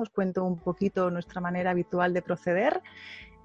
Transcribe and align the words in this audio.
Os 0.00 0.10
cuento 0.10 0.44
un 0.44 0.58
poquito 0.58 1.10
nuestra 1.10 1.40
manera 1.40 1.70
habitual 1.70 2.12
de 2.14 2.22
proceder. 2.22 2.80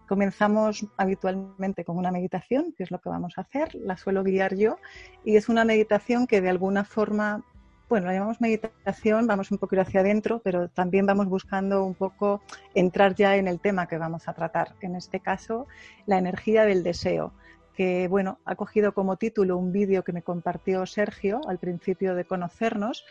Comenzamos 0.08 0.86
habitualmente 0.98 1.84
con 1.84 1.98
una 1.98 2.12
meditación, 2.12 2.74
que 2.78 2.84
es 2.84 2.92
lo 2.92 3.00
que 3.00 3.10
vamos 3.10 3.34
a 3.38 3.42
hacer, 3.42 3.74
la 3.76 3.98
suelo 3.98 4.24
guiar 4.24 4.56
yo, 4.56 4.78
y 5.24 5.36
es 5.36 5.50
una 5.50 5.66
meditación 5.66 6.28
que 6.28 6.42
de 6.42 6.50
alguna 6.50 6.84
forma 6.84 7.44
bueno, 7.88 8.08
la 8.08 8.14
llamamos 8.14 8.42
meditación, 8.42 9.28
vamos 9.28 9.52
un 9.52 9.60
poquito 9.60 9.84
hacia 9.84 10.00
adentro, 10.00 10.42
pero 10.44 10.70
también 10.70 11.06
vamos 11.06 11.28
buscando 11.28 11.86
un 11.86 11.94
poco 11.94 12.42
entrar 12.74 13.14
ya 13.14 13.36
en 13.36 13.48
el 13.48 13.60
tema 13.60 13.88
que 13.88 14.00
vamos 14.00 14.28
a 14.28 14.34
tratar. 14.34 14.74
En 14.82 14.96
este 14.96 15.20
caso, 15.20 15.68
la 16.08 16.18
energía 16.18 16.66
del 16.66 16.82
deseo, 16.82 17.32
que 17.76 18.08
bueno, 18.08 18.40
ha 18.44 18.56
cogido 18.56 18.94
como 18.94 19.18
título 19.18 19.58
un 19.58 19.72
vídeo 19.72 20.04
que 20.04 20.14
me 20.14 20.24
compartió 20.24 20.86
Sergio 20.88 21.42
al 21.48 21.60
principio 21.60 22.16
de 22.16 22.26
conocernos 22.26 23.06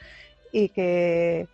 y 0.51 0.71
que 0.71 1.47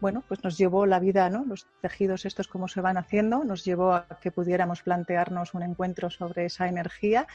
bueno, 0.00 0.22
pues 0.28 0.44
nos 0.44 0.56
llevó 0.56 0.86
la 0.86 1.00
vida, 1.00 1.28
¿no? 1.30 1.44
Los 1.44 1.66
tejidos 1.80 2.24
estos 2.24 2.48
cómo 2.48 2.68
se 2.68 2.80
van 2.80 2.96
haciendo, 2.96 3.44
nos 3.44 3.64
llevó 3.64 3.94
a 3.94 4.06
que 4.20 4.30
pudiéramos 4.30 4.82
plantearnos 4.82 5.54
un 5.54 5.62
encuentro 5.62 6.10
sobre 6.10 6.46
esa 6.46 6.68
energía 6.68 7.26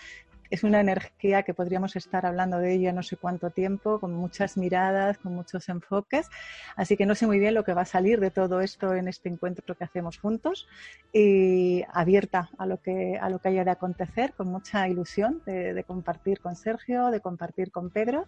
es 0.53 0.63
una 0.63 0.79
energía 0.79 1.41
que 1.41 1.55
podríamos 1.55 1.95
estar 1.95 2.27
hablando 2.27 2.59
de 2.59 2.73
ella 2.73 2.93
no 2.93 3.02
sé 3.02 3.17
cuánto 3.17 3.49
tiempo, 3.49 3.99
con 3.99 4.13
muchas 4.13 4.55
miradas, 4.55 5.17
con 5.17 5.33
muchos 5.33 5.67
enfoques. 5.67 6.29
Así 6.75 6.95
que 6.95 7.07
no 7.07 7.15
sé 7.15 7.25
muy 7.25 7.39
bien 7.39 7.55
lo 7.55 7.63
que 7.63 7.73
va 7.73 7.81
a 7.81 7.85
salir 7.85 8.19
de 8.19 8.29
todo 8.29 8.61
esto 8.61 8.93
en 8.93 9.07
este 9.07 9.30
encuentro 9.30 9.73
que 9.73 9.83
hacemos 9.83 10.19
juntos 10.19 10.67
y 11.11 11.83
abierta 11.91 12.52
a 12.59 12.67
lo 12.67 12.80
que, 12.80 13.17
a 13.19 13.31
lo 13.31 13.39
que 13.39 13.47
haya 13.47 13.63
de 13.63 13.71
acontecer, 13.71 14.33
con 14.33 14.47
mucha 14.47 14.88
ilusión 14.88 15.41
de, 15.47 15.73
de 15.73 15.83
compartir 15.83 16.39
con 16.39 16.55
Sergio, 16.55 17.09
de 17.09 17.19
compartir 17.19 17.71
con 17.71 17.89
Pedro, 17.89 18.27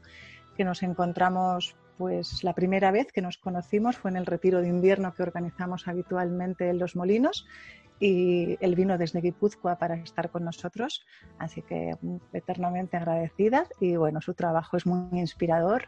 que 0.58 0.64
nos 0.64 0.82
encontramos 0.82 1.76
pues 1.98 2.44
la 2.44 2.54
primera 2.54 2.92
vez 2.92 3.12
que 3.12 3.22
nos 3.22 3.38
conocimos 3.38 3.98
fue 3.98 4.12
en 4.12 4.18
el 4.18 4.26
retiro 4.26 4.62
de 4.62 4.68
invierno 4.68 5.14
que 5.14 5.24
organizamos 5.24 5.88
habitualmente 5.88 6.70
en 6.70 6.80
Los 6.80 6.96
Molinos 6.96 7.48
y 8.00 8.58
él 8.60 8.76
vino 8.76 8.98
desde 8.98 9.22
Guipúzcoa 9.22 9.78
para 9.78 9.96
estar 9.96 10.30
con 10.30 10.44
nosotros, 10.44 11.06
así 11.40 11.62
que 11.62 11.92
eternamente 12.34 12.98
agradecidas 12.98 13.70
y 13.80 13.96
bueno, 13.96 14.22
su 14.22 14.34
trabajo 14.34 14.78
es 14.78 14.86
muy 14.86 15.20
inspirador. 15.20 15.88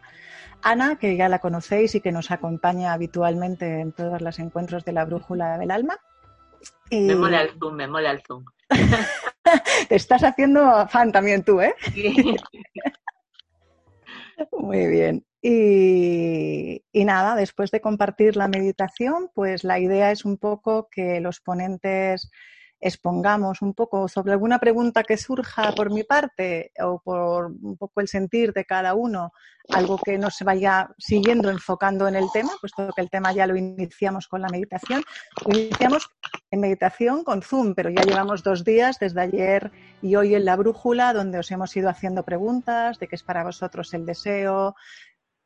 Ana, 0.61 0.97
que 0.97 1.17
ya 1.17 1.27
la 1.27 1.39
conocéis 1.39 1.95
y 1.95 2.02
que 2.02 2.11
nos 2.11 2.31
acompaña 2.31 2.94
habitualmente 2.94 3.81
en 3.81 3.92
todos 3.92 4.21
los 4.21 4.39
encuentros 4.39 4.86
de 4.86 4.94
la 4.94 5.05
Brújula 5.05 5.58
del 5.58 5.71
Alma. 5.71 5.97
Me 6.89 7.16
mola 7.16 7.42
el 7.42 7.52
Zoom, 7.59 7.75
me 7.75 7.88
mola 7.88 8.11
el 8.11 8.21
Zoom. 8.21 8.45
Te 9.89 9.95
estás 9.95 10.23
haciendo 10.23 10.88
fan 10.88 11.11
también 11.11 11.44
tú, 11.44 11.61
¿eh? 11.61 11.75
Muy 14.52 14.88
bien. 14.88 15.25
Y, 15.41 16.81
nada, 16.93 17.35
después 17.35 17.71
de 17.71 17.81
compartir 17.81 18.35
la 18.35 18.47
meditación, 18.47 19.30
pues 19.33 19.63
la 19.63 19.80
idea 19.80 20.11
es 20.11 20.25
un 20.25 20.38
poco 20.38 20.89
que 20.91 21.19
los 21.21 21.39
ponentes 21.41 22.30
expongamos 22.80 23.61
un 23.61 23.73
poco 23.73 24.08
sobre 24.08 24.33
alguna 24.33 24.59
pregunta 24.59 25.03
que 25.03 25.17
surja 25.17 25.72
por 25.73 25.92
mi 25.92 26.03
parte 26.03 26.72
o 26.80 27.00
por 27.00 27.47
un 27.47 27.78
poco 27.78 28.02
el 28.02 28.08
sentir 28.08 28.53
de 28.53 28.66
cada 28.66 28.94
uno, 28.94 29.31
algo 29.70 29.97
que 29.97 30.17
no 30.17 30.30
se 30.30 30.44
vaya 30.44 30.89
siguiendo 30.98 31.50
enfocando 31.50 32.08
en 32.08 32.16
el 32.16 32.31
tema, 32.31 32.52
puesto 32.61 32.89
que 32.95 33.02
el 33.02 33.09
tema 33.09 33.33
ya 33.33 33.48
lo 33.48 33.55
iniciamos 33.55 34.28
con 34.28 34.42
la 34.42 34.50
meditación. 34.50 35.03
Iniciamos 35.45 36.09
en 36.52 36.61
meditación 36.61 37.23
con 37.23 37.42
Zoom, 37.42 37.73
pero 37.73 37.89
ya 37.89 38.03
llevamos 38.03 38.44
dos 38.44 38.64
días 38.64 39.00
desde 39.00 39.22
ayer 39.22 39.72
y 40.02 40.16
hoy 40.16 40.36
en 40.36 40.45
la 40.45 40.55
brújula, 40.55 41.14
donde 41.14 41.39
os 41.39 41.52
hemos 41.52 41.75
ido 41.75 41.89
haciendo 41.89 42.23
preguntas 42.23 43.00
de 43.00 43.08
qué 43.08 43.16
es 43.16 43.23
para 43.23 43.44
vosotros 43.44 43.94
el 43.94 44.05
deseo, 44.05 44.75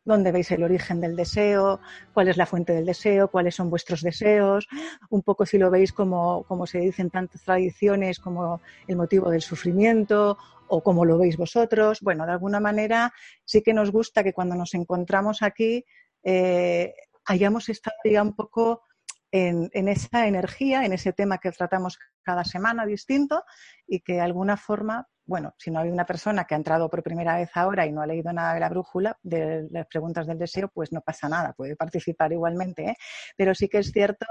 dónde 0.04 0.32
veis 0.32 0.52
el 0.52 0.64
origen 0.64 1.00
del 1.02 1.16
deseo, 1.16 1.80
cuál 2.14 2.28
es 2.28 2.38
la 2.38 2.46
fuente 2.46 2.74
del 2.74 2.86
deseo, 2.86 3.30
cuáles 3.30 3.56
son 3.56 3.70
vuestros 3.70 4.02
deseos, 4.02 4.68
un 5.10 5.22
poco 5.22 5.46
si 5.46 5.58
lo 5.58 5.70
veis 5.70 5.94
como, 5.94 6.44
como 6.44 6.66
se 6.66 6.80
dice 6.80 7.02
en 7.02 7.10
tantas 7.10 7.42
tradiciones, 7.44 8.20
como 8.20 8.62
el 8.88 8.96
motivo 8.96 9.30
del 9.30 9.42
sufrimiento 9.42 10.38
o 10.68 10.82
como 10.82 11.06
lo 11.06 11.18
veis 11.18 11.38
vosotros. 11.38 12.00
Bueno, 12.02 12.26
de 12.26 12.31
alguna 12.31 12.59
manera 12.59 13.14
sí 13.46 13.62
que 13.62 13.74
nos 13.74 13.92
gusta 13.92 14.24
que 14.24 14.34
cuando 14.34 14.56
nos 14.56 14.74
encontramos 14.74 15.42
aquí 15.42 15.86
eh, 16.24 16.94
hayamos 17.25 17.70
estado 17.70 17.98
ya 18.06 18.22
un 18.22 18.36
poco 18.36 18.84
en, 19.31 19.88
esa 19.88 20.28
energía, 20.28 20.86
en 20.86 20.94
ese 20.94 21.14
tema 21.14 21.38
que 21.38 21.52
tratamos 21.52 21.98
cada 22.22 22.44
semana 22.44 22.86
distinto 22.86 23.44
y 23.88 24.02
que 24.02 24.14
de 24.14 24.22
alguna 24.22 24.58
forma 24.58 25.08
bueno, 25.31 25.56
si 25.58 25.72
no 25.72 25.80
hay 25.80 25.90
una 25.90 26.06
persona 26.06 26.44
que 26.44 26.56
ha 26.56 26.58
entrado 26.58 26.90
por 26.90 27.02
primera 27.03 27.38
vez 27.38 27.52
ahora 27.56 27.86
y 27.86 27.92
no 27.94 28.02
ha 28.02 28.06
leído 28.06 28.34
nada 28.34 28.53
de 28.53 28.59
la 28.59 28.68
brújula, 28.68 29.18
de 29.24 29.66
las 29.72 29.88
preguntas 29.88 30.28
del 30.28 30.38
deseo, 30.38 30.68
pues 30.68 30.92
no 30.92 31.00
pasa 31.00 31.30
nada, 31.30 31.53
puede 31.53 31.78
participar 31.78 32.34
igualmente. 32.34 32.84
¿eh? 32.84 32.96
Pero 33.38 33.56
sí 33.56 33.69
que 33.69 33.78
es 33.78 33.94
cierto 33.94 34.25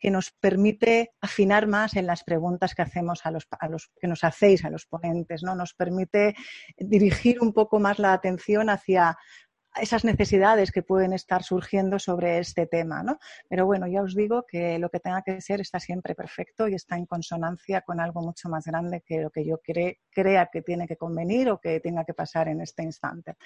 que 0.00 0.10
nos 0.10 0.30
permite 0.30 1.12
afinar 1.20 1.66
más 1.66 1.94
en 1.94 2.06
las 2.06 2.24
preguntas 2.24 2.74
que 2.74 2.80
hacemos 2.80 3.26
a 3.26 3.32
los, 3.32 3.46
a 3.50 3.68
los 3.68 3.90
que 4.00 4.08
nos 4.08 4.24
hacéis 4.24 4.64
a 4.64 4.70
los 4.70 4.86
ponentes, 4.86 5.42
¿no? 5.42 5.54
Nos 5.54 5.74
permite 5.74 6.34
dirigir 6.78 7.42
un 7.42 7.52
poco 7.52 7.78
más 7.78 7.98
la 7.98 8.14
atención 8.14 8.70
hacia 8.70 9.14
esas 9.80 10.04
necesidades 10.04 10.70
que 10.70 10.82
pueden 10.82 11.12
estar 11.12 11.42
surgiendo 11.42 11.98
sobre 11.98 12.38
este 12.38 12.66
tema, 12.66 13.02
¿no? 13.02 13.18
Pero 13.48 13.66
bueno, 13.66 13.86
ya 13.86 14.02
os 14.02 14.14
digo 14.14 14.44
que 14.46 14.78
lo 14.78 14.88
que 14.88 15.00
tenga 15.00 15.22
que 15.22 15.40
ser 15.40 15.60
está 15.60 15.80
siempre 15.80 16.14
perfecto 16.14 16.68
y 16.68 16.74
está 16.74 16.96
en 16.96 17.06
consonancia 17.06 17.82
con 17.82 18.00
algo 18.00 18.22
mucho 18.22 18.48
más 18.48 18.64
grande 18.66 19.02
que 19.06 19.20
lo 19.20 19.30
que 19.30 19.44
yo 19.44 19.60
crea 19.60 20.46
que 20.46 20.62
tiene 20.62 20.86
que 20.86 20.96
convenir 20.96 21.50
o 21.50 21.60
que 21.60 21.80
tenga 21.80 22.04
que 22.04 22.14
pasar 22.14 22.48
en 22.48 22.60
este 22.60 22.82
instante. 22.82 23.36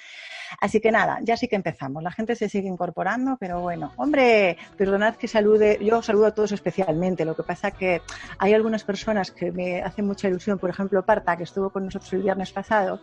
Así 0.60 0.80
que 0.80 0.92
nada, 0.92 1.18
ya 1.22 1.36
sí 1.36 1.48
que 1.48 1.56
empezamos. 1.56 2.02
La 2.02 2.12
gente 2.12 2.36
se 2.36 2.48
sigue 2.48 2.68
incorporando, 2.68 3.36
pero 3.38 3.60
bueno, 3.60 3.92
hombre, 3.96 4.56
perdonad 4.76 5.16
que 5.16 5.28
salude, 5.28 5.78
yo 5.82 6.02
saludo 6.02 6.26
a 6.26 6.34
todos 6.34 6.52
especialmente. 6.52 7.24
Lo 7.24 7.34
que 7.34 7.42
pasa 7.42 7.70
que 7.70 8.02
hay 8.38 8.54
algunas 8.54 8.84
personas 8.84 9.30
que 9.30 9.52
me 9.52 9.82
hacen 9.82 10.06
mucha 10.06 10.28
ilusión, 10.28 10.58
por 10.58 10.70
ejemplo, 10.70 11.04
Parta, 11.04 11.36
que 11.36 11.44
estuvo 11.44 11.70
con 11.70 11.86
nosotros 11.86 12.12
el 12.12 12.22
viernes 12.22 12.52
pasado, 12.52 13.00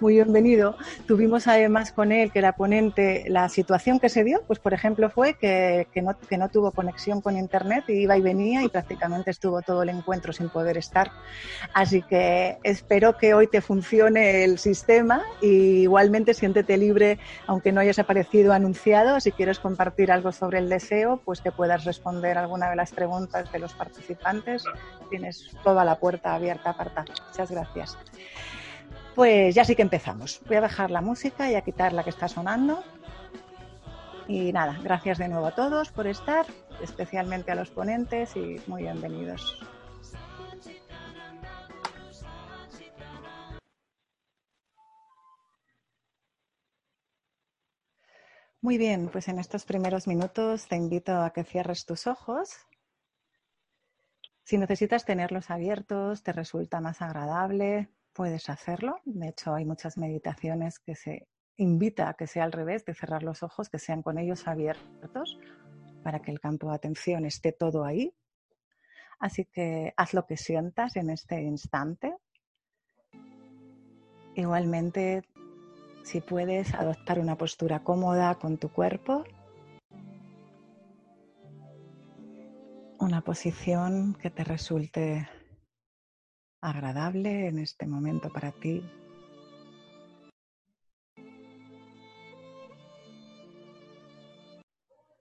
muy 0.00 0.14
bienvenido. 0.14 0.76
Tuvimos 1.06 1.46
además 1.46 1.92
con 1.92 2.12
él 2.12 2.32
que 2.32 2.40
la 2.40 2.52
pone 2.52 2.69
la 3.26 3.48
situación 3.48 3.98
que 4.00 4.08
se 4.08 4.24
dio, 4.24 4.42
pues 4.46 4.58
por 4.58 4.72
ejemplo 4.72 5.10
fue 5.10 5.34
que, 5.34 5.86
no, 6.02 6.18
que 6.18 6.38
no 6.38 6.48
tuvo 6.48 6.70
conexión 6.72 7.20
con 7.20 7.36
internet, 7.36 7.84
iba 7.88 8.16
y 8.16 8.20
venía 8.20 8.62
y 8.62 8.68
prácticamente 8.68 9.30
estuvo 9.30 9.62
todo 9.62 9.82
el 9.82 9.88
encuentro 9.88 10.32
sin 10.32 10.48
poder 10.48 10.76
estar. 10.76 11.10
Así 11.74 12.02
que 12.02 12.58
espero 12.62 13.16
que 13.16 13.34
hoy 13.34 13.46
te 13.46 13.60
funcione 13.60 14.44
el 14.44 14.58
sistema 14.58 15.22
y 15.40 15.82
igualmente 15.82 16.34
siéntete 16.34 16.76
libre, 16.76 17.18
aunque 17.46 17.72
no 17.72 17.80
hayas 17.80 17.98
aparecido 17.98 18.52
anunciado, 18.52 19.20
si 19.20 19.32
quieres 19.32 19.58
compartir 19.58 20.12
algo 20.12 20.32
sobre 20.32 20.58
el 20.58 20.68
deseo, 20.68 21.20
pues 21.24 21.40
que 21.40 21.52
puedas 21.52 21.84
responder 21.84 22.38
alguna 22.38 22.70
de 22.70 22.76
las 22.76 22.92
preguntas 22.92 23.50
de 23.52 23.58
los 23.58 23.74
participantes. 23.74 24.64
Tienes 25.10 25.50
toda 25.64 25.84
la 25.84 25.98
puerta 25.98 26.34
abierta, 26.34 26.70
aparta. 26.70 27.04
Muchas 27.28 27.50
gracias. 27.50 27.98
Pues 29.14 29.54
ya 29.54 29.64
sí 29.64 29.74
que 29.74 29.82
empezamos. 29.82 30.40
Voy 30.46 30.56
a 30.56 30.60
bajar 30.60 30.90
la 30.90 31.00
música 31.00 31.50
y 31.50 31.54
a 31.54 31.62
quitar 31.62 31.92
la 31.92 32.04
que 32.04 32.10
está 32.10 32.28
sonando. 32.28 32.82
Y 34.28 34.52
nada, 34.52 34.78
gracias 34.82 35.18
de 35.18 35.28
nuevo 35.28 35.46
a 35.46 35.54
todos 35.54 35.90
por 35.90 36.06
estar, 36.06 36.46
especialmente 36.80 37.50
a 37.50 37.56
los 37.56 37.70
ponentes 37.70 38.36
y 38.36 38.60
muy 38.68 38.82
bienvenidos. 38.82 39.58
Muy 48.62 48.78
bien, 48.78 49.08
pues 49.08 49.26
en 49.28 49.38
estos 49.38 49.64
primeros 49.64 50.06
minutos 50.06 50.68
te 50.68 50.76
invito 50.76 51.20
a 51.20 51.32
que 51.32 51.44
cierres 51.44 51.86
tus 51.86 52.06
ojos. 52.06 52.50
Si 54.44 54.58
necesitas 54.58 55.04
tenerlos 55.04 55.50
abiertos, 55.50 56.22
te 56.22 56.32
resulta 56.32 56.80
más 56.80 57.00
agradable, 57.02 57.88
puedes 58.12 58.48
hacerlo. 58.48 59.00
De 59.04 59.28
hecho, 59.28 59.54
hay 59.54 59.64
muchas 59.64 59.96
meditaciones 59.98 60.78
que 60.78 60.94
se 60.94 61.28
invita 61.56 62.08
a 62.08 62.14
que 62.14 62.26
sea 62.26 62.44
al 62.44 62.52
revés, 62.52 62.84
de 62.84 62.94
cerrar 62.94 63.22
los 63.22 63.42
ojos, 63.42 63.68
que 63.68 63.78
sean 63.78 64.02
con 64.02 64.18
ellos 64.18 64.48
abiertos, 64.48 65.38
para 66.02 66.20
que 66.20 66.30
el 66.30 66.40
campo 66.40 66.68
de 66.68 66.76
atención 66.76 67.26
esté 67.26 67.52
todo 67.52 67.84
ahí. 67.84 68.14
Así 69.18 69.44
que 69.44 69.92
haz 69.96 70.14
lo 70.14 70.26
que 70.26 70.36
sientas 70.36 70.96
en 70.96 71.10
este 71.10 71.42
instante. 71.42 72.16
Igualmente, 74.34 75.22
si 76.02 76.20
puedes, 76.20 76.72
adoptar 76.74 77.18
una 77.18 77.36
postura 77.36 77.84
cómoda 77.84 78.36
con 78.36 78.56
tu 78.56 78.70
cuerpo. 78.70 79.24
Una 82.98 83.20
posición 83.20 84.14
que 84.14 84.30
te 84.30 84.44
resulte 84.44 85.28
agradable 86.60 87.48
en 87.48 87.58
este 87.58 87.86
momento 87.86 88.30
para 88.30 88.52
ti. 88.52 88.82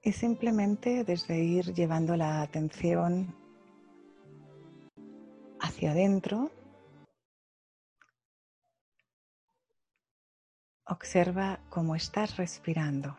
Y 0.02 0.12
simplemente 0.12 1.04
desde 1.04 1.40
ir 1.40 1.74
llevando 1.74 2.16
la 2.16 2.42
atención 2.42 3.36
hacia 5.60 5.92
adentro, 5.92 6.52
observa 10.86 11.60
cómo 11.70 11.96
estás 11.96 12.38
respirando. 12.38 13.18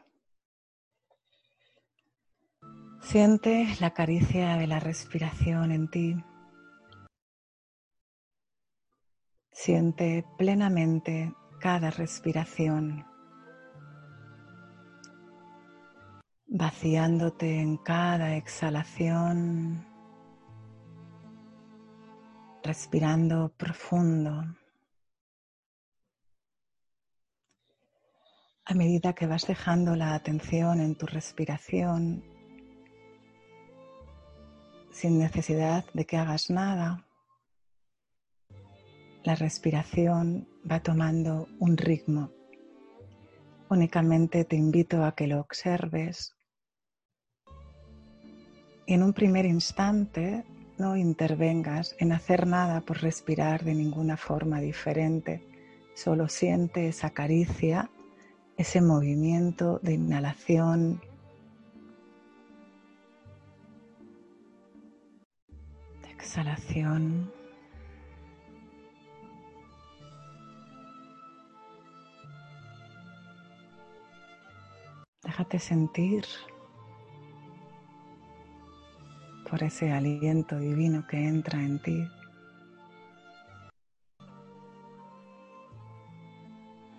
Siente 3.03 3.67
la 3.81 3.93
caricia 3.93 4.57
de 4.57 4.67
la 4.67 4.81
respiración 4.81 5.73
en 5.73 5.89
ti. 5.91 6.17
Siente 9.53 10.25
plenamente 10.39 11.35
cada 11.61 11.91
respiración, 11.91 13.05
vaciándote 16.47 17.61
en 17.61 17.77
cada 17.77 18.37
exhalación, 18.37 19.87
respirando 22.63 23.53
profundo. 23.57 24.57
A 28.65 28.75
medida 28.75 29.15
que 29.15 29.27
vas 29.27 29.47
dejando 29.47 29.97
la 29.97 30.15
atención 30.15 30.81
en 30.81 30.95
tu 30.95 31.07
respiración, 31.07 32.25
sin 34.93 35.19
necesidad 35.19 35.85
de 35.93 36.07
que 36.07 36.17
hagas 36.17 36.51
nada, 36.51 37.07
la 39.25 39.35
respiración 39.35 40.49
va 40.71 40.81
tomando 40.81 41.49
un 41.59 41.77
ritmo. 41.77 42.31
Únicamente 43.69 44.45
te 44.45 44.57
invito 44.57 45.05
a 45.05 45.15
que 45.15 45.27
lo 45.27 45.41
observes 45.41 46.37
y 48.91 48.95
en 48.95 49.05
un 49.05 49.13
primer 49.13 49.47
instante 49.47 50.45
no 50.77 50.97
intervengas 50.97 51.95
en 52.01 52.11
hacer 52.11 52.47
nada 52.47 52.81
por 52.81 53.03
respirar 53.03 53.63
de 53.63 53.75
ninguna 53.75 54.17
forma 54.17 54.61
diferente. 54.61 55.47
Solo 55.95 56.29
siente 56.29 56.89
esa 56.89 57.11
caricia, 57.11 57.89
ese 58.57 58.81
movimiento 58.81 59.79
de 59.83 59.93
inhalación, 59.93 61.01
de 66.03 66.11
exhalación. 66.11 67.40
Déjate 75.23 75.59
sentir 75.59 76.25
por 79.51 79.63
ese 79.63 79.93
aliento 79.93 80.59
divino 80.59 81.07
que 81.07 81.19
entra 81.27 81.61
en 81.61 81.83
ti. 81.83 82.09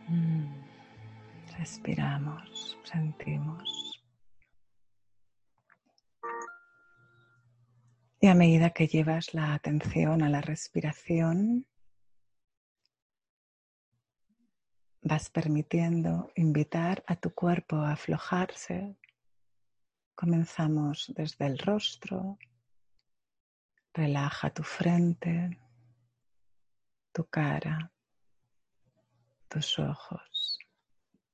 Mm, 0.07 0.53
respiramos, 1.57 2.77
sentimos. 2.83 3.63
Y 8.19 8.27
a 8.27 8.35
medida 8.35 8.69
que 8.69 8.87
llevas 8.87 9.33
la 9.33 9.55
atención 9.55 10.21
a 10.21 10.29
la 10.29 10.41
respiración, 10.41 11.65
vas 15.01 15.29
permitiendo 15.29 16.31
invitar 16.35 17.03
a 17.07 17.15
tu 17.15 17.33
cuerpo 17.33 17.77
a 17.77 17.93
aflojarse. 17.93 18.95
Comenzamos 20.15 21.11
desde 21.15 21.47
el 21.47 21.57
rostro. 21.57 22.37
Relaja 23.93 24.51
tu 24.51 24.63
frente, 24.63 25.59
tu 27.11 27.25
cara, 27.25 27.91
tus 29.49 29.79
ojos, 29.79 30.59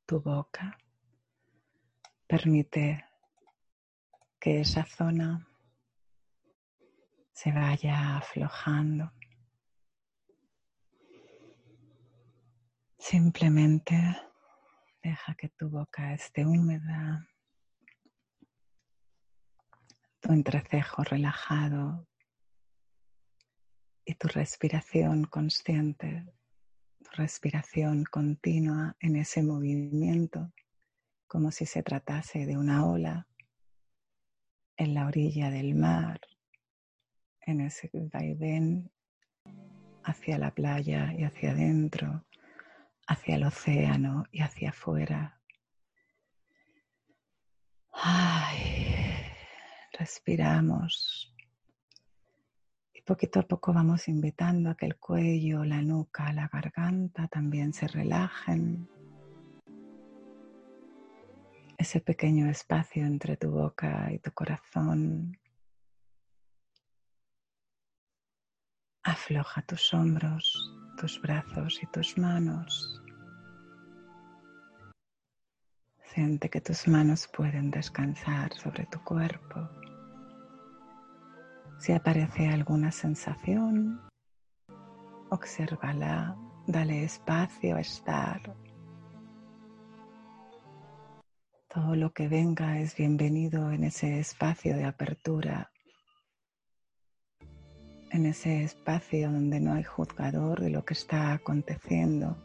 tu 0.06 0.22
boca. 0.22 0.78
Permite 2.26 3.06
que 4.40 4.62
esa 4.62 4.86
zona 4.86 5.48
se 7.32 7.52
vaya 7.52 8.18
aflojando. 8.18 9.12
Simplemente 13.00 13.96
deja 15.04 15.36
que 15.36 15.50
tu 15.50 15.70
boca 15.70 16.14
esté 16.14 16.46
húmeda, 16.46 17.28
tu 20.20 20.34
entrecejo 20.34 21.04
relajado 21.04 22.08
y 24.04 24.16
tu 24.16 24.28
respiración 24.28 25.26
consciente, 25.26 26.26
tu 27.04 27.12
respiración 27.12 28.04
continua 28.04 28.98
en 29.00 29.16
ese 29.16 29.44
movimiento, 29.44 30.52
como 31.28 31.52
si 31.52 31.66
se 31.66 31.84
tratase 31.84 32.46
de 32.46 32.58
una 32.58 32.86
ola 32.86 33.28
en 34.76 34.94
la 34.96 35.06
orilla 35.06 35.50
del 35.52 35.76
mar, 35.76 36.20
en 37.42 37.62
ese 37.62 37.90
vaivén 37.94 38.92
hacia 40.04 40.38
la 40.38 40.54
playa 40.54 41.14
y 41.14 41.24
hacia 41.24 41.52
adentro 41.52 42.27
hacia 43.08 43.36
el 43.36 43.44
océano 43.44 44.26
y 44.32 44.42
hacia 44.42 44.70
afuera. 44.70 45.34
respiramos 49.98 51.34
y 52.94 53.02
poquito 53.02 53.40
a 53.40 53.44
poco 53.44 53.74
vamos 53.74 54.08
invitando 54.08 54.70
a 54.70 54.76
que 54.76 54.86
el 54.86 54.98
cuello, 54.98 55.64
la 55.64 55.82
nuca, 55.82 56.32
la 56.34 56.48
garganta 56.48 57.28
también 57.28 57.74
se 57.74 57.88
relajen. 57.88 58.88
Ese 61.78 62.00
pequeño 62.00 62.50
espacio 62.50 63.06
entre 63.06 63.38
tu 63.38 63.52
boca 63.52 64.12
y 64.12 64.20
tu 64.20 64.32
corazón. 64.32 65.38
Afloja 69.08 69.62
tus 69.62 69.94
hombros, 69.94 70.70
tus 71.00 71.22
brazos 71.22 71.82
y 71.82 71.86
tus 71.86 72.18
manos. 72.18 73.02
Siente 76.14 76.50
que 76.50 76.60
tus 76.60 76.90
manos 76.90 77.26
pueden 77.30 77.72
descansar 77.72 78.54
sobre 78.54 78.86
tu 78.88 79.02
cuerpo. 79.06 79.70
Si 81.80 81.94
aparece 81.94 82.50
alguna 82.50 82.92
sensación, 82.92 84.02
obsérvala, 85.30 86.36
dale 86.68 87.06
espacio 87.06 87.78
a 87.78 87.80
estar. 87.80 88.42
Todo 91.70 91.96
lo 91.96 92.12
que 92.12 92.28
venga 92.28 92.78
es 92.80 92.94
bienvenido 92.98 93.72
en 93.72 93.86
ese 93.86 94.20
espacio 94.20 94.76
de 94.76 94.84
apertura, 94.84 95.72
en 98.12 98.26
ese 98.26 98.64
espacio 98.64 99.32
donde 99.32 99.60
no 99.60 99.74
hay 99.74 99.84
juzgador 99.84 100.62
de 100.62 100.70
lo 100.70 100.86
que 100.86 100.94
está 100.94 101.34
aconteciendo 101.34 102.38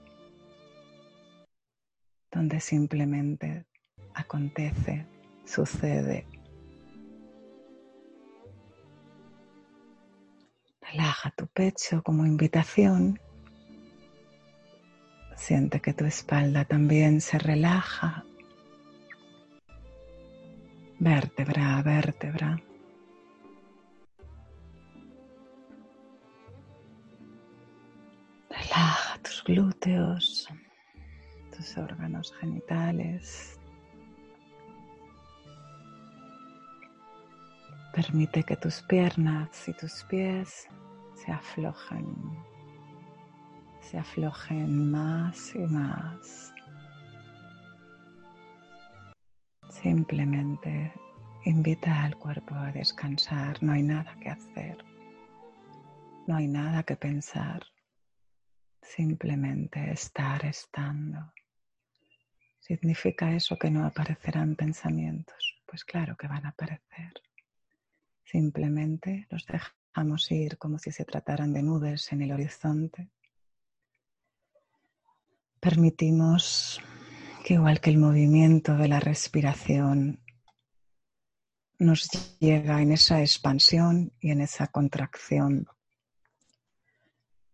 donde 2.33 2.61
simplemente 2.61 3.67
acontece, 4.15 5.07
sucede. 5.45 6.27
Relaja 10.81 11.31
tu 11.31 11.47
pecho 11.47 12.03
como 12.03 12.27
invitación. 12.27 13.21
Siente 15.37 15.81
que 15.81 15.93
tu 15.93 16.05
espalda 16.05 16.65
también 16.65 17.21
se 17.21 17.39
relaja. 17.39 18.25
Vértebra 20.99 21.79
a 21.79 21.83
vértebra. 21.83 22.63
Relaja 28.63 29.19
tus 29.23 29.43
glúteos 29.45 30.49
tus 31.57 31.77
órganos 31.77 32.33
genitales. 32.41 33.59
Permite 37.95 38.43
que 38.43 38.57
tus 38.57 38.83
piernas 38.83 39.69
y 39.69 39.73
tus 39.75 40.05
pies 40.05 40.67
se 41.15 41.31
aflojen, 41.31 42.07
se 43.81 43.99
aflojen 43.99 44.91
más 44.91 45.55
y 45.55 45.67
más. 45.67 46.55
Simplemente 49.69 50.93
invita 51.45 52.05
al 52.05 52.17
cuerpo 52.17 52.55
a 52.55 52.73
descansar, 52.73 53.63
no 53.63 53.73
hay 53.73 53.83
nada 53.83 54.17
que 54.21 54.31
hacer, 54.31 54.79
no 56.27 56.37
hay 56.37 56.47
nada 56.47 56.83
que 56.83 56.97
pensar, 56.97 57.63
simplemente 58.83 59.93
estar 59.93 60.45
estando. 60.45 61.33
¿Significa 62.59 63.35
eso 63.35 63.57
que 63.57 63.71
no 63.71 63.87
aparecerán 63.87 64.57
pensamientos? 64.57 65.61
Pues 65.67 65.85
claro 65.85 66.17
que 66.17 66.29
van 66.29 66.47
a 66.47 66.51
aparecer. 66.51 67.13
Simplemente 68.25 69.27
los 69.31 69.47
dejamos 69.47 70.31
ir 70.31 70.59
como 70.59 70.79
si 70.79 70.91
se 70.91 71.05
trataran 71.05 71.53
de 71.53 71.63
nubes 71.63 72.13
en 72.13 72.23
el 72.23 72.33
horizonte. 72.33 73.11
Permitimos 75.61 76.81
que 77.45 77.55
igual 77.55 77.81
que 77.81 77.91
el 77.91 77.99
movimiento 77.99 78.77
de 78.77 78.89
la 78.89 79.01
respiración 79.01 80.21
nos 81.79 82.39
llega 82.39 82.81
en 82.81 82.93
esa 82.93 83.21
expansión 83.21 84.13
y 84.21 84.31
en 84.31 84.41
esa 84.41 84.69
contracción. 84.69 85.67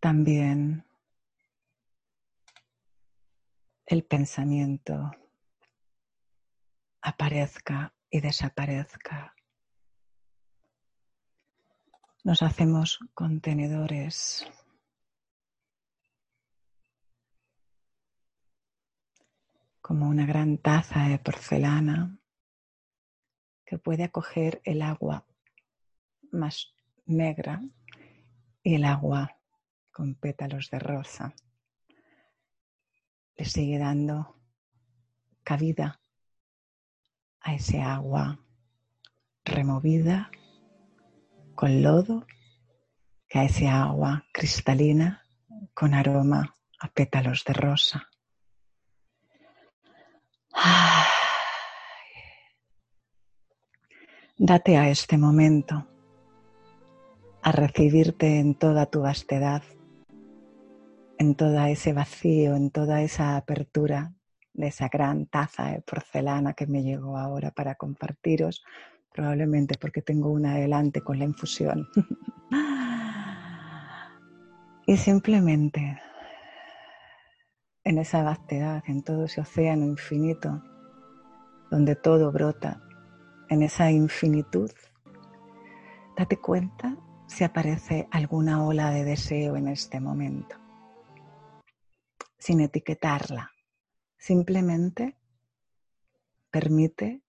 También 0.00 0.84
el 3.88 4.04
pensamiento 4.04 5.12
aparezca 7.00 7.94
y 8.10 8.20
desaparezca. 8.20 9.34
Nos 12.22 12.42
hacemos 12.42 12.98
contenedores 13.14 14.46
como 19.80 20.06
una 20.06 20.26
gran 20.26 20.58
taza 20.58 21.08
de 21.08 21.18
porcelana 21.18 22.18
que 23.64 23.78
puede 23.78 24.04
acoger 24.04 24.60
el 24.64 24.82
agua 24.82 25.24
más 26.30 26.74
negra 27.06 27.62
y 28.62 28.74
el 28.74 28.84
agua 28.84 29.38
con 29.90 30.14
pétalos 30.14 30.68
de 30.68 30.78
rosa. 30.78 31.34
Le 33.38 33.44
sigue 33.44 33.78
dando 33.78 34.36
cabida 35.44 36.00
a 37.40 37.54
ese 37.54 37.80
agua 37.80 38.40
removida 39.44 40.30
con 41.54 41.82
lodo 41.82 42.26
que 43.28 43.38
a 43.38 43.44
ese 43.44 43.68
agua 43.68 44.24
cristalina 44.32 45.24
con 45.72 45.94
aroma 45.94 46.56
a 46.80 46.88
pétalos 46.88 47.44
de 47.44 47.52
rosa. 47.52 48.10
Date 54.36 54.76
a 54.76 54.88
este 54.90 55.16
momento, 55.16 55.86
a 57.42 57.52
recibirte 57.52 58.40
en 58.40 58.56
toda 58.56 58.86
tu 58.86 59.00
vastedad, 59.02 59.62
en 61.18 61.34
todo 61.34 61.58
ese 61.66 61.92
vacío, 61.92 62.54
en 62.54 62.70
toda 62.70 63.02
esa 63.02 63.36
apertura 63.36 64.14
de 64.54 64.68
esa 64.68 64.88
gran 64.88 65.26
taza 65.26 65.72
de 65.72 65.82
porcelana 65.82 66.54
que 66.54 66.66
me 66.66 66.82
llegó 66.82 67.18
ahora 67.18 67.50
para 67.50 67.74
compartiros, 67.74 68.64
probablemente 69.12 69.76
porque 69.78 70.02
tengo 70.02 70.30
una 70.30 70.52
adelante 70.52 71.00
con 71.00 71.18
la 71.18 71.24
infusión. 71.24 71.88
y 74.86 74.96
simplemente 74.96 76.00
en 77.84 77.98
esa 77.98 78.22
vastedad, 78.22 78.82
en 78.86 79.02
todo 79.02 79.24
ese 79.24 79.40
océano 79.40 79.86
infinito, 79.86 80.62
donde 81.70 81.96
todo 81.96 82.32
brota 82.32 82.82
en 83.48 83.62
esa 83.62 83.90
infinitud, 83.90 84.70
date 86.16 86.36
cuenta 86.36 86.96
si 87.26 87.44
aparece 87.44 88.08
alguna 88.10 88.64
ola 88.64 88.90
de 88.90 89.04
deseo 89.04 89.56
en 89.56 89.68
este 89.68 90.00
momento, 90.00 90.56
sin 92.38 92.60
etiquetarla. 92.60 93.52
Simplemente 94.16 95.16
permite 96.50 97.22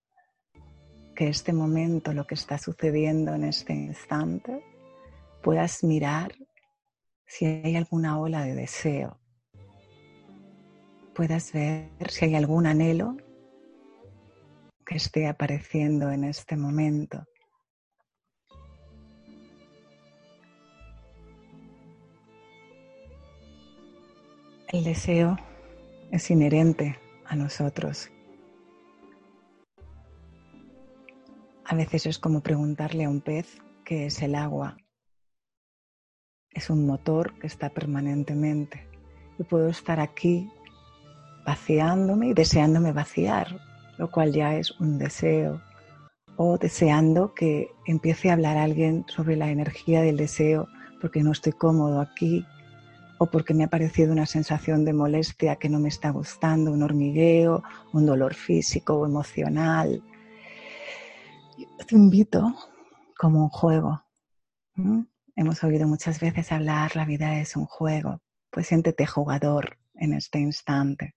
que 1.16 1.28
este 1.28 1.52
momento, 1.52 2.14
lo 2.14 2.26
que 2.26 2.36
está 2.36 2.58
sucediendo 2.58 3.34
en 3.34 3.44
este 3.44 3.74
instante, 3.74 4.64
puedas 5.42 5.84
mirar 5.84 6.34
si 7.26 7.46
hay 7.46 7.76
alguna 7.76 8.20
ola 8.20 8.44
de 8.44 8.56
deseo, 8.56 9.20
puedas 11.14 11.52
ver 11.52 11.90
si 12.10 12.26
hay 12.26 12.36
algún 12.36 12.66
anhelo 12.66 13.18
que 14.86 14.96
esté 14.96 15.28
apareciendo 15.28 16.10
en 16.12 16.24
este 16.24 16.56
momento. 16.56 17.26
El 24.72 24.84
deseo 24.84 25.36
es 26.12 26.30
inherente 26.30 27.00
a 27.26 27.36
nosotros. 27.36 28.12
A 31.66 31.74
veces 31.74 32.06
es 32.06 32.20
como 32.20 32.42
preguntarle 32.42 33.06
a 33.06 33.10
un 33.10 33.20
pez 33.20 33.58
qué 33.84 34.06
es 34.06 34.22
el 34.22 34.36
agua. 34.36 34.78
Es 36.52 36.70
un 36.70 36.86
motor 36.86 37.34
que 37.40 37.48
está 37.48 37.72
permanentemente. 37.72 38.88
Y 39.40 39.44
puedo 39.44 39.70
estar 39.70 40.00
aquí 40.00 40.48
vaciándome 41.48 42.28
y 42.28 42.34
deseándome 42.36 42.92
vaciar, 42.92 43.60
lo 43.98 44.12
cual 44.12 44.34
ya 44.34 44.56
es 44.56 44.80
un 44.80 45.00
deseo, 45.00 45.64
o 46.38 46.60
deseando 46.60 47.34
que 47.34 47.72
empiece 47.88 48.30
a 48.30 48.34
hablar 48.34 48.56
alguien 48.56 49.04
sobre 49.08 49.36
la 49.36 49.50
energía 49.50 50.04
del 50.04 50.18
deseo 50.18 50.68
porque 51.02 51.24
no 51.24 51.32
estoy 51.32 51.54
cómodo 51.54 52.02
aquí, 52.02 52.46
o 53.20 53.30
porque 53.30 53.54
me 53.54 53.66
ha 53.66 53.68
parecido 53.68 54.12
una 54.12 54.26
sensación 54.26 54.84
de 54.84 54.94
molestia 54.94 55.58
que 55.58 55.70
no 55.70 55.80
me 55.80 55.90
está 55.90 56.10
gustando, 56.10 56.72
un 56.72 56.82
hormigueo, 56.82 57.62
un 57.94 58.08
dolor 58.08 58.34
físico 58.34 58.96
o 58.96 59.06
emocional. 59.06 60.02
te 61.88 61.96
invito 61.96 62.56
como 63.16 63.44
un 63.44 63.50
juego. 63.50 64.04
Hemos 65.36 65.64
oído 65.64 65.88
muchas 65.88 66.20
veces 66.20 66.52
hablar, 66.52 66.96
la 66.96 67.06
vida 67.06 67.40
es 67.40 67.56
un 67.56 67.66
juego. 67.66 68.22
Pues 68.50 68.66
siéntete 68.66 69.06
jugador 69.06 69.78
en 69.94 70.14
este 70.14 70.40
instante. 70.40 71.14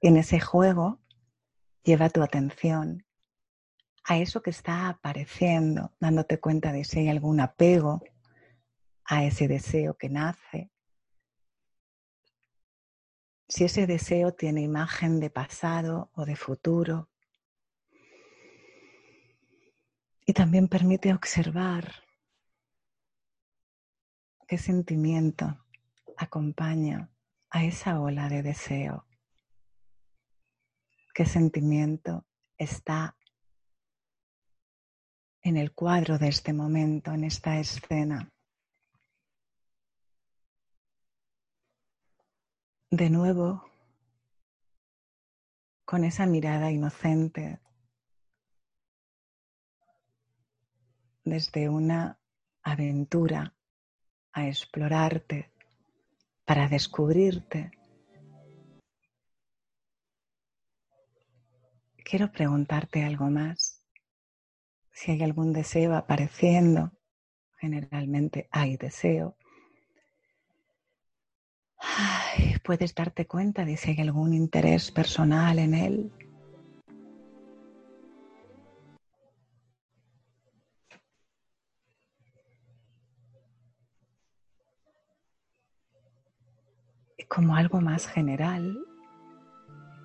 Y 0.00 0.08
en 0.08 0.16
ese 0.16 0.40
juego 0.40 1.00
Lleva 1.82 2.10
tu 2.10 2.22
atención 2.22 3.06
a 4.04 4.18
eso 4.18 4.42
que 4.42 4.50
está 4.50 4.88
apareciendo, 4.88 5.94
dándote 5.98 6.38
cuenta 6.38 6.72
de 6.72 6.84
si 6.84 7.00
hay 7.00 7.08
algún 7.08 7.40
apego 7.40 8.02
a 9.04 9.24
ese 9.24 9.48
deseo 9.48 9.96
que 9.96 10.10
nace. 10.10 10.70
Si 13.50 13.64
ese 13.64 13.86
deseo 13.86 14.32
tiene 14.32 14.62
imagen 14.62 15.20
de 15.20 15.28
pasado 15.28 16.10
o 16.14 16.24
de 16.24 16.36
futuro. 16.36 17.10
Y 20.24 20.32
también 20.32 20.68
permite 20.68 21.12
observar 21.12 21.92
qué 24.48 24.56
sentimiento 24.56 25.66
acompaña 26.16 27.10
a 27.50 27.64
esa 27.64 28.00
ola 28.00 28.30
de 28.30 28.42
deseo 28.42 29.04
qué 31.20 31.26
sentimiento 31.26 32.26
está 32.56 33.14
en 35.42 35.56
el 35.56 35.72
cuadro 35.72 36.18
de 36.18 36.28
este 36.28 36.54
momento, 36.54 37.12
en 37.12 37.24
esta 37.24 37.58
escena. 37.58 38.32
De 42.90 43.08
nuevo, 43.08 43.64
con 45.84 46.04
esa 46.04 46.26
mirada 46.26 46.70
inocente, 46.70 47.60
desde 51.24 51.68
una 51.68 52.20
aventura 52.62 53.54
a 54.32 54.48
explorarte, 54.48 55.52
para 56.44 56.68
descubrirte 56.68 57.70
quiero 62.10 62.32
preguntarte 62.32 63.04
algo 63.04 63.30
más. 63.30 63.84
Si 64.90 65.12
hay 65.12 65.22
algún 65.22 65.52
deseo 65.52 65.94
apareciendo, 65.94 66.90
generalmente 67.56 68.48
hay 68.50 68.76
deseo. 68.76 69.36
Puedes 72.64 72.94
darte 72.94 73.26
cuenta 73.26 73.64
de 73.64 73.76
si 73.76 73.90
hay 73.90 74.00
algún 74.00 74.32
interés 74.34 74.90
personal 74.90 75.58
en 75.58 75.74
él. 75.74 76.12
Como 87.28 87.54
algo 87.54 87.80
más 87.80 88.06
general, 88.08 88.76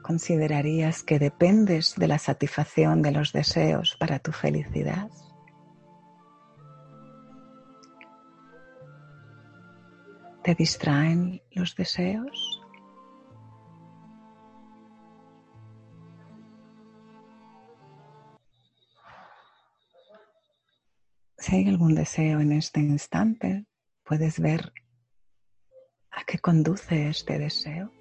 ¿Considerarías 0.05 1.01
que 1.01 1.17
dependes 1.17 1.95
de 1.95 2.07
la 2.07 2.19
satisfacción 2.19 3.01
de 3.01 3.11
los 3.11 3.33
deseos 3.33 3.97
para 3.99 4.19
tu 4.19 4.31
felicidad? 4.31 5.09
¿Te 10.45 10.53
distraen 10.53 11.41
los 11.53 11.75
deseos? 11.75 12.61
Si 21.39 21.55
hay 21.55 21.67
algún 21.67 21.95
deseo 21.95 22.41
en 22.41 22.51
este 22.51 22.79
instante, 22.79 23.65
puedes 24.03 24.39
ver 24.39 24.71
a 26.11 26.23
qué 26.25 26.37
conduce 26.37 27.09
este 27.09 27.39
deseo. 27.39 27.91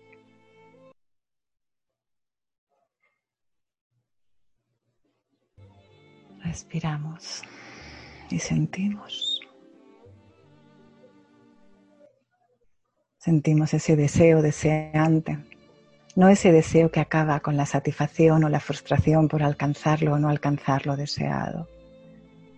Respiramos 6.43 7.41
y 8.29 8.39
sentimos. 8.39 9.34
Sentimos 13.25 13.73
ese 13.73 13.97
deseo 13.97 14.43
deseante, 14.43 15.39
no 16.15 16.29
ese 16.29 16.53
deseo 16.53 16.91
que 16.91 17.01
acaba 17.01 17.41
con 17.41 17.57
la 17.57 17.65
satisfacción 17.65 18.45
o 18.45 18.51
la 18.51 18.61
frustración 18.61 19.29
por 19.29 19.43
alcanzarlo 19.43 20.13
o 20.13 20.19
no 20.19 20.29
alcanzar 20.29 20.85
lo 20.85 20.95
deseado, 20.95 21.67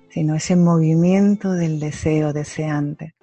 sino 0.09 0.35
ese 0.35 0.57
movimiento 0.57 1.53
del 1.53 1.79
deseo 1.79 2.33
deseante, 2.33 3.15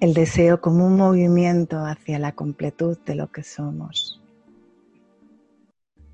el 0.00 0.12
deseo 0.12 0.60
como 0.60 0.84
un 0.88 0.96
movimiento 0.96 1.86
hacia 1.86 2.18
la 2.18 2.32
completud 2.32 2.98
de 3.06 3.14
lo 3.14 3.30
que 3.30 3.44
somos, 3.44 4.20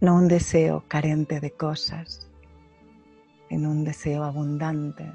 no 0.02 0.16
un 0.16 0.28
deseo 0.28 0.84
carente 0.86 1.40
de 1.40 1.52
cosas, 1.52 2.30
sino 3.48 3.70
un 3.70 3.84
deseo 3.84 4.22
abundante 4.22 5.10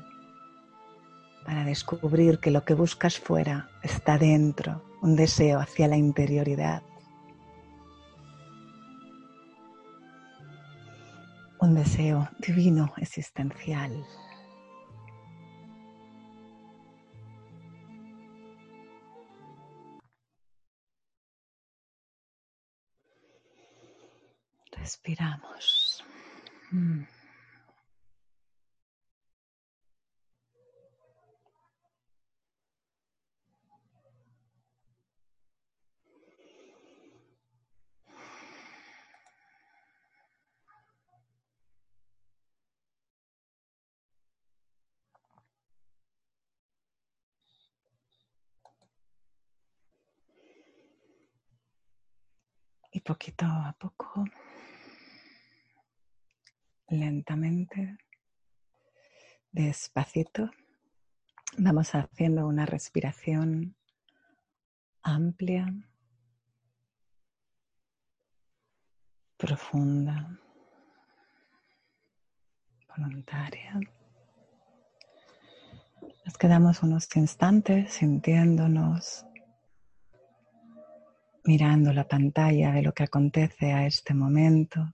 para 1.46 1.64
descubrir 1.64 2.40
que 2.40 2.50
lo 2.50 2.66
que 2.66 2.74
buscas 2.74 3.20
fuera 3.20 3.70
está 3.84 4.18
dentro, 4.18 4.87
un 5.02 5.16
deseo 5.16 5.60
hacia 5.60 5.88
la 5.88 5.98
interioridad. 5.98 6.82
Un 11.60 11.76
deseo 11.76 12.30
divino 12.40 12.94
existencial. 12.98 14.06
Respiramos. 24.72 26.04
Mm. 26.72 27.17
Poquito 53.08 53.46
a 53.46 53.74
poco, 53.80 54.26
lentamente, 56.90 57.98
despacito, 59.50 60.52
vamos 61.58 61.96
haciendo 61.96 62.46
una 62.46 62.66
respiración 62.66 63.78
amplia, 65.04 65.74
profunda, 69.38 70.38
voluntaria. 72.90 73.80
Nos 76.26 76.38
quedamos 76.38 76.84
unos 76.84 77.08
instantes 77.16 77.94
sintiéndonos 77.94 79.27
mirando 81.48 81.94
la 81.94 82.06
pantalla 82.06 82.74
de 82.74 82.82
lo 82.82 82.94
que 82.94 83.04
acontece 83.04 83.72
a 83.72 83.88
este 83.88 84.14
momento. 84.14 84.94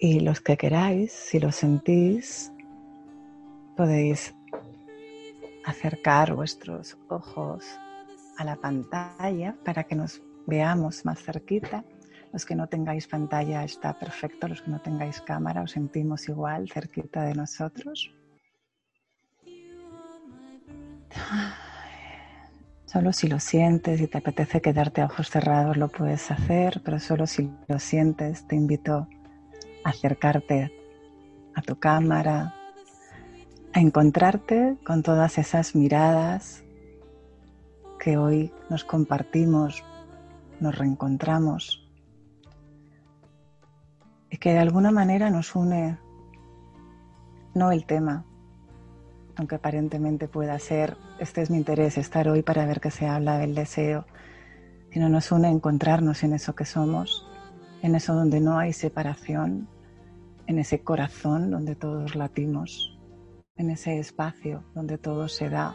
Y 0.00 0.20
los 0.20 0.40
que 0.40 0.56
queráis, 0.56 1.12
si 1.12 1.38
lo 1.38 1.52
sentís, 1.52 2.52
podéis 3.76 4.34
acercar 5.64 6.34
vuestros 6.34 6.98
ojos 7.08 7.64
a 8.36 8.44
la 8.44 8.56
pantalla 8.56 9.56
para 9.64 9.84
que 9.84 9.94
nos 9.94 10.20
veamos 10.46 11.04
más 11.04 11.22
cerquita. 11.22 11.84
Los 12.32 12.44
que 12.44 12.56
no 12.56 12.68
tengáis 12.68 13.06
pantalla 13.06 13.62
está 13.62 13.96
perfecto, 13.96 14.48
los 14.48 14.62
que 14.62 14.70
no 14.70 14.80
tengáis 14.80 15.20
cámara 15.20 15.62
os 15.62 15.70
sentimos 15.70 16.28
igual 16.28 16.68
cerquita 16.68 17.22
de 17.22 17.34
nosotros. 17.34 18.12
Solo 22.90 23.12
si 23.12 23.28
lo 23.28 23.38
sientes 23.38 24.00
y 24.00 24.06
te 24.06 24.16
apetece 24.16 24.62
quedarte 24.62 25.02
a 25.02 25.04
ojos 25.04 25.28
cerrados 25.28 25.76
lo 25.76 25.88
puedes 25.88 26.30
hacer, 26.30 26.80
pero 26.82 26.98
solo 26.98 27.26
si 27.26 27.50
lo 27.66 27.78
sientes 27.78 28.48
te 28.48 28.56
invito 28.56 29.06
a 29.84 29.90
acercarte 29.90 30.72
a 31.54 31.60
tu 31.60 31.78
cámara, 31.78 32.54
a 33.74 33.80
encontrarte 33.80 34.78
con 34.86 35.02
todas 35.02 35.36
esas 35.36 35.74
miradas 35.74 36.64
que 38.00 38.16
hoy 38.16 38.54
nos 38.70 38.84
compartimos, 38.84 39.84
nos 40.58 40.78
reencontramos. 40.78 41.86
Y 44.30 44.38
que 44.38 44.54
de 44.54 44.60
alguna 44.60 44.92
manera 44.92 45.28
nos 45.28 45.54
une 45.54 45.98
no 47.52 47.70
el 47.70 47.84
tema, 47.84 48.24
aunque 49.38 49.54
aparentemente 49.54 50.26
pueda 50.26 50.58
ser, 50.58 50.96
este 51.20 51.42
es 51.42 51.50
mi 51.50 51.58
interés, 51.58 51.96
estar 51.96 52.28
hoy 52.28 52.42
para 52.42 52.66
ver 52.66 52.80
que 52.80 52.90
se 52.90 53.06
habla 53.06 53.38
del 53.38 53.54
deseo, 53.54 54.04
sino 54.92 55.08
nos 55.08 55.30
une 55.30 55.48
encontrarnos 55.48 56.24
en 56.24 56.32
eso 56.32 56.56
que 56.56 56.64
somos, 56.64 57.24
en 57.82 57.94
eso 57.94 58.14
donde 58.14 58.40
no 58.40 58.58
hay 58.58 58.72
separación, 58.72 59.68
en 60.48 60.58
ese 60.58 60.80
corazón 60.80 61.52
donde 61.52 61.76
todos 61.76 62.16
latimos, 62.16 62.98
en 63.56 63.70
ese 63.70 64.00
espacio 64.00 64.64
donde 64.74 64.98
todo 64.98 65.28
se 65.28 65.48
da 65.48 65.74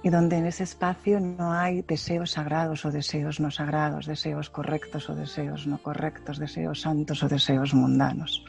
y 0.00 0.10
donde 0.10 0.36
en 0.38 0.46
ese 0.46 0.62
espacio 0.62 1.18
no 1.18 1.52
hay 1.52 1.82
deseos 1.82 2.30
sagrados 2.30 2.84
o 2.84 2.92
deseos 2.92 3.40
no 3.40 3.50
sagrados, 3.50 4.06
deseos 4.06 4.48
correctos 4.48 5.10
o 5.10 5.16
deseos 5.16 5.66
no 5.66 5.82
correctos, 5.82 6.38
deseos 6.38 6.82
santos 6.82 7.24
o 7.24 7.28
deseos 7.28 7.74
mundanos 7.74 8.44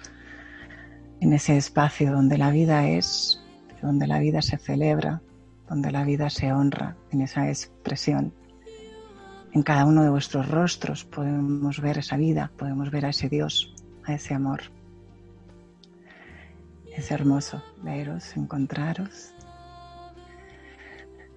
en 1.22 1.34
ese 1.34 1.58
espacio 1.58 2.12
donde 2.12 2.38
la 2.38 2.52
vida 2.52 2.88
es, 2.88 3.42
donde 3.82 4.08
la 4.08 4.20
vida 4.20 4.42
se 4.42 4.58
celebra, 4.58 5.22
donde 5.68 5.92
la 5.92 6.04
vida 6.04 6.30
se 6.30 6.52
honra, 6.52 6.96
en 7.12 7.22
esa 7.22 7.48
expresión. 7.50 8.34
En 9.52 9.64
cada 9.64 9.86
uno 9.86 10.04
de 10.04 10.10
vuestros 10.10 10.48
rostros 10.50 11.06
podemos 11.06 11.82
ver 11.82 11.98
esa 11.98 12.18
vida, 12.18 12.52
podemos 12.58 12.92
ver 12.92 13.06
a 13.06 13.10
ese 13.10 13.30
Dios, 13.30 13.74
a 14.06 14.14
ese 14.14 14.34
amor. 14.34 14.62
Es 16.96 17.12
hermoso 17.12 17.64
veros, 17.82 18.36
encontraros 18.36 19.34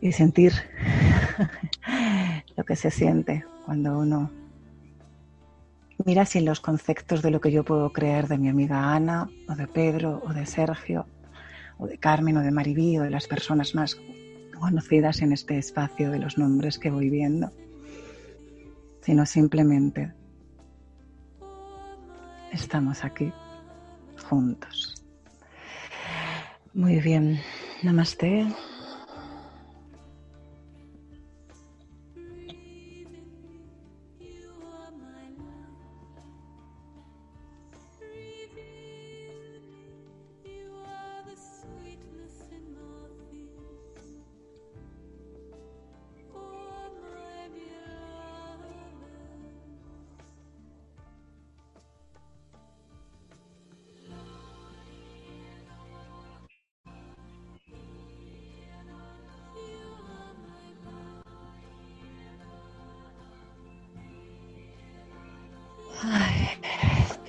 y 0.00 0.12
sentir 0.12 0.52
lo 2.56 2.64
que 2.64 2.76
se 2.76 2.90
siente 2.90 3.44
cuando 3.64 3.98
uno 3.98 4.30
mira 6.04 6.24
si 6.24 6.40
los 6.40 6.60
conceptos 6.60 7.22
de 7.22 7.30
lo 7.30 7.40
que 7.40 7.52
yo 7.52 7.64
puedo 7.64 7.92
creer 7.92 8.28
de 8.28 8.38
mi 8.38 8.48
amiga 8.48 8.94
Ana, 8.94 9.28
o 9.48 9.54
de 9.54 9.66
Pedro, 9.66 10.22
o 10.24 10.32
de 10.32 10.46
Sergio, 10.46 11.06
o 11.78 11.86
de 11.86 11.98
Carmen, 11.98 12.36
o 12.36 12.40
de 12.40 12.50
Maribí, 12.50 12.98
o 12.98 13.02
de 13.02 13.10
las 13.10 13.26
personas 13.26 13.74
más 13.74 13.98
conocidas 14.58 15.22
en 15.22 15.32
este 15.32 15.58
espacio 15.58 16.10
de 16.10 16.18
los 16.18 16.38
nombres 16.38 16.78
que 16.78 16.90
voy 16.90 17.10
viendo, 17.10 17.50
sino 19.00 19.26
simplemente 19.26 20.12
estamos 22.52 23.04
aquí 23.04 23.32
juntos. 24.28 25.02
Muy 26.74 27.00
bien, 27.00 27.40
namaste. 27.82 28.46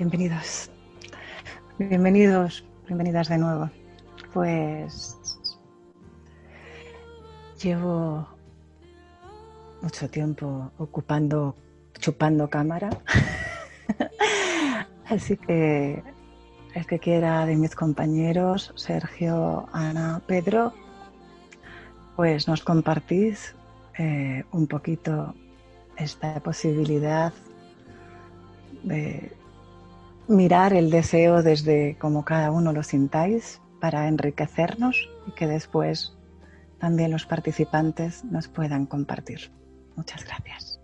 Bienvenidos. 0.04 0.70
Bienvenidos, 1.80 2.66
bienvenidas 2.88 3.30
de 3.30 3.38
nuevo. 3.38 3.70
Pues 4.34 5.18
llevo 7.62 8.28
mucho 9.82 10.10
tiempo 10.10 10.74
ocupando, 10.78 11.56
chupando 12.00 12.50
cámara 12.50 12.90
Así 15.06 15.38
que 15.38 16.04
el 16.76 16.86
que 16.86 17.00
quiera 17.00 17.46
de 17.46 17.56
mis 17.56 17.74
compañeros, 17.74 18.74
Sergio, 18.76 19.70
Ana, 19.72 20.22
Pedro, 20.28 20.74
pues 22.18 22.50
nos 22.50 22.62
compartís 22.62 23.56
eh, 23.98 24.44
un 24.52 24.68
poquito 24.68 25.34
esta 25.96 26.42
posibilidad 26.42 27.32
de 28.84 29.32
mirar 30.28 30.74
el 30.74 30.90
deseo 30.90 31.44
desde 31.44 31.98
como 32.00 32.24
cada 32.24 32.52
uno 32.52 32.74
lo 32.74 32.84
sintáis 32.84 33.62
para 33.80 34.08
enriquecernos 34.08 35.10
y 35.28 35.32
que 35.32 35.48
después 35.48 36.14
también 36.80 37.12
los 37.12 37.26
participantes 37.26 38.24
nos 38.24 38.48
puedan 38.48 38.86
compartir. 38.86 39.52
Muchas 39.96 40.24
gracias. 40.26 40.80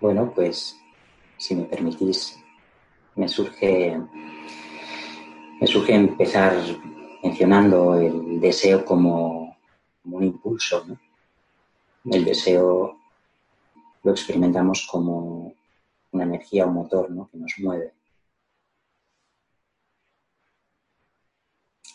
Bueno, 0.00 0.32
pues 0.34 0.79
si 1.40 1.54
me 1.56 1.64
permitís, 1.64 2.38
me 3.16 3.26
surge, 3.26 3.98
me 5.58 5.66
surge 5.66 5.94
empezar 5.94 6.54
mencionando 7.22 7.94
el 7.94 8.38
deseo 8.38 8.84
como, 8.84 9.56
un 10.04 10.24
impulso. 10.24 10.86
El 12.04 12.24
deseo 12.24 12.98
lo 14.02 14.10
experimentamos 14.10 14.86
como 14.90 15.54
una 16.12 16.24
energía 16.24 16.66
o 16.66 16.70
motor 16.70 17.10
¿no? 17.10 17.28
que 17.30 17.38
nos 17.38 17.54
mueve. 17.58 17.94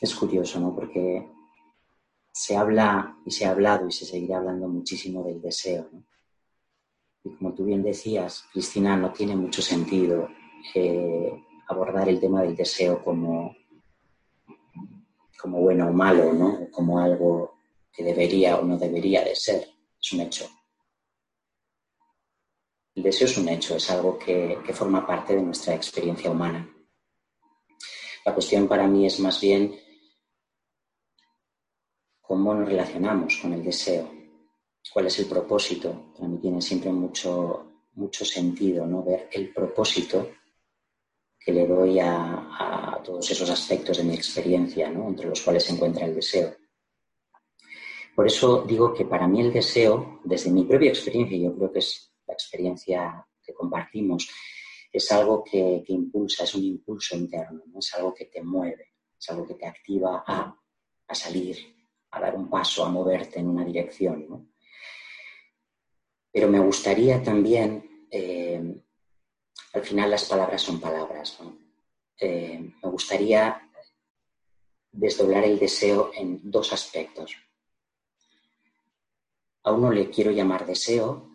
Es 0.02 0.16
curioso, 0.16 0.60
¿no? 0.60 0.74
Porque 0.76 1.28
se 2.32 2.58
habla 2.58 3.18
y 3.26 3.32
se 3.32 3.46
ha 3.46 3.52
hablado 3.52 3.88
y 3.88 3.92
se 3.92 4.06
seguirá 4.06 4.38
hablando 4.38 4.68
muchísimo 4.68 5.24
del 5.24 5.42
deseo, 5.42 5.88
¿no? 5.92 6.04
Y 7.26 7.32
como 7.32 7.54
tú 7.56 7.66
bien 7.66 7.82
decías, 7.82 8.46
Cristina, 8.54 8.96
no 8.96 9.12
tiene 9.12 9.36
mucho 9.36 9.60
sentido 9.60 10.30
eh, 10.76 11.34
abordar 11.68 12.08
el 12.08 12.20
tema 12.20 12.44
del 12.44 12.56
deseo 12.56 13.04
como, 13.04 13.56
como 15.36 15.60
bueno 15.60 15.88
o 15.90 15.92
malo, 15.92 16.34
¿no? 16.34 16.70
Como 16.70 17.00
algo 17.00 17.58
que 17.92 18.04
debería 18.04 18.58
o 18.58 18.64
no 18.64 18.78
debería 18.78 19.24
de 19.24 19.36
ser. 19.36 19.68
Es 20.00 20.14
un 20.14 20.22
hecho. 20.22 20.48
El 22.94 23.02
deseo 23.02 23.26
es 23.26 23.38
un 23.40 23.50
hecho, 23.50 23.76
es 23.76 23.90
algo 23.90 24.20
que, 24.20 24.60
que 24.64 24.74
forma 24.74 25.06
parte 25.06 25.36
de 25.36 25.42
nuestra 25.42 25.74
experiencia 25.74 26.30
humana. 26.30 26.70
La 28.24 28.34
cuestión 28.36 28.68
para 28.68 28.88
mí 28.88 29.08
es 29.08 29.20
más 29.20 29.42
bien 29.42 29.76
cómo 32.22 32.54
nos 32.54 32.70
relacionamos 32.70 33.38
con 33.42 33.54
el 33.54 33.64
deseo 33.64 34.15
cuál 34.96 35.08
es 35.08 35.20
el 35.20 35.26
propósito. 35.26 36.14
Para 36.16 36.30
mí 36.30 36.38
tiene 36.38 36.62
siempre 36.62 36.90
mucho, 36.90 37.82
mucho 37.96 38.24
sentido 38.24 38.88
¿no? 38.88 39.04
ver 39.04 39.28
el 39.34 39.54
propósito 39.54 40.32
que 41.38 41.52
le 41.52 41.68
doy 41.68 42.00
a, 42.00 43.02
todos 43.04 43.30
esos 43.30 43.50
aspectos 43.50 43.98
de 43.98 44.06
mi 44.06 44.16
experiencia, 44.16 44.90
¿no? 44.90 45.10
entre 45.10 45.28
los 45.28 45.42
cuales 45.42 45.66
se 45.66 45.74
encuentra 45.74 46.06
el 46.06 46.16
deseo. 46.16 46.56
Por 48.16 48.26
eso 48.26 48.64
digo 48.66 48.94
que 48.94 49.04
para 49.04 49.28
mí 49.28 49.42
el 49.42 49.52
deseo, 49.52 50.22
desde 50.24 50.50
mi 50.50 50.64
propia 50.64 50.92
experiencia, 50.92 51.38
yo 51.40 51.54
creo 51.54 51.74
que 51.74 51.80
es 51.80 52.14
la 52.26 52.34
experiencia 52.34 53.28
que 53.44 53.54
compartimos, 53.54 54.30
es 54.94 55.12
algo 55.12 55.44
que, 55.44 55.84
impulsa, 55.90 56.46
es 56.46 56.56
un 56.56 56.64
impulso 56.64 57.18
interno, 57.18 57.64
¿no? 57.66 57.80
es 57.80 57.94
algo 57.96 58.14
que 58.14 58.28
te 58.28 58.42
mueve, 58.42 58.94
es 59.20 59.30
algo 59.30 59.46
que 59.46 59.56
te 59.56 59.68
activa 59.68 60.24
a, 60.26 60.58
a 61.06 61.16
salir, 61.16 61.58
a 62.12 62.22
dar 62.22 62.34
un 62.34 62.50
paso, 62.50 62.86
a 62.86 62.90
moverte 62.90 63.42
en 63.42 63.50
una 63.50 63.66
dirección. 63.66 64.26
¿no? 64.30 64.55
Pero 66.36 66.50
me 66.50 66.60
gustaría 66.60 67.24
también, 67.24 68.08
eh, 68.12 68.62
al 69.72 69.82
final 69.82 70.12
las 70.12 70.26
palabras 70.26 70.62
son 70.62 70.82
palabras, 70.82 71.40
eh, 72.20 72.60
me 72.84 72.90
gustaría 72.90 73.72
desdoblar 74.92 75.46
el 75.46 75.58
deseo 75.58 76.12
en 76.14 76.42
dos 76.52 76.74
aspectos. 76.74 77.38
A 79.64 79.72
uno 79.72 79.94
le 79.94 80.10
quiero 80.10 80.32
llamar 80.32 80.66
deseo 80.66 81.30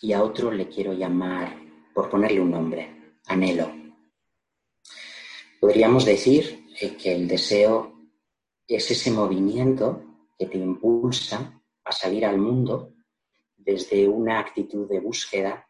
y 0.00 0.12
a 0.12 0.24
otro 0.24 0.50
le 0.50 0.68
quiero 0.68 0.92
llamar, 0.94 1.56
por 1.94 2.10
ponerle 2.10 2.40
un 2.40 2.50
nombre, 2.50 3.14
anhelo. 3.26 3.72
Podríamos 5.60 6.04
decir 6.04 6.66
eh, 6.80 6.96
que 6.96 7.14
el 7.14 7.28
deseo 7.28 8.00
es 8.66 8.90
ese 8.90 9.12
movimiento 9.12 10.02
que 10.36 10.46
te 10.46 10.58
impulsa 10.58 11.62
a 11.84 11.92
salir 11.92 12.26
al 12.26 12.38
mundo 12.38 12.97
desde 13.68 14.08
una 14.08 14.38
actitud 14.38 14.88
de 14.88 14.98
búsqueda, 14.98 15.68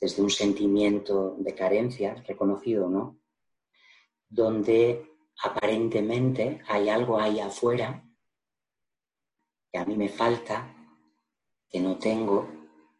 desde 0.00 0.22
un 0.22 0.30
sentimiento 0.30 1.36
de 1.38 1.54
carencia 1.54 2.16
reconocido, 2.26 2.88
¿no? 2.88 3.20
Donde 4.28 5.06
aparentemente 5.40 6.62
hay 6.66 6.88
algo 6.88 7.20
ahí 7.20 7.38
afuera 7.38 8.04
que 9.70 9.78
a 9.78 9.84
mí 9.84 9.96
me 9.96 10.08
falta, 10.08 10.74
que 11.70 11.78
no 11.78 11.96
tengo, 11.96 12.48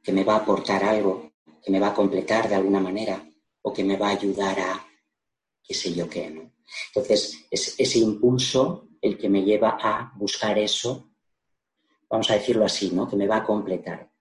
que 0.01 0.13
me 0.13 0.23
va 0.23 0.35
a 0.35 0.43
aportar 0.43 0.85
algo, 0.85 1.33
que 1.61 1.73
me 1.73 1.81
va 1.81 1.89
a 1.89 1.95
completar 1.95 2.49
de 2.49 2.55
alguna 2.55 2.79
manera 2.79 3.29
o 3.63 3.73
que 3.73 3.83
me 3.83 3.97
va 3.97 4.11
a 4.11 4.19
ayudar 4.19 4.61
a 4.61 4.87
qué 5.65 5.75
sé 5.75 5.93
yo 5.95 6.09
qué, 6.09 6.31
¿no? 6.31 6.53
Entonces, 6.95 7.45
es 7.51 7.75
ese 7.77 7.99
impulso 7.99 8.87
el 9.01 9.19
que 9.19 9.29
me 9.29 9.43
lleva 9.43 9.79
a 9.83 10.13
buscar 10.17 10.61
eso 10.61 11.13
vamos 12.13 12.31
a 12.31 12.35
decirlo 12.35 12.67
así, 12.67 12.91
¿no? 12.91 13.09
que 13.09 13.17
me 13.17 13.27
va 13.27 13.39
a 13.39 13.45
completar. 13.45 14.12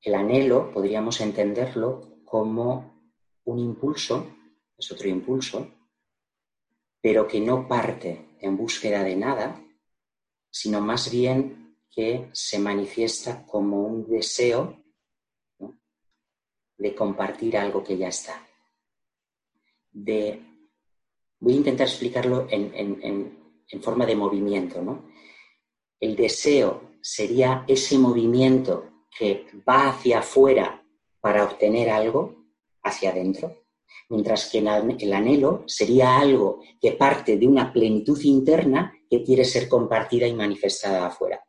El 0.00 0.14
anhelo 0.14 0.70
podríamos 0.70 1.20
entenderlo 1.20 2.20
como 2.24 3.12
un 3.44 3.58
impulso, 3.58 4.36
es 4.76 4.92
otro 4.92 5.08
impulso, 5.08 5.68
pero 7.00 7.26
que 7.26 7.40
no 7.40 7.66
parte 7.66 8.36
en 8.40 8.56
búsqueda 8.56 9.02
de 9.02 9.16
nada, 9.16 9.60
sino 10.50 10.80
más 10.80 11.10
bien 11.10 11.76
que 11.90 12.28
se 12.32 12.58
manifiesta 12.58 13.44
como 13.46 13.82
un 13.82 14.06
deseo 14.06 14.84
de 16.76 16.94
compartir 16.94 17.56
algo 17.56 17.82
que 17.82 17.96
ya 17.96 18.08
está. 18.08 18.46
De, 19.90 20.40
voy 21.40 21.54
a 21.54 21.56
intentar 21.56 21.88
explicarlo 21.88 22.46
en, 22.50 23.38
en 23.70 23.82
forma 23.82 24.06
de 24.06 24.14
movimiento, 24.14 24.80
¿no? 24.80 25.10
El 25.98 26.14
deseo 26.14 26.92
sería 27.00 27.64
ese 27.66 27.98
movimiento 27.98 28.97
que 29.16 29.46
va 29.68 29.90
hacia 29.90 30.20
afuera 30.20 30.84
para 31.20 31.44
obtener 31.44 31.90
algo 31.90 32.46
hacia 32.82 33.10
adentro, 33.10 33.64
mientras 34.08 34.50
que 34.50 34.58
el 34.58 35.12
anhelo 35.12 35.64
sería 35.66 36.18
algo 36.18 36.60
que 36.80 36.92
parte 36.92 37.36
de 37.36 37.46
una 37.46 37.72
plenitud 37.72 38.20
interna 38.22 38.94
que 39.08 39.22
quiere 39.22 39.44
ser 39.44 39.68
compartida 39.68 40.26
y 40.26 40.34
manifestada 40.34 41.06
afuera. 41.06 41.42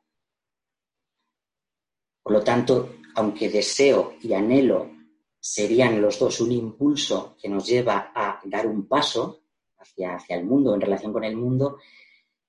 Por 2.21 2.33
lo 2.33 2.43
tanto, 2.43 2.97
aunque 3.15 3.49
deseo 3.49 4.13
y 4.21 4.33
anhelo 4.33 4.91
serían 5.39 6.01
los 6.01 6.19
dos 6.19 6.41
un 6.41 6.51
impulso 6.51 7.35
que 7.41 7.49
nos 7.49 7.65
lleva 7.65 8.11
a 8.13 8.39
dar 8.43 8.67
un 8.67 8.87
paso 8.87 9.43
hacia, 9.77 10.15
hacia 10.15 10.35
el 10.35 10.45
mundo, 10.45 10.75
en 10.75 10.81
relación 10.81 11.13
con 11.13 11.23
el 11.23 11.35
mundo, 11.35 11.77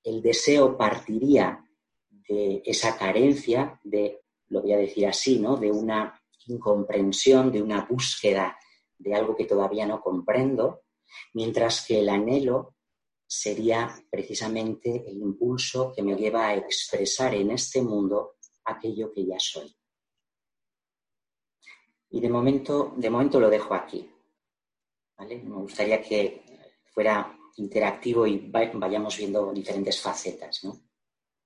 el 0.03 0.21
deseo 0.21 0.77
partiría 0.77 1.65
de 2.29 2.63
esa 2.65 2.97
carencia 2.97 3.81
de, 3.85 4.20
lo 4.51 4.63
voy 4.63 4.73
a 4.73 4.79
decir 4.79 5.07
así, 5.07 5.39
¿no? 5.39 5.57
de 5.57 5.71
una 5.71 6.21
incomprensión, 6.47 7.51
de 7.51 7.63
una 7.63 7.87
búsqueda 7.87 8.57
de 8.99 9.15
algo 9.15 9.35
que 9.35 9.47
todavía 9.47 9.87
no 9.87 10.01
comprendo, 10.01 10.83
mientras 11.33 11.87
que 11.87 12.01
el 12.01 12.09
anhelo 12.09 12.75
sería 13.27 13.89
precisamente 14.11 15.05
el 15.09 15.19
impulso 15.19 15.93
que 15.95 16.03
me 16.03 16.17
lleva 16.17 16.49
a 16.49 16.57
expresar 16.57 17.35
en 17.35 17.53
este 17.53 17.81
mundo 17.81 18.37
aquello 18.65 19.13
que 19.13 19.25
ya 19.25 19.39
soy. 19.39 19.75
Y 22.11 22.21
de 22.21 22.29
momento, 22.29 22.93
de 22.97 23.09
momento 23.09 23.39
lo 23.39 23.49
dejo 23.49 23.73
aquí. 23.75 24.11
Me 25.19 25.37
gustaría 25.37 26.03
que 26.03 26.43
fuera 26.93 27.39
interactivo 27.57 28.27
y 28.27 28.51
vayamos 28.51 29.17
viendo 29.17 29.53
diferentes 29.53 30.01
facetas. 30.01 30.65
¿no? 30.65 30.90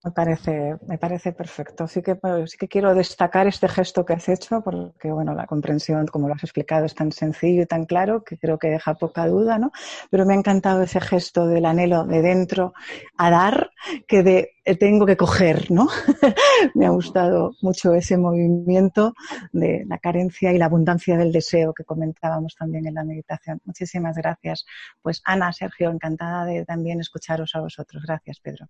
Me 0.04 0.10
parece, 0.10 0.76
me 0.86 0.98
parece 0.98 1.32
perfecto. 1.32 1.86
Sí 1.88 2.02
que, 2.02 2.18
que 2.58 2.68
quiero 2.68 2.94
destacar 2.94 3.46
este 3.46 3.68
gesto 3.68 4.04
que 4.04 4.12
has 4.12 4.28
hecho, 4.28 4.60
porque 4.62 5.10
bueno, 5.10 5.32
la 5.34 5.46
comprensión, 5.46 6.06
como 6.06 6.28
lo 6.28 6.34
has 6.34 6.44
explicado, 6.44 6.84
es 6.84 6.94
tan 6.94 7.10
sencillo 7.10 7.62
y 7.62 7.66
tan 7.66 7.86
claro 7.86 8.22
que 8.22 8.36
creo 8.36 8.58
que 8.58 8.68
deja 8.68 8.94
poca 8.96 9.26
duda, 9.26 9.58
¿no? 9.58 9.72
Pero 10.10 10.26
me 10.26 10.34
ha 10.34 10.36
encantado 10.36 10.82
ese 10.82 11.00
gesto 11.00 11.46
del 11.46 11.64
anhelo 11.64 12.04
de 12.04 12.20
dentro 12.20 12.74
a 13.16 13.30
dar 13.30 13.70
que 14.06 14.22
de 14.22 14.50
eh, 14.66 14.76
tengo 14.76 15.06
que 15.06 15.16
coger, 15.16 15.70
¿no? 15.70 15.88
me 16.74 16.84
ha 16.84 16.90
gustado 16.90 17.52
mucho 17.62 17.94
ese 17.94 18.18
movimiento 18.18 19.14
de 19.52 19.84
la 19.88 19.96
carencia 19.98 20.52
y 20.52 20.58
la 20.58 20.66
abundancia 20.66 21.16
del 21.16 21.32
deseo 21.32 21.72
que 21.72 21.84
comentábamos 21.84 22.54
también 22.56 22.86
en 22.86 22.94
la 22.94 23.04
meditación. 23.04 23.58
Muchísimas 23.64 24.16
gracias. 24.16 24.66
Pues 25.00 25.22
Ana, 25.24 25.50
Sergio, 25.54 25.90
encantada 25.90 26.44
de 26.44 26.66
también 26.66 27.00
escucharos 27.00 27.54
a 27.54 27.60
vosotros. 27.60 28.02
Gracias, 28.06 28.38
Pedro. 28.40 28.68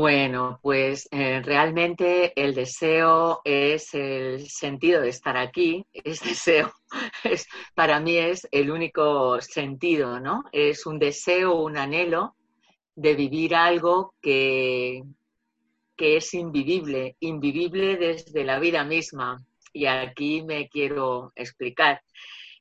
Bueno, 0.00 0.60
pues 0.62 1.08
eh, 1.10 1.42
realmente 1.42 2.32
el 2.40 2.54
deseo 2.54 3.40
es 3.44 3.92
el 3.94 4.48
sentido 4.48 5.00
de 5.00 5.08
estar 5.08 5.36
aquí, 5.36 5.84
es 5.92 6.20
deseo, 6.20 6.72
es, 7.24 7.48
para 7.74 7.98
mí 7.98 8.16
es 8.16 8.46
el 8.52 8.70
único 8.70 9.40
sentido, 9.40 10.20
¿no? 10.20 10.44
Es 10.52 10.86
un 10.86 11.00
deseo, 11.00 11.56
un 11.56 11.76
anhelo 11.76 12.36
de 12.94 13.16
vivir 13.16 13.56
algo 13.56 14.14
que, 14.22 15.02
que 15.96 16.18
es 16.18 16.32
invivible, 16.32 17.16
invivible 17.18 17.96
desde 17.96 18.44
la 18.44 18.60
vida 18.60 18.84
misma. 18.84 19.44
Y 19.72 19.86
aquí 19.86 20.42
me 20.44 20.68
quiero 20.68 21.32
explicar. 21.34 22.02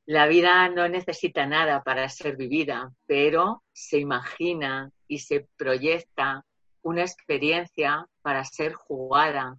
La 0.07 0.25
vida 0.25 0.69
no 0.69 0.89
necesita 0.89 1.45
nada 1.45 1.83
para 1.83 2.09
ser 2.09 2.35
vivida, 2.35 2.91
pero 3.05 3.61
se 3.73 3.99
imagina 3.99 4.89
y 5.07 5.19
se 5.19 5.47
proyecta 5.55 6.43
una 6.87 7.01
experiencia 7.01 8.07
para 8.21 8.45
ser 8.45 8.73
jugada. 8.73 9.57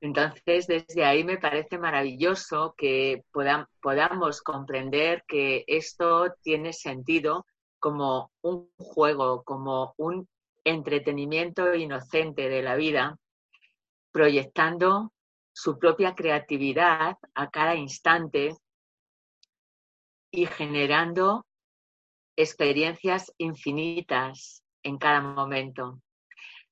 Entonces, 0.00 0.66
desde 0.66 1.04
ahí 1.04 1.22
me 1.22 1.38
parece 1.38 1.78
maravilloso 1.78 2.74
que 2.76 3.24
podamos 3.30 4.42
comprender 4.42 5.22
que 5.28 5.62
esto 5.68 6.34
tiene 6.42 6.72
sentido 6.72 7.46
como 7.78 8.32
un 8.42 8.68
juego, 8.78 9.44
como 9.44 9.94
un 9.96 10.28
entretenimiento 10.64 11.72
inocente 11.72 12.48
de 12.48 12.62
la 12.62 12.74
vida, 12.74 13.16
proyectando 14.10 15.12
su 15.52 15.78
propia 15.78 16.16
creatividad 16.16 17.16
a 17.34 17.50
cada 17.50 17.76
instante 17.76 18.56
y 20.32 20.46
generando 20.46 21.46
experiencias 22.34 23.32
infinitas 23.38 24.64
en 24.82 24.98
cada 24.98 25.20
momento 25.20 26.00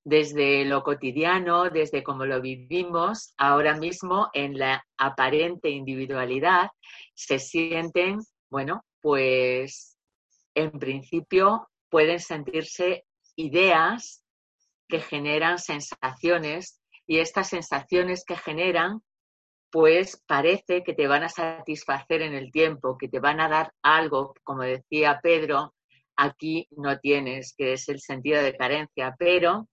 desde 0.04 0.66
lo 0.66 0.82
cotidiano, 0.82 1.70
desde 1.70 2.02
cómo 2.02 2.26
lo 2.26 2.40
vivimos, 2.40 3.32
ahora 3.38 3.74
mismo 3.74 4.28
en 4.34 4.58
la 4.58 4.84
aparente 4.98 5.70
individualidad, 5.70 6.70
se 7.14 7.38
sienten, 7.38 8.20
bueno, 8.50 8.84
pues 9.00 9.96
en 10.54 10.70
principio 10.72 11.68
pueden 11.88 12.20
sentirse 12.20 13.04
ideas 13.36 14.24
que 14.88 15.00
generan 15.00 15.58
sensaciones 15.58 16.80
y 17.06 17.18
estas 17.18 17.48
sensaciones 17.48 18.24
que 18.26 18.36
generan, 18.36 19.00
pues 19.70 20.22
parece 20.26 20.84
que 20.84 20.94
te 20.94 21.06
van 21.06 21.24
a 21.24 21.28
satisfacer 21.28 22.22
en 22.22 22.34
el 22.34 22.52
tiempo, 22.52 22.96
que 22.98 23.08
te 23.08 23.20
van 23.20 23.40
a 23.40 23.48
dar 23.48 23.72
algo, 23.82 24.34
como 24.42 24.62
decía 24.62 25.18
Pedro, 25.22 25.74
aquí 26.16 26.68
no 26.70 26.98
tienes, 26.98 27.54
que 27.56 27.72
es 27.72 27.88
el 27.88 28.00
sentido 28.00 28.42
de 28.42 28.56
carencia, 28.56 29.14
pero 29.18 29.68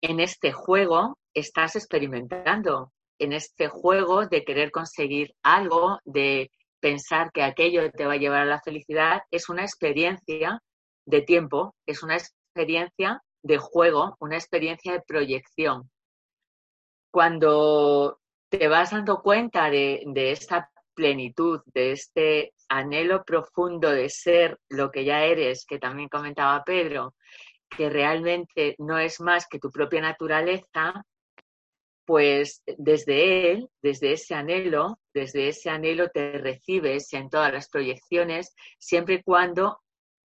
en 0.00 0.20
este 0.20 0.52
juego 0.52 1.18
estás 1.34 1.76
experimentando, 1.76 2.92
en 3.18 3.32
este 3.32 3.68
juego 3.68 4.26
de 4.26 4.44
querer 4.44 4.70
conseguir 4.70 5.34
algo, 5.42 5.98
de 6.04 6.50
pensar 6.80 7.32
que 7.32 7.42
aquello 7.42 7.90
te 7.90 8.06
va 8.06 8.14
a 8.14 8.18
llevar 8.18 8.42
a 8.42 8.46
la 8.46 8.60
felicidad, 8.60 9.22
es 9.30 9.48
una 9.48 9.62
experiencia 9.62 10.62
de 11.06 11.22
tiempo, 11.22 11.74
es 11.86 12.02
una 12.02 12.16
experiencia 12.16 13.22
de 13.42 13.58
juego, 13.58 14.16
una 14.20 14.36
experiencia 14.36 14.92
de 14.92 15.02
proyección. 15.06 15.90
Cuando 17.10 18.20
te 18.48 18.68
vas 18.68 18.90
dando 18.90 19.20
cuenta 19.22 19.70
de, 19.70 20.02
de 20.06 20.32
esta 20.32 20.70
plenitud, 20.94 21.60
de 21.66 21.92
este 21.92 22.52
anhelo 22.68 23.24
profundo 23.24 23.90
de 23.90 24.08
ser 24.08 24.58
lo 24.68 24.90
que 24.90 25.04
ya 25.04 25.24
eres, 25.24 25.64
que 25.64 25.78
también 25.78 26.08
comentaba 26.08 26.64
Pedro, 26.64 27.14
que 27.68 27.90
realmente 27.90 28.74
no 28.78 28.98
es 28.98 29.20
más 29.20 29.46
que 29.46 29.58
tu 29.58 29.70
propia 29.70 30.00
naturaleza, 30.00 31.04
pues 32.04 32.62
desde 32.78 33.52
él, 33.52 33.68
desde 33.82 34.12
ese 34.12 34.34
anhelo, 34.34 34.98
desde 35.12 35.48
ese 35.48 35.68
anhelo 35.68 36.08
te 36.08 36.32
recibes 36.38 37.12
en 37.12 37.28
todas 37.28 37.52
las 37.52 37.68
proyecciones, 37.68 38.54
siempre 38.78 39.16
y 39.16 39.22
cuando 39.22 39.80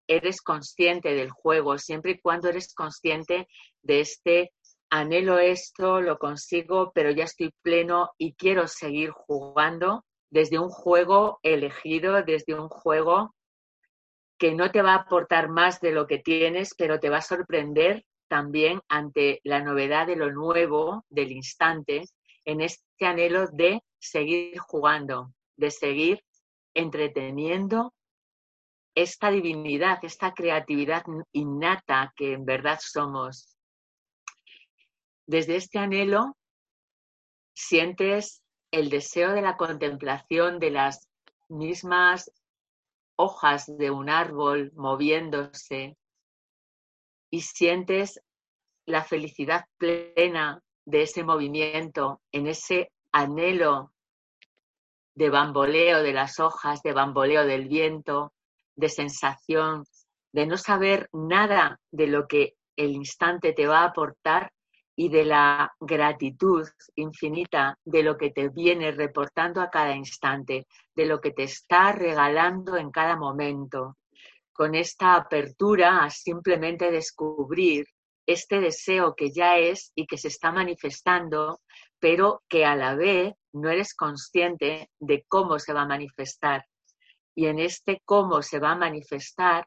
eres 0.06 0.40
consciente 0.40 1.14
del 1.14 1.30
juego, 1.30 1.78
siempre 1.78 2.12
y 2.12 2.20
cuando 2.20 2.48
eres 2.48 2.74
consciente 2.74 3.48
de 3.82 4.00
este 4.00 4.52
anhelo 4.90 5.38
esto, 5.38 6.00
lo 6.00 6.18
consigo, 6.18 6.92
pero 6.94 7.10
ya 7.10 7.24
estoy 7.24 7.52
pleno 7.62 8.12
y 8.18 8.34
quiero 8.34 8.68
seguir 8.68 9.10
jugando 9.10 10.04
desde 10.30 10.58
un 10.58 10.68
juego 10.68 11.40
elegido, 11.42 12.22
desde 12.22 12.54
un 12.54 12.68
juego 12.68 13.34
que 14.38 14.54
no 14.54 14.70
te 14.70 14.82
va 14.82 14.92
a 14.94 15.02
aportar 15.02 15.48
más 15.48 15.80
de 15.80 15.92
lo 15.92 16.06
que 16.06 16.18
tienes, 16.18 16.74
pero 16.76 17.00
te 17.00 17.08
va 17.08 17.18
a 17.18 17.22
sorprender 17.22 18.04
también 18.28 18.80
ante 18.88 19.40
la 19.44 19.60
novedad 19.60 20.06
de 20.06 20.16
lo 20.16 20.32
nuevo, 20.32 21.04
del 21.08 21.32
instante, 21.32 22.04
en 22.44 22.60
este 22.60 23.06
anhelo 23.06 23.46
de 23.48 23.80
seguir 23.98 24.58
jugando, 24.58 25.32
de 25.56 25.70
seguir 25.70 26.24
entreteniendo 26.74 27.94
esta 28.94 29.30
divinidad, 29.30 29.98
esta 30.02 30.32
creatividad 30.32 31.04
innata 31.32 32.12
que 32.16 32.32
en 32.32 32.44
verdad 32.44 32.78
somos. 32.80 33.56
Desde 35.26 35.56
este 35.56 35.78
anhelo 35.78 36.36
sientes 37.54 38.42
el 38.70 38.90
deseo 38.90 39.32
de 39.32 39.42
la 39.42 39.56
contemplación 39.56 40.58
de 40.58 40.70
las 40.70 41.08
mismas 41.48 42.30
hojas 43.16 43.66
de 43.78 43.90
un 43.90 44.08
árbol 44.10 44.72
moviéndose 44.74 45.96
y 47.30 47.40
sientes 47.40 48.20
la 48.86 49.02
felicidad 49.02 49.64
plena 49.78 50.62
de 50.86 51.02
ese 51.02 51.24
movimiento, 51.24 52.20
en 52.32 52.46
ese 52.46 52.90
anhelo 53.12 53.92
de 55.14 55.30
bamboleo 55.30 56.02
de 56.02 56.12
las 56.12 56.40
hojas, 56.40 56.82
de 56.82 56.92
bamboleo 56.92 57.46
del 57.46 57.68
viento, 57.68 58.32
de 58.76 58.88
sensación, 58.88 59.84
de 60.32 60.46
no 60.46 60.56
saber 60.56 61.08
nada 61.12 61.80
de 61.92 62.08
lo 62.08 62.26
que 62.26 62.56
el 62.76 62.90
instante 62.90 63.52
te 63.52 63.66
va 63.66 63.80
a 63.80 63.86
aportar 63.86 64.52
y 64.96 65.08
de 65.08 65.24
la 65.24 65.72
gratitud 65.80 66.66
infinita 66.94 67.78
de 67.84 68.02
lo 68.02 68.16
que 68.16 68.30
te 68.30 68.48
viene 68.48 68.92
reportando 68.92 69.60
a 69.60 69.70
cada 69.70 69.94
instante, 69.94 70.66
de 70.94 71.06
lo 71.06 71.20
que 71.20 71.32
te 71.32 71.44
está 71.44 71.92
regalando 71.92 72.76
en 72.76 72.90
cada 72.90 73.16
momento, 73.16 73.96
con 74.52 74.74
esta 74.74 75.16
apertura 75.16 76.04
a 76.04 76.10
simplemente 76.10 76.90
descubrir 76.90 77.86
este 78.26 78.60
deseo 78.60 79.14
que 79.14 79.30
ya 79.32 79.58
es 79.58 79.92
y 79.94 80.06
que 80.06 80.16
se 80.16 80.28
está 80.28 80.52
manifestando, 80.52 81.60
pero 81.98 82.42
que 82.48 82.64
a 82.64 82.76
la 82.76 82.94
vez 82.94 83.34
no 83.52 83.68
eres 83.68 83.94
consciente 83.94 84.88
de 85.00 85.24
cómo 85.28 85.58
se 85.58 85.72
va 85.72 85.82
a 85.82 85.88
manifestar. 85.88 86.64
Y 87.34 87.46
en 87.46 87.58
este 87.58 88.00
cómo 88.04 88.42
se 88.42 88.60
va 88.60 88.72
a 88.72 88.76
manifestar 88.76 89.66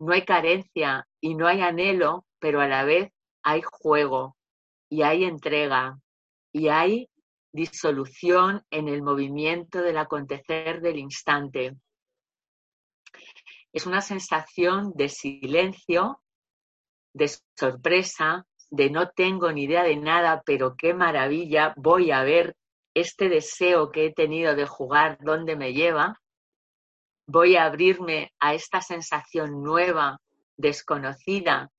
no 0.00 0.14
hay 0.14 0.24
carencia 0.24 1.06
y 1.20 1.34
no 1.34 1.46
hay 1.46 1.60
anhelo, 1.60 2.24
pero 2.38 2.60
a 2.60 2.66
la 2.66 2.84
vez 2.84 3.12
hay 3.42 3.62
juego, 3.62 4.36
y 4.90 5.02
hay 5.02 5.24
entrega 5.24 5.98
y 6.52 6.68
hay 6.68 7.08
disolución 7.52 8.62
en 8.70 8.88
el 8.88 9.02
movimiento 9.02 9.80
del 9.80 9.96
acontecer 9.96 10.80
del 10.80 10.98
instante. 10.98 11.76
Es 13.72 13.86
una 13.86 14.00
sensación 14.00 14.92
de 14.94 15.08
silencio, 15.08 16.20
de 17.14 17.30
sorpresa, 17.56 18.46
de 18.70 18.90
no 18.90 19.10
tengo 19.10 19.50
ni 19.52 19.64
idea 19.64 19.84
de 19.84 19.96
nada, 19.96 20.42
pero 20.44 20.76
qué 20.76 20.92
maravilla, 20.92 21.72
voy 21.76 22.10
a 22.10 22.22
ver 22.22 22.56
este 22.94 23.28
deseo 23.28 23.90
que 23.90 24.06
he 24.06 24.12
tenido 24.12 24.54
de 24.54 24.66
jugar, 24.66 25.18
dónde 25.20 25.56
me 25.56 25.72
lleva. 25.72 26.20
Voy 27.26 27.54
a 27.56 27.64
abrirme 27.64 28.32
a 28.40 28.54
esta 28.54 28.80
sensación 28.80 29.62
nueva, 29.62 30.20
desconocida, 30.56 31.70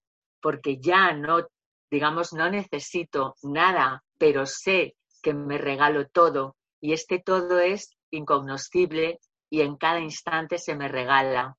porque 0.42 0.80
ya 0.80 1.14
no 1.14 1.48
digamos, 1.92 2.32
no 2.34 2.50
necesito 2.50 3.36
nada, 3.44 4.04
pero 4.18 4.46
sé 4.46 4.96
que 5.22 5.34
me 5.34 5.58
regalo 5.58 6.08
todo 6.08 6.56
y 6.80 6.94
este 6.94 7.20
todo 7.20 7.60
es 7.60 7.96
incognoscible 8.10 9.20
y 9.50 9.62
en 9.62 9.76
cada 9.76 10.00
instante 10.00 10.58
se 10.58 10.76
me 10.76 10.88
regala. 10.88 11.58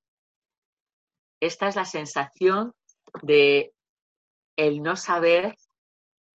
Esta 1.41 1.69
es 1.69 1.77
la 1.77 1.85
sensación 1.85 2.73
de 3.23 3.73
el 4.57 4.83
no 4.83 4.97
saber 4.97 5.57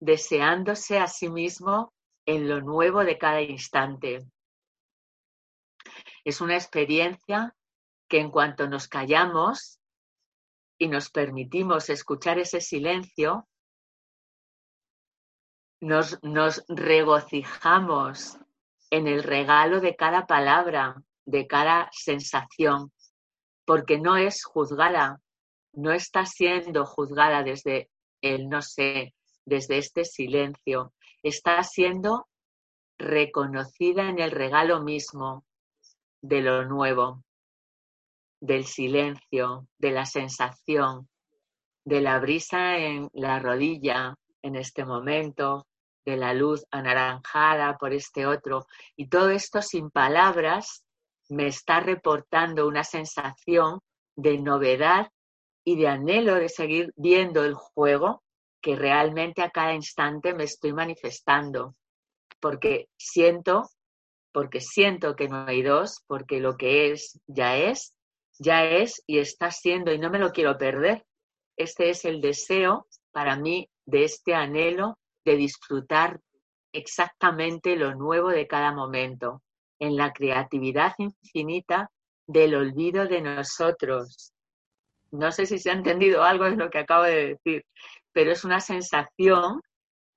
deseándose 0.00 0.98
a 0.98 1.08
sí 1.08 1.28
mismo 1.28 1.92
en 2.24 2.48
lo 2.48 2.60
nuevo 2.60 3.04
de 3.04 3.18
cada 3.18 3.42
instante. 3.42 4.24
Es 6.24 6.40
una 6.40 6.54
experiencia 6.54 7.54
que 8.08 8.20
en 8.20 8.30
cuanto 8.30 8.68
nos 8.68 8.86
callamos 8.86 9.80
y 10.78 10.88
nos 10.88 11.10
permitimos 11.10 11.90
escuchar 11.90 12.38
ese 12.38 12.60
silencio, 12.60 13.48
nos, 15.80 16.18
nos 16.22 16.64
regocijamos 16.68 18.38
en 18.90 19.06
el 19.06 19.22
regalo 19.22 19.80
de 19.80 19.96
cada 19.96 20.26
palabra, 20.26 21.02
de 21.24 21.46
cada 21.46 21.88
sensación, 21.92 22.92
porque 23.64 23.98
no 23.98 24.16
es 24.16 24.44
juzgada, 24.44 25.20
no 25.72 25.92
está 25.92 26.24
siendo 26.26 26.86
juzgada 26.86 27.42
desde 27.42 27.90
el 28.22 28.48
no 28.48 28.62
sé, 28.62 29.14
desde 29.44 29.78
este 29.78 30.04
silencio, 30.04 30.92
está 31.22 31.62
siendo 31.62 32.26
reconocida 32.98 34.08
en 34.08 34.18
el 34.18 34.30
regalo 34.30 34.82
mismo 34.82 35.44
de 36.20 36.40
lo 36.40 36.64
nuevo, 36.64 37.22
del 38.40 38.64
silencio, 38.64 39.68
de 39.78 39.90
la 39.92 40.06
sensación, 40.06 41.08
de 41.84 42.00
la 42.00 42.18
brisa 42.18 42.76
en 42.78 43.08
la 43.12 43.38
rodilla 43.38 44.16
en 44.42 44.56
este 44.56 44.84
momento, 44.84 45.67
de 46.08 46.16
la 46.16 46.32
luz 46.32 46.64
anaranjada 46.70 47.76
por 47.76 47.92
este 47.92 48.26
otro. 48.26 48.66
Y 48.96 49.08
todo 49.08 49.30
esto 49.30 49.60
sin 49.60 49.90
palabras 49.90 50.84
me 51.28 51.46
está 51.46 51.80
reportando 51.80 52.66
una 52.66 52.84
sensación 52.84 53.80
de 54.16 54.38
novedad 54.38 55.10
y 55.64 55.76
de 55.76 55.88
anhelo 55.88 56.36
de 56.36 56.48
seguir 56.48 56.92
viendo 56.96 57.44
el 57.44 57.54
juego 57.54 58.22
que 58.62 58.74
realmente 58.74 59.42
a 59.42 59.50
cada 59.50 59.74
instante 59.74 60.34
me 60.34 60.44
estoy 60.44 60.72
manifestando. 60.72 61.76
Porque 62.40 62.88
siento, 62.96 63.68
porque 64.32 64.60
siento 64.60 65.14
que 65.14 65.28
no 65.28 65.46
hay 65.46 65.62
dos, 65.62 66.02
porque 66.06 66.40
lo 66.40 66.56
que 66.56 66.90
es 66.90 67.20
ya 67.26 67.56
es, 67.56 67.94
ya 68.38 68.64
es 68.64 69.02
y 69.06 69.18
está 69.18 69.50
siendo 69.50 69.92
y 69.92 69.98
no 69.98 70.10
me 70.10 70.18
lo 70.18 70.32
quiero 70.32 70.56
perder. 70.56 71.04
Este 71.56 71.90
es 71.90 72.04
el 72.06 72.20
deseo 72.20 72.86
para 73.12 73.36
mí 73.36 73.68
de 73.84 74.04
este 74.04 74.34
anhelo 74.34 74.96
de 75.28 75.36
disfrutar 75.36 76.20
exactamente 76.72 77.76
lo 77.76 77.94
nuevo 77.94 78.28
de 78.30 78.46
cada 78.46 78.72
momento, 78.72 79.42
en 79.78 79.96
la 79.96 80.12
creatividad 80.12 80.94
infinita 80.98 81.90
del 82.26 82.54
olvido 82.54 83.06
de 83.06 83.20
nosotros. 83.20 84.32
No 85.10 85.30
sé 85.32 85.46
si 85.46 85.58
se 85.58 85.70
ha 85.70 85.74
entendido 85.74 86.22
algo 86.22 86.44
de 86.44 86.56
lo 86.56 86.70
que 86.70 86.78
acabo 86.78 87.04
de 87.04 87.28
decir, 87.28 87.64
pero 88.12 88.32
es 88.32 88.44
una 88.44 88.60
sensación 88.60 89.60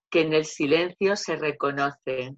que 0.10 0.22
en 0.22 0.34
el 0.34 0.46
silencio 0.46 1.16
se 1.16 1.36
reconoce. 1.36 2.36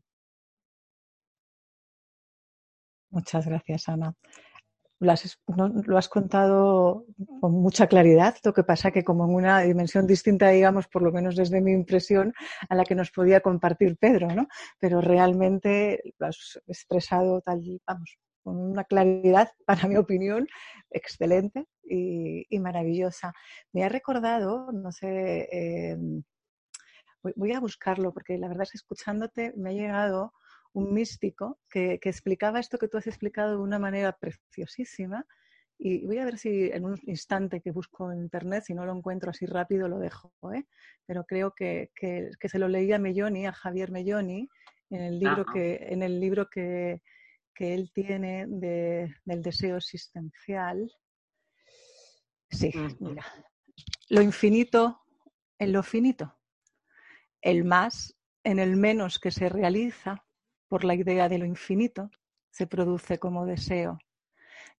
Muchas 3.10 3.48
gracias, 3.48 3.90
Ana 3.90 4.14
lo 5.04 5.98
has, 5.98 6.10
contado 6.10 7.06
con 7.40 7.52
mucha 7.52 7.88
claridad, 7.88 8.36
lo 8.44 8.54
que 8.54 8.64
pasa 8.64 8.92
que 8.92 9.04
como 9.04 9.26
en 9.26 9.36
una 9.36 9.62
dimensión 9.62 10.08
distinta, 10.08 10.50
digamos, 10.50 10.88
por 10.88 11.02
lo 11.02 11.12
menos 11.12 11.36
desde 11.36 11.62
mi 11.62 11.72
impresión, 11.72 12.34
a 12.70 12.76
la 12.76 12.84
que 12.84 12.96
nos 12.96 13.12
podía 13.12 13.42
compartir 13.42 13.98
Pedro, 13.98 14.28
¿no? 14.28 14.48
Pero 14.80 15.02
realmente 15.02 16.02
lo 16.18 16.28
has 16.28 16.60
expresado 16.68 17.42
tal, 17.42 17.62
vamos, 17.86 18.18
con 18.44 18.58
una 18.58 18.84
claridad, 18.84 19.52
para 19.66 19.88
mi 19.88 19.98
opinión, 19.98 20.48
excelente 20.90 21.66
y, 21.84 22.60
maravillosa. 22.60 23.34
Me 23.72 23.84
ha 23.84 23.90
recordado, 23.90 24.72
no 24.72 24.92
sé, 24.92 25.50
eh, 25.52 25.98
voy 27.36 27.54
a 27.54 27.60
buscarlo 27.60 28.14
porque 28.14 28.38
la 28.38 28.48
verdad 28.48 28.64
es 28.64 28.72
que 28.72 28.78
escuchándote 28.78 29.54
me 29.56 29.72
ha 29.72 29.74
llegado 29.74 30.34
un 30.74 30.94
místico 30.94 31.60
que, 31.70 32.00
explicaba 32.04 32.60
esto 32.60 32.78
que 32.78 32.88
tú 32.88 32.98
has 32.98 33.08
explicado 33.08 33.52
de 33.52 33.64
una 33.64 33.80
manera 33.80 34.18
preciosísima. 34.18 35.26
Y 35.78 36.06
voy 36.06 36.18
a 36.20 36.26
ver 36.26 36.38
si 36.38 36.70
en 36.72 36.86
un 36.86 37.00
instante 37.04 37.62
que 37.62 37.72
busco 37.72 38.12
en 38.12 38.20
internet, 38.20 38.64
si 38.66 38.74
no 38.74 38.86
lo 38.86 38.96
encuentro 38.96 39.32
así 39.32 39.46
rápido, 39.46 39.88
lo 39.88 40.00
dejo. 40.00 40.32
¿eh? 40.54 40.66
Pero 41.06 41.26
creo 41.26 41.54
que, 41.54 41.92
se 42.42 42.60
lo 42.60 42.68
leía 42.68 42.98
a 42.98 43.00
Melloni, 43.00 43.46
a 43.46 43.54
Javier 43.54 43.92
Melloni, 43.92 44.50
en 44.90 45.02
el 45.02 45.20
libro, 45.20 45.46
que, 45.46 45.88
en 45.90 46.04
el 46.04 46.20
libro 46.20 46.50
que, 46.50 47.02
él 47.60 47.92
tiene 47.94 48.46
del 48.48 49.42
deseo 49.42 49.78
existencial. 49.78 50.92
Sí, 52.50 52.72
mira. 53.00 53.26
Lo 54.10 54.22
infinito 54.22 55.02
en 55.58 55.72
lo 55.72 55.82
finito. 55.82 56.38
El 57.42 57.64
más 57.64 58.16
en 58.44 58.60
el 58.60 58.76
menos 58.76 59.18
que 59.20 59.32
se 59.32 59.50
realiza 59.50 60.26
por 60.74 60.86
la 60.86 60.96
idea 60.96 61.30
de 61.30 61.38
lo 61.38 61.46
infinito, 61.46 62.10
se 62.50 62.66
produce 62.66 63.20
como 63.20 63.46
deseo. 63.46 64.00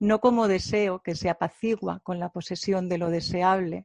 No 0.00 0.18
como 0.18 0.48
deseo 0.48 0.98
que 1.04 1.14
se 1.14 1.30
apacigua 1.30 2.00
con 2.00 2.18
la 2.18 2.30
posesión 2.30 2.88
de 2.88 2.98
lo 2.98 3.11
deseable, 3.11 3.85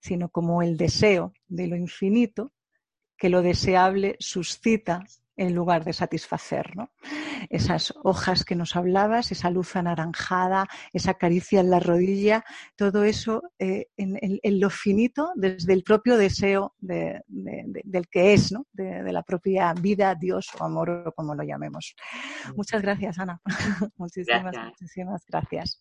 sino 0.00 0.30
como 0.30 0.62
el 0.62 0.76
deseo 0.76 1.32
de 1.46 1.68
lo 1.68 1.76
infinito 1.76 2.52
que 3.16 3.28
lo 3.28 3.40
deseable 3.40 4.16
suscita 4.18 5.04
en 5.36 5.54
lugar 5.54 5.84
de 5.84 5.92
satisfacer. 5.92 6.76
¿no? 6.76 6.90
Esas 7.50 7.92
hojas 8.02 8.44
que 8.44 8.54
nos 8.54 8.76
hablabas, 8.76 9.32
esa 9.32 9.50
luz 9.50 9.76
anaranjada, 9.76 10.66
esa 10.92 11.14
caricia 11.14 11.60
en 11.60 11.70
la 11.70 11.80
rodilla, 11.80 12.44
todo 12.76 13.04
eso 13.04 13.42
eh, 13.58 13.86
en, 13.96 14.60
lo 14.60 14.70
finito 14.70 15.32
desde 15.34 15.72
el 15.72 15.82
propio 15.82 16.16
deseo 16.16 16.74
del 16.78 18.08
que 18.10 18.34
es, 18.34 18.52
¿no? 18.52 18.66
de, 18.72 19.12
la 19.12 19.22
propia 19.22 19.72
vida, 19.74 20.14
Dios 20.14 20.50
o 20.58 20.64
amor 20.64 20.90
o 21.06 21.12
como 21.12 21.34
lo 21.34 21.42
llamemos. 21.42 21.94
Muchas 22.56 22.82
gracias, 22.82 23.18
Ana. 23.18 23.40
muchísimas, 23.96 24.56
muchísimas 24.56 25.24
gracias. 25.26 25.80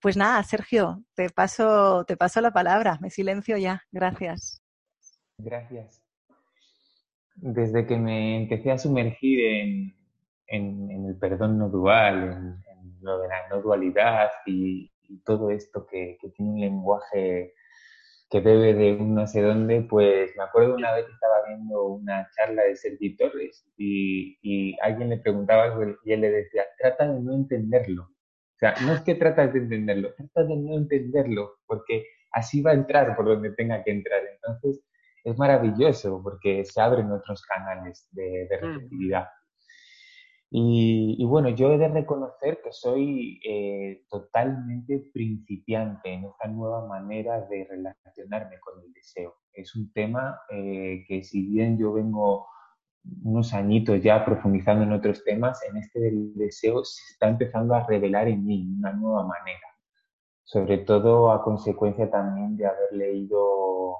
Pues 0.00 0.16
nada, 0.16 0.42
Sergio, 0.42 1.04
te 1.14 1.28
paso, 1.28 2.04
te 2.06 2.16
paso 2.16 2.40
la 2.40 2.50
palabra. 2.50 2.98
Me 3.02 3.10
silencio 3.10 3.58
ya. 3.58 3.82
Gracias. 3.92 4.62
Gracias 5.36 5.99
desde 7.42 7.86
que 7.86 7.96
me 7.96 8.36
empecé 8.36 8.70
a 8.70 8.78
sumergir 8.78 9.40
en, 10.46 11.06
el 11.06 11.16
perdón 11.18 11.58
no 11.58 11.68
dual, 11.68 12.60
en, 12.70 12.98
lo 13.00 13.18
de 13.20 13.28
la 13.28 13.48
no 13.48 13.62
dualidad 13.62 14.30
y, 14.46 14.90
todo 15.24 15.50
esto 15.50 15.88
que, 15.90 16.18
tiene 16.36 16.52
un 16.52 16.60
lenguaje 16.60 17.52
que 18.30 18.38
bebe 18.38 18.74
de 18.74 18.92
un 18.92 19.16
no 19.16 19.26
sé 19.26 19.42
dónde, 19.42 19.82
pues 19.82 20.30
me 20.36 20.44
acuerdo 20.44 20.76
una 20.76 20.94
vez 20.94 21.04
que 21.04 21.12
estaba 21.12 21.44
viendo 21.48 21.84
una 21.84 22.28
charla 22.36 22.62
de 22.62 22.76
Sergi 22.76 23.16
Torres 23.16 23.66
y, 23.76 24.38
y 24.40 24.78
alguien 24.80 25.08
le 25.08 25.18
preguntaba 25.18 25.74
y 26.04 26.12
él 26.12 26.20
le 26.20 26.30
decía, 26.30 26.62
trata 26.78 27.12
de 27.12 27.20
no 27.20 27.34
entenderlo. 27.34 28.04
O 28.04 28.58
sea, 28.60 28.74
no 28.86 28.92
es 28.92 29.00
que 29.00 29.16
tratas 29.16 29.52
de 29.52 29.58
entenderlo, 29.58 30.14
trata 30.14 30.44
de 30.44 30.56
no 30.56 30.76
entenderlo, 30.76 31.54
porque 31.66 32.06
así 32.30 32.62
va 32.62 32.70
a 32.70 32.74
entrar 32.74 33.16
por 33.16 33.24
donde 33.24 33.50
tenga 33.52 33.82
que 33.82 33.90
entrar. 33.90 34.22
Entonces, 34.34 34.84
es 35.24 35.38
maravilloso 35.38 36.22
porque 36.22 36.64
se 36.64 36.80
abren 36.80 37.10
otros 37.12 37.42
canales 37.42 38.08
de, 38.12 38.46
de 38.48 38.56
receptividad. 38.58 39.26
Y, 40.52 41.24
bueno, 41.26 41.50
yo 41.50 41.72
he 41.72 41.78
de 41.78 41.86
reconocer 41.86 42.60
que 42.62 42.72
soy 42.72 43.40
eh, 43.44 44.02
totalmente 44.10 45.10
principiante 45.14 46.12
en 46.12 46.24
esta 46.24 46.48
nueva 46.48 46.84
manera 46.88 47.42
de 47.42 47.68
relacionarme 47.70 48.58
con 48.58 48.82
el 48.82 48.92
deseo. 48.92 49.36
Es 49.52 49.76
un 49.76 49.92
tema 49.92 50.40
eh, 50.50 51.04
que 51.06 51.22
si 51.22 51.46
bien 51.46 51.78
yo 51.78 51.92
vengo 51.92 52.48
unos 53.22 53.54
añitos 53.54 54.02
ya 54.02 54.24
profundizando 54.24 54.82
en 54.82 54.92
otros 54.92 55.22
temas, 55.22 55.62
en 55.70 55.76
este 55.76 56.00
del 56.00 56.34
deseo 56.34 56.84
se 56.84 57.12
está 57.12 57.28
empezando 57.28 57.74
a 57.74 57.86
revelar 57.86 58.26
en 58.26 58.44
mí 58.44 58.74
una 58.76 58.92
nueva 58.92 59.24
manera. 59.24 59.66
Sobre 60.42 60.78
todo 60.78 61.30
a 61.30 61.44
consecuencia 61.44 62.10
también 62.10 62.56
de 62.56 62.66
haber 62.66 62.92
leído 62.92 63.98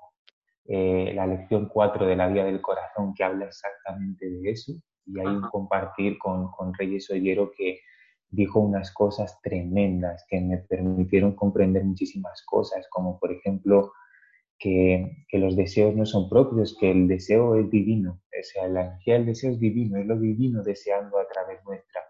eh, 0.73 1.13
la 1.17 1.27
lección 1.27 1.67
4 1.67 2.07
de 2.07 2.15
la 2.15 2.29
Vía 2.29 2.45
del 2.45 2.61
Corazón 2.61 3.13
que 3.13 3.25
habla 3.25 3.47
exactamente 3.47 4.31
de 4.31 4.51
eso. 4.53 4.73
Y 5.05 5.19
hay 5.19 5.27
un 5.27 5.41
compartir 5.51 6.17
con, 6.17 6.49
con 6.53 6.73
Reyes 6.73 7.11
Ollero 7.11 7.51
que 7.51 7.81
dijo 8.29 8.61
unas 8.61 8.93
cosas 8.93 9.41
tremendas 9.43 10.25
que 10.29 10.41
me 10.41 10.59
permitieron 10.59 11.35
comprender 11.35 11.83
muchísimas 11.83 12.45
cosas, 12.47 12.87
como 12.89 13.19
por 13.19 13.33
ejemplo 13.33 13.91
que, 14.61 15.25
que, 15.27 15.39
los 15.39 15.57
deseos 15.57 15.97
no 15.97 16.07
son 16.07 16.29
propios, 16.29 16.77
que 16.79 16.93
el 16.93 17.09
deseo 17.09 17.57
es 17.57 17.69
divino, 17.69 18.21
o 18.31 18.43
sea, 18.45 18.69
la 18.69 18.83
energía 18.83 19.15
del 19.15 19.27
deseo 19.27 19.51
es 19.51 19.59
divino, 19.59 19.99
es 19.99 20.07
lo 20.07 20.21
divino 20.21 20.63
deseando 20.63 21.19
a 21.19 21.27
través 21.27 21.65
nuestra, 21.65 22.01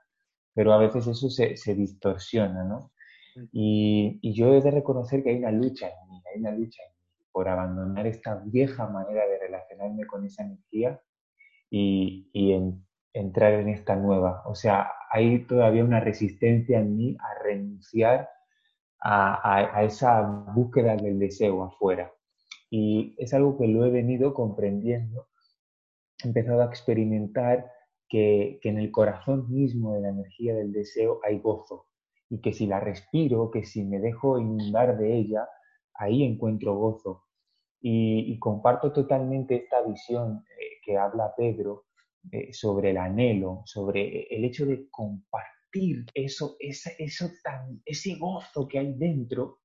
pero 0.52 0.74
a 0.74 0.78
veces 0.78 1.06
eso 1.06 1.30
se, 1.30 1.56
se 1.56 1.74
distorsiona, 1.74 2.64
¿no? 2.64 2.92
Y, 3.52 4.18
y, 4.20 4.34
yo 4.34 4.52
he 4.52 4.60
de 4.60 4.70
reconocer 4.70 5.22
que 5.22 5.30
hay 5.30 5.36
una 5.36 5.52
lucha 5.52 5.88
en 5.88 6.10
mí, 6.10 6.22
hay 6.34 6.40
una 6.40 6.50
lucha 6.50 6.82
en 6.82 6.92
mí 6.92 6.99
por 7.32 7.48
abandonar 7.48 8.06
esta 8.06 8.36
vieja 8.44 8.86
manera 8.86 9.26
de 9.26 9.38
relacionarme 9.38 10.06
con 10.06 10.24
esa 10.24 10.44
energía 10.44 11.00
y, 11.70 12.30
y 12.32 12.52
en 12.52 12.84
entrar 13.12 13.54
en 13.54 13.68
esta 13.68 13.96
nueva. 13.96 14.42
O 14.46 14.54
sea, 14.54 14.92
hay 15.10 15.44
todavía 15.46 15.84
una 15.84 16.00
resistencia 16.00 16.78
en 16.78 16.96
mí 16.96 17.16
a 17.18 17.42
renunciar 17.42 18.28
a, 19.02 19.82
esa 19.84 20.22
búsqueda 20.54 20.96
del 20.96 21.18
deseo 21.18 21.64
afuera. 21.64 22.12
Y 22.70 23.14
es 23.18 23.34
algo 23.34 23.58
que 23.58 23.66
lo 23.66 23.84
he 23.84 23.90
venido 23.90 24.34
comprendiendo, 24.34 25.28
he 26.22 26.28
empezado 26.28 26.62
a 26.62 26.66
experimentar 26.66 27.70
que, 28.08 28.60
en 28.62 28.78
el 28.78 28.90
corazón 28.90 29.50
mismo 29.50 29.94
de 29.94 30.02
la 30.02 30.10
energía 30.10 30.54
del 30.54 30.72
deseo 30.72 31.20
hay 31.24 31.38
gozo 31.38 31.86
y 32.28 32.40
que 32.40 32.52
si 32.52 32.66
la 32.66 32.78
respiro, 32.78 33.50
que 33.50 33.64
si 33.64 33.84
me 33.84 33.98
dejo 33.98 34.38
inundar 34.38 34.96
de 34.98 35.16
ella, 35.16 35.48
ahí 36.00 36.24
encuentro 36.24 36.74
gozo. 36.74 37.24
Y, 37.82 38.38
comparto 38.38 38.92
totalmente 38.92 39.56
esta 39.56 39.82
visión 39.82 40.44
eh, 40.58 40.80
que 40.84 40.98
habla 40.98 41.34
Pedro 41.34 41.86
eh, 42.30 42.52
sobre 42.52 42.90
el 42.90 42.98
anhelo, 42.98 43.62
sobre 43.64 44.26
el 44.34 44.44
hecho 44.44 44.66
de 44.66 44.88
compartir 44.90 46.04
eso, 46.12 46.56
eso 46.58 47.30
tan, 47.42 47.80
ese 47.86 48.16
gozo 48.16 48.68
que 48.68 48.78
hay 48.78 48.92
dentro, 48.92 49.60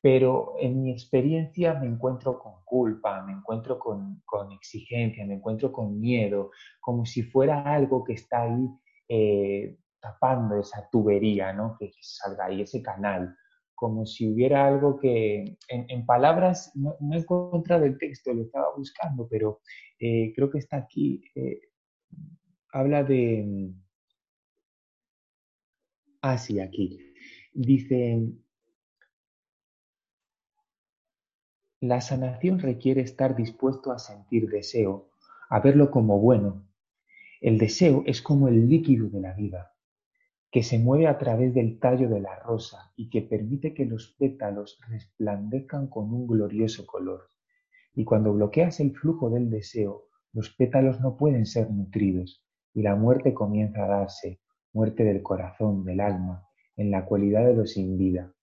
pero 0.00 0.54
en 0.58 0.82
mi 0.82 0.90
experiencia 0.90 1.74
me 1.74 1.86
encuentro 1.86 2.38
con 2.38 2.64
culpa, 2.64 3.22
me 3.26 3.32
encuentro 3.32 3.78
con, 3.78 4.22
exigencia, 4.52 5.26
me 5.26 5.34
encuentro 5.34 5.70
con 5.70 6.00
miedo, 6.00 6.50
como 6.80 7.04
si 7.04 7.22
fuera 7.22 7.62
algo 7.74 8.02
que 8.04 8.14
está 8.14 8.42
ahí 8.42 8.68
eh, 9.08 9.76
tapando 10.00 10.58
esa 10.60 10.88
tubería, 10.90 11.52
¿no? 11.52 11.76
que 11.78 11.92
salga 12.00 12.46
ahí, 12.46 12.62
ese 12.62 12.82
canal 12.82 13.36
como 13.82 14.06
si 14.06 14.28
hubiera 14.28 14.64
algo 14.64 14.96
que, 14.96 15.58
en, 15.66 16.06
palabras, 16.06 16.70
no, 16.76 16.96
he 17.10 17.16
encontrado 17.16 17.84
el 17.84 17.98
texto, 17.98 18.32
lo 18.32 18.42
estaba 18.42 18.68
buscando, 18.76 19.26
pero 19.28 19.60
eh, 19.98 20.32
creo 20.36 20.48
que 20.52 20.58
está 20.58 20.76
aquí. 20.76 21.20
Eh, 21.34 21.62
habla 22.70 23.02
de... 23.02 23.72
Ah, 26.20 26.38
sí, 26.38 26.60
aquí. 26.60 27.12
Dice, 27.52 28.22
la 31.80 32.00
sanación 32.00 32.60
requiere 32.60 33.00
estar 33.00 33.34
dispuesto 33.34 33.90
a 33.90 33.98
sentir 33.98 34.48
deseo, 34.48 35.10
a 35.48 35.58
verlo 35.58 35.90
como 35.90 36.20
bueno. 36.20 36.68
El 37.40 37.58
deseo 37.58 38.04
es 38.06 38.22
como 38.22 38.46
el 38.46 38.68
líquido 38.68 39.08
de 39.08 39.20
la 39.20 39.32
vida 39.32 39.71
que 40.52 40.62
se 40.62 40.78
mueve 40.78 41.06
a 41.06 41.16
través 41.16 41.54
del 41.54 41.78
tallo 41.78 42.10
de 42.10 42.20
la 42.20 42.36
rosa 42.36 42.92
y 42.94 43.08
que 43.08 43.22
permite 43.22 43.72
que 43.72 43.86
los 43.86 44.14
pétalos 44.18 44.78
resplandezcan 44.86 45.88
con 45.88 46.12
un 46.12 46.26
glorioso 46.26 46.86
color. 46.86 47.30
Y 47.94 48.04
cuando 48.04 48.34
bloqueas 48.34 48.78
el 48.78 48.94
flujo 48.94 49.30
del 49.30 49.48
deseo, 49.48 50.08
los 50.34 50.50
pétalos 50.50 51.00
no 51.00 51.16
pueden 51.16 51.46
ser 51.46 51.70
nutridos 51.70 52.44
y 52.74 52.82
la 52.82 52.94
muerte 52.94 53.32
comienza 53.32 53.84
a 53.84 53.88
darse, 53.88 54.40
muerte 54.74 55.04
del 55.04 55.22
corazón, 55.22 55.84
del 55.84 56.00
alma, 56.00 56.46
en 56.76 56.90
la 56.90 57.06
cualidad 57.06 57.46
de 57.46 57.54
los 57.54 57.72
sin 57.72 57.96
vida. 57.96 58.34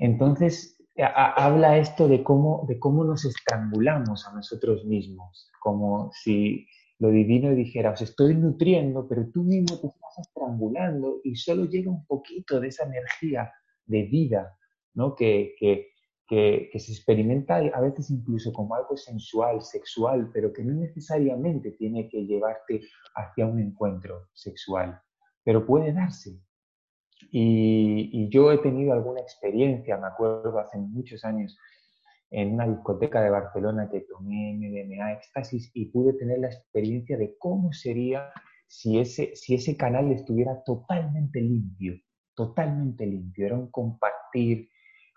Entonces, 0.00 0.78
habla 0.96 1.78
esto 1.78 2.06
de 2.06 2.22
cómo, 2.22 2.66
de 2.68 2.78
cómo 2.78 3.02
nos 3.02 3.24
estrangulamos 3.24 4.28
a 4.28 4.34
nosotros 4.34 4.84
mismos, 4.84 5.50
como 5.58 6.10
si 6.12 6.66
lo 6.98 7.08
divino 7.08 7.50
dijera, 7.54 7.92
os 7.92 8.02
estoy 8.02 8.34
nutriendo, 8.34 9.08
pero 9.08 9.26
tú 9.30 9.42
mismo 9.42 9.80
estrangulando 10.22 11.20
y 11.24 11.36
solo 11.36 11.64
llega 11.64 11.90
un 11.90 12.06
poquito 12.06 12.60
de 12.60 12.68
esa 12.68 12.84
energía 12.84 13.52
de 13.86 14.02
vida, 14.04 14.56
¿no? 14.94 15.14
Que, 15.14 15.54
que, 15.58 15.90
que, 16.26 16.70
se 16.78 16.92
experimenta 16.92 17.56
a 17.56 17.80
veces 17.80 18.10
incluso 18.10 18.52
como 18.52 18.74
algo 18.74 18.96
sensual, 18.96 19.62
sexual, 19.62 20.30
pero 20.32 20.52
que 20.52 20.64
no 20.64 20.74
necesariamente 20.74 21.72
tiene 21.72 22.08
que 22.08 22.24
llevarte 22.24 22.82
hacia 23.14 23.46
un 23.46 23.60
encuentro 23.60 24.28
sexual, 24.32 25.00
pero 25.44 25.66
puede 25.66 25.92
darse. 25.92 26.40
Y, 27.30 28.10
y 28.12 28.28
yo 28.28 28.52
he 28.52 28.58
tenido 28.58 28.92
alguna 28.92 29.20
experiencia, 29.20 29.96
me 29.96 30.06
acuerdo 30.06 30.58
hace 30.58 30.78
muchos 30.78 31.24
años, 31.24 31.58
en 32.30 32.54
una 32.54 32.66
discoteca 32.66 33.22
de 33.22 33.30
Barcelona 33.30 33.88
que 33.88 34.00
tomé 34.00 34.54
MDMA, 34.54 35.12
éxtasis, 35.12 35.70
y 35.72 35.86
pude 35.86 36.14
tener 36.14 36.40
la 36.40 36.48
experiencia 36.48 37.16
de 37.16 37.36
cómo 37.38 37.72
sería 37.72 38.32
si 38.66 38.98
ese, 38.98 39.34
si 39.34 39.54
ese 39.54 39.76
canal 39.76 40.10
estuviera 40.10 40.62
totalmente 40.64 41.40
limpio, 41.40 41.94
totalmente 42.34 43.06
limpio. 43.06 43.46
Era 43.46 43.56
un 43.56 43.70
compartir, 43.70 44.68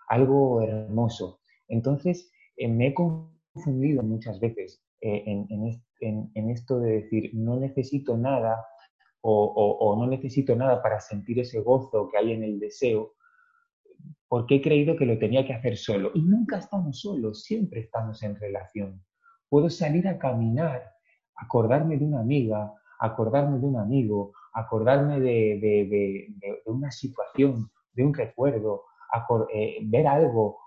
algo 0.08 0.62
hermoso. 0.62 1.40
Entonces, 1.68 2.30
eh, 2.56 2.68
me 2.68 2.88
he 2.88 2.94
confundido 2.94 4.02
muchas 4.02 4.40
veces 4.40 4.82
eh, 5.00 5.24
en, 5.26 6.50
esto 6.50 6.80
de 6.80 7.02
decir, 7.02 7.30
no 7.34 7.58
necesito 7.58 8.16
nada 8.16 8.64
o 9.20 9.96
no 9.98 10.06
necesito 10.06 10.54
nada 10.56 10.80
para 10.82 11.00
sentir 11.00 11.40
ese 11.40 11.60
gozo 11.60 12.08
que 12.08 12.16
hay 12.16 12.32
en 12.32 12.44
el 12.44 12.58
deseo, 12.58 13.14
porque 14.28 14.56
he 14.56 14.62
creído 14.62 14.96
que 14.96 15.06
lo 15.06 15.18
tenía 15.18 15.46
que 15.46 15.54
hacer 15.54 15.76
solo. 15.76 16.10
Y 16.14 16.22
nunca 16.22 16.58
estamos 16.58 17.00
solos, 17.00 17.42
siempre 17.42 17.80
estamos 17.80 18.22
en 18.22 18.36
relación. 18.36 19.02
Puedo 19.48 19.70
salir 19.70 20.06
a 20.06 20.18
caminar, 20.18 20.82
acordarme 21.34 21.96
de 21.96 22.04
una 22.04 22.20
amiga, 22.20 22.72
acordarme 22.98 23.58
de 23.58 23.66
un 23.66 23.76
amigo, 23.76 24.32
acordarme 24.52 25.20
de, 25.20 26.34
una 26.66 26.90
situación, 26.90 27.70
de 27.92 28.04
un 28.04 28.14
recuerdo, 28.14 28.84
eh, 29.52 29.78
ver 29.82 30.06
algo, 30.06 30.58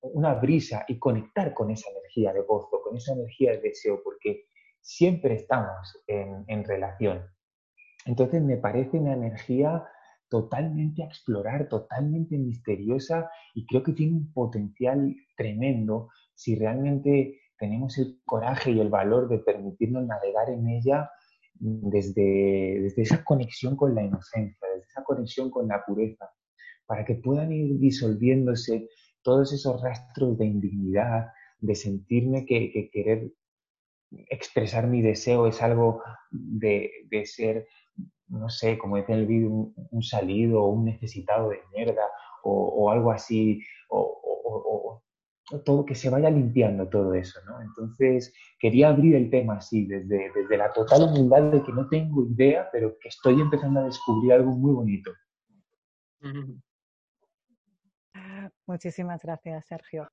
una 0.00 0.34
brisa 0.34 0.84
y 0.88 0.98
conectar 0.98 1.52
con 1.52 1.70
esa 1.70 1.90
energía 1.90 2.32
de 2.32 2.42
gozo, 2.42 2.80
con 2.82 2.96
esa 2.96 3.12
energía 3.12 3.52
de 3.52 3.60
deseo, 3.60 4.00
porque 4.02 4.46
siempre 4.80 5.34
estamos 5.34 6.02
en, 6.06 6.44
en 6.46 6.64
relación. 6.64 7.22
Entonces 8.04 8.42
me 8.42 8.56
parece 8.56 8.98
una 8.98 9.14
energía 9.14 9.84
totalmente 10.28 11.02
a 11.02 11.06
explorar, 11.06 11.68
totalmente 11.68 12.36
misteriosa 12.36 13.30
y 13.54 13.66
creo 13.66 13.82
que 13.82 13.92
tiene 13.92 14.16
un 14.16 14.32
potencial 14.32 15.14
tremendo 15.36 16.08
si 16.34 16.56
realmente 16.56 17.40
tenemos 17.58 17.96
el 17.98 18.20
coraje 18.24 18.72
y 18.72 18.80
el 18.80 18.88
valor 18.88 19.28
de 19.28 19.38
permitirnos 19.38 20.06
navegar 20.06 20.50
en 20.50 20.68
ella 20.68 21.10
desde, 21.58 22.80
desde 22.82 23.02
esa 23.02 23.24
conexión 23.24 23.76
con 23.76 23.94
la 23.94 24.02
inocencia, 24.02 24.68
desde 24.74 24.86
esa 24.88 25.04
conexión 25.04 25.50
con 25.50 25.68
la 25.68 25.84
pureza, 25.84 26.30
para 26.86 27.04
que 27.04 27.16
puedan 27.16 27.52
ir 27.52 27.78
disolviéndose 27.78 28.88
todos 29.22 29.52
esos 29.52 29.82
rastros 29.82 30.38
de 30.38 30.46
indignidad, 30.46 31.26
de 31.58 31.74
sentirme 31.74 32.46
que, 32.46 32.90
querer 32.92 33.32
expresar 34.30 34.86
mi 34.86 35.02
deseo 35.02 35.46
es 35.46 35.60
algo 35.62 36.02
de, 36.30 36.90
de 37.10 37.26
ser 37.26 37.66
no 38.28 38.48
sé, 38.48 38.78
como 38.78 38.96
decía 38.96 39.14
el 39.14 39.26
vídeo, 39.26 39.72
un, 39.90 40.02
salido 40.02 40.62
o 40.62 40.70
un 40.70 40.84
necesitado 40.84 41.50
de 41.50 41.60
mierda 41.72 42.02
o, 42.42 42.90
algo 42.90 43.10
así, 43.10 43.60
o, 43.88 45.02
todo, 45.64 45.84
que 45.84 45.94
se 45.94 46.10
vaya 46.10 46.30
limpiando 46.30 46.88
todo 46.88 47.14
eso, 47.14 47.40
¿no? 47.46 47.60
Entonces, 47.62 48.32
quería 48.58 48.88
abrir 48.88 49.14
el 49.14 49.30
tema 49.30 49.56
así, 49.56 49.86
desde, 49.86 50.32
desde 50.34 50.56
la 50.56 50.72
total 50.72 51.04
humildad 51.04 51.50
de 51.52 51.62
que 51.62 51.72
no 51.72 51.88
tengo 51.88 52.26
idea, 52.26 52.68
pero 52.72 52.96
que 53.00 53.08
estoy 53.08 53.40
empezando 53.40 53.80
a 53.80 53.84
descubrir 53.84 54.32
algo 54.32 54.52
muy 54.52 54.72
bonito. 54.72 55.12
Muchísimas 58.66 59.22
gracias, 59.22 59.66
Sergio. 59.66 60.10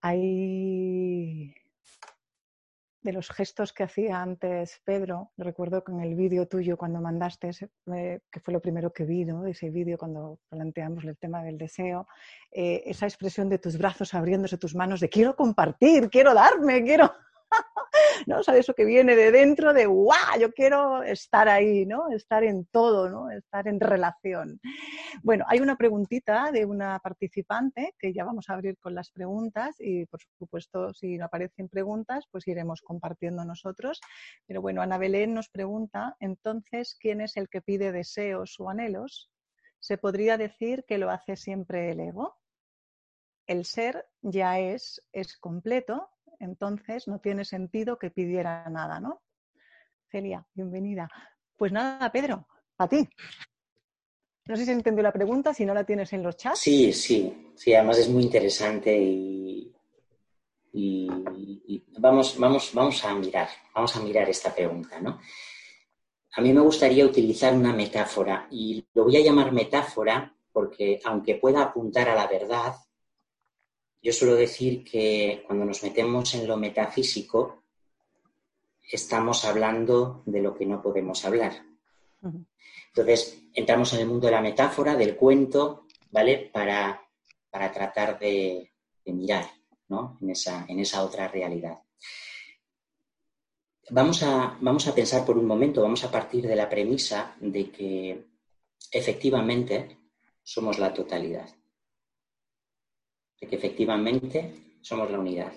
Hay 0.00 1.54
de 3.02 3.12
los 3.12 3.30
gestos 3.30 3.72
que 3.72 3.82
hacía 3.82 4.22
antes 4.22 4.80
Pedro, 4.84 5.32
recuerdo 5.36 5.82
con 5.82 6.00
el 6.00 6.14
vídeo 6.14 6.46
tuyo 6.46 6.76
cuando 6.76 7.00
mandaste, 7.00 7.50
eh, 7.94 8.20
que 8.30 8.40
fue 8.40 8.54
lo 8.54 8.60
primero 8.60 8.92
que 8.92 9.04
vi, 9.04 9.24
¿no? 9.24 9.46
ese 9.46 9.70
vídeo 9.70 9.98
cuando 9.98 10.38
planteamos 10.48 11.04
el 11.04 11.16
tema 11.16 11.42
del 11.42 11.58
deseo, 11.58 12.06
eh, 12.50 12.82
esa 12.86 13.06
expresión 13.06 13.48
de 13.48 13.58
tus 13.58 13.76
brazos 13.76 14.14
abriéndose, 14.14 14.58
tus 14.58 14.74
manos 14.74 15.00
de 15.00 15.08
quiero 15.08 15.34
compartir, 15.34 16.08
quiero 16.10 16.34
darme, 16.34 16.82
quiero... 16.82 17.12
¿no? 18.26 18.42
Sea, 18.42 18.56
eso 18.56 18.74
que 18.74 18.84
viene 18.84 19.16
de 19.16 19.30
dentro 19.30 19.72
de, 19.72 19.86
¡guau! 19.86 20.38
Yo 20.40 20.52
quiero 20.52 21.02
estar 21.02 21.48
ahí, 21.48 21.86
¿no? 21.86 22.10
Estar 22.10 22.44
en 22.44 22.66
todo, 22.66 23.08
¿no? 23.08 23.30
Estar 23.30 23.68
en 23.68 23.80
relación. 23.80 24.60
Bueno, 25.22 25.44
hay 25.48 25.60
una 25.60 25.76
preguntita 25.76 26.50
de 26.50 26.64
una 26.64 26.98
participante 26.98 27.94
que 27.98 28.12
ya 28.12 28.24
vamos 28.24 28.48
a 28.48 28.54
abrir 28.54 28.78
con 28.78 28.94
las 28.94 29.10
preguntas 29.10 29.76
y, 29.78 30.06
por 30.06 30.20
supuesto, 30.38 30.92
si 30.94 31.18
no 31.18 31.26
aparecen 31.26 31.68
preguntas, 31.68 32.26
pues 32.30 32.46
iremos 32.48 32.82
compartiendo 32.82 33.44
nosotros. 33.44 34.00
Pero 34.46 34.62
bueno, 34.62 34.82
Ana 34.82 34.98
Belén 34.98 35.34
nos 35.34 35.48
pregunta, 35.48 36.16
entonces, 36.20 36.96
¿quién 36.98 37.20
es 37.20 37.36
el 37.36 37.48
que 37.48 37.62
pide 37.62 37.92
deseos 37.92 38.56
o 38.58 38.68
anhelos? 38.68 39.30
¿Se 39.78 39.98
podría 39.98 40.36
decir 40.36 40.84
que 40.86 40.98
lo 40.98 41.10
hace 41.10 41.36
siempre 41.36 41.90
el 41.90 42.00
ego? 42.00 42.38
El 43.46 43.64
ser 43.64 44.06
ya 44.20 44.60
es, 44.60 45.02
es 45.12 45.36
completo 45.36 46.11
entonces 46.42 47.08
no 47.08 47.18
tiene 47.20 47.44
sentido 47.44 47.98
que 47.98 48.10
pidiera 48.10 48.68
nada, 48.68 49.00
¿no? 49.00 49.22
Celia, 50.10 50.44
bienvenida. 50.54 51.08
Pues 51.56 51.72
nada, 51.72 52.10
Pedro, 52.10 52.46
a 52.78 52.88
ti. 52.88 53.08
No 54.46 54.56
sé 54.56 54.64
si 54.64 54.72
entendió 54.72 55.02
la 55.02 55.12
pregunta, 55.12 55.54
si 55.54 55.64
no 55.64 55.72
la 55.72 55.84
tienes 55.84 56.12
en 56.12 56.22
los 56.22 56.36
chats. 56.36 56.58
Sí, 56.58 56.92
sí, 56.92 57.52
sí, 57.54 57.74
además 57.74 57.98
es 57.98 58.08
muy 58.08 58.24
interesante 58.24 58.96
y, 58.96 59.72
y 60.72 61.84
vamos, 61.98 62.36
vamos, 62.38 62.72
vamos 62.74 63.04
a 63.04 63.14
mirar, 63.14 63.48
vamos 63.74 63.94
a 63.96 64.00
mirar 64.00 64.28
esta 64.28 64.52
pregunta, 64.52 65.00
¿no? 65.00 65.20
A 66.34 66.40
mí 66.40 66.52
me 66.52 66.60
gustaría 66.60 67.04
utilizar 67.04 67.54
una 67.54 67.72
metáfora 67.72 68.48
y 68.50 68.84
lo 68.94 69.04
voy 69.04 69.16
a 69.18 69.22
llamar 69.22 69.52
metáfora 69.52 70.34
porque 70.50 71.00
aunque 71.04 71.36
pueda 71.36 71.62
apuntar 71.62 72.08
a 72.08 72.14
la 72.14 72.26
verdad, 72.26 72.74
yo 74.02 74.12
suelo 74.12 74.34
decir 74.34 74.82
que 74.82 75.44
cuando 75.46 75.64
nos 75.64 75.82
metemos 75.84 76.34
en 76.34 76.48
lo 76.48 76.56
metafísico, 76.56 77.62
estamos 78.90 79.44
hablando 79.44 80.24
de 80.26 80.42
lo 80.42 80.56
que 80.56 80.66
no 80.66 80.82
podemos 80.82 81.24
hablar. 81.24 81.64
Entonces, 82.88 83.38
entramos 83.54 83.92
en 83.94 84.00
el 84.00 84.08
mundo 84.08 84.26
de 84.26 84.32
la 84.32 84.42
metáfora, 84.42 84.96
del 84.96 85.16
cuento, 85.16 85.86
¿vale? 86.10 86.50
Para, 86.52 87.00
tratar 87.50 88.18
de, 88.18 88.72
mirar 89.06 89.48
¿no? 89.88 90.18
en, 90.20 90.30
esa, 90.30 90.66
en 90.68 90.80
esa 90.80 91.04
otra 91.04 91.28
realidad. 91.28 91.78
Vamos 93.90 94.22
a, 94.24 94.58
vamos 94.60 94.88
a 94.88 94.94
pensar 94.94 95.24
por 95.24 95.38
un 95.38 95.46
momento, 95.46 95.82
vamos 95.82 96.02
a 96.02 96.10
partir 96.10 96.46
de 96.48 96.56
la 96.56 96.68
premisa 96.68 97.36
de 97.40 97.70
que 97.70 98.26
efectivamente 98.90 99.98
somos 100.42 100.78
la 100.78 100.92
totalidad 100.92 101.48
de 103.42 103.48
que 103.48 103.56
efectivamente 103.56 104.78
somos 104.80 105.10
la 105.10 105.18
unidad, 105.18 105.52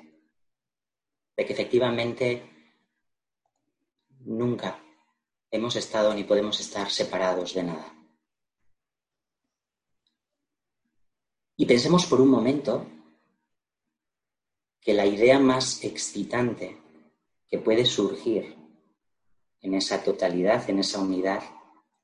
de 1.38 1.46
que 1.46 1.54
efectivamente 1.54 2.50
nunca 4.22 4.84
hemos 5.52 5.76
estado 5.76 6.12
ni 6.16 6.24
podemos 6.24 6.60
estar 6.60 6.90
separados 6.90 7.54
de 7.54 7.62
nada. 7.62 7.94
Y 11.58 11.68
pensemos 11.68 12.08
por 12.08 12.22
un 12.22 12.30
momento 12.30 12.88
que 14.82 14.96
la 14.96 15.06
idea 15.06 15.38
más 15.38 15.84
excitante 15.84 16.82
que 17.48 17.60
puede 17.60 17.86
surgir 17.86 18.56
en 19.62 19.76
esa 19.76 20.04
totalidad, 20.04 20.68
en 20.72 20.80
esa 20.80 21.00
unidad, 21.00 21.44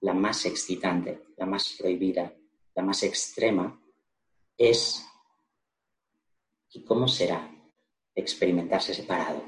la 0.01 0.13
más 0.13 0.45
excitante, 0.45 1.23
la 1.38 1.47
más 1.47 1.75
prohibida, 1.79 2.36
la 2.75 2.84
más 2.84 3.01
extrema, 3.01 3.82
es 4.55 5.07
¿Y 6.74 6.84
cómo 6.86 7.07
será 7.07 7.49
experimentarse 8.15 8.93
separado? 8.93 9.43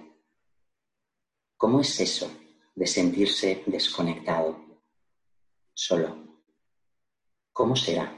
¿Cómo 1.55 1.79
es 1.79 1.99
eso 1.99 2.29
de 2.75 2.85
sentirse 2.85 3.63
desconectado, 3.65 4.81
solo? 5.73 6.41
¿Cómo 7.53 7.75
será? 7.75 8.13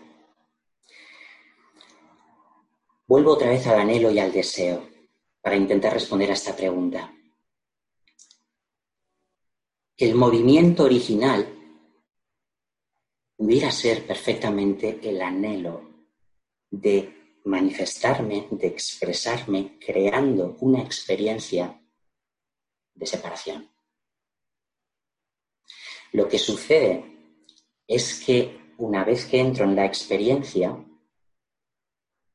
Vuelvo 3.08 3.34
otra 3.34 3.50
vez 3.50 3.68
al 3.68 3.80
anhelo 3.80 4.10
y 4.10 4.18
al 4.18 4.32
deseo 4.32 4.90
para 5.40 5.56
intentar 5.56 5.94
responder 5.94 6.32
a 6.32 6.34
esta 6.34 6.56
pregunta. 6.56 7.14
El 9.98 10.16
movimiento 10.16 10.84
original 10.84 11.48
pudiera 13.38 13.72
ser 13.72 14.08
perfectamente 14.08 15.00
el 15.04 15.22
anhelo 15.22 15.88
de 16.72 17.25
manifestarme, 17.46 18.48
de 18.52 18.68
expresarme, 18.68 19.78
creando 19.80 20.58
una 20.60 20.82
experiencia 20.82 21.82
de 22.94 23.06
separación. 23.06 23.70
Lo 26.12 26.28
que 26.28 26.40
sucede 26.40 27.06
es 27.88 28.24
que 28.26 28.74
una 28.78 29.04
vez 29.04 29.26
que 29.26 29.40
entro 29.40 29.64
en 29.66 29.76
la 29.76 29.86
experiencia, 29.86 30.76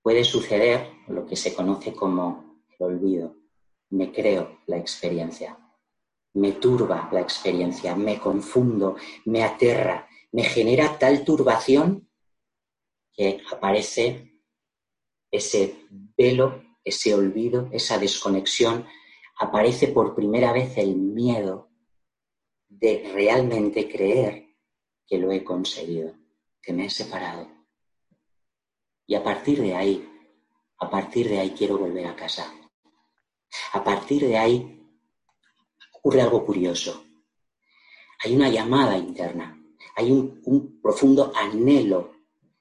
puede 0.03 0.25
suceder 0.25 0.91
lo 1.09 1.27
que 1.27 1.37
se 1.37 1.55
conoce 1.55 1.93
como 1.93 2.63
el 2.79 2.87
olvido. 2.87 3.37
Me 3.91 4.13
creo 4.13 4.61
la 4.67 4.79
experiencia, 4.79 5.59
me 6.35 6.53
turba 6.53 7.09
la 7.13 7.21
experiencia, 7.21 7.97
me 7.97 8.19
confundo, 8.19 8.97
me 9.25 9.43
aterra, 9.43 10.09
me 10.33 10.45
genera 10.45 10.99
tal 10.99 11.25
turbación 11.25 12.09
que 13.13 13.43
aparece 13.51 14.30
ese 15.31 15.87
velo, 16.17 16.63
ese 16.85 17.15
olvido, 17.15 17.69
esa 17.73 17.99
desconexión, 17.99 18.87
aparece 19.39 19.89
por 19.89 20.15
primera 20.15 20.53
vez 20.53 20.77
el 20.77 20.97
miedo 20.97 21.71
de 22.69 23.11
realmente 23.13 23.89
creer 23.89 24.57
que 25.07 25.19
lo 25.19 25.33
he 25.33 25.43
conseguido, 25.43 26.15
que 26.63 26.73
me 26.73 26.87
he 26.87 26.91
separado. 26.91 27.49
Y 29.07 29.15
a 29.15 29.25
partir 29.25 29.61
de 29.61 29.75
ahí, 29.75 30.09
a 30.79 30.89
partir 30.89 31.29
de 31.29 31.41
ahí 31.41 31.51
quiero 31.51 31.79
volver 31.79 32.07
a 32.07 32.17
casa. 32.17 32.53
A 33.73 33.83
partir 33.83 34.27
de 34.27 34.39
ahí 34.39 34.89
ocurre 35.95 36.23
algo 36.23 36.45
curioso. 36.45 37.05
Hay 38.25 38.37
una 38.37 38.49
llamada 38.49 38.97
interna, 38.97 39.59
hay 39.97 40.13
un, 40.13 40.41
un 40.45 40.81
profundo 40.81 41.33
anhelo 41.35 42.15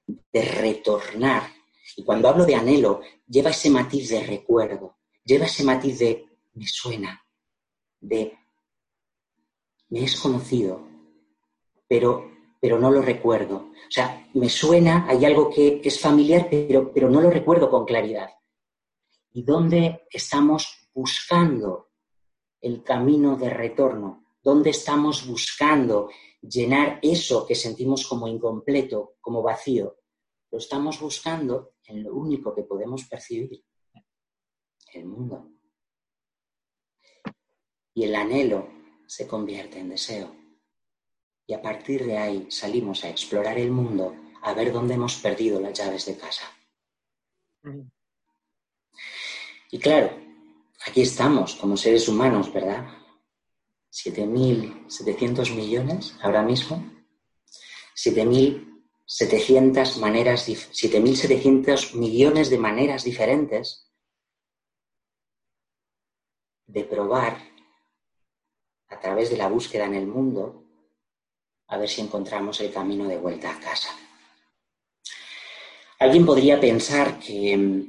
de 0.08 0.42
retornar 0.42 1.59
y 1.96 2.04
cuando 2.04 2.30
hablo 2.30 2.46
de 2.46 2.56
anhelo, 2.56 3.02
lleva 3.28 3.50
ese 3.52 3.70
matiz 3.70 4.10
de 4.10 4.24
recuerdo, 4.24 4.98
lleva 5.24 5.46
ese 5.46 5.64
matiz 5.64 6.00
de 6.00 6.26
me 6.54 6.66
suena, 6.68 7.24
de 8.00 8.38
me 9.90 10.04
es 10.04 10.20
conocido, 10.20 10.88
pero, 11.88 12.30
pero 12.62 12.80
no 12.80 12.92
lo 12.92 13.02
recuerdo. 13.02 13.56
O 13.58 13.92
sea, 13.92 14.28
me 14.34 14.50
suena, 14.50 15.08
hay 15.08 15.26
algo 15.26 15.50
que, 15.50 15.82
es 15.84 16.00
familiar, 16.00 16.48
pero, 16.50 16.94
pero 16.94 17.10
no 17.10 17.22
lo 17.22 17.30
recuerdo 17.30 17.70
con 17.70 17.86
claridad. 17.86 18.30
¿Y 19.34 19.44
dónde 19.44 20.08
estamos 20.12 20.90
buscando 20.94 21.90
el 22.62 22.84
camino 22.84 23.36
de 23.36 23.50
retorno? 23.50 24.26
¿Dónde 24.44 24.70
estamos 24.70 25.28
buscando 25.28 26.10
llenar 26.42 27.00
eso 27.02 27.46
que 27.46 27.56
sentimos 27.56 28.08
como 28.08 28.28
incompleto, 28.28 29.16
como 29.20 29.42
vacío? 29.42 29.98
Lo 30.52 30.58
estamos 30.60 31.00
buscando 31.00 31.74
en 31.90 32.04
lo 32.04 32.14
único 32.14 32.54
que 32.56 32.64
podemos 32.64 33.04
percibir, 33.06 33.64
el 34.94 35.06
mundo. 35.06 35.52
Y 37.94 38.04
el 38.04 38.16
anhelo 38.16 38.70
se 39.08 39.28
convierte 39.28 39.80
en 39.80 39.90
deseo. 39.90 40.36
Y 41.46 41.54
a 41.54 41.62
partir 41.62 42.06
de 42.06 42.18
ahí 42.18 42.52
salimos 42.52 43.04
a 43.04 43.10
explorar 43.10 43.58
el 43.58 43.72
mundo, 43.72 44.16
a 44.44 44.54
ver 44.54 44.72
dónde 44.72 44.94
hemos 44.94 45.16
perdido 45.16 45.60
las 45.60 45.78
llaves 45.78 46.06
de 46.06 46.18
casa. 46.18 46.44
Y 49.72 49.80
claro, 49.80 50.16
aquí 50.86 51.02
estamos 51.02 51.56
como 51.56 51.76
seres 51.76 52.08
humanos, 52.08 52.54
¿verdad? 52.54 52.88
7.700 53.92 55.56
millones 55.56 56.16
ahora 56.22 56.44
mismo. 56.44 56.84
7.000 57.96 58.69
700 59.12 59.98
maneras, 59.98 60.48
7.700 60.48 61.96
millones 61.96 62.52
de 62.52 62.60
maneras 62.60 63.04
diferentes 63.04 63.92
de 66.68 66.84
probar 66.84 67.40
a 68.90 69.00
través 69.00 69.32
de 69.32 69.38
la 69.38 69.48
búsqueda 69.48 69.86
en 69.86 69.96
el 69.96 70.06
mundo 70.06 70.64
a 71.70 71.78
ver 71.78 71.90
si 71.90 72.02
encontramos 72.02 72.62
el 72.62 72.72
camino 72.72 73.08
de 73.08 73.18
vuelta 73.18 73.50
a 73.50 73.60
casa. 73.60 73.90
Alguien 75.98 76.24
podría 76.24 76.60
pensar 76.60 77.18
que, 77.20 77.88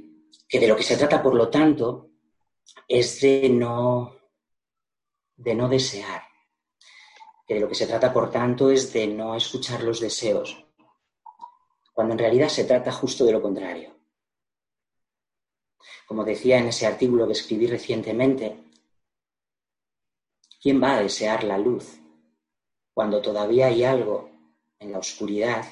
que 0.49 0.59
de 0.59 0.69
lo 0.69 0.75
que 0.75 0.83
se 0.83 0.97
trata, 0.97 1.23
por 1.23 1.35
lo 1.35 1.51
tanto, 1.51 2.13
es 2.89 3.21
de 3.21 3.51
no, 3.51 4.17
de 5.37 5.55
no 5.55 5.69
desear, 5.69 6.23
que 7.47 7.55
de 7.55 7.61
lo 7.61 7.69
que 7.69 7.75
se 7.75 7.87
trata, 7.87 8.11
por 8.11 8.31
tanto, 8.31 8.71
es 8.71 8.91
de 8.95 9.07
no 9.07 9.37
escuchar 9.37 9.83
los 9.83 10.01
deseos, 10.01 10.70
cuando 11.93 12.15
en 12.15 12.19
realidad 12.19 12.49
se 12.49 12.65
trata 12.65 12.93
justo 12.93 13.25
de 13.25 13.33
lo 13.33 13.43
contrario. 13.43 13.95
Como 16.07 16.25
decía 16.25 16.59
en 16.59 16.69
ese 16.69 16.87
artículo 16.87 17.27
que 17.27 17.33
escribí 17.33 17.67
recientemente, 17.67 18.65
¿quién 20.61 20.83
va 20.83 20.97
a 20.97 21.03
desear 21.03 21.45
la 21.45 21.59
luz 21.59 22.01
cuando 22.93 23.23
todavía 23.23 23.67
hay 23.67 23.85
algo 23.85 24.31
en 24.79 24.93
la 24.93 24.99
oscuridad 24.99 25.65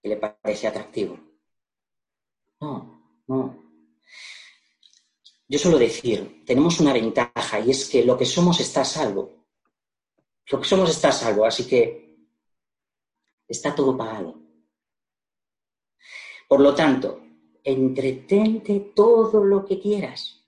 que 0.00 0.08
le 0.08 0.16
parece 0.16 0.68
atractivo? 0.68 1.18
No, 2.60 3.22
no. 3.26 3.64
Yo 5.48 5.58
suelo 5.58 5.78
decir, 5.78 6.44
tenemos 6.46 6.80
una 6.80 6.92
ventaja 6.92 7.60
y 7.60 7.70
es 7.70 7.88
que 7.88 8.04
lo 8.04 8.16
que 8.16 8.26
somos 8.26 8.60
está 8.60 8.84
salvo. 8.84 9.46
Lo 10.50 10.60
que 10.60 10.68
somos 10.68 10.90
está 10.90 11.12
salvo, 11.12 11.44
así 11.44 11.66
que 11.66 12.16
está 13.48 13.74
todo 13.74 13.96
pagado. 13.96 14.43
Por 16.54 16.62
lo 16.62 16.72
tanto, 16.72 17.20
entretente 17.64 18.92
todo 18.94 19.44
lo 19.44 19.64
que 19.64 19.80
quieras. 19.80 20.46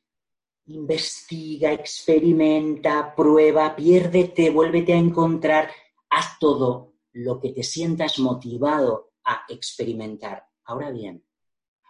Investiga, 0.67 1.73
experimenta, 1.73 3.13
prueba, 3.13 3.75
piérdete, 3.75 4.51
vuélvete 4.51 4.93
a 4.93 4.99
encontrar, 4.99 5.69
haz 6.09 6.39
todo 6.39 6.95
lo 7.11 7.41
que 7.41 7.51
te 7.51 7.65
sientas 7.65 8.21
motivado 8.21 9.15
a 9.25 9.47
experimentar. 9.49 10.47
Ahora 10.67 10.93
bien, 10.93 11.27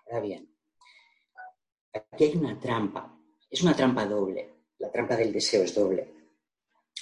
ahora 0.07 0.21
bien, 0.21 0.51
aquí 1.93 2.25
hay 2.25 2.37
una 2.39 2.59
trampa, 2.59 3.21
es 3.51 3.63
una 3.63 3.77
trampa 3.77 4.07
doble. 4.07 4.51
la 4.79 4.91
trampa 4.91 5.15
del 5.15 5.31
deseo 5.31 5.63
es 5.63 5.75
doble. 5.75 6.11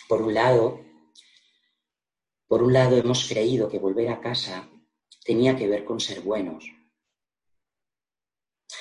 Por 0.08 0.20
un 0.20 0.34
lado, 0.34 0.80
por 2.48 2.64
un 2.64 2.72
lado 2.72 2.96
hemos 2.96 3.28
creído 3.28 3.68
que 3.68 3.78
volver 3.78 4.08
a 4.08 4.20
casa 4.20 4.68
tenía 5.24 5.54
que 5.54 5.68
ver 5.68 5.84
con 5.84 6.00
ser 6.00 6.20
buenos. 6.20 6.64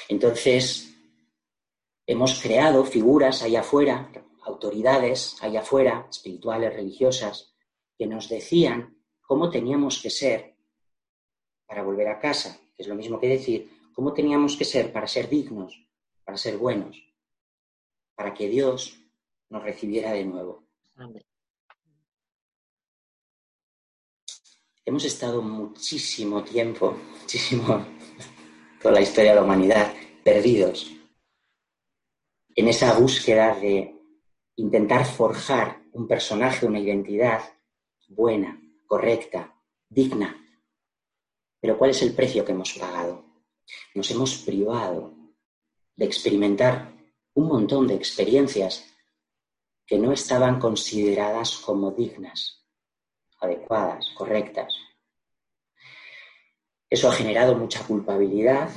Entonces, 0.09 0.93
hemos 2.05 2.41
creado 2.41 2.85
figuras 2.85 3.41
allá 3.41 3.61
afuera, 3.61 4.11
autoridades 4.43 5.37
allá 5.41 5.61
afuera, 5.61 6.07
espirituales, 6.09 6.73
religiosas, 6.73 7.53
que 7.97 8.07
nos 8.07 8.29
decían 8.29 8.97
cómo 9.21 9.49
teníamos 9.49 10.01
que 10.01 10.09
ser 10.09 10.55
para 11.65 11.83
volver 11.83 12.07
a 12.09 12.19
casa, 12.19 12.59
que 12.75 12.83
es 12.83 12.87
lo 12.87 12.95
mismo 12.95 13.19
que 13.19 13.27
decir 13.27 13.69
cómo 13.93 14.13
teníamos 14.13 14.57
que 14.57 14.65
ser 14.65 14.91
para 14.91 15.07
ser 15.07 15.29
dignos, 15.29 15.87
para 16.23 16.37
ser 16.37 16.57
buenos, 16.57 17.03
para 18.15 18.33
que 18.33 18.47
Dios 18.47 18.99
nos 19.49 19.63
recibiera 19.63 20.11
de 20.11 20.25
nuevo. 20.25 20.63
Hemos 24.85 25.05
estado 25.05 25.41
muchísimo 25.41 26.43
tiempo, 26.43 26.91
muchísimo, 27.21 27.85
toda 28.83 28.95
la 28.95 29.01
historia 29.01 29.31
de 29.31 29.37
la 29.37 29.43
humanidad, 29.43 29.93
perdidos 30.23 30.91
en 32.55 32.67
esa 32.67 32.97
búsqueda 32.99 33.55
de 33.55 33.95
intentar 34.57 35.05
forjar 35.05 35.81
un 35.93 36.07
personaje, 36.07 36.65
una 36.65 36.79
identidad 36.79 37.41
buena, 38.09 38.61
correcta, 38.85 39.55
digna. 39.89 40.37
Pero 41.59 41.77
¿cuál 41.77 41.91
es 41.91 42.01
el 42.03 42.13
precio 42.13 42.45
que 42.45 42.51
hemos 42.51 42.73
pagado? 42.73 43.25
Nos 43.95 44.11
hemos 44.11 44.37
privado 44.39 45.13
de 45.95 46.05
experimentar 46.05 46.93
un 47.33 47.47
montón 47.47 47.87
de 47.87 47.95
experiencias 47.95 48.85
que 49.85 49.97
no 49.97 50.11
estaban 50.11 50.59
consideradas 50.59 51.57
como 51.57 51.91
dignas, 51.91 52.63
adecuadas, 53.39 54.09
correctas. 54.15 54.75
Eso 56.93 57.09
ha 57.09 57.11
generado 57.11 57.55
mucha 57.55 57.83
culpabilidad, 57.87 58.69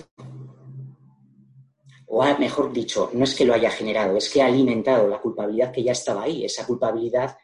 o 2.07 2.25
mejor 2.39 2.73
dicho, 2.73 3.11
no 3.13 3.25
es 3.25 3.35
que 3.35 3.45
lo 3.45 3.53
haya 3.53 3.71
generado, 3.71 4.17
es 4.17 4.31
que 4.31 4.41
ha 4.41 4.47
alimentado 4.47 5.07
la 5.07 5.21
culpabilidad 5.21 5.71
que 5.71 5.83
ya 5.83 5.93
estaba 5.93 6.23
ahí, 6.23 6.43
esa 6.43 6.67
culpabilidad 6.67 7.37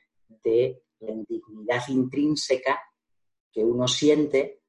de 0.43 0.83
la 1.01 1.13
indignidad 1.13 1.83
intrínseca 1.89 2.81
que 3.53 3.63
uno 3.63 3.87
siente 3.87 4.63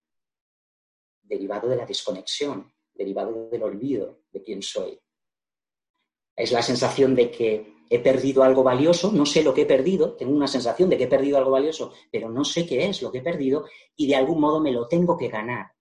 derivado 1.22 1.70
de 1.70 1.78
la 1.78 1.86
desconexión, 1.86 2.70
derivado 2.94 3.48
del 3.50 3.64
olvido 3.64 4.24
de 4.30 4.44
quién 4.44 4.62
soy. 4.62 5.00
Es 6.36 6.52
la 6.52 6.62
sensación 6.62 7.16
de 7.16 7.32
que 7.32 7.76
he 7.90 8.00
perdido 8.00 8.44
algo 8.44 8.62
valioso, 8.62 9.10
no 9.14 9.26
sé 9.26 9.42
lo 9.42 9.54
que 9.54 9.62
he 9.62 9.66
perdido, 9.66 10.18
tengo 10.18 10.36
una 10.36 10.50
sensación 10.50 10.90
de 10.90 10.98
que 10.98 11.06
he 11.06 11.08
perdido 11.16 11.38
algo 11.38 11.52
valioso, 11.52 11.94
pero 12.12 12.30
no 12.30 12.44
sé 12.44 12.68
qué 12.68 12.88
es 12.88 13.02
lo 13.02 13.10
que 13.10 13.20
he 13.20 13.24
perdido 13.24 13.68
y 13.96 14.08
de 14.08 14.18
algún 14.18 14.42
modo 14.42 14.60
me 14.60 14.74
lo 14.74 14.86
tengo 14.86 15.16
que 15.16 15.30
ganar, 15.30 15.72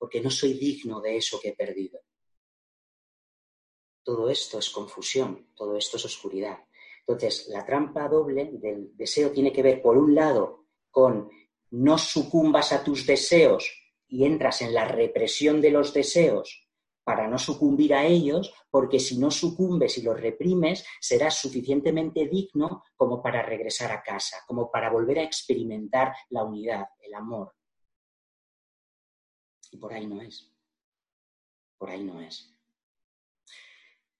porque 0.00 0.22
no 0.22 0.30
soy 0.30 0.54
digno 0.54 0.98
de 1.02 1.18
eso 1.18 1.38
que 1.38 1.50
he 1.50 1.54
perdido. 1.54 2.00
Todo 4.02 4.30
esto 4.30 4.58
es 4.58 4.70
confusión, 4.70 5.52
todo 5.54 5.76
esto 5.76 5.98
es 5.98 6.06
oscuridad. 6.06 6.58
Entonces, 7.06 7.48
la 7.48 7.66
trampa 7.66 8.08
doble 8.08 8.50
del 8.54 8.96
deseo 8.96 9.30
tiene 9.30 9.52
que 9.52 9.62
ver, 9.62 9.82
por 9.82 9.98
un 9.98 10.14
lado, 10.14 10.68
con 10.90 11.30
no 11.72 11.98
sucumbas 11.98 12.72
a 12.72 12.82
tus 12.82 13.06
deseos 13.06 13.70
y 14.08 14.24
entras 14.24 14.62
en 14.62 14.72
la 14.72 14.86
represión 14.86 15.60
de 15.60 15.70
los 15.70 15.92
deseos 15.92 16.66
para 17.04 17.28
no 17.28 17.38
sucumbir 17.38 17.94
a 17.94 18.06
ellos, 18.06 18.54
porque 18.70 18.98
si 18.98 19.18
no 19.18 19.30
sucumbes 19.30 19.98
y 19.98 20.02
los 20.02 20.18
reprimes, 20.18 20.84
serás 20.98 21.34
suficientemente 21.34 22.26
digno 22.26 22.84
como 22.96 23.22
para 23.22 23.42
regresar 23.42 23.92
a 23.92 24.02
casa, 24.02 24.38
como 24.46 24.70
para 24.70 24.90
volver 24.90 25.18
a 25.18 25.24
experimentar 25.24 26.14
la 26.30 26.44
unidad, 26.44 26.86
el 27.00 27.14
amor. 27.14 27.52
Y 29.70 29.76
por 29.76 29.92
ahí 29.92 30.06
no 30.06 30.20
es. 30.20 30.50
Por 31.78 31.90
ahí 31.90 32.02
no 32.02 32.20
es. 32.20 32.50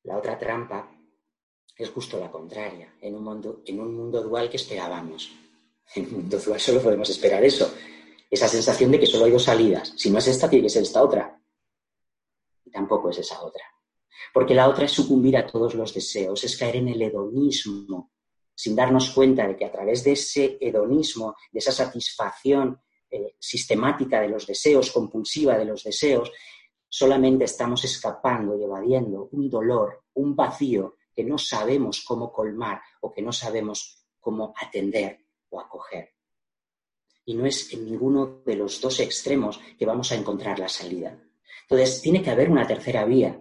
La 0.05 0.17
otra 0.17 0.39
trampa 0.39 0.91
es 1.77 1.91
justo 1.91 2.19
la 2.19 2.31
contraria. 2.31 2.95
En 3.01 3.15
un 3.15 3.25
mundo, 3.25 3.63
en 3.67 3.81
un 3.81 3.95
mundo 3.95 4.23
dual 4.23 4.49
que 4.51 4.57
esperábamos. 4.57 5.31
En 5.97 6.07
un 6.07 6.13
mundo 6.13 6.39
dual 6.39 6.61
solo 6.61 6.81
podemos 6.81 7.11
esperar 7.11 7.43
eso. 7.43 7.75
Esa 8.31 8.47
sensación 8.47 8.93
de 8.93 9.01
que 9.01 9.07
solo 9.07 9.25
hay 9.25 9.33
dos 9.33 9.43
salidas. 9.43 9.93
Si 9.97 10.09
no 10.09 10.19
es 10.19 10.29
esta, 10.29 10.49
tiene 10.49 10.67
que 10.67 10.71
ser 10.71 10.85
esta 10.85 11.03
otra. 11.03 11.37
Y 12.65 12.71
tampoco 12.71 13.11
es 13.11 13.19
esa 13.19 13.43
otra. 13.43 13.65
Porque 14.33 14.55
la 14.55 14.69
otra 14.69 14.85
es 14.85 14.93
sucumbir 14.93 15.37
a 15.37 15.47
todos 15.47 15.75
los 15.75 15.93
deseos, 15.93 16.45
es 16.45 16.57
caer 16.57 16.77
en 16.77 16.89
el 16.89 17.03
hedonismo, 17.03 18.13
sin 18.55 18.77
darnos 18.77 19.11
cuenta 19.11 19.49
de 19.49 19.57
que 19.57 19.65
a 19.65 19.73
través 19.73 20.05
de 20.05 20.13
ese 20.13 20.59
hedonismo, 20.61 21.35
de 21.51 21.59
esa 21.59 21.73
satisfacción 21.73 22.81
eh, 23.11 23.35
sistemática 23.39 24.21
de 24.21 24.29
los 24.29 24.47
deseos, 24.47 24.93
compulsiva 24.93 25.59
de 25.59 25.65
los 25.65 25.83
deseos, 25.83 26.31
solamente 26.89 27.45
estamos 27.45 27.85
escapando 27.85 28.57
y 28.57 28.65
evadiendo 28.65 29.29
un 29.33 29.49
dolor, 29.49 30.05
un 30.15 30.35
vacío 30.35 30.97
que 31.15 31.25
no 31.25 31.39
sabemos 31.39 32.05
cómo 32.07 32.33
colmar 32.33 32.81
o 33.01 33.13
que 33.13 33.23
no 33.23 33.33
sabemos 33.33 34.07
cómo 34.19 34.55
atender 34.61 35.27
o 35.49 35.61
acoger. 35.61 36.11
Y 37.25 37.35
no 37.35 37.47
es 37.47 37.73
en 37.73 37.85
ninguno 37.85 38.43
de 38.45 38.57
los 38.57 38.81
dos 38.81 39.01
extremos 39.01 39.61
que 39.79 39.87
vamos 39.87 40.11
a 40.13 40.17
encontrar 40.17 40.59
la 40.59 40.69
salida. 40.69 41.17
Entonces, 41.63 42.01
tiene 42.01 42.23
que 42.23 42.31
haber 42.31 42.51
una 42.51 42.67
tercera 42.67 43.05
vía. 43.05 43.41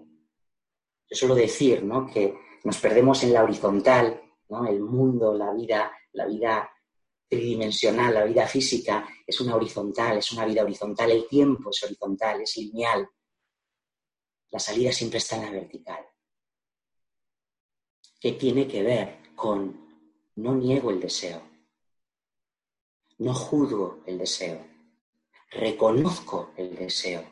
Yo 1.09 1.15
suelo 1.15 1.35
decir 1.35 1.83
¿no? 1.83 2.05
que 2.05 2.35
nos 2.63 2.77
perdemos 2.77 3.23
en 3.23 3.33
la 3.33 3.43
horizontal, 3.43 4.21
¿no? 4.49 4.67
el 4.67 4.81
mundo, 4.81 5.33
la 5.33 5.51
vida, 5.53 5.91
la 6.13 6.27
vida 6.27 6.69
tridimensional, 7.29 8.13
la 8.13 8.25
vida 8.25 8.47
física 8.47 9.07
es 9.25 9.39
una 9.39 9.55
horizontal, 9.55 10.17
es 10.17 10.31
una 10.31 10.45
vida 10.45 10.63
horizontal, 10.63 11.11
el 11.11 11.27
tiempo 11.27 11.69
es 11.69 11.83
horizontal, 11.83 12.41
es 12.41 12.57
lineal, 12.57 13.07
la 14.49 14.59
salida 14.59 14.91
siempre 14.91 15.19
está 15.19 15.35
en 15.35 15.43
la 15.43 15.51
vertical. 15.51 16.05
¿Qué 18.19 18.33
tiene 18.33 18.67
que 18.67 18.83
ver 18.83 19.19
con 19.35 19.89
no 20.39 20.55
niego 20.55 20.89
el 20.89 20.99
deseo, 20.99 21.41
no 23.19 23.33
juzgo 23.33 24.01
el 24.05 24.17
deseo, 24.17 24.65
reconozco 25.51 26.51
el 26.55 26.75
deseo. 26.75 27.23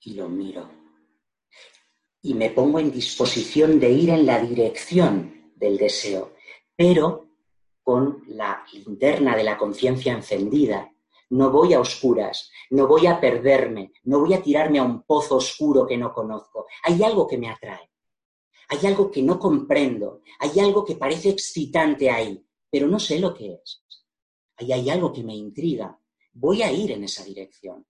Y 0.00 0.14
lo 0.14 0.28
miro. 0.28 0.68
Y 2.20 2.34
me 2.34 2.50
pongo 2.50 2.78
en 2.78 2.92
disposición 2.92 3.80
de 3.80 3.90
ir 3.90 4.10
en 4.10 4.26
la 4.26 4.38
dirección 4.40 5.52
del 5.56 5.78
deseo, 5.78 6.34
pero 6.76 7.23
con 7.84 8.24
la 8.26 8.64
linterna 8.72 9.36
de 9.36 9.44
la 9.44 9.56
conciencia 9.56 10.12
encendida 10.12 10.90
no 11.30 11.50
voy 11.50 11.72
a 11.72 11.80
oscuras, 11.80 12.50
no 12.70 12.86
voy 12.86 13.06
a 13.06 13.20
perderme, 13.20 13.92
no 14.04 14.20
voy 14.20 14.34
a 14.34 14.42
tirarme 14.42 14.78
a 14.78 14.84
un 14.84 15.02
pozo 15.02 15.36
oscuro 15.36 15.86
que 15.86 15.96
no 15.96 16.12
conozco. 16.12 16.66
Hay 16.84 17.02
algo 17.02 17.26
que 17.26 17.38
me 17.38 17.48
atrae, 17.48 17.90
hay 18.68 18.86
algo 18.86 19.10
que 19.10 19.22
no 19.22 19.38
comprendo, 19.38 20.22
hay 20.38 20.60
algo 20.60 20.84
que 20.84 20.96
parece 20.96 21.30
excitante 21.30 22.10
ahí, 22.10 22.44
pero 22.70 22.86
no 22.86 22.98
sé 22.98 23.18
lo 23.18 23.34
que 23.34 23.54
es. 23.54 23.84
Ahí 24.56 24.72
hay 24.72 24.90
algo 24.90 25.12
que 25.12 25.24
me 25.24 25.34
intriga. 25.34 25.98
Voy 26.32 26.62
a 26.62 26.70
ir 26.70 26.92
en 26.92 27.04
esa 27.04 27.24
dirección, 27.24 27.84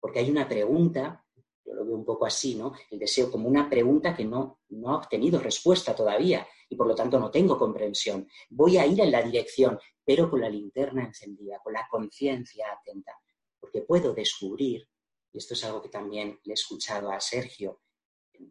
porque 0.00 0.20
hay 0.20 0.30
una 0.30 0.48
pregunta, 0.48 1.26
yo 1.68 1.74
lo 1.74 1.84
veo 1.84 1.96
un 1.96 2.04
poco 2.04 2.24
así, 2.24 2.54
¿no? 2.54 2.72
El 2.90 2.98
deseo 2.98 3.30
como 3.30 3.46
una 3.46 3.68
pregunta 3.68 4.16
que 4.16 4.24
no, 4.24 4.60
no 4.70 4.90
ha 4.90 4.96
obtenido 4.96 5.38
respuesta 5.38 5.94
todavía 5.94 6.46
y 6.66 6.76
por 6.76 6.86
lo 6.86 6.94
tanto 6.94 7.18
no 7.18 7.30
tengo 7.30 7.58
comprensión. 7.58 8.26
Voy 8.48 8.78
a 8.78 8.86
ir 8.86 8.98
en 9.00 9.10
la 9.10 9.22
dirección, 9.22 9.78
pero 10.02 10.30
con 10.30 10.40
la 10.40 10.48
linterna 10.48 11.04
encendida, 11.04 11.60
con 11.62 11.74
la 11.74 11.86
conciencia 11.90 12.66
atenta, 12.72 13.12
porque 13.60 13.82
puedo 13.82 14.14
descubrir, 14.14 14.88
y 15.30 15.38
esto 15.38 15.52
es 15.52 15.64
algo 15.64 15.82
que 15.82 15.90
también 15.90 16.40
le 16.44 16.52
he 16.52 16.54
escuchado 16.54 17.10
a 17.10 17.20
Sergio 17.20 17.82
en, 18.32 18.50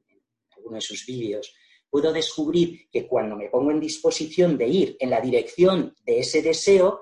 alguno 0.55 0.75
de 0.75 0.81
sus 0.81 1.03
vídeos, 1.05 1.51
puedo 1.89 2.13
descubrir 2.13 2.87
que 2.91 3.07
cuando 3.07 3.35
me 3.35 3.49
pongo 3.49 3.71
en 3.71 3.79
disposición 3.79 4.57
de 4.59 4.67
ir 4.67 4.97
en 4.99 5.09
la 5.09 5.21
dirección 5.21 5.95
de 6.05 6.19
ese 6.19 6.43
deseo, 6.43 7.01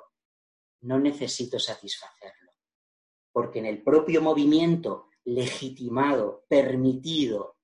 no 0.82 0.98
necesito 0.98 1.60
satisfacerlo, 1.60 2.54
porque 3.34 3.60
en 3.60 3.66
el 3.66 3.84
propio 3.84 4.22
movimiento 4.22 5.10
legitimado, 5.26 6.46
permitido, 6.48 7.58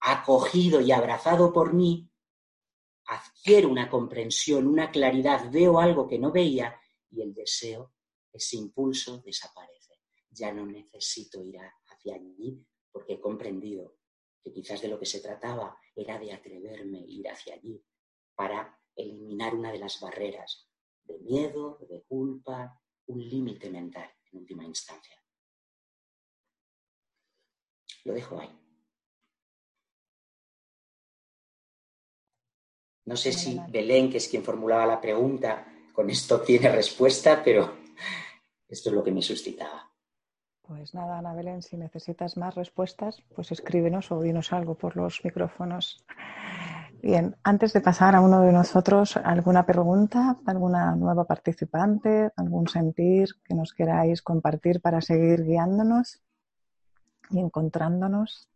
acogido 0.00 0.80
y 0.80 0.92
abrazado 0.92 1.52
por 1.52 1.72
mí, 1.74 2.10
adquiero 3.06 3.68
una 3.68 3.88
comprensión, 3.88 4.66
una 4.66 4.90
claridad, 4.90 5.50
veo 5.50 5.78
algo 5.78 6.08
que 6.08 6.18
no 6.18 6.32
veía 6.32 6.78
y 7.10 7.22
el 7.22 7.34
deseo, 7.34 7.92
ese 8.32 8.56
impulso 8.56 9.18
desaparece. 9.18 10.00
Ya 10.30 10.52
no 10.52 10.66
necesito 10.66 11.42
ir 11.42 11.58
hacia 11.86 12.14
allí 12.14 12.64
porque 12.90 13.14
he 13.14 13.20
comprendido 13.20 13.96
que 14.42 14.52
quizás 14.52 14.80
de 14.80 14.88
lo 14.88 14.98
que 14.98 15.06
se 15.06 15.20
trataba 15.20 15.78
era 15.94 16.18
de 16.18 16.32
atreverme 16.32 16.98
a 16.98 17.06
ir 17.06 17.28
hacia 17.28 17.54
allí 17.54 17.82
para 18.34 18.78
eliminar 18.94 19.54
una 19.54 19.72
de 19.72 19.78
las 19.78 20.00
barreras 20.00 20.68
de 21.04 21.18
miedo, 21.18 21.78
de 21.88 22.02
culpa, 22.02 22.80
un 23.06 23.28
límite 23.28 23.70
mental 23.70 24.10
en 24.32 24.38
última 24.38 24.64
instancia. 24.64 25.16
Lo 28.06 28.14
dejo 28.14 28.38
ahí. 28.38 28.48
No 33.04 33.16
sé 33.16 33.32
si 33.32 33.60
Belén, 33.68 34.10
que 34.10 34.18
es 34.18 34.28
quien 34.28 34.44
formulaba 34.44 34.86
la 34.86 35.00
pregunta, 35.00 35.66
con 35.92 36.08
esto 36.08 36.40
tiene 36.46 36.70
respuesta, 36.70 37.42
pero 37.44 37.78
esto 38.68 38.90
es 38.90 38.94
lo 38.94 39.02
que 39.02 39.10
me 39.10 39.22
suscitaba. 39.22 39.90
Pues 40.62 40.94
nada, 40.94 41.18
Ana 41.18 41.34
Belén, 41.34 41.62
si 41.62 41.76
necesitas 41.76 42.36
más 42.36 42.54
respuestas, 42.54 43.22
pues 43.34 43.50
escríbenos 43.50 44.12
o 44.12 44.20
dinos 44.20 44.52
algo 44.52 44.76
por 44.76 44.96
los 44.96 45.24
micrófonos. 45.24 46.04
Bien, 47.02 47.36
antes 47.42 47.72
de 47.72 47.80
pasar 47.80 48.14
a 48.14 48.20
uno 48.20 48.40
de 48.42 48.52
nosotros, 48.52 49.16
¿alguna 49.16 49.66
pregunta? 49.66 50.38
¿Alguna 50.46 50.94
nueva 50.94 51.24
participante? 51.24 52.30
¿Algún 52.36 52.68
sentir 52.68 53.30
que 53.44 53.54
nos 53.54 53.72
queráis 53.72 54.22
compartir 54.22 54.80
para 54.80 55.00
seguir 55.00 55.44
guiándonos 55.44 56.25
y 57.30 57.40
encontrándonos? 57.40 58.48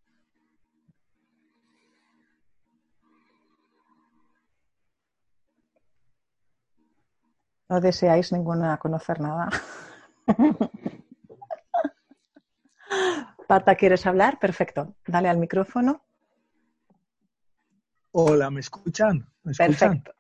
No 7.69 7.81
deseáis 7.81 8.33
ninguna 8.33 8.77
conocer 8.79 9.21
nada. 9.21 9.49
Pata, 13.47 13.75
¿quieres 13.75 14.07
hablar? 14.07 14.39
Perfecto. 14.39 14.95
Dale 15.07 15.29
al 15.29 15.39
micrófono. 15.39 16.03
Hola, 18.13 18.51
¿me 18.51 18.61
escuchan? 18.61 19.27
Perfecto. 19.57 20.13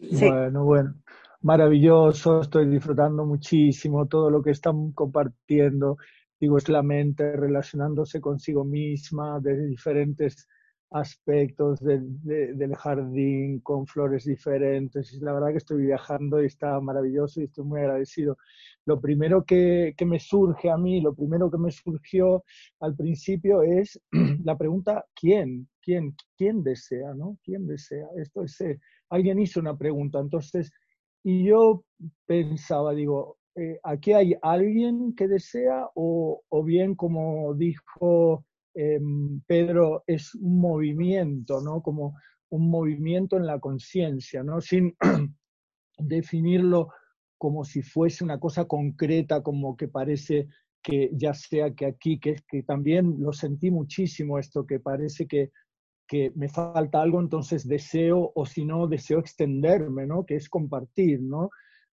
Bueno, 0.00 0.64
bueno. 0.64 0.94
Maravilloso, 1.42 2.42
estoy 2.42 2.66
disfrutando 2.66 3.24
muchísimo 3.24 4.06
todo 4.06 4.30
lo 4.30 4.42
que 4.42 4.50
están 4.50 4.92
compartiendo. 4.92 5.96
Digo, 6.40 6.56
es 6.58 6.68
la 6.68 6.82
mente 6.82 7.36
relacionándose 7.36 8.20
consigo 8.20 8.64
misma 8.64 9.38
desde 9.40 9.66
diferentes 9.66 10.48
aspectos 10.90 11.78
del 11.80 12.74
jardín 12.76 13.60
con 13.60 13.86
flores 13.86 14.24
diferentes. 14.24 15.12
Y 15.12 15.20
la 15.20 15.32
verdad 15.32 15.50
que 15.50 15.58
estoy 15.58 15.82
viajando 15.82 16.42
y 16.42 16.46
está 16.46 16.80
maravilloso 16.80 17.40
y 17.40 17.44
estoy 17.44 17.64
muy 17.64 17.80
agradecido. 17.80 18.36
Lo 18.86 19.00
primero 19.00 19.44
que, 19.44 19.94
que 19.96 20.04
me 20.04 20.18
surge 20.18 20.68
a 20.70 20.76
mí, 20.76 21.00
lo 21.00 21.14
primero 21.14 21.50
que 21.50 21.58
me 21.58 21.70
surgió 21.70 22.44
al 22.80 22.96
principio 22.96 23.62
es 23.62 24.00
la 24.44 24.58
pregunta, 24.58 25.04
¿quién? 25.14 25.68
¿Quién, 25.80 26.14
quién 26.36 26.62
desea? 26.62 27.14
¿no? 27.14 27.38
¿Quién 27.44 27.66
desea? 27.66 28.06
Esto 28.16 28.42
es, 28.42 28.60
eh, 28.60 28.80
alguien 29.10 29.38
hizo 29.38 29.60
una 29.60 29.76
pregunta, 29.76 30.18
entonces, 30.18 30.72
y 31.22 31.44
yo 31.44 31.84
pensaba, 32.26 32.94
digo, 32.94 33.38
eh, 33.60 33.78
¿aquí 33.82 34.12
hay 34.12 34.34
alguien 34.42 35.14
que 35.14 35.28
desea 35.28 35.88
o, 35.94 36.42
bien 36.64 36.94
como 36.94 37.54
dijo 37.54 38.44
Em, 38.74 39.40
Pedro, 39.46 40.04
es 40.06 40.34
un 40.34 40.60
movimiento, 40.60 41.60
¿no? 41.60 41.82
Como 41.82 42.16
un 42.50 42.70
movimiento 42.70 43.36
en 43.36 43.46
la 43.46 43.58
conciencia, 43.58 44.42
¿no? 44.42 44.60
Sin 44.60 44.96
definirlo 45.98 46.88
como 47.36 47.64
si 47.64 47.82
fuese 47.82 48.22
una 48.22 48.38
cosa 48.38 48.66
concreta, 48.66 49.42
como 49.42 49.76
que 49.76 49.88
parece 49.88 50.48
que 50.82 51.10
ya 51.12 51.34
sea 51.34 51.74
que 51.74 51.86
aquí, 51.86 52.18
que, 52.20 52.36
que 52.48 52.62
también 52.62 53.16
lo 53.18 53.32
sentí 53.32 53.70
muchísimo 53.70 54.38
esto, 54.38 54.66
que 54.66 54.78
parece 54.78 55.26
que, 55.26 55.50
que 56.06 56.32
me 56.36 56.48
falta 56.48 57.02
algo, 57.02 57.20
entonces 57.20 57.66
deseo, 57.66 58.32
o 58.34 58.46
si 58.46 58.64
no, 58.64 58.86
deseo 58.86 59.18
extenderme, 59.18 60.06
¿no? 60.06 60.24
Que 60.24 60.36
es 60.36 60.48
compartir, 60.48 61.20
¿no? 61.22 61.50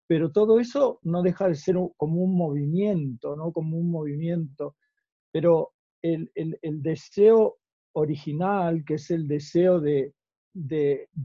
Pero 0.06 0.30
todo 0.30 0.60
eso 0.60 1.00
no 1.02 1.22
deja 1.22 1.48
de 1.48 1.54
ser 1.54 1.76
como 1.96 2.22
un 2.22 2.36
movimiento, 2.36 3.36
¿no? 3.36 3.52
Como 3.52 3.76
un 3.76 3.90
movimiento. 3.90 4.76
Pero 5.32 5.72
el, 6.02 6.30
deseo 6.82 7.58
original, 7.92 8.84
que 8.84 8.94
es 8.94 9.10
el 9.10 9.26
deseo 9.26 9.80
de, 9.80 10.14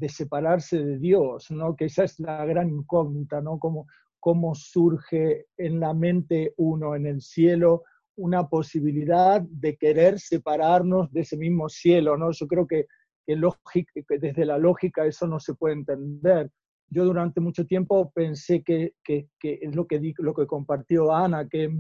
separarse 0.08 0.84
de 0.84 0.98
Dios, 0.98 1.52
¿no? 1.52 1.76
que 1.76 1.86
esa 1.86 2.04
es 2.04 2.20
la 2.20 2.44
gran 2.46 2.70
incógnita, 2.70 3.42
¿no? 3.42 3.60
Cómo, 3.60 3.86
cómo 4.20 4.56
surge 4.56 5.48
en 5.58 5.80
la 5.80 5.94
mente 5.94 6.54
uno, 6.58 6.96
en 6.96 7.06
el 7.06 7.22
cielo, 7.22 7.84
una 8.16 8.48
posibilidad 8.48 9.42
de 9.42 9.76
querer 9.78 10.20
separarnos 10.20 11.12
de 11.12 11.22
ese 11.22 11.38
mismo 11.38 11.70
cielo. 11.70 12.18
¿no? 12.18 12.32
Yo 12.32 12.48
creo 12.48 12.68
que, 12.68 12.88
desde 13.28 14.46
la 14.46 14.58
lógica 14.58 15.06
eso 15.06 15.28
no 15.28 15.40
se 15.40 15.56
puede 15.56 15.76
entender. 15.76 16.50
Yo 16.94 17.06
durante 17.06 17.40
mucho 17.40 17.66
tiempo 17.66 18.12
pensé 18.12 18.64
que, 18.64 18.96
es 19.08 19.76
lo 19.76 19.88
que, 19.88 20.14
lo 20.18 20.34
que 20.34 20.46
compartió 20.46 21.16
Ana, 21.16 21.48
que 21.48 21.74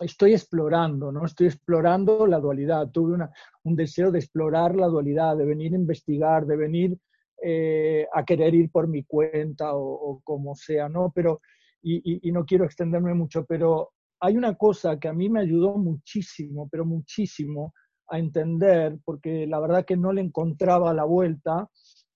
estoy 0.00 0.32
explorando, 0.32 1.12
¿no? 1.12 1.24
Estoy 1.24 1.46
explorando 1.46 2.26
la 2.26 2.40
dualidad. 2.40 2.90
Tuve 2.90 3.16
un 3.62 3.76
deseo 3.76 4.10
de 4.10 4.18
explorar 4.18 4.74
la 4.74 4.88
dualidad, 4.88 5.36
de 5.36 5.44
venir 5.44 5.72
a 5.72 5.76
investigar, 5.76 6.44
de 6.44 6.56
venir 6.56 6.98
eh, 7.40 8.06
a 8.12 8.24
querer 8.24 8.52
ir 8.54 8.70
por 8.70 8.88
mi 8.88 9.04
cuenta 9.04 9.74
o, 9.74 10.20
como 10.24 10.56
sea, 10.56 10.88
¿no? 10.88 11.12
Pero, 11.14 11.40
y, 11.82 12.30
no 12.32 12.44
quiero 12.44 12.64
extenderme 12.64 13.14
mucho, 13.14 13.44
pero 13.44 13.92
hay 14.20 14.36
una 14.36 14.56
cosa 14.56 14.98
que 14.98 15.08
a 15.08 15.12
mí 15.12 15.28
me 15.28 15.40
ayudó 15.40 15.76
muchísimo, 15.76 16.68
pero 16.68 16.84
muchísimo 16.84 17.74
a 18.08 18.18
entender, 18.18 18.98
porque 19.04 19.46
la 19.46 19.60
verdad 19.60 19.84
que 19.84 19.96
no 19.96 20.12
le 20.12 20.20
encontraba 20.20 20.92
la 20.94 21.04
vuelta, 21.04 21.68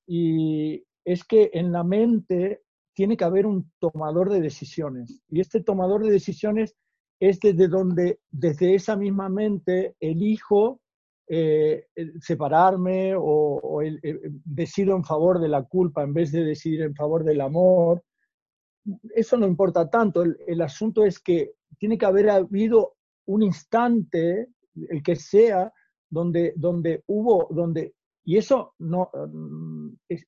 y 0.07 0.85
es 1.07 1.25
que 1.25 1.51
en 1.55 1.73
la 1.73 1.85
mente 1.85 2.63
tiene 2.93 3.17
que 3.17 3.25
haber 3.25 3.47
un 3.47 3.71
tomador 3.79 4.29
de 4.29 4.41
decisiones. 4.41 5.23
Y 5.29 5.41
este 5.41 5.63
tomador 5.63 6.05
de 6.05 6.11
decisiones 6.11 6.75
es 7.21 7.39
desde 7.39 7.69
donde, 7.69 8.19
desde 8.29 8.75
esa 8.75 8.97
misma 8.97 9.29
mente, 9.29 9.95
elijo 10.01 10.81
eh, 11.29 11.87
separarme 12.21 13.15
o, 13.17 13.81
decido 14.45 14.97
en 14.97 15.05
favor 15.05 15.39
de 15.41 15.49
la 15.49 15.63
culpa 15.63 16.03
en 16.03 16.13
vez 16.13 16.33
de 16.33 16.43
decidir 16.43 16.83
en 16.83 16.95
favor 16.97 17.23
del 17.23 17.41
amor. 17.41 18.03
Eso 19.15 19.37
no 19.37 19.47
importa 19.47 19.89
tanto. 19.89 20.25
El, 20.25 20.61
asunto 20.61 21.05
es 21.05 21.21
que 21.21 21.53
tiene 21.79 21.97
que 21.97 22.07
haber 22.07 22.31
habido 22.31 22.95
un 23.27 23.45
instante, 23.45 24.49
el 24.89 25.03
que 25.05 25.15
sea, 25.15 25.73
donde, 26.11 26.53
donde 26.57 27.05
hubo, 27.07 27.47
donde, 27.51 27.95
y 28.25 28.39
eso 28.39 28.75
no, 28.79 29.11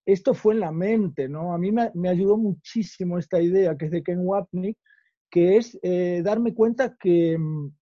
esto 0.04 0.34
fue 0.34 0.54
en 0.54 0.60
la 0.60 0.72
mente, 0.72 1.28
¿no? 1.28 1.52
A 1.52 1.58
mí 1.58 1.72
me, 1.72 1.90
me 1.94 2.08
ayudó 2.08 2.36
muchísimo 2.36 3.18
esta 3.18 3.40
idea 3.40 3.76
que 3.76 3.86
es 3.86 3.90
de 3.90 4.02
Ken 4.02 4.20
Wapnick, 4.20 4.76
que 5.30 5.56
es 5.56 5.78
eh, 5.82 6.22
darme 6.24 6.54
cuenta 6.54 6.96
que, 6.98 7.36
mm, 7.38 7.72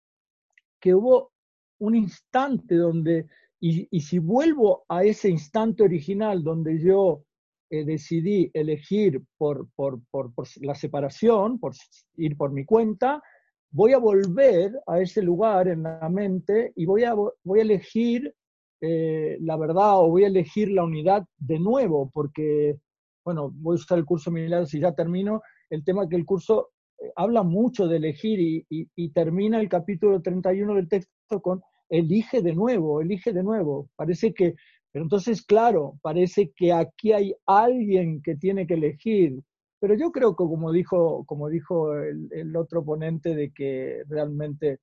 que, 0.81 0.95
hubo 0.95 1.33
un 1.79 1.95
instante 1.95 2.77
donde, 2.77 3.27
y, 3.61 4.01
si 4.01 4.19
vuelvo 4.19 4.85
a 4.89 5.05
ese 5.05 5.29
instante 5.29 5.83
original 5.83 6.43
donde 6.43 6.79
yo 6.79 7.25
eh, 7.71 7.85
decidí 7.85 8.51
elegir 8.55 9.23
por, 9.37 9.69
por, 9.75 10.01
por, 10.11 10.33
la 10.61 10.75
separación, 10.75 11.59
por 11.59 11.73
ir 12.17 12.37
por 12.37 12.53
mi 12.53 12.65
cuenta, 12.65 13.23
voy 13.71 13.93
a 13.93 13.99
volver 13.99 14.73
a 14.87 15.01
ese 15.01 15.23
lugar 15.23 15.69
en 15.69 15.83
la 15.83 16.09
mente 16.09 16.73
y 16.77 16.87
voy 16.87 17.05
a, 17.05 17.15
voy 17.15 17.59
a 17.59 17.63
elegir 17.63 18.33
eh, 18.81 19.39
la 19.41 19.57
verdad 19.57 20.01
o 20.01 20.09
voy 20.11 20.25
a 20.25 20.29
elegir 20.29 20.71
la 20.71 20.85
unidad 20.85 21.25
de 21.39 21.59
nuevo, 21.59 22.11
porque, 22.13 22.77
bueno, 23.25 23.51
voy 23.55 23.75
a 23.75 23.81
usar 23.81 23.99
el 23.99 24.05
curso 24.05 24.31
Milagros 24.31 24.75
y 24.75 24.81
ya 24.81 24.95
termino, 24.95 25.43
el 25.71 25.85
tema 25.85 26.09
que 26.09 26.17
el 26.17 26.25
curso 26.25 26.71
habla 27.15 27.43
mucho 27.43 27.87
de 27.89 27.97
elegir 27.97 28.65
y, 28.69 29.09
termina 29.11 29.61
el 29.61 29.69
capítulo 29.69 30.21
31 30.21 30.75
del 30.75 30.89
texto 30.89 31.41
con 31.41 31.63
elige 31.89 32.43
de 32.43 32.55
nuevo, 32.55 33.01
elige 33.01 33.33
de 33.33 33.43
nuevo. 33.43 33.89
Parece 33.97 34.33
que, 34.33 34.55
pero 34.93 35.05
entonces, 35.05 35.43
claro, 35.43 35.99
parece 36.03 36.53
que 36.57 36.73
aquí 36.73 37.13
hay 37.13 37.35
alguien 37.47 38.23
que 38.23 38.37
tiene 38.37 38.67
que 38.67 38.75
elegir. 38.75 39.41
Pero 39.79 39.95
yo 39.95 40.11
creo 40.11 40.35
que 40.35 40.45
como 40.45 40.73
dijo, 40.73 41.25
como 41.27 41.49
dijo 41.49 41.95
el, 41.95 42.57
otro 42.57 42.85
ponente, 42.85 43.35
de 43.35 43.53
que 43.53 44.03
realmente 44.09 44.81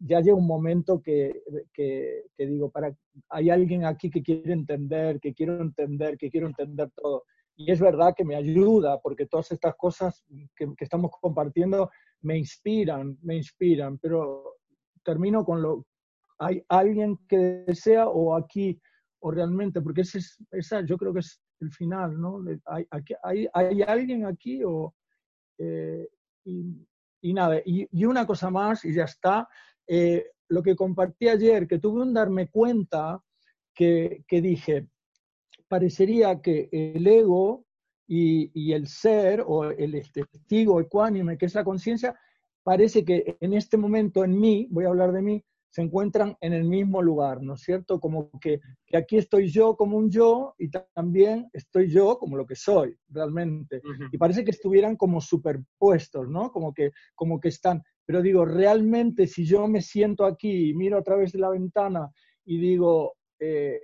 ya 0.00 0.20
llega 0.20 0.36
un 0.36 0.46
momento 0.46 1.00
que, 1.00 1.42
que, 1.72 2.24
digo, 2.38 2.70
para, 2.70 2.94
hay 3.28 3.50
alguien 3.50 3.84
aquí 3.84 4.10
que 4.10 4.22
quiere 4.22 4.52
entender, 4.52 5.20
que 5.20 5.34
quiero 5.34 5.60
entender, 5.60 6.16
que 6.16 6.30
quiero 6.30 6.46
entender 6.46 6.90
todo. 6.96 7.24
Y 7.56 7.70
es 7.70 7.78
verdad 7.80 8.14
que 8.16 8.24
me 8.24 8.34
ayuda 8.34 8.98
porque 9.00 9.26
todas 9.26 9.52
estas 9.52 9.76
cosas 9.76 10.24
que, 10.56 10.72
estamos 10.78 11.10
compartiendo 11.20 11.90
me 12.22 12.38
inspiran, 12.38 13.18
me 13.22 13.36
inspiran, 13.36 13.98
pero 13.98 14.56
termino 15.04 15.44
con 15.44 15.60
lo, 15.60 15.86
hay 16.38 16.64
alguien 16.68 17.18
que 17.28 17.36
desea 17.66 18.08
o 18.08 18.34
aquí, 18.34 18.80
o 19.20 19.30
realmente, 19.30 19.82
porque 19.82 20.00
ese 20.00 20.18
es, 20.18 20.38
esa 20.50 20.80
yo 20.80 20.96
creo 20.96 21.12
que 21.12 21.20
es 21.20 21.42
el 21.60 21.70
final, 21.70 22.18
¿no? 22.18 22.42
Hay, 22.64 22.86
hay, 23.22 23.46
hay 23.52 23.82
alguien 23.82 24.24
aquí 24.24 24.62
o... 24.64 24.94
Eh, 25.58 26.08
y, 27.22 27.34
nada, 27.34 27.60
y, 27.64 28.04
una 28.04 28.26
cosa 28.26 28.50
más 28.50 28.84
y 28.84 28.94
ya 28.94 29.04
está. 29.04 29.46
Eh, 29.92 30.24
lo 30.50 30.62
que 30.62 30.76
compartí 30.76 31.28
ayer, 31.28 31.66
que 31.66 31.80
tuve 31.80 32.02
un 32.02 32.14
darme 32.14 32.48
cuenta 32.48 33.20
que, 33.74 34.22
que 34.28 34.40
dije, 34.40 34.86
parecería 35.66 36.40
que 36.40 36.68
el 36.70 37.04
ego 37.04 37.64
y, 38.06 38.72
el 38.72 38.86
ser 38.86 39.42
o 39.44 39.64
el 39.64 40.00
testigo 40.12 40.80
ecuánime, 40.80 41.36
que 41.36 41.46
es 41.46 41.54
la 41.56 41.64
conciencia, 41.64 42.16
parece 42.62 43.04
que 43.04 43.36
en 43.40 43.52
este 43.52 43.76
momento 43.76 44.24
en 44.24 44.38
mí, 44.38 44.68
voy 44.70 44.84
a 44.84 44.88
hablar 44.90 45.10
de 45.10 45.22
mí, 45.22 45.44
se 45.70 45.82
encuentran 45.82 46.36
en 46.40 46.52
el 46.52 46.64
mismo 46.64 47.00
lugar, 47.00 47.42
¿no 47.42 47.54
es 47.54 47.60
cierto? 47.60 48.00
Como 48.00 48.28
que, 48.40 48.60
aquí 48.92 49.16
estoy 49.16 49.48
yo 49.48 49.76
como 49.76 49.96
un 49.96 50.10
yo 50.10 50.54
y 50.58 50.68
también 50.68 51.48
estoy 51.52 51.88
yo 51.88 52.18
como 52.18 52.36
lo 52.36 52.44
que 52.44 52.56
soy 52.56 52.96
realmente. 53.08 53.80
Y 54.10 54.18
parece 54.18 54.44
que 54.44 54.50
estuvieran 54.50 54.96
como 54.96 55.20
superpuestos, 55.20 56.28
¿no? 56.28 56.50
Como 56.50 56.74
que, 56.74 56.90
como 57.14 57.38
que 57.38 57.48
están. 57.48 57.82
Pero 58.04 58.20
digo, 58.20 58.44
realmente 58.44 59.28
si 59.28 59.44
yo 59.44 59.68
me 59.68 59.80
siento 59.80 60.24
aquí 60.24 60.70
y 60.70 60.74
miro 60.74 60.98
a 60.98 61.04
través 61.04 61.30
de 61.30 61.38
la 61.38 61.50
ventana 61.50 62.10
y 62.44 62.58
digo, 62.58 63.14
eh, 63.38 63.80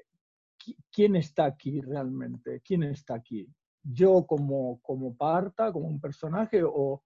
¿quién 0.91 1.15
está 1.15 1.45
aquí 1.45 1.81
realmente? 1.81 2.61
¿Quién 2.65 2.83
está 2.83 3.15
aquí? 3.15 3.47
¿Yo 3.85 4.27
como, 4.27 4.81
como 4.83 5.17
parta, 5.17 5.71
como 5.73 5.87
un 5.87 6.01
personaje 6.01 6.65
o, 6.65 7.05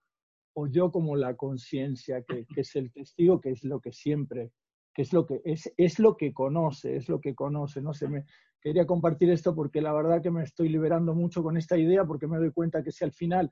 o 0.55 0.67
yo 0.69 0.91
como 0.91 1.17
la 1.17 1.37
conciencia 1.37 2.23
que, 2.23 2.47
que, 2.47 2.63
es 2.63 2.75
el 2.77 2.91
testigo, 2.91 3.43
que 3.43 3.51
es 3.51 3.63
lo 3.63 3.79
que 3.79 3.93
siempre 3.93 4.53
que 4.95 5.03
es 5.03 5.13
lo 5.13 5.27
que, 5.27 5.41
es, 5.45 5.73
es 5.77 5.99
lo 5.99 6.17
que 6.17 6.33
conoce, 6.33 6.97
es 6.97 7.09
lo 7.09 7.21
que 7.21 7.35
conoce. 7.35 7.81
No 7.81 7.95
sé, 7.95 8.09
me, 8.09 8.25
quería 8.61 8.87
compartir 8.87 9.31
esto 9.31 9.55
porque 9.55 9.81
la 9.81 9.93
verdad 9.93 10.23
que 10.23 10.31
me 10.31 10.43
estoy 10.43 10.69
liberando 10.69 11.15
mucho 11.15 11.43
con 11.43 11.57
esta 11.57 11.79
idea 11.79 12.05
porque 12.05 12.27
me 12.27 12.39
doy 12.39 12.53
cuenta 12.53 12.83
que 12.83 12.93
si 12.93 13.05
al 13.05 13.13
final 13.13 13.51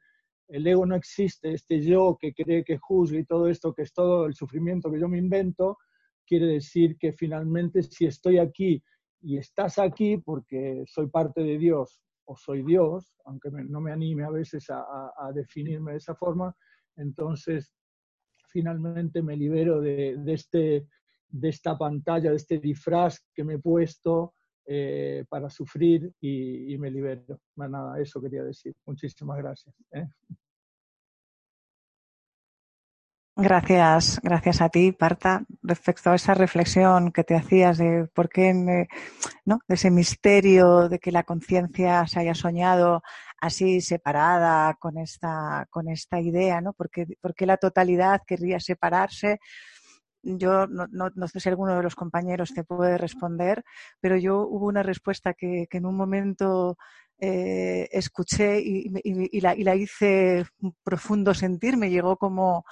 el 0.49 0.67
ego 0.67 0.87
no 0.87 0.95
existe, 0.95 1.53
este 1.53 1.81
yo 1.81 2.17
que 2.21 2.33
cree 2.33 2.65
que 2.65 2.79
juzga 2.79 3.19
y 3.19 3.25
todo 3.25 3.49
esto, 3.49 3.75
que 3.75 3.83
es 3.83 3.93
todo 3.93 4.27
el 4.27 4.35
sufrimiento 4.35 4.91
que 4.91 5.01
yo 5.01 5.09
me 5.09 5.19
invento, 5.19 5.79
quiere 6.27 6.47
decir 6.47 6.97
que 6.99 7.13
finalmente 7.13 7.83
si 7.83 8.07
estoy 8.07 8.39
aquí 8.39 8.83
y 9.21 9.37
estás 9.37 9.79
aquí 9.79 10.19
porque 10.19 10.85
soy 10.87 11.09
parte 11.09 11.43
de 11.43 11.59
Dios 11.59 12.01
o 12.25 12.37
soy 12.37 12.63
Dios, 12.63 13.15
aunque 13.25 13.51
no 13.51 13.81
me 13.81 13.93
anime 13.93 14.25
a 14.25 14.31
veces 14.31 14.69
a, 14.71 14.85
a, 15.17 15.33
definirme 15.33 15.93
de 15.93 15.99
esa 15.99 16.15
forma, 16.15 16.55
entonces 16.97 17.73
finalmente 18.49 19.23
me 19.23 19.37
libero 19.37 19.81
de, 19.81 20.17
de 20.19 20.33
este 20.33 20.87
de 21.29 21.49
esta 21.49 21.77
pantalla, 21.77 22.31
de 22.31 22.37
este 22.37 22.59
disfraz 22.59 23.21
que 23.35 23.45
me 23.45 23.55
he 23.55 23.59
puesto 23.59 24.35
eh, 24.67 25.25
para 25.29 25.49
sufrir 25.49 26.13
y, 26.21 26.77
me 26.79 26.91
libero. 26.91 27.41
nada, 27.57 27.99
eso 28.01 28.21
quería 28.21 28.43
decir. 28.43 28.75
Muchísimas 28.85 29.39
gracias. 29.39 29.75
¿eh? 29.93 30.07
Gracias, 33.41 34.19
gracias 34.21 34.61
a 34.61 34.69
ti, 34.69 34.91
Parta, 34.91 35.45
respecto 35.63 36.11
a 36.11 36.17
esa 36.17 36.35
reflexión 36.35 37.13
que 37.13 37.23
te 37.23 37.37
hacías 37.37 37.79
de 37.79 38.09
por 38.13 38.29
qué, 38.29 38.53
¿no? 39.45 39.61
De 39.69 39.77
ese 39.77 39.93
misterio 39.93 40.89
de 40.89 40.99
que 40.99 41.13
la 41.13 41.23
conciencia 41.23 42.05
se 42.09 42.19
haya 42.19 42.35
soñado 42.35 43.05
así 43.41 43.81
separada 43.81 44.75
con 44.75 44.99
esta, 44.99 45.69
con 45.71 45.89
esta 45.89 46.21
idea, 46.21 46.61
¿no? 46.61 46.73
Porque, 46.73 47.07
porque 47.21 47.47
la 47.47 47.59
totalidad 47.59 48.23
querría 48.27 48.59
separarse 48.59 49.39
yo 50.37 50.67
no, 50.67 50.87
no, 50.91 51.29
sé 51.29 51.41
si 51.41 51.49
alguno 51.49 51.77
de 51.77 51.83
los 51.83 51.95
compañeros 51.95 52.53
te 52.55 52.65
puede 52.65 52.99
responder, 52.99 53.65
pero 54.01 54.17
yo 54.17 54.47
hubo 54.47 54.67
una 54.67 54.83
respuesta 54.83 55.35
que, 55.35 55.67
en 55.71 55.87
un 55.87 55.97
momento 55.97 56.77
eh, 57.19 57.89
escuché 57.93 58.61
y, 58.61 58.93
y, 59.03 59.41
la, 59.41 59.55
y, 59.55 59.65
la, 59.65 59.75
hice 59.75 60.45
profundo 60.85 61.35
sentir, 61.35 61.77
me 61.77 61.91
llegó 61.91 62.17
como, 62.17 62.65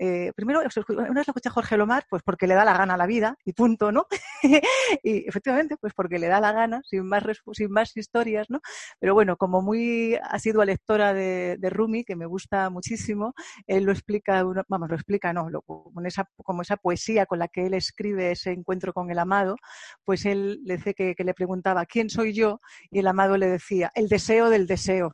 eh, 0.00 0.32
primero, 0.36 0.60
una 0.60 0.68
vez 0.68 1.26
lo 1.26 1.32
escuché 1.32 1.48
a 1.48 1.52
Jorge 1.52 1.76
Lomar, 1.76 2.06
pues 2.08 2.22
porque 2.22 2.46
le 2.46 2.54
da 2.54 2.64
la 2.64 2.76
gana 2.76 2.94
a 2.94 2.96
la 2.96 3.06
vida 3.06 3.36
y 3.44 3.52
punto, 3.52 3.90
¿no? 3.90 4.06
y 5.02 5.28
efectivamente, 5.28 5.76
pues 5.76 5.92
porque 5.92 6.20
le 6.20 6.28
da 6.28 6.40
la 6.40 6.52
gana, 6.52 6.82
sin 6.84 7.04
más, 7.06 7.24
sin 7.52 7.70
más 7.70 7.96
historias, 7.96 8.48
¿no? 8.48 8.60
Pero 9.00 9.14
bueno, 9.14 9.36
como 9.36 9.60
muy 9.60 10.16
asidua 10.22 10.64
lectora 10.64 11.12
de, 11.12 11.56
de 11.58 11.70
Rumi, 11.70 12.04
que 12.04 12.14
me 12.14 12.26
gusta 12.26 12.70
muchísimo, 12.70 13.34
él 13.66 13.84
lo 13.84 13.92
explica, 13.92 14.44
vamos, 14.68 14.88
lo 14.88 14.94
explica, 14.94 15.32
no, 15.32 15.50
lo, 15.50 15.62
como, 15.62 16.00
esa, 16.06 16.28
como 16.44 16.62
esa 16.62 16.76
poesía 16.76 17.26
con 17.26 17.40
la 17.40 17.48
que 17.48 17.66
él 17.66 17.74
escribe 17.74 18.30
ese 18.30 18.52
encuentro 18.52 18.92
con 18.92 19.10
el 19.10 19.18
amado, 19.18 19.56
pues 20.04 20.26
él 20.26 20.60
le 20.64 20.76
dice 20.76 20.94
que, 20.94 21.16
que 21.16 21.24
le 21.24 21.34
preguntaba, 21.34 21.86
¿quién 21.86 22.08
soy 22.08 22.32
yo? 22.32 22.60
Y 22.90 23.00
el 23.00 23.06
amado 23.08 23.36
le 23.36 23.48
decía, 23.48 23.90
el 23.94 24.08
deseo 24.08 24.48
del 24.48 24.68
deseo. 24.68 25.12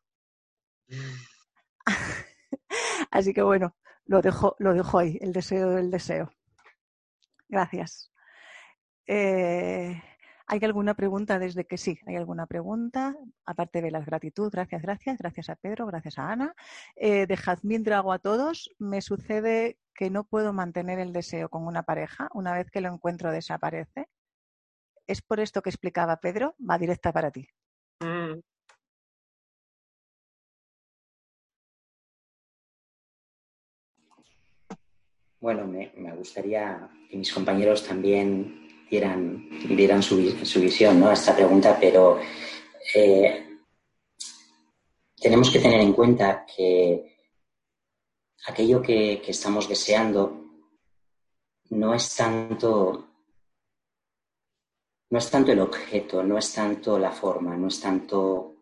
Mm. 0.88 0.94
Así 3.10 3.32
que 3.32 3.42
bueno, 3.42 3.74
lo 4.06 4.20
dejo, 4.20 4.56
lo 4.58 4.74
dejo 4.74 4.98
ahí, 4.98 5.18
el 5.20 5.32
deseo 5.32 5.70
del 5.70 5.90
deseo. 5.90 6.30
Gracias. 7.48 8.12
Eh, 9.06 10.00
¿Hay 10.46 10.60
alguna 10.62 10.94
pregunta 10.94 11.38
desde 11.38 11.66
que 11.66 11.78
sí? 11.78 11.98
¿Hay 12.06 12.16
alguna 12.16 12.46
pregunta? 12.46 13.16
Aparte 13.46 13.80
de 13.80 13.90
las 13.90 14.04
gratitud, 14.04 14.50
gracias, 14.50 14.82
gracias, 14.82 15.18
gracias 15.18 15.48
a 15.48 15.56
Pedro, 15.56 15.86
gracias 15.86 16.18
a 16.18 16.30
Ana. 16.30 16.54
Eh, 16.96 17.26
de 17.26 17.36
Jazmín 17.36 17.82
Drago 17.82 18.12
a 18.12 18.18
todos, 18.18 18.70
me 18.78 19.00
sucede 19.00 19.78
que 19.94 20.10
no 20.10 20.24
puedo 20.24 20.52
mantener 20.52 20.98
el 20.98 21.12
deseo 21.12 21.48
con 21.48 21.66
una 21.66 21.84
pareja, 21.84 22.28
una 22.34 22.52
vez 22.52 22.70
que 22.70 22.80
lo 22.80 22.92
encuentro 22.92 23.30
desaparece. 23.30 24.08
¿Es 25.06 25.22
por 25.22 25.40
esto 25.40 25.62
que 25.62 25.70
explicaba 25.70 26.18
Pedro? 26.18 26.54
Va 26.58 26.78
directa 26.78 27.12
para 27.12 27.30
ti. 27.30 27.46
Mm. 28.00 28.40
Bueno, 35.44 35.66
me, 35.66 36.14
gustaría 36.16 36.88
que 37.10 37.18
mis 37.18 37.30
compañeros 37.30 37.86
también 37.86 38.66
dieran, 38.88 39.46
dieran 39.76 40.02
su, 40.02 40.16
visión 40.16 41.02
a 41.04 41.12
esta 41.12 41.36
pregunta, 41.36 41.76
pero 41.78 42.18
eh, 42.94 43.58
tenemos 45.14 45.50
que 45.50 45.58
tener 45.58 45.82
en 45.82 45.92
cuenta 45.92 46.46
que 46.46 47.18
aquello 48.46 48.80
que, 48.80 49.20
estamos 49.28 49.68
deseando 49.68 50.46
no 51.68 51.92
es 51.92 52.16
tanto 52.16 53.06
no 55.10 55.18
es 55.18 55.30
tanto 55.30 55.52
el 55.52 55.60
objeto, 55.60 56.22
no 56.22 56.38
es 56.38 56.54
tanto 56.54 56.98
la 56.98 57.10
forma, 57.12 57.54
no 57.54 57.68
es 57.68 57.78
tanto 57.82 58.54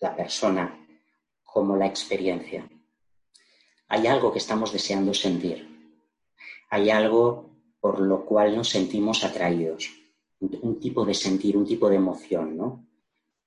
la 0.00 0.16
persona 0.16 0.84
como 1.44 1.76
la 1.76 1.86
experiencia. 1.86 2.68
Hay 3.86 4.08
algo 4.08 4.32
que 4.32 4.38
estamos 4.38 4.72
deseando 4.72 5.14
sentir 5.14 5.71
hay 6.72 6.88
algo 6.88 7.50
por 7.80 8.00
lo 8.00 8.24
cual 8.24 8.56
nos 8.56 8.70
sentimos 8.70 9.24
atraídos, 9.24 9.90
un, 10.40 10.80
tipo 10.80 11.04
de 11.04 11.12
sentir, 11.12 11.54
un 11.54 11.66
tipo 11.66 11.90
de 11.90 11.96
emoción, 11.96 12.56
¿no? 12.56 12.86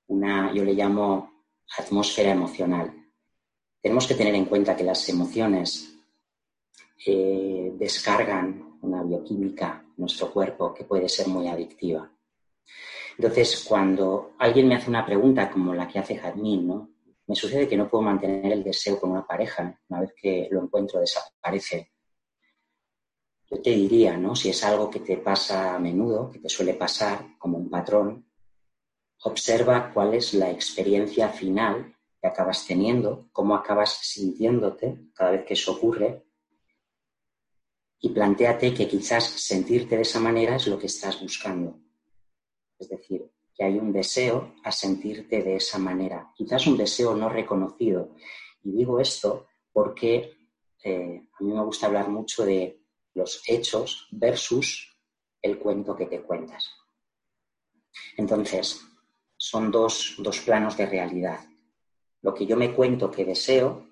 Una, 0.07 0.53
yo 0.53 0.63
le 0.63 0.75
llamo 0.75 1.43
atmósfera 1.75 2.31
emocional. 2.31 2.93
Tenemos 3.81 4.05
que 4.05 4.13
tener 4.13 4.35
en 4.35 4.45
cuenta 4.45 4.75
que 4.75 4.83
las 4.83 5.09
emociones 5.09 5.97
eh, 7.07 7.73
descargan 7.75 8.77
una 8.81 9.01
bioquímica 9.01 9.83
en 9.87 9.93
nuestro 9.97 10.31
cuerpo 10.31 10.71
que 10.71 10.83
puede 10.83 11.09
ser 11.09 11.27
muy 11.27 11.47
adictiva. 11.47 12.07
Entonces, 13.17 13.65
cuando 13.67 14.33
alguien 14.37 14.67
me 14.67 14.75
hace 14.75 14.89
una 14.89 15.03
pregunta 15.03 15.49
como 15.49 15.73
la 15.73 15.87
que 15.87 15.97
hace 15.97 16.17
Jadmin, 16.17 16.67
¿no? 16.67 16.89
Me 17.25 17.33
sucede 17.33 17.67
que 17.67 17.77
no 17.77 17.89
puedo 17.89 18.03
mantener 18.03 18.53
el 18.53 18.63
deseo 18.63 18.99
con 18.99 19.09
una 19.09 19.25
pareja. 19.25 19.79
Una 19.89 20.01
vez 20.01 20.13
que 20.15 20.47
lo 20.51 20.61
encuentro, 20.61 20.99
desaparece 20.99 21.94
yo 23.49 23.61
te 23.61 23.71
diría, 23.71 24.17
¿no? 24.17 24.35
Si 24.35 24.49
es 24.49 24.63
algo 24.63 24.89
que 24.89 24.99
te 24.99 25.17
pasa 25.17 25.75
a 25.75 25.79
menudo, 25.79 26.31
que 26.31 26.39
te 26.39 26.49
suele 26.49 26.73
pasar 26.73 27.37
como 27.37 27.57
un 27.57 27.69
patrón, 27.69 28.25
observa 29.23 29.91
cuál 29.93 30.13
es 30.13 30.33
la 30.33 30.51
experiencia 30.51 31.29
final 31.29 31.95
que 32.19 32.27
acabas 32.27 32.65
teniendo, 32.65 33.29
cómo 33.31 33.55
acabas 33.55 33.99
sintiéndote 34.01 35.09
cada 35.13 35.31
vez 35.31 35.45
que 35.45 35.53
eso 35.53 35.73
ocurre 35.73 36.23
y 37.99 38.09
planteate 38.09 38.73
que 38.73 38.87
quizás 38.87 39.23
sentirte 39.23 39.95
de 39.95 40.03
esa 40.03 40.19
manera 40.19 40.57
es 40.57 40.67
lo 40.67 40.77
que 40.77 40.87
estás 40.87 41.19
buscando. 41.21 41.79
Es 42.77 42.89
decir, 42.89 43.31
que 43.53 43.63
hay 43.63 43.77
un 43.77 43.93
deseo 43.93 44.53
a 44.63 44.71
sentirte 44.71 45.41
de 45.41 45.55
esa 45.55 45.79
manera, 45.79 46.31
quizás 46.35 46.67
un 46.67 46.77
deseo 46.77 47.15
no 47.15 47.29
reconocido. 47.29 48.15
Y 48.63 48.73
digo 48.73 48.99
esto 48.99 49.47
porque 49.71 50.33
eh, 50.83 51.27
a 51.33 51.43
mí 51.43 51.53
me 51.53 51.63
gusta 51.63 51.87
hablar 51.87 52.09
mucho 52.09 52.45
de 52.45 52.84
los 53.15 53.41
hechos 53.47 54.07
versus 54.11 54.95
el 55.41 55.57
cuento 55.57 55.95
que 55.95 56.05
te 56.05 56.21
cuentas. 56.21 56.69
Entonces, 58.17 58.81
son 59.37 59.71
dos, 59.71 60.15
dos 60.19 60.39
planos 60.41 60.77
de 60.77 60.85
realidad. 60.85 61.39
Lo 62.21 62.33
que 62.33 62.45
yo 62.45 62.57
me 62.57 62.73
cuento 62.73 63.09
que 63.09 63.25
deseo 63.25 63.87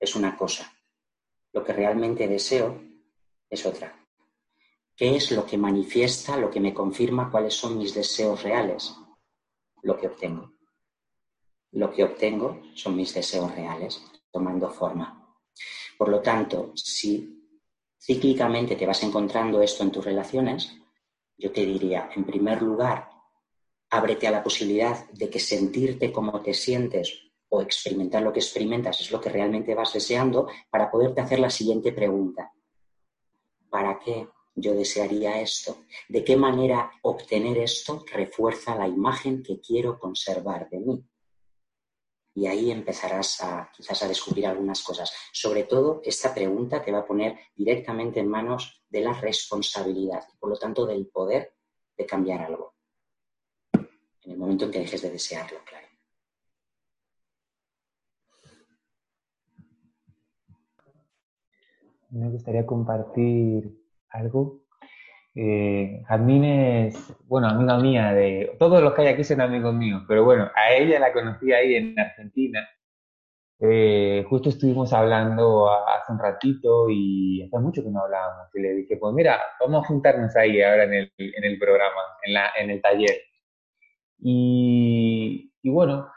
es 0.00 0.16
una 0.16 0.36
cosa. 0.36 0.72
Lo 1.52 1.62
que 1.62 1.72
realmente 1.72 2.26
deseo 2.26 2.82
es 3.48 3.64
otra. 3.66 4.00
¿Qué 4.96 5.16
es 5.16 5.32
lo 5.32 5.44
que 5.44 5.58
manifiesta, 5.58 6.36
lo 6.36 6.50
que 6.50 6.60
me 6.60 6.72
confirma 6.72 7.30
cuáles 7.30 7.54
son 7.54 7.78
mis 7.78 7.94
deseos 7.94 8.42
reales? 8.42 8.94
Lo 9.82 9.96
que 9.96 10.06
obtengo. 10.06 10.52
Lo 11.72 11.90
que 11.90 12.04
obtengo 12.04 12.62
son 12.74 12.96
mis 12.96 13.12
deseos 13.12 13.52
reales, 13.54 14.00
tomando 14.30 14.70
forma. 14.70 15.36
Por 15.98 16.08
lo 16.08 16.20
tanto, 16.20 16.72
si 16.76 17.43
cíclicamente 18.04 18.76
te 18.76 18.86
vas 18.86 19.02
encontrando 19.02 19.62
esto 19.62 19.82
en 19.82 19.90
tus 19.90 20.04
relaciones, 20.04 20.74
yo 21.38 21.50
te 21.50 21.64
diría, 21.64 22.10
en 22.14 22.24
primer 22.24 22.60
lugar, 22.62 23.08
ábrete 23.90 24.26
a 24.26 24.30
la 24.30 24.42
posibilidad 24.42 25.08
de 25.10 25.30
que 25.30 25.40
sentirte 25.40 26.12
como 26.12 26.42
te 26.42 26.52
sientes 26.52 27.30
o 27.48 27.62
experimentar 27.62 28.22
lo 28.22 28.32
que 28.32 28.40
experimentas 28.40 29.00
es 29.00 29.10
lo 29.10 29.20
que 29.20 29.30
realmente 29.30 29.74
vas 29.74 29.92
deseando 29.92 30.48
para 30.70 30.90
poderte 30.90 31.20
hacer 31.20 31.38
la 31.38 31.50
siguiente 31.50 31.92
pregunta. 31.92 32.52
¿Para 33.70 33.98
qué 33.98 34.28
yo 34.54 34.74
desearía 34.74 35.40
esto, 35.40 35.78
de 36.08 36.24
qué 36.24 36.36
manera 36.36 36.92
obtener 37.02 37.58
esto 37.58 38.04
refuerza 38.12 38.76
la 38.76 38.86
imagen 38.86 39.42
que 39.42 39.60
quiero 39.60 39.98
conservar 39.98 40.68
de 40.70 40.78
mí. 40.78 41.04
Y 42.34 42.46
ahí 42.46 42.70
empezarás 42.70 43.40
a 43.42 43.70
quizás 43.72 44.02
a 44.02 44.08
descubrir 44.08 44.46
algunas 44.46 44.82
cosas. 44.82 45.12
Sobre 45.32 45.64
todo, 45.64 46.00
esta 46.04 46.34
pregunta 46.34 46.82
te 46.82 46.90
va 46.90 46.98
a 46.98 47.06
poner 47.06 47.38
directamente 47.54 48.20
en 48.20 48.28
manos 48.28 48.82
de 48.88 49.00
la 49.00 49.12
responsabilidad 49.12 50.24
y 50.32 50.36
por 50.36 50.50
lo 50.50 50.56
tanto 50.56 50.84
del 50.84 51.06
poder 51.06 51.54
de 51.96 52.06
cambiar 52.06 52.42
algo. 52.42 52.74
En 53.72 54.32
el 54.32 54.38
momento 54.38 54.64
en 54.64 54.70
que 54.72 54.80
dejes 54.80 55.02
de 55.02 55.10
desearlo, 55.10 55.58
claro. 55.64 55.86
Me 62.10 62.30
gustaría 62.30 62.64
compartir 62.64 63.76
algo. 64.10 64.63
Eh, 65.36 66.02
es, 66.08 67.16
bueno, 67.26 67.48
amiga 67.48 67.78
mía, 67.78 68.12
de 68.12 68.56
todos 68.58 68.82
los 68.82 68.94
que 68.94 69.02
hay 69.02 69.08
aquí 69.08 69.24
son 69.24 69.40
amigos 69.40 69.74
míos, 69.74 70.02
pero 70.06 70.24
bueno, 70.24 70.50
a 70.54 70.72
ella 70.72 71.00
la 71.00 71.12
conocí 71.12 71.52
ahí 71.52 71.74
en 71.74 71.98
Argentina. 71.98 72.68
Eh, 73.60 74.24
justo 74.28 74.48
estuvimos 74.50 74.92
hablando 74.92 75.70
hace 75.70 76.12
un 76.12 76.18
ratito 76.18 76.86
y 76.90 77.42
hace 77.42 77.58
mucho 77.58 77.82
que 77.82 77.90
no 77.90 78.02
hablábamos. 78.02 78.48
Y 78.54 78.60
le 78.60 78.74
dije, 78.74 78.96
pues 78.96 79.14
mira, 79.14 79.40
vamos 79.60 79.84
a 79.84 79.88
juntarnos 79.88 80.34
ahí 80.36 80.60
ahora 80.62 80.84
en 80.84 80.94
el, 80.94 81.12
en 81.18 81.44
el 81.44 81.58
programa, 81.58 82.00
en, 82.24 82.34
la, 82.34 82.50
en 82.58 82.70
el 82.70 82.82
taller. 82.82 83.16
Y, 84.18 85.52
y 85.62 85.70
bueno, 85.70 86.08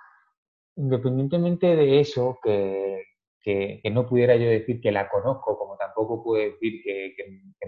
independientemente 0.76 1.76
de 1.76 2.00
eso, 2.00 2.40
que, 2.44 3.04
que, 3.42 3.82
no 3.92 4.08
pudiera 4.08 4.36
yo 4.36 4.50
decir 4.50 4.82
que 4.82 4.92
la 4.92 5.10
conozco, 5.10 5.58
como 5.58 5.78
tampoco 5.78 6.24
puedo 6.24 6.44
decir 6.44 6.82
que, 6.84 7.16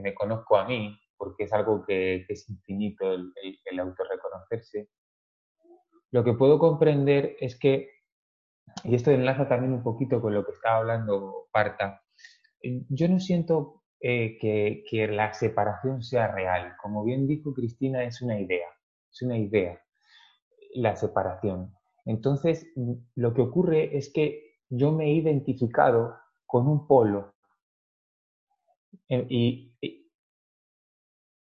me 0.02 0.14
conozco 0.14 0.58
a 0.58 0.66
mí, 0.66 0.98
porque 1.20 1.44
es 1.44 1.54
algo 1.54 1.84
que, 1.86 2.26
es 2.28 2.50
infinito 2.50 3.14
el, 3.14 3.32
el, 3.66 3.80
autorreconocerse. 3.80 4.90
Lo 6.12 6.24
que 6.24 6.34
puedo 6.34 6.58
comprender 6.58 7.36
es 7.40 7.60
que, 7.60 7.90
y 8.84 8.96
esto 8.96 9.12
enlaza 9.12 9.48
también 9.48 9.74
un 9.74 9.84
poquito 9.84 10.22
con 10.22 10.34
lo 10.34 10.44
que 10.46 10.54
estaba 10.54 10.78
hablando 10.78 11.50
Parta, 11.52 12.02
eh, 12.64 12.84
yo 12.90 13.10
no 13.10 13.20
siento 13.20 13.84
eh, 14.00 14.38
que, 14.40 14.84
que 14.90 15.08
la 15.08 15.34
separación 15.34 16.02
sea 16.02 16.32
real. 16.32 16.76
Como 16.82 17.04
bien 17.04 17.28
dijo 17.28 17.54
Cristina, 17.54 18.04
es 18.06 18.22
una 18.22 18.40
idea, 18.40 18.68
es 19.12 19.22
una 19.22 19.38
idea 19.38 19.80
la 20.74 20.96
separación. 20.96 21.76
Entonces, 22.06 22.66
lo 23.16 23.34
que 23.34 23.42
ocurre 23.42 23.98
es 23.98 24.12
que 24.12 24.58
yo 24.70 24.92
me 24.92 25.06
he 25.06 25.14
identificado 25.14 26.16
con 26.46 26.68
un 26.68 26.88
polo. 26.88 27.36
Eh, 29.10 29.26
y, 29.30 29.99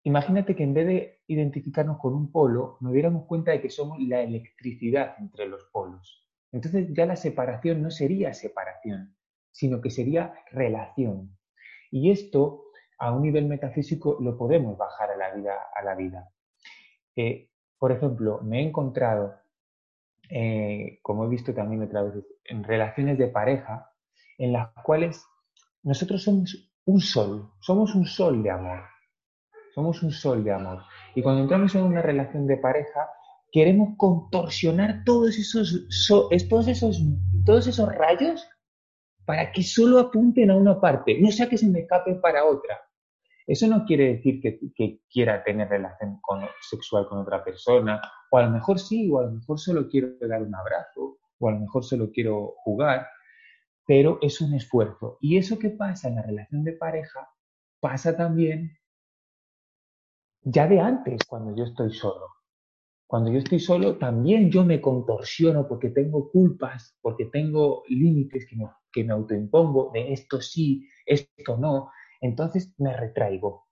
imagínate 0.02 0.56
que 0.56 0.62
en 0.62 0.74
vez 0.74 0.86
de 0.86 1.20
identificarnos 1.26 1.98
con 1.98 2.14
un 2.14 2.30
polo, 2.32 2.78
nos 2.80 2.92
diéramos 2.92 3.26
cuenta 3.26 3.52
de 3.52 3.60
que 3.60 3.70
somos 3.70 3.98
la 4.00 4.22
electricidad 4.22 5.14
entre 5.18 5.46
los 5.46 5.64
polos. 5.72 6.26
Entonces 6.52 6.88
ya 6.92 7.06
la 7.06 7.16
separación 7.16 7.82
no 7.82 7.90
sería 7.90 8.34
separación, 8.34 9.16
sino 9.52 9.80
que 9.80 9.90
sería 9.90 10.34
relación. 10.50 11.36
Y 11.90 12.10
esto, 12.10 12.64
a 12.98 13.12
un 13.12 13.22
nivel 13.22 13.46
metafísico, 13.46 14.18
lo 14.20 14.36
podemos 14.36 14.76
bajar 14.76 15.10
a 15.10 15.82
la 15.82 15.94
vida. 15.94 16.30
Eh, 17.16 17.50
por 17.78 17.92
ejemplo, 17.92 18.40
me 18.42 18.60
he 18.60 18.62
encontrado 18.66 19.40
eh, 20.30 21.00
como 21.02 21.24
he 21.24 21.28
visto 21.28 21.52
también 21.52 21.82
otra 21.82 22.02
vez, 22.02 22.24
en 22.44 22.62
relaciones 22.62 23.18
de 23.18 23.26
pareja, 23.26 23.90
en 24.38 24.52
las 24.52 24.68
cuales 24.84 25.24
nosotros 25.82 26.22
somos 26.22 26.72
un 26.84 27.00
sol, 27.00 27.50
somos 27.60 27.94
un 27.96 28.06
sol 28.06 28.42
de 28.42 28.50
amor, 28.50 28.84
somos 29.74 30.02
un 30.02 30.10
sol 30.10 30.44
de 30.44 30.52
amor. 30.52 30.82
Y 31.14 31.22
cuando 31.22 31.42
entramos 31.42 31.74
en 31.74 31.82
una 31.82 32.02
relación 32.02 32.46
de 32.46 32.56
pareja, 32.56 33.08
queremos 33.52 33.94
contorsionar 33.96 35.02
todos 35.04 35.38
esos, 35.38 35.86
todos 36.48 36.68
esos, 36.68 37.02
todos 37.44 37.66
esos 37.66 37.88
rayos 37.94 38.48
para 39.24 39.52
que 39.52 39.62
solo 39.62 40.00
apunten 40.00 40.50
a 40.50 40.56
una 40.56 40.80
parte, 40.80 41.18
no 41.20 41.30
sea 41.30 41.48
que 41.48 41.58
se 41.58 41.68
me 41.68 41.80
escapen 41.80 42.20
para 42.20 42.44
otra. 42.44 42.80
Eso 43.46 43.66
no 43.66 43.84
quiere 43.84 44.14
decir 44.14 44.40
que, 44.40 45.00
quiera 45.10 45.42
tener 45.42 45.68
relación 45.68 46.20
sexual 46.60 47.08
con 47.08 47.18
otra 47.18 47.42
persona, 47.42 48.00
o 48.30 48.38
a 48.38 48.42
lo 48.44 48.50
mejor 48.50 48.78
sí, 48.78 49.10
o 49.10 49.18
a 49.18 49.24
lo 49.24 49.32
mejor 49.32 49.58
solo 49.58 49.88
quiero 49.88 50.08
dar 50.20 50.42
un 50.42 50.54
abrazo, 50.54 51.18
o 51.38 51.48
a 51.48 51.52
lo 51.52 51.58
mejor 51.58 51.84
solo 51.84 52.10
quiero 52.12 52.54
jugar, 52.64 53.08
pero 53.86 54.18
es 54.22 54.40
un 54.40 54.54
esfuerzo. 54.54 55.18
Y 55.20 55.36
eso 55.36 55.58
que 55.58 55.70
pasa 55.70 56.08
en 56.08 56.16
la 56.16 56.22
relación 56.22 56.62
de 56.62 56.72
pareja 56.72 57.28
pasa 57.80 58.16
también 58.16 58.79
ya 60.42 60.66
de 60.66 60.80
antes, 60.80 61.24
cuando 61.26 61.54
yo 61.56 61.64
estoy 61.64 61.92
solo. 61.92 62.26
Cuando 63.06 63.32
yo 63.32 63.38
estoy 63.38 63.58
solo, 63.58 63.98
también 63.98 64.50
yo 64.50 64.64
me 64.64 64.80
contorsiono 64.80 65.66
porque 65.66 65.90
tengo 65.90 66.30
culpas, 66.30 66.96
porque 67.00 67.26
tengo 67.26 67.82
límites 67.88 68.46
que 68.48 68.56
me, 68.56 68.66
que 68.92 69.04
me 69.04 69.12
autoimpongo 69.12 69.90
de 69.92 70.12
esto 70.12 70.40
sí, 70.40 70.88
esto 71.04 71.56
no, 71.56 71.90
entonces 72.20 72.72
me 72.78 72.96
retraigo. 72.96 73.66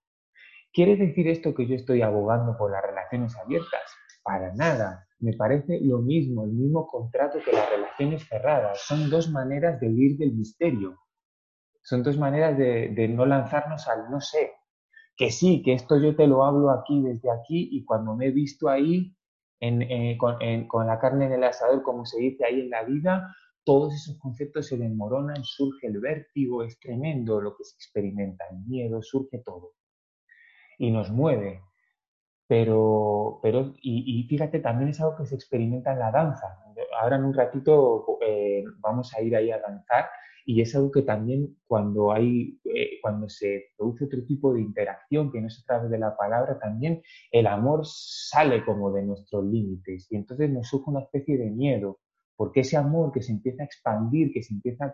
¿Quiere 0.72 0.96
decir 0.96 1.28
esto 1.28 1.54
que 1.54 1.66
yo 1.66 1.74
estoy 1.74 2.02
abogando 2.02 2.56
por 2.56 2.70
las 2.70 2.82
relaciones 2.82 3.36
abiertas? 3.36 3.82
Para 4.22 4.54
nada. 4.54 5.06
Me 5.20 5.32
parece 5.32 5.80
lo 5.80 5.98
mismo, 5.98 6.44
el 6.44 6.52
mismo 6.52 6.86
contrato 6.86 7.38
que 7.44 7.52
las 7.52 7.68
relaciones 7.68 8.28
cerradas. 8.28 8.80
Son 8.82 9.10
dos 9.10 9.30
maneras 9.30 9.80
de 9.80 9.88
huir 9.88 10.16
del 10.18 10.34
misterio. 10.34 10.96
Son 11.82 12.02
dos 12.02 12.18
maneras 12.18 12.56
de, 12.56 13.08
no 13.08 13.24
lanzarnos 13.24 13.88
al 13.88 14.10
no 14.10 14.20
sé. 14.20 14.52
Que 15.18 15.30
sí, 15.32 15.62
que 15.62 15.74
esto 15.74 15.98
yo 15.98 16.16
te 16.16 16.26
lo 16.26 16.44
hablo 16.44 16.70
aquí, 16.70 17.02
desde 17.02 17.30
aquí, 17.30 17.68
y 17.72 17.84
cuando 17.84 18.14
me 18.14 18.26
he 18.26 18.30
visto 18.30 18.68
ahí, 18.68 19.14
eh, 19.60 20.16
con, 20.16 20.86
la 20.86 21.00
carne 21.00 21.26
en 21.26 21.32
el 21.32 21.44
asador, 21.44 21.82
como 21.82 22.06
se 22.06 22.20
dice 22.20 22.44
ahí 22.44 22.60
en 22.60 22.70
la 22.70 22.84
vida, 22.84 23.34
todos 23.64 23.92
esos 23.94 24.16
conceptos 24.18 24.68
se 24.68 24.76
desmoronan, 24.78 25.42
surge 25.42 25.88
el 25.88 25.98
vértigo, 25.98 26.62
es 26.62 26.78
tremendo 26.78 27.40
lo 27.40 27.56
que 27.56 27.64
se 27.64 27.74
experimenta, 27.74 28.44
el 28.50 28.58
miedo, 28.64 29.02
surge 29.02 29.38
todo. 29.44 29.72
Y 30.78 30.92
nos 30.92 31.10
mueve. 31.10 31.62
Pero, 32.46 33.40
pero 33.42 33.74
y, 33.82 34.26
fíjate, 34.28 34.60
también 34.60 34.90
es 34.90 35.00
algo 35.00 35.16
que 35.16 35.26
se 35.26 35.34
experimenta 35.34 35.92
en 35.92 35.98
la 35.98 36.10
danza. 36.12 36.46
Ahora 36.98 37.16
en 37.16 37.24
un 37.24 37.34
ratito 37.34 38.18
eh, 38.22 38.64
vamos 38.78 39.12
a 39.14 39.20
ir 39.20 39.36
ahí 39.36 39.50
a 39.50 39.58
danzar 39.58 40.08
y 40.50 40.62
es 40.62 40.74
algo 40.74 40.90
que 40.90 41.02
también 41.02 41.58
cuando 41.66 42.10
hay, 42.10 42.58
eh, 42.64 43.00
cuando 43.02 43.28
se 43.28 43.66
produce 43.76 44.06
otro 44.06 44.24
tipo 44.24 44.54
de 44.54 44.62
interacción 44.62 45.30
que 45.30 45.42
no 45.42 45.48
es 45.48 45.60
a 45.62 45.66
través 45.66 45.90
de 45.90 45.98
la 45.98 46.16
palabra, 46.16 46.58
también 46.58 47.02
el 47.30 47.46
amor 47.46 47.82
sale 47.84 48.64
como 48.64 48.90
de 48.90 49.02
nuestros 49.02 49.44
límites 49.44 50.10
y 50.10 50.16
entonces 50.16 50.48
nos 50.48 50.66
surge 50.66 50.88
una 50.88 51.00
especie 51.00 51.36
de 51.36 51.50
miedo 51.50 52.00
porque 52.34 52.60
ese 52.60 52.78
amor 52.78 53.12
que 53.12 53.20
se 53.20 53.32
empieza 53.32 53.62
a 53.62 53.66
expandir, 53.66 54.32
que 54.32 54.42
se 54.42 54.54
empieza 54.54 54.86
a, 54.86 54.92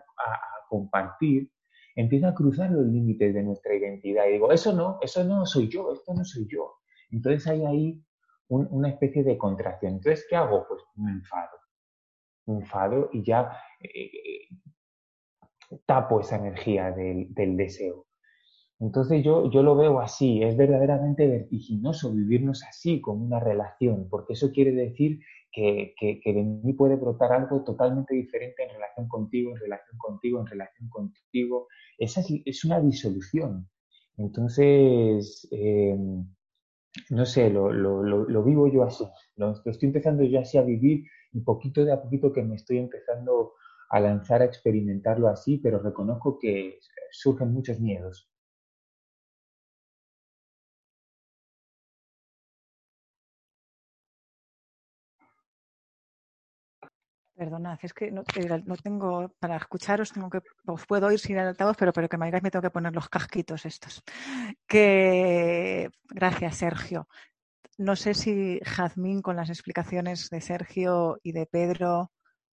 compartir, 0.67 1.49
empieza 1.95 2.27
a 2.27 2.35
cruzar 2.35 2.71
los 2.71 2.85
límites 2.87 3.33
de 3.33 3.43
nuestra 3.43 3.75
identidad. 3.75 4.27
Y 4.27 4.33
digo, 4.33 4.51
eso 4.51 4.73
no, 4.73 4.99
eso 5.01 5.23
no 5.23 5.45
soy 5.45 5.69
yo, 5.69 5.93
esto 5.93 6.13
no 6.13 6.25
soy 6.25 6.47
yo. 6.49 6.79
Entonces 7.11 7.47
hay 7.47 7.63
ahí 7.63 8.03
una 8.49 8.89
especie 8.89 9.23
de 9.23 9.37
contracción. 9.37 9.93
Entonces, 9.93 10.25
¿qué 10.29 10.35
hago? 10.35 10.65
Pues 10.67 10.81
me 10.95 11.11
enfado. 11.11 11.57
Me 12.45 12.55
enfado 12.55 13.09
y 13.13 13.23
ya 13.23 13.57
eh, 13.79 13.87
eh, 13.87 14.47
tapo 15.85 16.19
esa 16.19 16.37
energía 16.37 16.91
del, 16.91 17.57
deseo. 17.57 18.05
Entonces 18.79 19.23
yo, 19.23 19.49
yo 19.49 19.63
lo 19.63 19.75
veo 19.75 19.99
así, 19.99 20.43
es 20.43 20.57
verdaderamente 20.57 21.27
vertiginoso 21.27 22.11
vivirnos 22.11 22.63
así, 22.63 22.99
como 22.99 23.25
una 23.25 23.39
relación, 23.39 24.09
porque 24.09 24.33
eso 24.33 24.51
quiere 24.51 24.71
decir 24.71 25.19
que, 25.55 26.21
de 26.25 26.43
mí 26.43 26.73
puede 26.73 26.97
brotar 26.97 27.31
algo 27.31 27.63
totalmente 27.63 28.13
diferente 28.13 28.63
en 28.63 28.69
relación 28.69 29.07
contigo, 29.07 29.51
en 29.51 29.57
relación 29.57 29.97
contigo, 29.97 30.39
en 30.41 30.47
relación 30.47 30.89
contigo. 30.89 31.67
Esa 31.97 32.21
es, 32.45 32.65
una 32.65 32.81
disolución. 32.81 33.69
Entonces, 34.17 35.47
em, 35.51 36.25
no 37.09 37.25
sé, 37.25 37.49
lo, 37.49 38.43
vivo 38.43 38.67
yo 38.67 38.83
así. 38.83 39.05
Lo, 39.37 39.53
estoy 39.65 39.87
empezando 39.87 40.23
yo 40.23 40.39
así 40.39 40.57
a 40.57 40.61
vivir 40.61 41.05
y 41.31 41.41
poquito 41.41 41.85
de 41.85 41.93
a 41.93 42.01
poquito 42.01 42.33
que 42.33 42.43
me 42.43 42.55
estoy 42.55 42.77
empezando 42.77 43.53
a 43.89 43.99
lanzar 43.99 44.41
a 44.41 44.45
experimentarlo 44.45 45.27
así, 45.27 45.57
pero 45.57 45.79
reconozco 45.79 46.37
que 46.39 46.79
surgen 47.11 47.53
muchos 47.53 47.79
miedos. 47.79 48.29
Perdonad, 57.35 57.77
es 57.81 57.93
que 57.93 58.11
no, 58.11 58.23
tengo, 58.23 59.29
para 59.39 59.57
escucharos 59.57 60.13
tengo 60.13 60.29
que, 60.29 60.39
os 60.67 60.85
puedo 60.85 61.11
ir 61.11 61.19
sin 61.19 61.37
altavoz, 61.37 61.75
pero, 61.77 61.91
pero 61.91 62.07
que 62.07 62.17
me 62.17 62.27
digáis 62.27 62.43
me 62.43 62.49
tengo 62.49 62.63
que 62.63 62.69
poner 62.69 62.93
los 62.93 63.09
casquitos 63.09 63.65
estos. 63.65 64.03
Que, 64.65 65.89
gracias 66.09 66.55
Sergio. 66.55 67.09
No 67.77 67.97
sé 67.97 68.13
si 68.13 68.59
Jazmín 68.63 69.21
con 69.21 69.35
las 69.35 69.49
explicaciones 69.49 70.29
de 70.29 70.39
Sergio 70.39 71.19
y 71.23 71.33
de 71.33 71.45
Pedro 71.45 72.11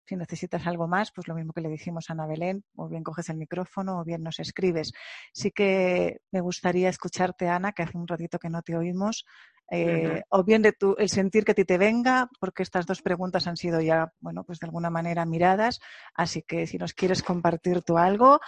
Si 0.07 0.15
necesitas 0.15 0.65
algo 0.65 0.87
más, 0.87 1.11
pues 1.11 1.27
lo 1.27 1.35
mismo 1.35 1.51
que 1.51 1.59
le 1.59 1.67
dijimos 1.67 2.09
a 2.09 2.13
Ana 2.13 2.27
Belén, 2.27 2.63
o 2.75 2.87
bien 2.87 3.03
coges 3.03 3.27
el 3.29 3.35
micrófono 3.35 3.99
o 3.99 4.05
bien 4.05 4.23
nos 4.23 4.39
escribes. 4.39 4.93
Sí 5.33 5.51
que 5.51 6.21
me 6.31 6.39
gustaría 6.39 6.87
escucharte, 6.87 7.49
Ana, 7.49 7.73
que 7.73 7.83
hace 7.83 7.97
un 7.97 8.07
ratito 8.07 8.39
que 8.39 8.49
no 8.49 8.61
te 8.61 8.77
oímos, 8.77 9.25
eh, 9.69 10.23
o 10.29 10.45
bien 10.45 10.61
de 10.61 10.71
tu, 10.71 10.95
el 10.97 11.09
sentir 11.09 11.43
que 11.43 11.51
a 11.51 11.55
ti 11.55 11.65
te 11.65 11.77
venga, 11.77 12.29
porque 12.39 12.63
estas 12.63 12.85
dos 12.85 13.01
preguntas 13.01 13.47
han 13.47 13.57
sido 13.57 13.81
ya, 13.81 14.13
bueno, 14.21 14.45
pues 14.45 14.59
de 14.59 14.67
alguna 14.67 14.89
manera 14.89 15.25
miradas. 15.25 15.81
Así 16.13 16.41
que 16.41 16.67
si 16.67 16.77
nos 16.77 16.93
quieres 16.93 17.21
compartir 17.21 17.81
tú 17.81 17.97
algo. 17.97 18.39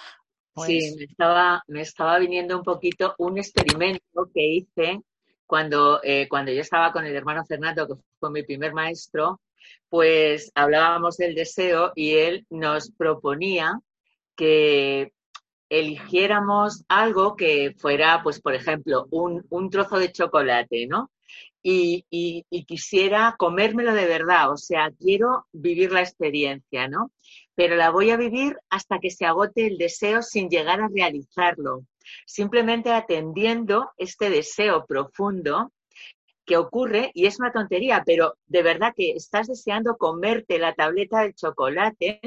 Pues... 0.53 0.67
Sí, 0.67 0.95
me 0.97 1.03
estaba, 1.03 1.61
me 1.67 1.81
estaba 1.81 2.19
viniendo 2.19 2.57
un 2.57 2.63
poquito 2.63 3.15
un 3.17 3.37
experimento 3.37 4.29
que 4.33 4.47
hice 4.47 5.01
cuando, 5.45 5.99
eh, 6.03 6.29
cuando 6.29 6.53
yo 6.53 6.61
estaba 6.61 6.93
con 6.93 7.05
el 7.05 7.15
hermano 7.15 7.43
Fernando, 7.43 7.85
que 7.85 7.95
fue 8.17 8.31
mi 8.31 8.43
primer 8.43 8.73
maestro, 8.73 9.41
pues 9.89 10.51
hablábamos 10.55 11.17
del 11.17 11.35
deseo 11.35 11.91
y 11.95 12.15
él 12.15 12.45
nos 12.49 12.91
proponía 12.91 13.79
que 14.35 15.11
eligiéramos 15.69 16.83
algo 16.87 17.35
que 17.35 17.75
fuera, 17.77 18.21
pues, 18.23 18.41
por 18.41 18.55
ejemplo, 18.55 19.07
un, 19.11 19.45
un 19.49 19.69
trozo 19.69 19.99
de 19.99 20.11
chocolate, 20.11 20.87
¿no? 20.87 21.11
Y, 21.61 22.05
y, 22.09 22.45
y, 22.49 22.63
quisiera 22.63 23.35
comérmelo 23.37 23.93
de 23.93 24.05
verdad, 24.05 24.51
o 24.51 24.57
sea, 24.57 24.91
quiero 24.97 25.45
vivir 25.51 25.91
la 25.91 25.99
experiencia, 25.99 26.87
¿no? 26.87 27.11
Pero 27.53 27.75
la 27.75 27.89
voy 27.91 28.11
a 28.11 28.17
vivir 28.17 28.57
hasta 28.69 28.99
que 28.99 29.11
se 29.11 29.25
agote 29.25 29.67
el 29.67 29.77
deseo 29.77 30.21
sin 30.21 30.49
llegar 30.49 30.79
a 30.79 30.87
realizarlo, 30.87 31.85
simplemente 32.25 32.93
atendiendo 32.93 33.91
este 33.97 34.29
deseo 34.29 34.85
profundo 34.85 35.73
que 36.49 36.57
ocurre, 36.57 37.11
y 37.13 37.27
es 37.27 37.39
una 37.39 37.51
tontería, 37.51 38.01
pero 38.03 38.33
de 38.47 38.63
verdad 38.63 38.91
que 38.97 39.11
estás 39.11 39.45
deseando 39.45 39.97
comerte 39.97 40.57
la 40.57 40.73
tableta 40.73 41.21
de 41.21 41.35
chocolate, 41.35 42.19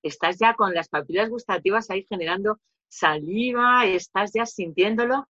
estás 0.00 0.38
ya 0.38 0.54
con 0.54 0.74
las 0.74 0.88
papilas 0.88 1.28
gustativas 1.28 1.90
ahí 1.90 2.06
generando 2.08 2.60
saliva, 2.88 3.84
estás 3.84 4.30
ya 4.32 4.46
sintiéndolo 4.46 5.26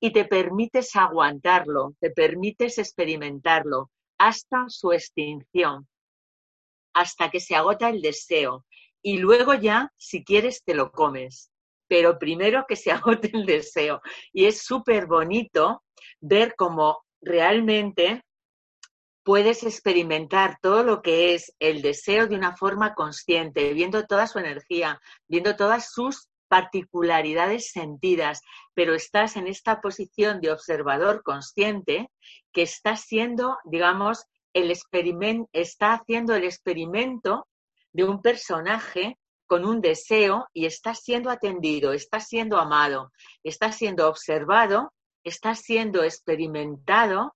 y 0.00 0.10
te 0.10 0.24
permites 0.24 0.96
aguantarlo, 0.96 1.94
te 2.00 2.10
permites 2.10 2.78
experimentarlo 2.78 3.92
hasta 4.18 4.64
su 4.66 4.92
extinción, 4.92 5.86
hasta 6.94 7.30
que 7.30 7.38
se 7.38 7.54
agota 7.54 7.90
el 7.90 8.02
deseo. 8.02 8.66
Y 9.02 9.18
luego 9.18 9.54
ya, 9.54 9.92
si 9.96 10.24
quieres, 10.24 10.64
te 10.64 10.74
lo 10.74 10.90
comes. 10.90 11.52
Pero 11.86 12.18
primero 12.18 12.64
que 12.66 12.74
se 12.74 12.90
agote 12.90 13.30
el 13.32 13.46
deseo. 13.46 14.00
Y 14.32 14.46
es 14.46 14.62
súper 14.62 15.06
bonito 15.06 15.84
ver 16.20 16.56
cómo 16.56 17.04
realmente 17.24 18.22
puedes 19.24 19.62
experimentar 19.64 20.58
todo 20.60 20.82
lo 20.82 21.02
que 21.02 21.34
es 21.34 21.54
el 21.58 21.82
deseo 21.82 22.26
de 22.26 22.36
una 22.36 22.56
forma 22.56 22.94
consciente, 22.94 23.72
viendo 23.72 24.06
toda 24.06 24.26
su 24.26 24.38
energía, 24.38 25.00
viendo 25.26 25.56
todas 25.56 25.90
sus 25.90 26.28
particularidades 26.48 27.70
sentidas, 27.70 28.42
pero 28.74 28.94
estás 28.94 29.36
en 29.36 29.46
esta 29.46 29.80
posición 29.80 30.40
de 30.40 30.52
observador 30.52 31.22
consciente 31.22 32.10
que 32.52 32.62
está 32.62 32.96
siendo, 32.96 33.56
digamos, 33.64 34.26
el 34.52 34.70
experimento, 34.70 35.48
está 35.52 35.94
haciendo 35.94 36.34
el 36.34 36.44
experimento 36.44 37.48
de 37.92 38.04
un 38.04 38.20
personaje 38.20 39.18
con 39.46 39.64
un 39.64 39.80
deseo 39.80 40.46
y 40.52 40.66
está 40.66 40.94
siendo 40.94 41.30
atendido, 41.30 41.92
está 41.92 42.20
siendo 42.20 42.58
amado, 42.58 43.10
está 43.42 43.72
siendo 43.72 44.08
observado, 44.08 44.92
está 45.24 45.54
siendo 45.54 46.04
experimentado 46.04 47.34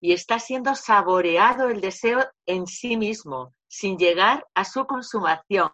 y 0.00 0.12
está 0.12 0.38
siendo 0.38 0.74
saboreado 0.74 1.68
el 1.68 1.80
deseo 1.80 2.24
en 2.46 2.66
sí 2.66 2.96
mismo, 2.96 3.54
sin 3.68 3.98
llegar 3.98 4.46
a 4.54 4.64
su 4.64 4.86
consumación. 4.86 5.70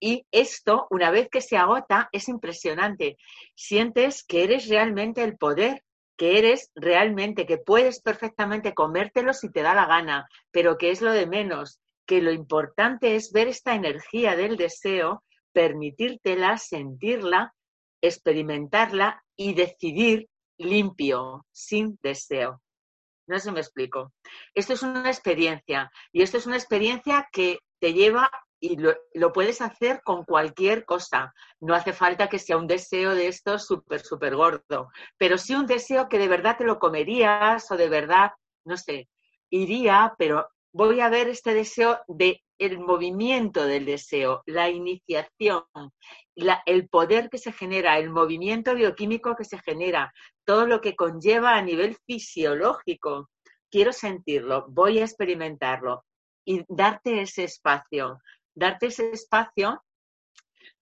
Y 0.00 0.26
esto, 0.32 0.86
una 0.90 1.10
vez 1.10 1.28
que 1.30 1.40
se 1.40 1.56
agota, 1.56 2.08
es 2.10 2.28
impresionante. 2.28 3.16
Sientes 3.54 4.24
que 4.24 4.42
eres 4.42 4.68
realmente 4.68 5.22
el 5.22 5.36
poder, 5.36 5.84
que 6.16 6.38
eres 6.38 6.70
realmente, 6.74 7.46
que 7.46 7.58
puedes 7.58 8.00
perfectamente 8.00 8.74
comértelo 8.74 9.32
si 9.32 9.50
te 9.50 9.62
da 9.62 9.74
la 9.74 9.86
gana, 9.86 10.28
pero 10.50 10.76
que 10.76 10.90
es 10.90 11.02
lo 11.02 11.12
de 11.12 11.26
menos, 11.26 11.80
que 12.06 12.20
lo 12.20 12.32
importante 12.32 13.14
es 13.14 13.32
ver 13.32 13.48
esta 13.48 13.74
energía 13.74 14.34
del 14.34 14.56
deseo, 14.56 15.22
permitírtela, 15.52 16.58
sentirla, 16.58 17.54
experimentarla 18.00 19.22
y 19.36 19.54
decidir 19.54 20.28
limpio, 20.64 21.46
sin 21.52 21.98
deseo. 22.02 22.60
No 23.26 23.38
sé 23.38 23.48
si 23.48 23.52
me 23.52 23.60
explico. 23.60 24.12
Esto 24.54 24.72
es 24.72 24.82
una 24.82 25.08
experiencia 25.08 25.90
y 26.12 26.22
esto 26.22 26.38
es 26.38 26.46
una 26.46 26.56
experiencia 26.56 27.28
que 27.32 27.58
te 27.80 27.92
lleva 27.92 28.30
y 28.60 28.76
lo, 28.76 29.32
puedes 29.32 29.60
hacer 29.60 30.02
con 30.04 30.24
cualquier 30.24 30.84
cosa. 30.84 31.34
No 31.60 31.74
hace 31.74 31.92
falta 31.92 32.28
que 32.28 32.38
sea 32.38 32.56
un 32.56 32.68
deseo 32.68 33.14
de 33.14 33.26
esto 33.26 33.58
súper, 33.58 34.00
súper 34.00 34.36
gordo, 34.36 34.88
pero 35.18 35.36
sí 35.36 35.54
un 35.54 35.66
deseo 35.66 36.08
que 36.08 36.18
de 36.18 36.28
verdad 36.28 36.56
te 36.56 36.64
lo 36.64 36.78
comerías 36.78 37.68
o 37.70 37.76
de 37.76 37.88
verdad, 37.88 38.30
no 38.64 38.76
sé, 38.76 39.08
iría, 39.50 40.14
pero 40.16 40.48
voy 40.72 41.00
a 41.00 41.08
ver 41.08 41.28
este 41.28 41.54
deseo 41.54 42.00
de 42.06 42.40
el 42.64 42.78
movimiento 42.78 43.64
del 43.64 43.84
deseo, 43.84 44.42
la 44.46 44.70
iniciación, 44.70 45.64
el 46.66 46.88
poder 46.88 47.28
que 47.30 47.38
se 47.38 47.52
genera, 47.52 47.98
el 47.98 48.10
movimiento 48.10 48.74
bioquímico 48.74 49.36
que 49.36 49.44
se 49.44 49.58
genera, 49.58 50.12
todo 50.44 50.66
lo 50.66 50.80
que 50.80 50.96
conlleva 50.96 51.56
a 51.56 51.62
nivel 51.62 51.96
fisiológico. 52.06 53.28
Quiero 53.70 53.92
sentirlo, 53.92 54.66
voy 54.68 54.98
a 54.98 55.04
experimentarlo 55.04 56.04
y 56.44 56.64
darte 56.68 57.22
ese 57.22 57.44
espacio 57.44 58.18
darte 58.54 58.86
ese 58.86 59.10
espacio, 59.10 59.82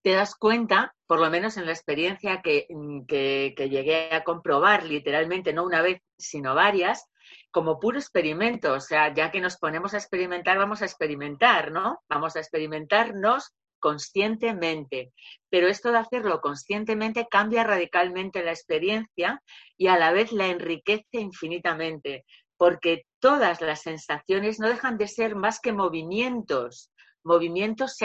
te 0.01 0.11
das 0.11 0.35
cuenta, 0.35 0.95
por 1.07 1.19
lo 1.19 1.29
menos 1.29 1.57
en 1.57 1.65
la 1.65 1.71
experiencia 1.71 2.41
que, 2.41 2.67
que, 3.07 3.69
llegué 3.69 4.13
a 4.13 4.23
comprobar 4.23 4.83
literalmente, 4.83 5.53
no 5.53 5.63
una 5.63 5.81
vez, 5.81 6.01
sino 6.17 6.55
varias, 6.55 7.05
como 7.51 7.79
puro 7.79 7.99
experimento. 7.99 8.73
O 8.73 8.79
sea, 8.79 9.13
ya 9.13 9.31
que 9.31 9.41
nos 9.41 9.57
ponemos 9.57 9.93
a 9.93 9.97
experimentar, 9.97 10.57
vamos 10.57 10.81
a 10.81 10.85
experimentar, 10.85 11.71
¿no? 11.71 12.01
Vamos 12.09 12.35
a 12.35 12.39
experimentarnos 12.39 13.51
conscientemente. 13.79 15.11
Pero 15.49 15.67
esto 15.67 15.91
de 15.91 15.99
hacerlo 15.99 16.41
conscientemente 16.41 17.27
cambia 17.29 17.63
radicalmente 17.63 18.43
la 18.43 18.51
experiencia 18.51 19.41
y 19.77 19.87
a 19.87 19.97
la 19.97 20.11
vez 20.11 20.31
la 20.31 20.47
enriquece 20.47 21.19
infinitamente, 21.19 22.25
porque 22.57 23.05
todas 23.19 23.61
las 23.61 23.81
sensaciones 23.81 24.59
no 24.59 24.67
dejan 24.69 24.97
de 24.97 25.07
ser 25.07 25.35
más 25.35 25.59
que 25.59 25.73
movimientos 25.73 26.91
movimientos 27.23 27.97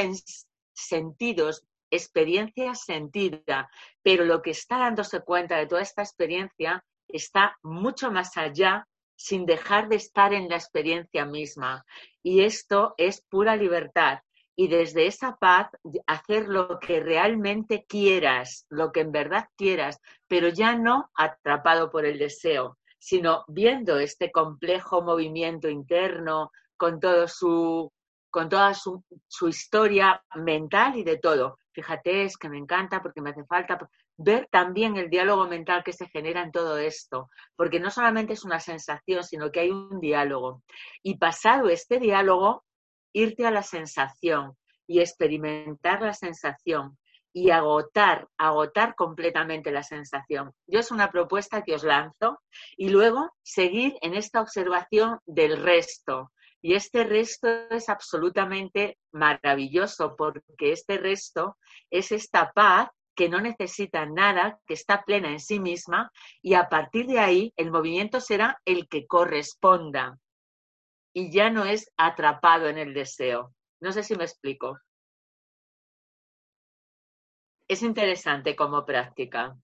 sentidos, 0.75 1.65
experiencia 1.91 2.75
sentida, 2.75 3.71
pero 4.03 4.25
lo 4.25 4.43
que 4.43 4.51
está 4.51 4.79
dándose 4.79 5.21
cuenta 5.21 5.57
de 5.57 5.67
toda 5.67 5.83
esta 5.83 6.03
experiencia 6.03 6.85
está 7.09 7.57
mucho 7.63 8.11
más 8.11 8.37
allá 8.37 8.87
sin 9.17 9.47
dejar 9.47 9.89
de 9.89 9.97
estar 9.97 10.33
en 10.33 10.49
la 10.49 10.57
experiencia 10.57 11.25
misma. 11.25 11.85
Y 12.23 12.43
esto 12.43 12.95
es 12.99 13.23
pura 13.23 13.57
libertad. 13.57 14.21
Y 14.55 14.69
desde 14.69 15.07
esa 15.07 15.37
paz, 15.37 15.69
hacer 16.07 16.49
lo 16.49 16.79
que 16.79 17.01
realmente 17.01 17.85
quieras, 17.87 18.67
lo 18.71 18.91
que 18.93 19.01
en 19.01 19.13
verdad 19.13 19.49
quieras, 19.57 20.01
pero 20.29 20.49
ya 20.49 20.77
no 20.77 21.11
atrapado 21.15 21.91
por 21.91 22.07
el 22.07 22.19
deseo, 22.19 22.79
sino 22.99 23.45
viendo 23.49 23.99
este 23.99 24.31
complejo 24.31 25.03
movimiento 25.03 25.69
interno 25.69 26.53
con 26.79 27.01
todo 27.01 27.29
su 27.29 27.93
con 28.37 28.51
toda 28.51 28.75
su, 28.75 29.03
historia 29.49 30.23
mental 30.35 30.97
y 30.97 31.05
de 31.05 31.17
todo. 31.17 31.59
Fíjate, 31.73 32.25
es 32.25 32.37
que 32.37 32.51
me 32.51 32.59
encanta 32.59 33.01
porque 33.01 33.23
me 33.23 33.31
hace 33.31 33.45
falta 33.47 33.79
ver 34.17 34.49
también 34.51 34.97
el 34.97 35.11
diálogo 35.11 35.47
mental 35.47 35.83
que 35.85 35.93
se 35.93 36.09
genera 36.09 36.43
en 36.43 36.53
todo 36.53 36.79
esto, 36.79 37.29
porque 37.57 37.81
no 37.81 37.91
solamente 37.91 38.33
es 38.33 38.45
una 38.45 38.61
sensación, 38.61 39.23
sino 39.25 39.51
que 39.51 39.61
hay 39.61 39.71
un 39.71 40.01
diálogo. 40.01 40.63
Y 41.03 41.19
pasado 41.19 41.69
este 41.69 41.99
diálogo, 41.99 42.65
irte 43.13 43.47
a 43.47 43.51
la 43.51 43.63
sensación 43.63 44.57
y 44.87 45.01
experimentar 45.01 46.03
la 46.03 46.15
sensación 46.15 46.97
y 47.33 47.51
agotar, 47.51 48.29
agotar 48.39 48.95
completamente 48.95 49.71
la 49.71 49.83
sensación. 49.83 50.53
Yo 50.67 50.81
es 50.81 50.91
una 50.91 51.11
propuesta 51.11 51.63
que 51.63 51.75
os 51.75 51.85
lanzo 51.85 52.41
y 52.79 52.89
luego 52.89 53.31
seguir 53.43 53.95
en 54.01 54.15
esta 54.15 54.41
observación 54.41 55.19
del 55.27 55.63
resto, 55.63 56.33
y 56.63 56.75
este 56.75 57.05
resto 57.05 57.49
es 57.71 57.89
absolutamente 57.89 58.99
maravilloso 59.13 60.17
porque 60.17 60.73
este 60.73 60.99
resto 60.99 61.57
es 61.91 62.11
esta 62.11 62.51
paz 62.53 62.89
que 63.17 63.29
no 63.29 63.41
necesita 63.41 64.07
nada, 64.07 64.61
que 64.67 64.75
está 64.75 65.03
plena 65.03 65.31
en 65.31 65.41
sí 65.41 65.59
misma 65.59 66.13
y 66.43 66.55
a 66.55 66.69
partir 66.69 67.07
de 67.07 67.19
ahí 67.19 67.53
el 67.57 67.73
movimiento 67.73 68.21
será 68.21 68.61
el 68.65 68.87
que 68.89 69.07
corresponda 69.07 70.19
y 71.13 71.33
ya 71.33 71.51
no 71.51 71.65
es 71.65 71.91
atrapado 71.97 72.69
en 72.69 72.79
el 72.79 72.93
deseo. 72.93 73.55
No 73.81 73.91
sé 73.91 74.03
si 74.03 74.15
me 74.17 74.25
explico. 74.25 74.79
Es 77.67 77.83
interesante 77.83 78.55
como 78.55 78.85
práctica. 78.85 79.57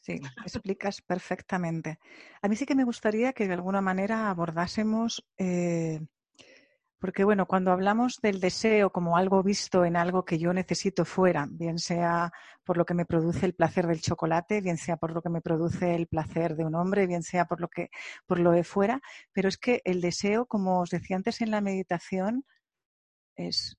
Sí, 0.00 0.20
explicas 0.44 1.02
perfectamente. 1.02 1.98
A 2.42 2.48
mí 2.48 2.56
sí 2.56 2.64
que 2.64 2.74
me 2.74 2.84
gustaría 2.84 3.32
que 3.32 3.48
de 3.48 3.54
alguna 3.54 3.80
manera 3.80 4.30
abordásemos 4.30 5.26
eh, 5.36 6.00
Porque 7.04 7.22
bueno, 7.22 7.44
cuando 7.44 7.70
hablamos 7.70 8.18
del 8.22 8.40
deseo 8.40 8.88
como 8.88 9.18
algo 9.18 9.42
visto 9.42 9.84
en 9.84 9.94
algo 9.94 10.24
que 10.24 10.38
yo 10.38 10.54
necesito 10.54 11.04
fuera, 11.04 11.46
bien 11.50 11.78
sea 11.78 12.32
por 12.64 12.78
lo 12.78 12.86
que 12.86 12.94
me 12.94 13.04
produce 13.04 13.44
el 13.44 13.52
placer 13.52 13.86
del 13.86 14.00
chocolate, 14.00 14.62
bien 14.62 14.78
sea 14.78 14.96
por 14.96 15.12
lo 15.12 15.20
que 15.20 15.28
me 15.28 15.42
produce 15.42 15.94
el 15.94 16.06
placer 16.06 16.56
de 16.56 16.64
un 16.64 16.74
hombre, 16.74 17.06
bien 17.06 17.22
sea 17.22 17.44
por 17.44 17.60
lo 17.60 17.68
que 17.68 17.90
por 18.24 18.38
lo 18.38 18.52
de 18.52 18.64
fuera, 18.64 19.02
pero 19.32 19.50
es 19.50 19.58
que 19.58 19.82
el 19.84 20.00
deseo, 20.00 20.46
como 20.46 20.80
os 20.80 20.88
decía 20.88 21.16
antes 21.16 21.42
en 21.42 21.50
la 21.50 21.60
meditación, 21.60 22.46
es 23.36 23.76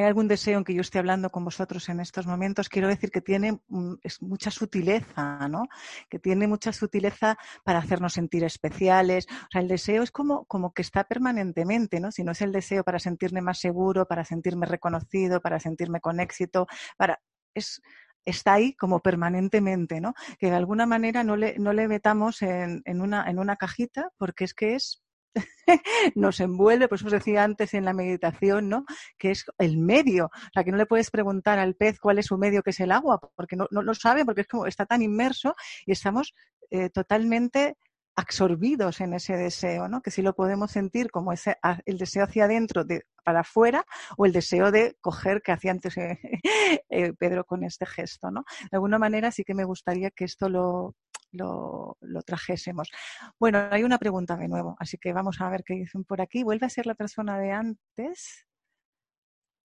¿Hay 0.00 0.06
algún 0.06 0.28
deseo 0.28 0.56
en 0.56 0.64
que 0.64 0.72
yo 0.72 0.80
esté 0.80 0.98
hablando 0.98 1.28
con 1.28 1.44
vosotros 1.44 1.90
en 1.90 2.00
estos 2.00 2.26
momentos? 2.26 2.70
Quiero 2.70 2.88
decir 2.88 3.10
que 3.10 3.20
tiene 3.20 3.60
mucha 3.68 4.50
sutileza, 4.50 5.46
¿no? 5.46 5.68
Que 6.08 6.18
tiene 6.18 6.48
mucha 6.48 6.72
sutileza 6.72 7.36
para 7.64 7.80
hacernos 7.80 8.14
sentir 8.14 8.42
especiales. 8.44 9.26
O 9.28 9.48
sea, 9.52 9.60
el 9.60 9.68
deseo 9.68 10.02
es 10.02 10.10
como, 10.10 10.46
como 10.46 10.72
que 10.72 10.80
está 10.80 11.04
permanentemente, 11.04 12.00
¿no? 12.00 12.10
Si 12.12 12.24
no 12.24 12.32
es 12.32 12.40
el 12.40 12.50
deseo 12.50 12.82
para 12.82 12.98
sentirme 12.98 13.42
más 13.42 13.58
seguro, 13.58 14.06
para 14.06 14.24
sentirme 14.24 14.64
reconocido, 14.64 15.42
para 15.42 15.60
sentirme 15.60 16.00
con 16.00 16.18
éxito, 16.18 16.66
para... 16.96 17.20
Es, 17.54 17.82
está 18.24 18.54
ahí 18.54 18.74
como 18.76 19.00
permanentemente, 19.00 20.00
¿no? 20.00 20.14
Que 20.38 20.48
de 20.48 20.56
alguna 20.56 20.86
manera 20.86 21.24
no 21.24 21.36
le, 21.36 21.58
no 21.58 21.74
le 21.74 21.88
metamos 21.88 22.40
en, 22.40 22.80
en, 22.86 23.02
una, 23.02 23.28
en 23.28 23.38
una 23.38 23.56
cajita 23.56 24.12
porque 24.16 24.44
es 24.44 24.54
que 24.54 24.76
es 24.76 25.02
nos 26.14 26.40
envuelve, 26.40 26.88
por 26.88 26.96
eso 26.96 27.06
os 27.06 27.12
decía 27.12 27.44
antes 27.44 27.74
en 27.74 27.84
la 27.84 27.92
meditación, 27.92 28.68
¿no? 28.68 28.84
Que 29.18 29.30
es 29.30 29.44
el 29.58 29.78
medio. 29.78 30.26
O 30.26 30.50
sea, 30.52 30.64
que 30.64 30.70
no 30.70 30.76
le 30.76 30.86
puedes 30.86 31.10
preguntar 31.10 31.58
al 31.58 31.74
pez 31.74 31.98
cuál 31.98 32.18
es 32.18 32.26
su 32.26 32.38
medio, 32.38 32.62
que 32.62 32.70
es 32.70 32.80
el 32.80 32.92
agua, 32.92 33.20
porque 33.36 33.56
no, 33.56 33.66
no 33.70 33.82
lo 33.82 33.94
sabe, 33.94 34.24
porque 34.24 34.42
es 34.42 34.48
como 34.48 34.66
está 34.66 34.86
tan 34.86 35.02
inmerso 35.02 35.54
y 35.86 35.92
estamos 35.92 36.34
eh, 36.70 36.90
totalmente 36.90 37.76
absorbidos 38.16 39.00
en 39.00 39.14
ese 39.14 39.36
deseo, 39.36 39.88
¿no? 39.88 40.02
Que 40.02 40.10
si 40.10 40.20
lo 40.22 40.34
podemos 40.34 40.70
sentir 40.72 41.10
como 41.10 41.32
ese, 41.32 41.56
el 41.86 41.96
deseo 41.96 42.24
hacia 42.24 42.44
adentro, 42.44 42.84
de, 42.84 43.04
para 43.24 43.40
afuera, 43.40 43.84
o 44.16 44.26
el 44.26 44.32
deseo 44.32 44.70
de 44.70 44.96
coger 45.00 45.42
que 45.42 45.52
hacía 45.52 45.70
antes 45.70 45.96
eh, 45.96 46.18
eh, 46.90 47.12
Pedro 47.14 47.44
con 47.44 47.64
este 47.64 47.86
gesto, 47.86 48.30
¿no? 48.30 48.44
De 48.70 48.76
alguna 48.76 48.98
manera 48.98 49.30
sí 49.30 49.44
que 49.44 49.54
me 49.54 49.64
gustaría 49.64 50.10
que 50.10 50.24
esto 50.24 50.48
lo, 50.48 50.96
lo, 51.32 51.96
trajésemos. 52.26 52.90
Bueno, 53.38 53.68
hay 53.70 53.84
una 53.84 53.98
pregunta 53.98 54.36
de 54.36 54.48
nuevo, 54.48 54.76
así 54.78 54.98
que 54.98 55.12
vamos 55.12 55.40
a 55.40 55.48
ver 55.48 55.62
qué 55.64 55.74
dicen 55.74 56.04
por 56.04 56.20
aquí. 56.20 56.42
Vuelve 56.42 56.66
a 56.66 56.70
ser 56.70 56.86
la 56.86 56.94
persona 56.94 57.38
de 57.38 57.52
antes. 57.52 58.46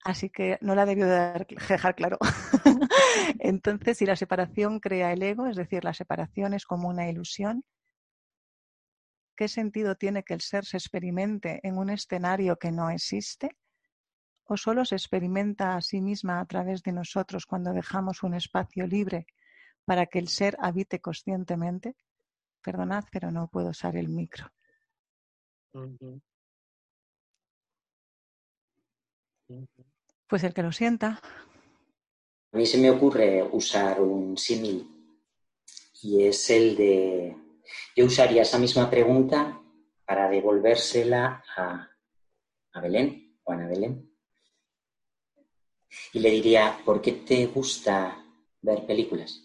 Así 0.04 0.30
que 0.30 0.60
no 0.62 0.76
la 0.76 0.86
debió 0.86 1.08
dejar 1.08 1.96
claro. 1.96 2.20
Entonces, 3.40 3.98
si 3.98 4.06
la 4.06 4.16
separación 4.16 4.80
crea 4.80 5.12
el 5.12 5.24
ego, 5.24 5.48
es 5.48 5.56
decir, 5.56 5.84
la 5.84 5.94
separación 5.94 6.54
es 6.54 6.66
como 6.66 6.90
una 6.90 7.10
ilusión, 7.10 7.64
¿qué 9.36 9.48
sentido 9.48 9.96
tiene 9.96 10.24
que 10.24 10.36
el 10.36 10.42
ser 10.42 10.64
se 10.64 10.78
experimente 10.78 11.60
en 11.64 11.78
un 11.80 11.90
escenario 11.90 12.58
que 12.58 12.72
no 12.72 12.92
existe? 12.92 13.58
¿O 14.44 14.58
solo 14.58 14.86
se 14.86 14.94
experimenta 14.94 15.76
a 15.76 15.82
sí 15.82 16.02
misma 16.02 16.40
a 16.40 16.46
través 16.46 16.84
de 16.84 16.92
nosotros 16.92 17.48
cuando 17.48 17.74
dejamos 17.74 18.22
un 18.22 18.36
espacio 18.36 18.86
libre 18.86 19.26
para 19.86 20.08
que 20.08 20.20
el 20.20 20.28
ser 20.28 20.58
habite 20.60 21.00
conscientemente? 21.00 21.96
Perdonad, 22.62 23.06
pero 23.12 23.32
no 23.32 23.48
puedo 23.48 23.70
usar 23.70 23.96
el 23.96 24.10
micro. 24.10 24.52
Pues 30.28 30.44
el 30.44 30.54
que 30.54 30.64
lo 30.64 30.72
sienta. 30.72 31.22
A 32.52 32.58
mí 32.58 32.66
se 32.66 32.80
me 32.80 32.90
ocurre 32.90 33.44
usar 33.44 34.02
un 34.02 34.38
símil 34.38 34.92
y 36.02 36.24
es 36.24 36.50
el 36.50 36.76
de, 36.76 37.36
yo 37.96 38.06
usaría 38.06 38.44
esa 38.44 38.58
misma 38.58 38.90
pregunta 38.90 39.62
para 40.06 40.30
devolvérsela 40.30 41.44
a, 41.56 41.90
a 42.74 42.82
Belén 42.82 43.40
o 43.44 43.52
a 43.52 43.56
Ana 43.56 43.68
Belén. 43.68 44.12
Y 46.14 46.20
le 46.20 46.30
diría, 46.30 46.80
¿por 46.86 47.02
qué 47.02 47.12
te 47.12 47.48
gusta 47.48 48.24
ver 48.62 48.86
películas? 48.86 49.45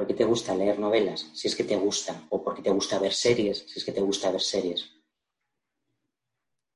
¿Por 0.00 0.06
qué 0.06 0.14
te 0.14 0.24
gusta 0.24 0.54
leer 0.54 0.78
novelas? 0.78 1.26
Si 1.34 1.46
es 1.46 1.54
que 1.54 1.64
te 1.64 1.76
gusta. 1.76 2.24
O 2.30 2.42
porque 2.42 2.62
te 2.62 2.70
gusta 2.70 2.98
ver 2.98 3.12
series, 3.12 3.66
si 3.68 3.80
es 3.80 3.84
que 3.84 3.92
te 3.92 4.00
gusta 4.00 4.30
ver 4.30 4.40
series. 4.40 4.90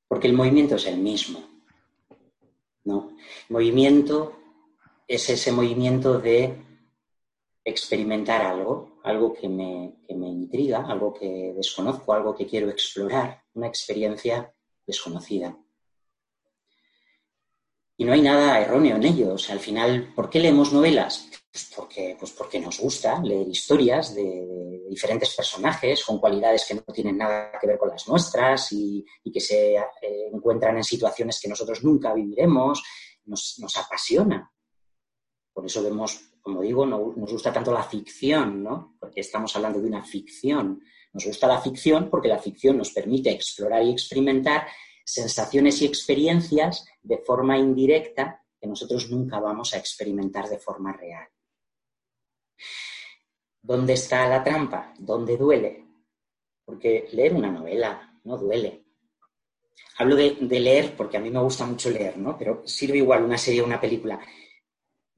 Porque 0.07 0.27
el 0.27 0.33
movimiento 0.33 0.75
es 0.75 0.85
el 0.85 0.99
mismo. 0.99 1.43
¿no? 2.83 3.17
Movimiento 3.49 4.37
es 5.07 5.27
ese 5.27 5.51
movimiento 5.51 6.19
de 6.19 6.55
experimentar 7.63 8.43
algo, 8.43 8.99
algo 9.03 9.33
que 9.33 9.49
me, 9.49 9.95
que 10.07 10.13
me 10.13 10.27
intriga, 10.27 10.85
algo 10.85 11.11
que 11.11 11.51
desconozco, 11.57 12.13
algo 12.13 12.35
que 12.35 12.45
quiero 12.45 12.69
explorar, 12.69 13.41
una 13.55 13.65
experiencia 13.65 14.53
desconocida. 14.85 15.57
Y 17.97 18.05
no 18.05 18.13
hay 18.13 18.21
nada 18.21 18.61
erróneo 18.61 18.97
en 18.97 19.03
ello. 19.03 19.33
O 19.33 19.39
sea, 19.39 19.55
al 19.55 19.61
final, 19.61 20.13
¿por 20.15 20.29
qué 20.29 20.39
leemos 20.39 20.71
novelas? 20.71 21.27
Pues 21.55 21.71
porque, 21.73 22.17
pues 22.19 22.31
porque 22.33 22.59
nos 22.59 22.81
gusta 22.81 23.21
leer 23.23 23.47
historias 23.47 24.13
de, 24.13 24.83
diferentes 24.89 25.33
personajes 25.33 26.03
con 26.03 26.19
cualidades 26.19 26.65
que 26.67 26.73
no 26.73 26.81
tienen 26.81 27.17
nada 27.17 27.49
que 27.61 27.65
ver 27.65 27.77
con 27.77 27.87
las 27.87 28.05
nuestras 28.09 28.73
y, 28.73 29.05
que 29.33 29.39
se 29.39 29.77
eh, 29.77 30.29
encuentran 30.33 30.75
en 30.75 30.83
situaciones 30.83 31.39
que 31.41 31.47
nosotros 31.47 31.81
nunca 31.81 32.13
viviremos. 32.13 32.83
Nos, 33.23 33.55
nos 33.59 33.73
apasiona. 33.77 34.51
Por 35.53 35.65
eso 35.65 35.81
vemos, 35.81 36.29
como 36.41 36.61
digo, 36.61 36.85
no, 36.85 37.13
nos 37.15 37.31
gusta 37.31 37.53
tanto 37.53 37.71
la 37.71 37.83
ficción, 37.83 38.61
¿no? 38.61 38.97
Porque 38.99 39.21
estamos 39.21 39.55
hablando 39.55 39.79
de 39.79 39.87
una 39.87 40.03
ficción. 40.03 40.81
Nos 41.13 41.25
gusta 41.25 41.47
la 41.47 41.61
ficción 41.61 42.09
porque 42.09 42.27
la 42.27 42.39
ficción 42.39 42.77
nos 42.77 42.91
permite 42.91 43.29
explorar 43.31 43.81
y 43.81 43.91
experimentar 43.91 44.67
sensaciones 45.05 45.81
y 45.81 45.85
experiencias 45.85 46.83
de 47.01 47.19
forma 47.19 47.57
indirecta 47.57 48.43
que 48.59 48.67
nosotros 48.67 49.09
nunca 49.09 49.39
vamos 49.39 49.73
a 49.73 49.77
experimentar 49.77 50.49
de 50.49 50.59
forma 50.59 50.91
real. 50.91 51.25
¿Dónde 53.61 53.93
está 53.93 54.27
la 54.27 54.43
trampa? 54.43 54.93
¿Dónde 54.99 55.37
duele? 55.37 55.85
Porque 56.63 57.07
leer 57.11 57.33
una 57.33 57.51
novela 57.51 58.19
no 58.23 58.37
duele. 58.37 58.85
Hablo 59.97 60.15
de, 60.15 60.35
leer 60.59 60.95
porque 60.95 61.17
a 61.17 61.19
mí 61.19 61.29
me 61.29 61.41
gusta 61.41 61.65
mucho 61.65 61.89
leer, 61.89 62.17
¿no? 62.17 62.37
Pero 62.37 62.63
sirve 62.65 62.97
igual 62.97 63.23
una 63.23 63.37
serie 63.37 63.61
o 63.61 63.65
una 63.65 63.79
película. 63.79 64.19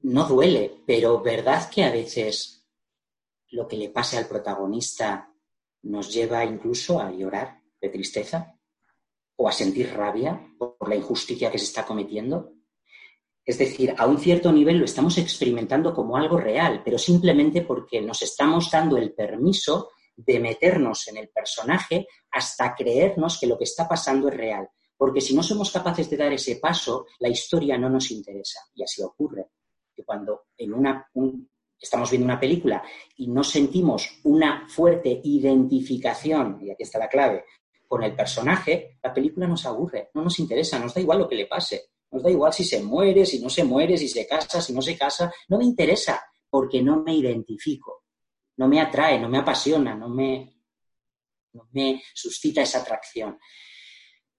No 0.00 0.26
duele, 0.26 0.82
pero 0.86 1.20
¿verdad 1.20 1.68
que 1.68 1.84
a 1.84 1.90
veces 1.90 2.66
lo 3.50 3.66
que 3.66 3.76
le 3.76 3.88
pase 3.88 4.18
al 4.18 4.28
protagonista 4.28 5.32
nos 5.82 6.12
lleva 6.12 6.44
incluso 6.44 7.00
a 7.00 7.10
llorar 7.10 7.60
de 7.80 7.88
tristeza? 7.88 8.58
o 9.40 9.48
a 9.48 9.52
sentir 9.52 9.94
rabia 9.94 10.40
por 10.58 10.88
la 10.88 10.96
injusticia 10.96 11.50
que 11.50 11.58
se 11.58 11.66
está 11.66 11.86
cometiendo. 11.86 12.52
Es 13.48 13.56
decir, 13.56 13.94
a 13.96 14.06
un 14.06 14.18
cierto 14.18 14.52
nivel 14.52 14.76
lo 14.76 14.84
estamos 14.84 15.16
experimentando 15.16 15.94
como 15.94 16.18
algo 16.18 16.36
real, 16.36 16.82
pero 16.84 16.98
simplemente 16.98 17.62
porque 17.62 17.98
nos 18.02 18.20
estamos 18.20 18.70
dando 18.70 18.98
el 18.98 19.14
permiso 19.14 19.92
de 20.14 20.38
meternos 20.38 21.08
en 21.08 21.16
el 21.16 21.30
personaje 21.30 22.06
hasta 22.30 22.74
creernos 22.74 23.40
que 23.40 23.46
lo 23.46 23.56
que 23.56 23.64
está 23.64 23.88
pasando 23.88 24.28
es 24.28 24.36
real. 24.36 24.68
Porque 24.94 25.22
si 25.22 25.34
no 25.34 25.42
somos 25.42 25.70
capaces 25.70 26.10
de 26.10 26.18
dar 26.18 26.30
ese 26.30 26.56
paso, 26.56 27.06
la 27.20 27.30
historia 27.30 27.78
no 27.78 27.88
nos 27.88 28.10
interesa. 28.10 28.60
Y 28.74 28.82
así 28.82 29.02
ocurre. 29.02 29.46
Que 29.96 30.04
cuando 30.04 30.42
estamos 31.80 32.10
viendo 32.10 32.26
una 32.26 32.38
película 32.38 32.82
y 33.16 33.28
no 33.28 33.42
sentimos 33.42 34.20
una 34.24 34.68
fuerte 34.68 35.22
identificación, 35.24 36.58
y 36.60 36.70
aquí 36.70 36.82
está 36.82 36.98
la 36.98 37.08
clave, 37.08 37.46
con 37.86 38.02
el 38.02 38.14
personaje, 38.14 38.98
la 39.02 39.14
película 39.14 39.46
nos 39.46 39.64
aburre, 39.64 40.10
no 40.12 40.20
nos 40.20 40.38
interesa, 40.38 40.78
nos 40.78 40.92
da 40.92 41.00
igual 41.00 41.20
lo 41.20 41.28
que 41.30 41.36
le 41.36 41.46
pase, 41.46 41.92
nos 42.10 42.22
da 42.22 42.30
igual 42.30 42.52
si 42.52 42.64
se 42.64 42.82
muere, 42.82 43.26
si 43.26 43.40
no 43.40 43.50
se 43.50 43.64
muere, 43.64 43.96
si 43.96 44.08
se 44.08 44.26
casa, 44.26 44.60
si 44.60 44.72
no 44.72 44.82
se 44.82 44.96
casa, 44.96 45.32
no 45.48 45.58
me 45.58 45.64
interesa 45.64 46.24
porque 46.48 46.82
no 46.82 47.02
me 47.02 47.14
identifico, 47.14 48.04
no 48.56 48.68
me 48.68 48.80
atrae, 48.80 49.18
no 49.18 49.28
me 49.28 49.38
apasiona, 49.38 49.94
no 49.94 50.08
me, 50.08 50.62
no 51.52 51.68
me 51.72 52.02
suscita 52.14 52.62
esa 52.62 52.80
atracción. 52.80 53.38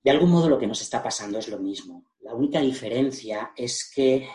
De 0.01 0.11
algún 0.11 0.31
modo 0.31 0.49
lo 0.49 0.57
que 0.57 0.67
nos 0.67 0.81
está 0.81 1.03
pasando 1.03 1.37
es 1.39 1.47
lo 1.49 1.59
mismo. 1.59 2.11
La 2.21 2.33
única 2.33 2.59
diferencia 2.61 3.53
es 3.55 3.91
que 3.93 4.27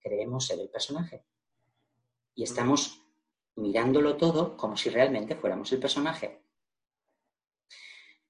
creemos 0.00 0.46
ser 0.46 0.60
el 0.60 0.70
personaje 0.70 1.24
y 2.34 2.42
estamos 2.42 3.02
mirándolo 3.56 4.16
todo 4.16 4.56
como 4.56 4.76
si 4.76 4.90
realmente 4.90 5.36
fuéramos 5.36 5.70
el 5.72 5.80
personaje. 5.80 6.42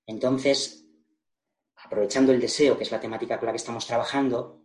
Entonces, 0.06 0.87
aprovechando 1.88 2.32
el 2.32 2.40
deseo, 2.40 2.76
que 2.76 2.84
es 2.84 2.90
la 2.90 3.00
temática 3.00 3.38
con 3.38 3.46
la 3.46 3.52
que 3.52 3.56
estamos 3.56 3.86
trabajando, 3.86 4.60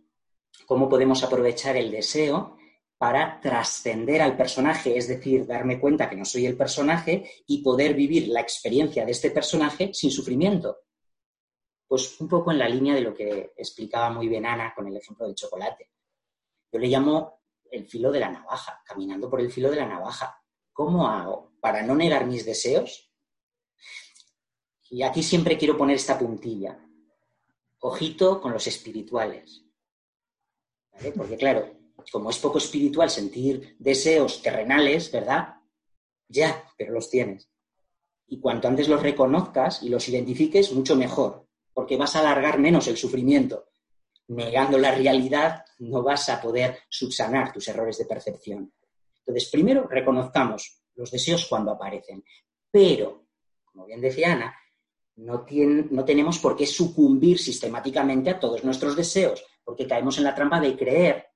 ¿cómo 0.66 0.90
podemos 0.90 1.24
aprovechar 1.24 1.74
el 1.74 1.90
deseo 1.90 2.58
para 2.98 3.40
trascender 3.40 4.20
al 4.20 4.36
personaje, 4.36 4.98
es 4.98 5.08
decir, 5.08 5.46
darme 5.46 5.80
cuenta 5.80 6.10
que 6.10 6.16
no 6.16 6.26
soy 6.26 6.44
el 6.44 6.54
personaje 6.54 7.30
y 7.46 7.62
poder 7.62 7.94
vivir 7.94 8.28
la 8.28 8.40
experiencia 8.40 9.06
de 9.06 9.12
este 9.12 9.30
personaje 9.30 9.94
sin 9.94 10.10
sufrimiento? 10.10 10.80
Pues 11.88 12.20
un 12.20 12.28
poco 12.28 12.52
en 12.52 12.58
la 12.58 12.68
línea 12.68 12.94
de 12.94 13.00
lo 13.00 13.14
que 13.14 13.54
explicaba 13.56 14.10
muy 14.10 14.28
bien 14.28 14.44
Ana 14.44 14.74
con 14.76 14.86
el 14.86 14.96
ejemplo 14.96 15.24
del 15.24 15.34
chocolate. 15.34 15.92
Yo 16.70 16.78
le 16.78 16.88
llamo 16.88 17.40
el 17.70 17.86
filo 17.86 18.12
de 18.12 18.20
la 18.20 18.30
navaja, 18.30 18.82
caminando 18.84 19.30
por 19.30 19.40
el 19.40 19.50
filo 19.50 19.70
de 19.70 19.76
la 19.76 19.86
navaja. 19.86 20.42
¿Cómo 20.74 21.08
hago 21.08 21.54
para 21.58 21.82
no 21.82 21.94
negar 21.94 22.26
mis 22.26 22.44
deseos 22.44 23.10
y 24.90 25.02
aquí 25.02 25.22
siempre 25.22 25.56
quiero 25.56 25.76
poner 25.76 25.96
esta 25.96 26.18
puntilla. 26.18 26.78
Ojito 27.80 28.40
con 28.40 28.52
los 28.52 28.66
espirituales. 28.66 29.64
Porque 31.16 31.36
claro, 31.36 31.76
como 32.10 32.30
es 32.30 32.38
poco 32.38 32.58
espiritual 32.58 33.10
sentir 33.10 33.76
deseos 33.78 34.42
terrenales, 34.42 35.10
¿verdad? 35.10 35.56
Ya, 36.28 36.64
pero 36.76 36.92
los 36.92 37.10
tienes. 37.10 37.50
Y 38.26 38.40
cuanto 38.40 38.68
antes 38.68 38.88
los 38.88 39.02
reconozcas 39.02 39.82
y 39.82 39.88
los 39.88 40.08
identifiques, 40.08 40.72
mucho 40.72 40.96
mejor, 40.96 41.46
porque 41.72 41.96
vas 41.96 42.16
a 42.16 42.20
alargar 42.20 42.58
menos 42.58 42.86
el 42.88 42.96
sufrimiento. 42.96 43.68
Negando 44.28 44.78
la 44.78 44.94
realidad, 44.94 45.64
no 45.78 46.02
vas 46.02 46.28
a 46.30 46.40
poder 46.40 46.78
subsanar 46.88 47.52
tus 47.52 47.68
errores 47.68 47.98
de 47.98 48.06
percepción. 48.06 48.72
Entonces, 49.18 49.50
primero 49.50 49.86
reconozcamos 49.86 50.82
los 50.94 51.10
deseos 51.10 51.46
cuando 51.46 51.72
aparecen, 51.72 52.24
pero, 52.70 53.26
como 53.64 53.86
bien 53.86 54.00
decía 54.00 54.32
Ana, 54.32 54.54
no, 55.16 56.04
tenemos 56.04 56.38
por 56.38 56.56
qué 56.56 56.66
sucumbir 56.66 57.38
sistemáticamente 57.38 58.30
a 58.30 58.40
todos 58.40 58.64
nuestros 58.64 58.96
deseos, 58.96 59.44
porque 59.62 59.86
caemos 59.86 60.18
en 60.18 60.24
la 60.24 60.34
trampa 60.34 60.60
de 60.60 60.76
creer 60.76 61.26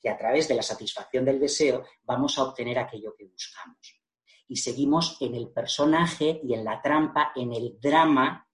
que 0.00 0.08
a 0.08 0.16
través 0.16 0.48
de 0.48 0.54
la 0.54 0.62
satisfacción 0.62 1.24
del 1.24 1.38
deseo 1.38 1.84
vamos 2.02 2.38
a 2.38 2.44
obtener 2.44 2.78
aquello 2.78 3.14
que 3.16 3.26
buscamos. 3.26 4.00
Y 4.48 4.56
seguimos 4.56 5.16
en 5.20 5.34
el 5.34 5.48
personaje 5.50 6.40
y 6.42 6.54
en 6.54 6.64
la 6.64 6.82
trampa, 6.82 7.32
en 7.36 7.52
el 7.52 7.78
drama, 7.80 8.48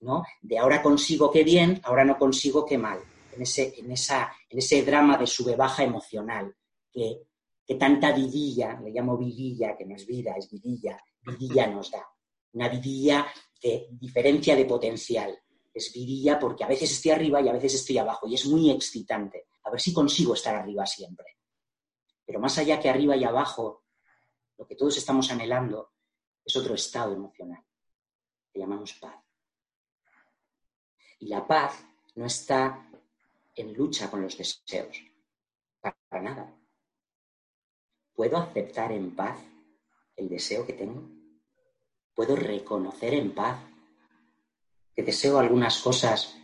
¿no? 0.00 0.24
De 0.42 0.58
ahora 0.58 0.82
consigo 0.82 1.30
que 1.30 1.42
bien, 1.42 1.80
ahora 1.84 2.04
no 2.04 2.18
consigo 2.18 2.66
que 2.66 2.76
mal. 2.76 3.00
En 3.32 3.42
ese, 3.42 3.74
en 3.78 3.90
esa, 3.92 4.32
en 4.50 4.58
ese 4.58 4.82
drama 4.82 5.16
de 5.16 5.26
sube 5.26 5.56
baja 5.56 5.84
emocional, 5.84 6.54
que, 6.92 7.22
que 7.64 7.76
tanta 7.76 8.12
vidilla, 8.12 8.78
le 8.80 8.90
llamo 8.90 9.16
vidilla, 9.16 9.76
que 9.76 9.86
no 9.86 9.94
es 9.94 10.06
vida, 10.06 10.34
es 10.36 10.50
vidilla, 10.50 11.02
vidilla 11.22 11.66
nos 11.68 11.90
da. 11.90 12.06
Una 12.52 12.68
vidilla 12.68 13.26
de 13.60 13.88
diferencia 13.92 14.54
de 14.56 14.64
potencial. 14.64 15.38
Es 15.72 15.92
vidilla 15.92 16.38
porque 16.38 16.64
a 16.64 16.68
veces 16.68 16.90
estoy 16.90 17.12
arriba 17.12 17.40
y 17.40 17.48
a 17.48 17.52
veces 17.52 17.74
estoy 17.74 17.98
abajo 17.98 18.26
y 18.26 18.34
es 18.34 18.46
muy 18.46 18.70
excitante 18.70 19.46
a 19.68 19.70
ver 19.70 19.80
si 19.80 19.92
consigo 19.92 20.34
estar 20.34 20.54
arriba 20.54 20.86
siempre. 20.86 21.38
Pero 22.24 22.40
más 22.40 22.56
allá 22.58 22.80
que 22.80 22.88
arriba 22.88 23.16
y 23.16 23.24
abajo, 23.24 23.84
lo 24.56 24.66
que 24.66 24.74
todos 24.74 24.96
estamos 24.96 25.30
anhelando 25.30 25.92
es 26.44 26.56
otro 26.56 26.74
estado 26.74 27.12
emocional, 27.12 27.62
que 28.52 28.58
llamamos 28.58 28.94
paz. 28.94 29.16
Y 31.20 31.28
la 31.28 31.46
paz 31.46 31.84
no 32.14 32.26
está 32.26 32.90
en 33.54 33.74
lucha 33.74 34.10
con 34.10 34.22
los 34.22 34.36
deseos, 34.36 35.02
para 35.80 36.22
nada. 36.22 36.54
¿Puedo 38.14 38.36
aceptar 38.36 38.92
en 38.92 39.14
paz 39.14 39.38
el 40.16 40.28
deseo 40.28 40.66
que 40.66 40.72
tengo? 40.72 41.17
¿Puedo 42.18 42.34
reconocer 42.34 43.14
en 43.14 43.32
paz 43.32 43.60
que 44.92 45.04
deseo 45.04 45.38
algunas 45.38 45.78
cosas 45.78 46.34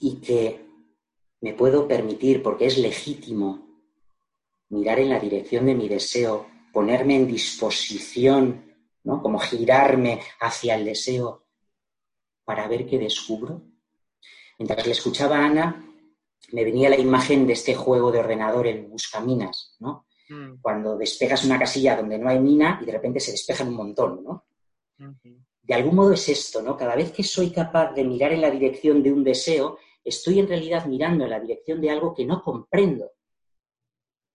y 0.00 0.16
que 0.16 0.66
me 1.42 1.54
puedo 1.54 1.86
permitir, 1.86 2.42
porque 2.42 2.66
es 2.66 2.78
legítimo, 2.78 3.68
mirar 4.70 4.98
en 4.98 5.10
la 5.10 5.20
dirección 5.20 5.66
de 5.66 5.76
mi 5.76 5.88
deseo, 5.88 6.48
ponerme 6.72 7.14
en 7.14 7.28
disposición, 7.28 8.74
¿no? 9.04 9.22
Como 9.22 9.38
girarme 9.38 10.20
hacia 10.40 10.74
el 10.74 10.86
deseo 10.86 11.46
para 12.44 12.66
ver 12.66 12.84
qué 12.84 12.98
descubro. 12.98 13.62
Mientras 14.58 14.84
le 14.84 14.92
escuchaba 14.92 15.38
a 15.38 15.44
Ana, 15.44 15.88
me 16.50 16.64
venía 16.64 16.90
la 16.90 16.98
imagen 16.98 17.46
de 17.46 17.52
este 17.52 17.76
juego 17.76 18.10
de 18.10 18.18
ordenador, 18.18 18.66
el 18.66 18.86
buscaminas, 18.86 19.76
¿no? 19.78 20.08
Mm. 20.30 20.56
Cuando 20.60 20.98
despegas 20.98 21.44
una 21.44 21.60
casilla 21.60 21.96
donde 21.96 22.18
no 22.18 22.28
hay 22.28 22.40
mina 22.40 22.80
y 22.82 22.86
de 22.86 22.92
repente 22.92 23.20
se 23.20 23.30
despejan 23.30 23.68
un 23.68 23.76
montón, 23.76 24.24
¿no? 24.24 24.46
De 24.96 25.74
algún 25.74 25.94
modo 25.94 26.12
es 26.12 26.28
esto, 26.28 26.62
¿no? 26.62 26.76
Cada 26.76 26.94
vez 26.94 27.12
que 27.12 27.22
soy 27.22 27.50
capaz 27.50 27.92
de 27.92 28.04
mirar 28.04 28.32
en 28.32 28.42
la 28.42 28.50
dirección 28.50 29.02
de 29.02 29.12
un 29.12 29.24
deseo, 29.24 29.78
estoy 30.04 30.38
en 30.38 30.48
realidad 30.48 30.86
mirando 30.86 31.24
en 31.24 31.30
la 31.30 31.40
dirección 31.40 31.80
de 31.80 31.90
algo 31.90 32.14
que 32.14 32.26
no 32.26 32.42
comprendo, 32.42 33.10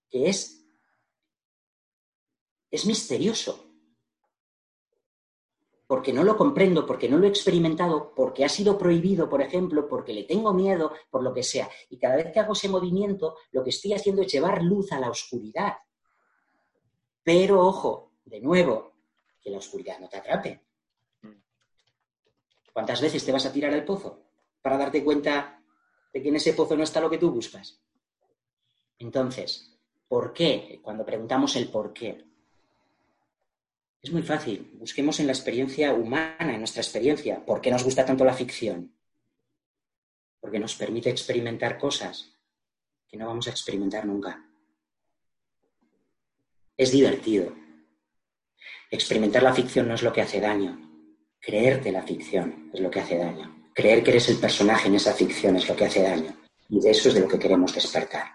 que 0.08 0.28
es, 0.28 0.66
es 2.70 2.86
misterioso, 2.86 3.70
porque 5.86 6.12
no 6.12 6.22
lo 6.22 6.36
comprendo, 6.36 6.86
porque 6.86 7.08
no 7.08 7.18
lo 7.18 7.26
he 7.26 7.30
experimentado, 7.30 8.12
porque 8.14 8.44
ha 8.44 8.48
sido 8.48 8.78
prohibido, 8.78 9.28
por 9.28 9.42
ejemplo, 9.42 9.88
porque 9.88 10.12
le 10.12 10.22
tengo 10.22 10.52
miedo, 10.52 10.92
por 11.10 11.22
lo 11.22 11.34
que 11.34 11.42
sea. 11.42 11.68
Y 11.88 11.98
cada 11.98 12.14
vez 12.16 12.32
que 12.32 12.38
hago 12.38 12.52
ese 12.52 12.68
movimiento, 12.68 13.36
lo 13.50 13.64
que 13.64 13.70
estoy 13.70 13.94
haciendo 13.94 14.22
es 14.22 14.32
llevar 14.32 14.62
luz 14.62 14.92
a 14.92 15.00
la 15.00 15.10
oscuridad. 15.10 15.74
Pero 17.24 17.66
ojo, 17.66 18.12
de 18.24 18.40
nuevo, 18.40 18.99
que 19.40 19.50
la 19.50 19.58
oscuridad 19.58 19.98
no 19.98 20.08
te 20.08 20.18
atrape. 20.18 20.60
¿Cuántas 22.72 23.00
veces 23.00 23.24
te 23.24 23.32
vas 23.32 23.46
a 23.46 23.52
tirar 23.52 23.72
al 23.72 23.84
pozo 23.84 24.22
para 24.62 24.78
darte 24.78 25.02
cuenta 25.02 25.60
de 26.12 26.22
que 26.22 26.28
en 26.28 26.36
ese 26.36 26.52
pozo 26.52 26.76
no 26.76 26.82
está 26.82 27.00
lo 27.00 27.10
que 27.10 27.18
tú 27.18 27.30
buscas. 27.30 27.80
Entonces, 28.98 29.78
¿por 30.08 30.32
qué? 30.32 30.80
Cuando 30.82 31.04
preguntamos 31.04 31.56
el 31.56 31.68
por 31.68 31.92
qué, 31.92 32.24
es 34.02 34.12
muy 34.12 34.22
fácil. 34.22 34.70
Busquemos 34.74 35.20
en 35.20 35.26
la 35.26 35.32
experiencia 35.32 35.92
humana, 35.92 36.54
en 36.54 36.58
nuestra 36.58 36.82
experiencia, 36.82 37.44
por 37.44 37.60
qué 37.60 37.70
nos 37.70 37.84
gusta 37.84 38.04
tanto 38.04 38.24
la 38.24 38.34
ficción. 38.34 38.94
Porque 40.40 40.58
nos 40.58 40.74
permite 40.74 41.10
experimentar 41.10 41.78
cosas 41.78 42.34
que 43.06 43.16
no 43.16 43.26
vamos 43.26 43.46
a 43.46 43.50
experimentar 43.50 44.06
nunca. 44.06 44.46
Es 46.76 46.92
divertido. 46.92 47.54
Experimentar 48.92 49.44
la 49.44 49.54
ficción 49.54 49.86
no 49.86 49.94
es 49.94 50.02
lo 50.02 50.12
que 50.12 50.20
hace 50.20 50.40
daño. 50.40 50.76
Creerte 51.38 51.92
la 51.92 52.02
ficción 52.02 52.70
es 52.74 52.80
lo 52.80 52.90
que 52.90 52.98
hace 52.98 53.16
daño. 53.16 53.70
Creer 53.72 54.02
que 54.02 54.10
eres 54.10 54.28
el 54.28 54.38
personaje 54.38 54.88
en 54.88 54.96
esa 54.96 55.14
ficción 55.14 55.54
es 55.56 55.68
lo 55.68 55.76
que 55.76 55.84
hace 55.84 56.02
daño. 56.02 56.36
Y 56.68 56.80
de 56.80 56.90
eso 56.90 57.08
es 57.08 57.14
de 57.14 57.20
lo 57.20 57.28
que 57.28 57.38
queremos 57.38 57.72
despertar. 57.72 58.34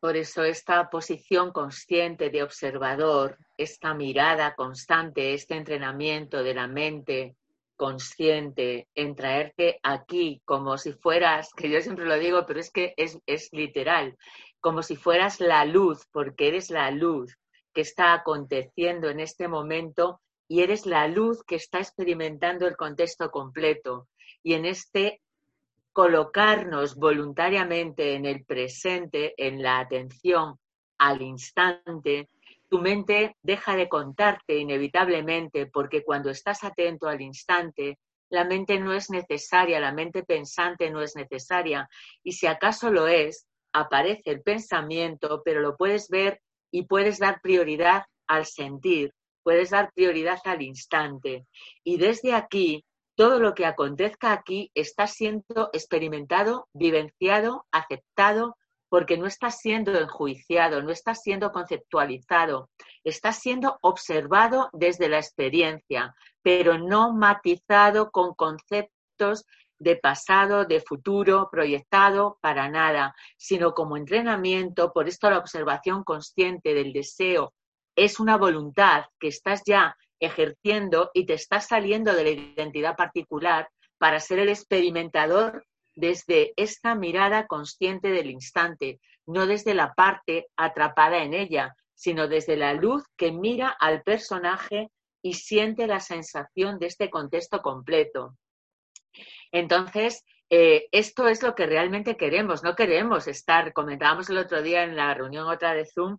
Por 0.00 0.16
eso 0.16 0.42
esta 0.42 0.90
posición 0.90 1.52
consciente 1.52 2.30
de 2.30 2.42
observador, 2.42 3.38
esta 3.56 3.94
mirada 3.94 4.56
constante, 4.56 5.34
este 5.34 5.54
entrenamiento 5.54 6.42
de 6.42 6.54
la 6.54 6.66
mente 6.66 7.36
consciente 7.76 8.88
en 8.96 9.14
traerte 9.14 9.78
aquí 9.84 10.42
como 10.44 10.76
si 10.78 10.92
fueras, 10.92 11.52
que 11.54 11.70
yo 11.70 11.80
siempre 11.80 12.06
lo 12.06 12.18
digo, 12.18 12.44
pero 12.46 12.58
es 12.58 12.72
que 12.72 12.94
es, 12.96 13.18
es 13.26 13.48
literal, 13.52 14.16
como 14.62 14.82
si 14.82 14.96
fueras 14.96 15.40
la 15.40 15.64
luz, 15.64 16.06
porque 16.12 16.48
eres 16.48 16.70
la 16.70 16.90
luz 16.92 17.36
que 17.74 17.82
está 17.82 18.14
aconteciendo 18.14 19.10
en 19.10 19.18
este 19.18 19.48
momento 19.48 20.20
y 20.46 20.62
eres 20.62 20.86
la 20.86 21.08
luz 21.08 21.42
que 21.44 21.56
está 21.56 21.78
experimentando 21.78 22.66
el 22.66 22.76
contexto 22.76 23.30
completo. 23.30 24.08
Y 24.42 24.54
en 24.54 24.64
este 24.64 25.20
colocarnos 25.92 26.94
voluntariamente 26.94 28.14
en 28.14 28.24
el 28.24 28.44
presente, 28.44 29.34
en 29.36 29.62
la 29.62 29.80
atención 29.80 30.58
al 30.96 31.20
instante, 31.20 32.28
tu 32.70 32.78
mente 32.78 33.36
deja 33.42 33.74
de 33.76 33.88
contarte 33.88 34.56
inevitablemente 34.56 35.66
porque 35.66 36.04
cuando 36.04 36.30
estás 36.30 36.62
atento 36.62 37.08
al 37.08 37.20
instante, 37.20 37.98
la 38.30 38.44
mente 38.44 38.78
no 38.78 38.94
es 38.94 39.10
necesaria, 39.10 39.80
la 39.80 39.92
mente 39.92 40.22
pensante 40.22 40.88
no 40.90 41.02
es 41.02 41.16
necesaria. 41.16 41.88
Y 42.22 42.32
si 42.32 42.46
acaso 42.46 42.90
lo 42.90 43.08
es, 43.08 43.46
aparece 43.72 44.30
el 44.30 44.42
pensamiento, 44.42 45.42
pero 45.44 45.60
lo 45.60 45.76
puedes 45.76 46.08
ver 46.08 46.40
y 46.70 46.84
puedes 46.84 47.18
dar 47.18 47.40
prioridad 47.40 48.04
al 48.26 48.46
sentir 48.46 49.12
puedes 49.42 49.70
dar 49.70 49.92
prioridad 49.92 50.38
al 50.44 50.62
instante. 50.62 51.46
Y 51.84 51.96
desde 51.98 52.34
aquí, 52.34 52.84
todo 53.14 53.38
lo 53.38 53.54
que 53.54 53.66
acontezca 53.66 54.32
aquí 54.32 54.70
está 54.74 55.06
siendo 55.06 55.70
experimentado, 55.72 56.68
vivenciado, 56.72 57.66
aceptado, 57.70 58.56
porque 58.88 59.16
no 59.16 59.26
está 59.26 59.50
siendo 59.50 59.98
enjuiciado, 59.98 60.82
no 60.82 60.90
está 60.90 61.14
siendo 61.14 61.50
conceptualizado, 61.50 62.68
está 63.04 63.32
siendo 63.32 63.78
observado 63.80 64.68
desde 64.72 65.08
la 65.08 65.16
experiencia, 65.16 66.14
pero 66.42 66.76
no 66.78 67.14
matizado 67.14 68.10
con 68.10 68.34
conceptos 68.34 69.44
de 69.82 69.96
pasado, 69.96 70.64
de 70.64 70.80
futuro, 70.80 71.48
proyectado 71.50 72.38
para 72.40 72.68
nada, 72.68 73.14
sino 73.36 73.74
como 73.74 73.96
entrenamiento, 73.96 74.92
por 74.92 75.08
esto 75.08 75.28
la 75.28 75.38
observación 75.38 76.04
consciente 76.04 76.74
del 76.74 76.92
deseo 76.92 77.52
es 77.96 78.20
una 78.20 78.36
voluntad 78.36 79.04
que 79.18 79.28
estás 79.28 79.62
ya 79.66 79.96
ejerciendo 80.18 81.10
y 81.14 81.26
te 81.26 81.34
estás 81.34 81.66
saliendo 81.66 82.14
de 82.14 82.24
la 82.24 82.30
identidad 82.30 82.96
particular 82.96 83.68
para 83.98 84.20
ser 84.20 84.38
el 84.38 84.48
experimentador 84.48 85.66
desde 85.94 86.52
esta 86.56 86.94
mirada 86.94 87.46
consciente 87.46 88.10
del 88.10 88.30
instante, 88.30 89.00
no 89.26 89.46
desde 89.46 89.74
la 89.74 89.92
parte 89.92 90.46
atrapada 90.56 91.22
en 91.22 91.34
ella, 91.34 91.74
sino 91.94 92.28
desde 92.28 92.56
la 92.56 92.72
luz 92.72 93.04
que 93.16 93.30
mira 93.30 93.68
al 93.68 94.02
personaje 94.02 94.90
y 95.22 95.34
siente 95.34 95.86
la 95.86 96.00
sensación 96.00 96.78
de 96.78 96.86
este 96.86 97.10
contexto 97.10 97.60
completo. 97.60 98.36
Entonces, 99.50 100.24
eh, 100.50 100.88
esto 100.92 101.28
es 101.28 101.42
lo 101.42 101.54
que 101.54 101.66
realmente 101.66 102.16
queremos, 102.16 102.62
no 102.62 102.74
queremos 102.74 103.26
estar, 103.26 103.72
comentábamos 103.72 104.28
el 104.28 104.38
otro 104.38 104.62
día 104.62 104.82
en 104.82 104.96
la 104.96 105.14
reunión 105.14 105.48
otra 105.48 105.74
de 105.74 105.86
Zoom, 105.86 106.18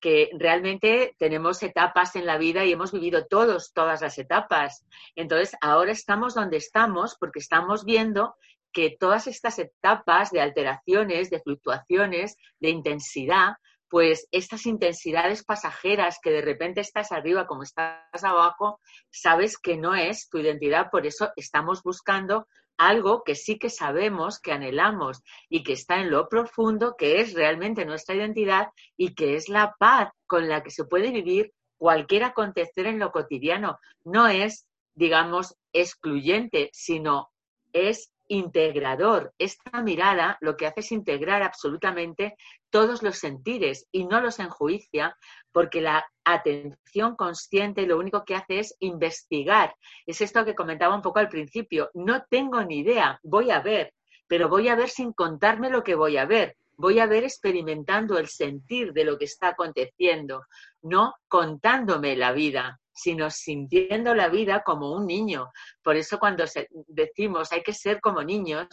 que 0.00 0.30
realmente 0.38 1.16
tenemos 1.18 1.62
etapas 1.62 2.14
en 2.16 2.26
la 2.26 2.38
vida 2.38 2.64
y 2.64 2.72
hemos 2.72 2.92
vivido 2.92 3.26
todos, 3.26 3.72
todas 3.72 4.02
las 4.02 4.18
etapas. 4.18 4.86
Entonces, 5.16 5.56
ahora 5.60 5.90
estamos 5.90 6.34
donde 6.34 6.58
estamos 6.58 7.16
porque 7.18 7.40
estamos 7.40 7.84
viendo 7.84 8.36
que 8.72 8.94
todas 8.98 9.26
estas 9.26 9.58
etapas 9.58 10.30
de 10.30 10.42
alteraciones, 10.42 11.30
de 11.30 11.40
fluctuaciones, 11.40 12.36
de 12.60 12.68
intensidad, 12.68 13.54
pues 13.88 14.26
estas 14.32 14.66
intensidades 14.66 15.44
pasajeras 15.44 16.18
que 16.22 16.30
de 16.30 16.42
repente 16.42 16.80
estás 16.80 17.12
arriba 17.12 17.46
como 17.46 17.62
estás 17.62 18.24
abajo, 18.24 18.80
sabes 19.10 19.58
que 19.58 19.76
no 19.76 19.94
es 19.94 20.28
tu 20.28 20.38
identidad, 20.38 20.90
por 20.90 21.06
eso 21.06 21.30
estamos 21.36 21.82
buscando 21.82 22.46
algo 22.78 23.22
que 23.24 23.34
sí 23.34 23.58
que 23.58 23.70
sabemos, 23.70 24.38
que 24.40 24.52
anhelamos 24.52 25.22
y 25.48 25.62
que 25.62 25.72
está 25.72 26.00
en 26.00 26.10
lo 26.10 26.28
profundo, 26.28 26.94
que 26.96 27.20
es 27.20 27.32
realmente 27.34 27.84
nuestra 27.84 28.14
identidad 28.14 28.68
y 28.96 29.14
que 29.14 29.34
es 29.34 29.48
la 29.48 29.74
paz 29.78 30.10
con 30.26 30.48
la 30.48 30.62
que 30.62 30.70
se 30.70 30.84
puede 30.84 31.10
vivir 31.10 31.52
cualquier 31.78 32.24
acontecer 32.24 32.86
en 32.86 32.98
lo 32.98 33.12
cotidiano. 33.12 33.78
No 34.04 34.28
es, 34.28 34.66
digamos, 34.94 35.54
excluyente, 35.72 36.70
sino 36.72 37.30
es 37.72 38.10
integrador. 38.28 39.32
Esta 39.38 39.82
mirada 39.82 40.38
lo 40.40 40.56
que 40.56 40.66
hace 40.66 40.80
es 40.80 40.92
integrar 40.92 41.42
absolutamente 41.42 42.36
todos 42.70 43.02
los 43.02 43.18
sentires 43.18 43.86
y 43.92 44.04
no 44.04 44.20
los 44.20 44.38
enjuicia 44.38 45.16
porque 45.52 45.80
la 45.80 46.04
atención 46.24 47.16
consciente 47.16 47.86
lo 47.86 47.98
único 47.98 48.24
que 48.24 48.34
hace 48.34 48.58
es 48.58 48.76
investigar. 48.80 49.74
Es 50.06 50.20
esto 50.20 50.44
que 50.44 50.54
comentaba 50.54 50.94
un 50.94 51.02
poco 51.02 51.18
al 51.18 51.28
principio. 51.28 51.90
No 51.94 52.24
tengo 52.28 52.62
ni 52.64 52.78
idea, 52.78 53.18
voy 53.22 53.50
a 53.50 53.60
ver, 53.60 53.92
pero 54.26 54.48
voy 54.48 54.68
a 54.68 54.76
ver 54.76 54.88
sin 54.88 55.12
contarme 55.12 55.70
lo 55.70 55.82
que 55.82 55.94
voy 55.94 56.16
a 56.16 56.26
ver. 56.26 56.56
Voy 56.78 56.98
a 56.98 57.06
ver 57.06 57.24
experimentando 57.24 58.18
el 58.18 58.28
sentir 58.28 58.92
de 58.92 59.04
lo 59.04 59.16
que 59.16 59.24
está 59.24 59.48
aconteciendo, 59.48 60.44
no 60.82 61.14
contándome 61.26 62.16
la 62.16 62.32
vida 62.32 62.78
sino 62.96 63.30
sintiendo 63.30 64.14
la 64.14 64.28
vida 64.28 64.62
como 64.64 64.92
un 64.92 65.06
niño. 65.06 65.52
Por 65.82 65.96
eso 65.96 66.18
cuando 66.18 66.44
decimos 66.88 67.52
hay 67.52 67.62
que 67.62 67.74
ser 67.74 68.00
como 68.00 68.22
niños, 68.22 68.66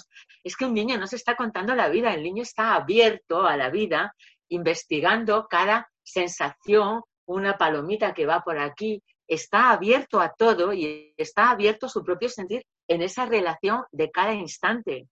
es 0.43 0.55
que 0.55 0.65
un 0.65 0.73
niño 0.73 0.97
no 0.97 1.05
se 1.05 1.17
está 1.17 1.35
contando 1.35 1.75
la 1.75 1.89
vida, 1.89 2.13
el 2.13 2.23
niño 2.23 2.41
está 2.41 2.73
abierto 2.73 3.45
a 3.45 3.57
la 3.57 3.69
vida, 3.69 4.15
investigando 4.49 5.47
cada 5.49 5.89
sensación, 6.01 7.01
una 7.25 7.57
palomita 7.57 8.13
que 8.13 8.25
va 8.25 8.41
por 8.41 8.57
aquí, 8.57 9.03
está 9.27 9.71
abierto 9.71 10.19
a 10.19 10.33
todo 10.33 10.73
y 10.73 11.13
está 11.17 11.51
abierto 11.51 11.85
a 11.85 11.89
su 11.89 12.03
propio 12.03 12.29
sentir 12.29 12.65
en 12.87 13.01
esa 13.01 13.25
relación 13.25 13.83
de 13.91 14.09
cada 14.09 14.33
instante. 14.33 15.07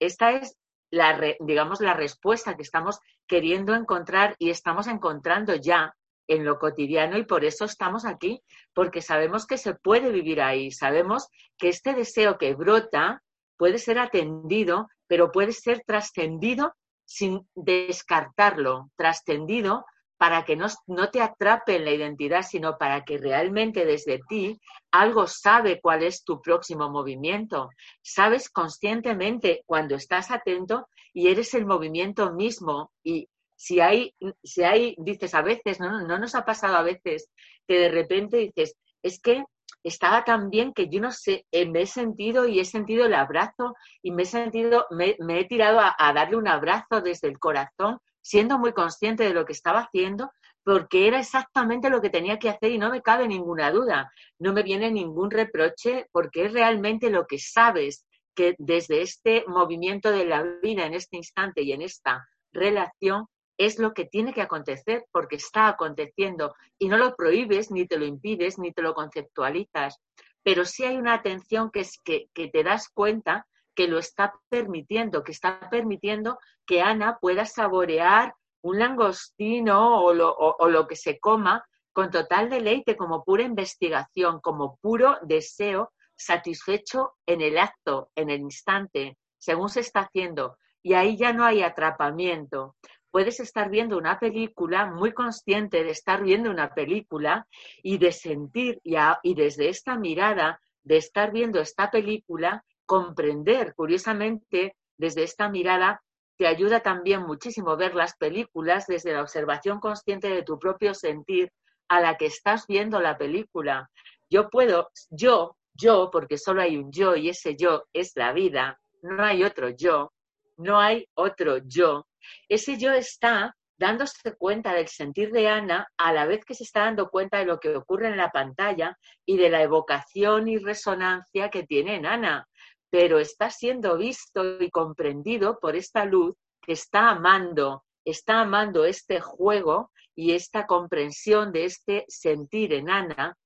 Esta 0.00 0.32
es 0.32 0.56
la, 0.90 1.20
digamos, 1.40 1.80
la 1.80 1.94
respuesta 1.94 2.56
que 2.56 2.62
estamos 2.62 2.98
queriendo 3.26 3.74
encontrar 3.74 4.34
y 4.38 4.50
estamos 4.50 4.86
encontrando 4.86 5.54
ya 5.54 5.94
en 6.28 6.44
lo 6.44 6.58
cotidiano 6.58 7.16
y 7.18 7.24
por 7.24 7.44
eso 7.44 7.64
estamos 7.64 8.04
aquí, 8.04 8.42
porque 8.74 9.02
sabemos 9.02 9.46
que 9.46 9.58
se 9.58 9.74
puede 9.74 10.10
vivir 10.10 10.40
ahí, 10.40 10.70
sabemos 10.70 11.28
que 11.58 11.68
este 11.68 11.94
deseo 11.94 12.38
que 12.38 12.54
brota 12.54 13.22
puede 13.56 13.78
ser 13.78 13.98
atendido, 13.98 14.88
pero 15.06 15.32
puede 15.32 15.52
ser 15.52 15.82
trascendido 15.86 16.74
sin 17.04 17.48
descartarlo, 17.54 18.90
trascendido 18.96 19.84
para 20.18 20.44
que 20.44 20.56
no, 20.56 20.66
no, 20.86 21.10
te 21.10 21.20
atrape 21.20 21.76
en 21.76 21.84
la 21.84 21.92
identidad, 21.92 22.42
sino 22.42 22.78
para 22.78 23.04
que 23.04 23.18
realmente 23.18 23.84
desde 23.84 24.20
ti 24.28 24.58
algo 24.90 25.26
sabe 25.26 25.80
cuál 25.80 26.02
es 26.02 26.24
tu 26.24 26.40
próximo 26.40 26.88
movimiento. 26.90 27.68
Sabes 28.02 28.48
conscientemente 28.48 29.62
cuando 29.66 29.94
estás 29.94 30.30
atento 30.30 30.88
y 31.12 31.28
eres 31.28 31.52
el 31.54 31.66
movimiento 31.66 32.32
mismo 32.32 32.92
y 33.04 33.28
si 33.56 33.80
hay, 33.80 34.14
si 34.42 34.62
hay, 34.62 34.94
dices 34.98 35.34
a 35.34 35.42
veces, 35.42 35.80
¿no? 35.80 36.06
no 36.06 36.18
nos 36.18 36.34
ha 36.34 36.44
pasado 36.44 36.76
a 36.76 36.82
veces 36.82 37.30
que 37.66 37.78
de 37.78 37.88
repente 37.88 38.36
dices, 38.36 38.76
es 39.02 39.20
que 39.20 39.44
estaba 39.82 40.24
tan 40.24 40.50
bien 40.50 40.72
que 40.72 40.88
yo 40.88 41.00
no 41.00 41.12
sé, 41.12 41.46
eh, 41.50 41.66
me 41.66 41.82
he 41.82 41.86
sentido 41.86 42.46
y 42.46 42.60
he 42.60 42.64
sentido 42.64 43.06
el 43.06 43.14
abrazo 43.14 43.74
y 44.02 44.10
me 44.10 44.22
he 44.22 44.26
sentido, 44.26 44.86
me, 44.90 45.16
he 45.28 45.44
tirado 45.44 45.80
a, 45.80 45.94
a, 45.98 46.12
darle 46.12 46.36
un 46.36 46.48
abrazo 46.48 47.00
desde 47.00 47.28
el 47.28 47.38
corazón, 47.38 47.98
siendo 48.20 48.58
muy 48.58 48.72
consciente 48.72 49.24
de 49.24 49.34
lo 49.34 49.44
que 49.44 49.52
estaba 49.52 49.80
haciendo, 49.80 50.30
porque 50.64 51.06
era 51.06 51.20
exactamente 51.20 51.90
lo 51.90 52.02
que 52.02 52.10
tenía 52.10 52.40
que 52.40 52.50
hacer 52.50 52.72
y 52.72 52.78
no 52.78 52.90
me 52.90 53.00
cabe 53.00 53.28
ninguna 53.28 53.70
duda, 53.70 54.10
no 54.40 54.52
me 54.52 54.64
viene 54.64 54.90
ningún 54.90 55.30
reproche 55.30 56.08
porque 56.10 56.46
es 56.46 56.52
realmente 56.52 57.08
lo 57.08 57.26
que 57.26 57.38
sabes 57.38 58.04
que 58.34 58.56
desde 58.58 59.02
este 59.02 59.44
movimiento 59.46 60.10
de 60.10 60.24
la 60.24 60.42
vida 60.42 60.84
en 60.84 60.94
este 60.94 61.16
instante 61.16 61.62
y 61.62 61.70
en 61.70 61.82
esta 61.82 62.28
relación 62.52 63.26
es 63.58 63.78
lo 63.78 63.94
que 63.94 64.04
tiene 64.04 64.32
que 64.32 64.42
acontecer 64.42 65.06
porque 65.12 65.36
está 65.36 65.68
aconteciendo 65.68 66.54
y 66.78 66.88
no 66.88 66.96
lo 66.98 67.16
prohíbes, 67.16 67.70
ni 67.70 67.86
te 67.86 67.98
lo 67.98 68.04
impides, 68.04 68.58
ni 68.58 68.72
te 68.72 68.82
lo 68.82 68.94
conceptualizas, 68.94 69.98
pero 70.42 70.64
sí 70.64 70.84
hay 70.84 70.96
una 70.96 71.14
atención 71.14 71.70
que 71.70 71.80
es 71.80 71.98
que, 72.04 72.28
te 72.34 72.62
das 72.62 72.88
cuenta 72.88 73.46
que 73.74 73.88
lo 73.88 73.98
está 73.98 74.34
permitiendo, 74.48 75.24
que 75.24 75.32
está 75.32 75.68
permitiendo 75.70 76.38
que 76.66 76.82
Ana 76.82 77.18
pueda 77.20 77.44
saborear 77.44 78.34
un 78.62 78.78
langostino 78.78 80.02
o 80.02 80.12
lo, 80.12 80.34
o 80.34 80.68
lo 80.68 80.86
que 80.86 80.96
se 80.96 81.18
coma 81.18 81.64
con 81.92 82.10
total 82.10 82.50
deleite, 82.50 82.94
como 82.94 83.24
pura 83.24 83.42
investigación, 83.42 84.40
como 84.40 84.76
puro 84.82 85.18
deseo 85.22 85.92
satisfecho 86.14 87.14
en 87.24 87.40
el 87.40 87.56
acto, 87.56 88.10
en 88.14 88.28
el 88.28 88.40
instante, 88.40 89.16
según 89.38 89.70
se 89.70 89.80
está 89.80 90.00
haciendo. 90.00 90.58
Y 90.82 90.92
ahí 90.92 91.16
ya 91.16 91.32
no 91.32 91.44
hay 91.44 91.62
atrapamiento, 91.62 92.76
puedes 93.10 93.40
estar 93.40 93.70
viendo 93.70 93.96
una 93.96 94.18
película 94.18 94.86
muy 94.86 95.12
consciente 95.12 95.82
de 95.84 95.90
estar 95.90 96.22
viendo 96.22 96.50
una 96.50 96.74
película 96.74 97.46
y 97.82 97.98
de 97.98 98.12
sentir 98.12 98.80
y, 98.82 99.34
desde 99.34 99.68
esta 99.68 99.96
mirada 99.96 100.60
de 100.82 100.98
estar 100.98 101.32
viendo 101.32 101.60
esta 101.60 101.90
película, 101.90 102.64
comprender, 102.84 103.74
curiosamente, 103.74 104.76
desde 104.96 105.24
esta 105.24 105.48
mirada, 105.48 106.02
te 106.36 106.46
ayuda 106.46 106.80
también 106.80 107.22
muchísimo 107.22 107.76
ver 107.76 107.94
las 107.94 108.16
películas 108.16 108.86
desde 108.86 109.12
la 109.12 109.22
observación 109.22 109.80
consciente 109.80 110.28
de 110.28 110.42
tu 110.42 110.58
propio 110.58 110.94
sentir 110.94 111.50
a 111.88 112.00
la 112.00 112.16
que 112.16 112.26
estás 112.26 112.66
viendo 112.66 113.00
la 113.00 113.18
película. 113.18 113.90
Yo 114.30 114.48
puedo, 114.48 114.90
yo, 115.10 115.56
yo, 115.74 116.10
porque 116.12 116.38
solo 116.38 116.62
hay 116.62 116.76
un 116.76 116.92
yo 116.92 117.16
y 117.16 117.30
ese 117.30 117.56
yo 117.56 117.84
es 117.92 118.12
la 118.14 118.32
vida, 118.32 118.78
no 119.02 119.24
hay 119.24 119.44
otro 119.44 119.70
yo, 119.70 120.12
no 120.56 120.80
hay 120.80 121.08
otro 121.14 121.58
yo, 121.64 122.06
ese 122.48 122.78
yo 122.78 122.92
está 122.92 123.54
dándose 123.78 124.34
cuenta 124.36 124.72
del 124.72 124.88
sentir 124.88 125.30
de 125.32 125.48
Ana 125.48 125.88
a 125.96 126.12
la 126.12 126.26
vez 126.26 126.44
que 126.44 126.54
se 126.54 126.64
está 126.64 126.84
dando 126.84 127.10
cuenta 127.10 127.38
de 127.38 127.44
lo 127.44 127.60
que 127.60 127.76
ocurre 127.76 128.08
en 128.08 128.16
la 128.16 128.30
pantalla 128.30 128.98
y 129.24 129.36
de 129.36 129.50
la 129.50 129.62
evocación 129.62 130.48
y 130.48 130.58
resonancia 130.58 131.50
que 131.50 131.64
tiene 131.64 131.96
en 131.96 132.06
Ana, 132.06 132.48
pero 132.90 133.18
está 133.18 133.50
siendo 133.50 133.98
visto 133.98 134.62
y 134.62 134.70
comprendido 134.70 135.58
por 135.60 135.76
esta 135.76 136.04
luz 136.04 136.34
que 136.62 136.72
está 136.72 137.10
amando, 137.10 137.84
está 138.04 138.40
amando 138.40 138.84
este 138.84 139.20
juego 139.20 139.90
y 140.14 140.32
esta 140.32 140.66
comprensión 140.66 141.52
de 141.52 141.66
este 141.66 142.04
sentir 142.08 142.72
en 142.72 142.88
Ana 142.88 143.36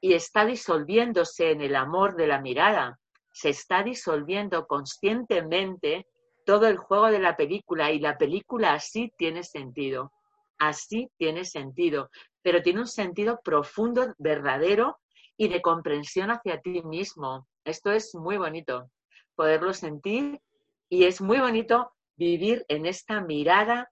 y 0.00 0.12
está 0.12 0.44
disolviéndose 0.44 1.50
en 1.50 1.62
el 1.62 1.74
amor 1.74 2.14
de 2.16 2.26
la 2.26 2.40
mirada, 2.40 2.98
se 3.32 3.48
está 3.48 3.82
disolviendo 3.82 4.66
conscientemente 4.66 6.06
todo 6.44 6.66
el 6.68 6.76
juego 6.76 7.10
de 7.10 7.18
la 7.18 7.36
película 7.36 7.90
y 7.92 7.98
la 7.98 8.16
película 8.16 8.74
así 8.74 9.12
tiene 9.16 9.42
sentido, 9.42 10.12
así 10.58 11.10
tiene 11.16 11.44
sentido, 11.44 12.10
pero 12.42 12.62
tiene 12.62 12.80
un 12.80 12.86
sentido 12.86 13.40
profundo, 13.42 14.14
verdadero 14.18 14.98
y 15.36 15.48
de 15.48 15.62
comprensión 15.62 16.30
hacia 16.30 16.60
ti 16.60 16.82
mismo. 16.82 17.46
Esto 17.64 17.90
es 17.92 18.14
muy 18.14 18.36
bonito, 18.36 18.90
poderlo 19.34 19.72
sentir 19.72 20.40
y 20.88 21.04
es 21.04 21.20
muy 21.20 21.38
bonito 21.38 21.92
vivir 22.16 22.64
en 22.68 22.86
esta 22.86 23.20
mirada 23.20 23.90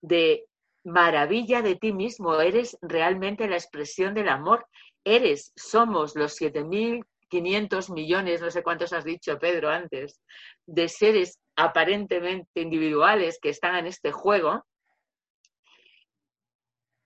de 0.00 0.46
maravilla 0.84 1.62
de 1.62 1.76
ti 1.76 1.92
mismo. 1.92 2.40
Eres 2.40 2.76
realmente 2.80 3.48
la 3.48 3.56
expresión 3.56 4.14
del 4.14 4.28
amor. 4.28 4.66
Eres, 5.04 5.52
somos 5.56 6.16
los 6.16 6.40
7.500 6.40 7.92
millones, 7.92 8.40
no 8.40 8.50
sé 8.50 8.62
cuántos 8.62 8.92
has 8.92 9.04
dicho, 9.04 9.38
Pedro, 9.38 9.68
antes, 9.68 10.20
de 10.66 10.88
seres 10.88 11.38
aparentemente 11.64 12.60
individuales 12.60 13.38
que 13.40 13.50
están 13.50 13.76
en 13.76 13.86
este 13.86 14.12
juego, 14.12 14.64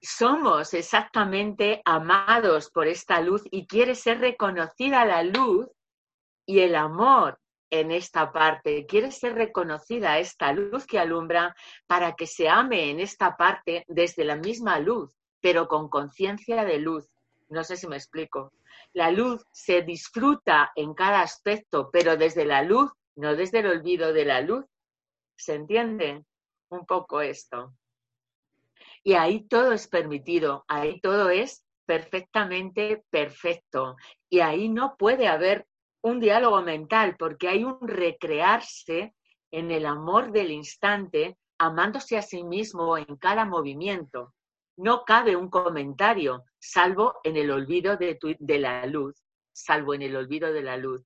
somos 0.00 0.74
exactamente 0.74 1.80
amados 1.84 2.70
por 2.70 2.86
esta 2.86 3.20
luz 3.20 3.42
y 3.50 3.66
quiere 3.66 3.94
ser 3.94 4.20
reconocida 4.20 5.04
la 5.04 5.22
luz 5.22 5.66
y 6.46 6.60
el 6.60 6.74
amor 6.74 7.40
en 7.70 7.90
esta 7.90 8.30
parte. 8.32 8.86
Quiere 8.86 9.10
ser 9.10 9.34
reconocida 9.34 10.18
esta 10.18 10.52
luz 10.52 10.86
que 10.86 10.98
alumbra 10.98 11.56
para 11.86 12.12
que 12.14 12.26
se 12.26 12.48
ame 12.48 12.90
en 12.90 13.00
esta 13.00 13.36
parte 13.36 13.84
desde 13.88 14.24
la 14.24 14.36
misma 14.36 14.78
luz, 14.78 15.10
pero 15.40 15.66
con 15.66 15.88
conciencia 15.88 16.64
de 16.64 16.78
luz. 16.78 17.08
No 17.48 17.64
sé 17.64 17.76
si 17.76 17.86
me 17.86 17.96
explico. 17.96 18.52
La 18.92 19.10
luz 19.10 19.44
se 19.52 19.82
disfruta 19.82 20.70
en 20.76 20.94
cada 20.94 21.22
aspecto, 21.22 21.88
pero 21.90 22.16
desde 22.16 22.44
la 22.44 22.62
luz 22.62 22.92
no 23.16 23.36
desde 23.36 23.60
el 23.60 23.66
olvido 23.66 24.12
de 24.12 24.24
la 24.24 24.40
luz. 24.40 24.64
¿Se 25.36 25.54
entiende 25.54 26.24
un 26.70 26.86
poco 26.86 27.20
esto? 27.20 27.74
Y 29.02 29.14
ahí 29.14 29.46
todo 29.46 29.72
es 29.72 29.88
permitido, 29.88 30.64
ahí 30.68 31.00
todo 31.00 31.30
es 31.30 31.64
perfectamente 31.86 33.04
perfecto. 33.10 33.96
Y 34.30 34.40
ahí 34.40 34.68
no 34.68 34.96
puede 34.96 35.28
haber 35.28 35.66
un 36.02 36.20
diálogo 36.20 36.62
mental 36.62 37.16
porque 37.18 37.48
hay 37.48 37.64
un 37.64 37.78
recrearse 37.86 39.14
en 39.50 39.70
el 39.70 39.86
amor 39.86 40.32
del 40.32 40.50
instante, 40.50 41.36
amándose 41.58 42.16
a 42.18 42.22
sí 42.22 42.42
mismo 42.42 42.98
en 42.98 43.16
cada 43.16 43.44
movimiento. 43.44 44.34
No 44.76 45.04
cabe 45.04 45.36
un 45.36 45.48
comentario, 45.48 46.44
salvo 46.58 47.20
en 47.22 47.36
el 47.36 47.50
olvido 47.50 47.96
de, 47.96 48.18
de 48.38 48.58
la 48.58 48.86
luz, 48.86 49.22
salvo 49.52 49.94
en 49.94 50.02
el 50.02 50.16
olvido 50.16 50.52
de 50.52 50.62
la 50.62 50.76
luz. 50.76 51.02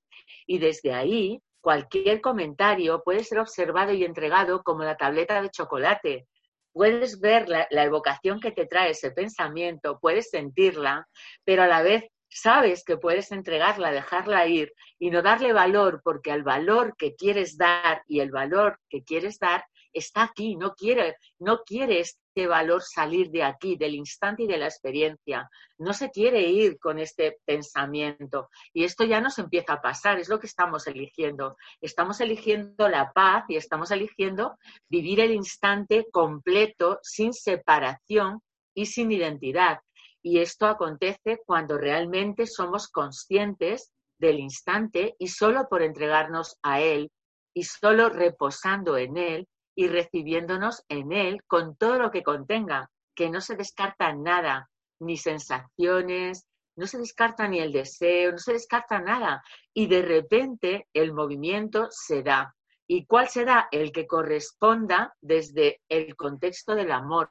Y 0.47 0.59
desde 0.59 0.95
ahí, 0.95 1.43
cualquier 1.61 2.21
comentario 2.21 3.03
puede 3.05 3.25
ser 3.25 3.39
observado 3.39 3.93
y 3.93 4.05
entregado 4.05 4.63
como 4.63 4.85
la 4.85 4.97
tableta 4.97 5.41
de 5.43 5.51
chocolate. 5.51 6.27
Puedes 6.73 7.21
ver 7.21 7.49
la, 7.49 7.67
evocación 7.71 8.41
que 8.41 8.53
te 8.53 8.67
trae 8.67 8.91
ese 8.91 9.11
pensamiento, 9.11 9.99
puedes 10.01 10.31
sentirla, 10.31 11.09
pero 11.45 11.63
a 11.63 11.67
la 11.67 11.83
vez 11.83 12.05
sabes 12.29 12.85
que 12.85 12.99
puedes 12.99 13.33
entregarla, 13.33 13.91
dejarla 13.91 14.47
ir 14.47 14.73
y 14.99 15.11
no 15.11 15.23
darle 15.23 15.53
valor, 15.53 16.03
porque 16.05 16.31
al 16.31 16.43
valor 16.43 16.95
que 16.97 17.17
quieres 17.17 17.57
dar 17.57 18.03
y 18.07 18.21
el 18.21 18.31
valor 18.31 18.79
que 18.89 19.03
quieres 19.03 19.39
dar 19.39 19.65
está 19.93 20.25
aquí, 20.25 20.57
no 20.57 20.75
quiere, 20.75 21.17
no 21.39 21.63
quiere 21.65 22.01
este 22.39 22.47
valor 22.47 22.83
salir 22.83 23.31
de 23.31 23.43
aquí, 23.43 23.75
del 23.77 23.97
instante 23.97 24.45
y 24.45 24.47
de 24.47 24.59
la 24.59 24.67
experiencia. 24.67 25.51
No 25.77 25.93
se 25.93 26.09
quiere 26.11 26.43
ir 26.43 26.79
con 26.79 27.01
este 27.01 27.39
pensamiento. 27.45 28.49
Y 28.73 28.85
esto 28.85 29.05
ya 29.05 29.21
nos 29.21 29.41
empieza 29.41 29.73
a 29.73 29.83
pasar, 29.83 30.21
es 30.21 30.29
lo 30.29 30.39
que 30.39 30.47
estamos 30.47 30.87
eligiendo. 30.87 31.57
Estamos 31.81 32.21
eligiendo 32.21 32.89
la 32.89 33.13
paz 33.13 33.45
y 33.49 33.57
estamos 33.57 33.91
eligiendo 33.91 34.57
vivir 34.89 35.19
el 35.19 35.33
instante 35.33 36.07
completo, 36.13 37.01
sin 37.03 37.33
separación 37.33 38.41
y 38.73 38.87
sin 38.87 39.11
identidad. 39.11 39.81
Y 40.23 40.39
esto 40.39 40.67
acontece 40.67 41.41
cuando 41.45 41.77
realmente 41.77 42.47
somos 42.47 42.87
conscientes 42.87 43.91
del 44.17 44.39
instante 44.39 45.17
y 45.19 45.27
solo 45.27 45.67
por 45.69 45.83
entregarnos 45.83 46.57
a 46.63 46.81
Él 46.81 47.11
y 47.53 47.65
solo 47.65 48.11
reposando 48.11 48.97
en 48.97 49.17
Él 49.17 49.49
y 49.79 49.87
recibiéndonos 49.87 50.83
en 50.89 51.13
Él 51.13 51.45
con 51.47 51.77
todo 51.77 52.01
lo 52.01 52.11
que 52.11 52.25
contenga, 52.25 52.91
que 53.15 53.31
no 53.31 53.41
se 53.41 53.55
descarta 53.55 54.13
nada, 54.13 54.69
ni 54.99 55.17
sensaciones, 55.17 56.49
no 56.75 56.89
se 56.89 56.99
descarta 56.99 57.47
ni 57.47 57.61
el 57.61 57.71
deseo, 57.71 58.33
no 58.33 58.39
se 58.39 58.55
descarta 58.55 58.99
nada. 58.99 59.41
Y 59.73 59.87
de 59.87 60.03
repente 60.03 60.89
el 60.93 61.15
movimiento 61.15 61.87
se 61.91 62.25
da. 62.25 62.57
¿Y 62.89 63.07
cuál 63.07 63.29
será? 63.29 63.69
El 63.71 63.93
que 63.93 64.09
corresponda 64.09 65.15
desde 65.21 65.81
el 65.89 66.17
contexto 66.17 66.75
del 66.75 66.91
amor. 66.91 67.31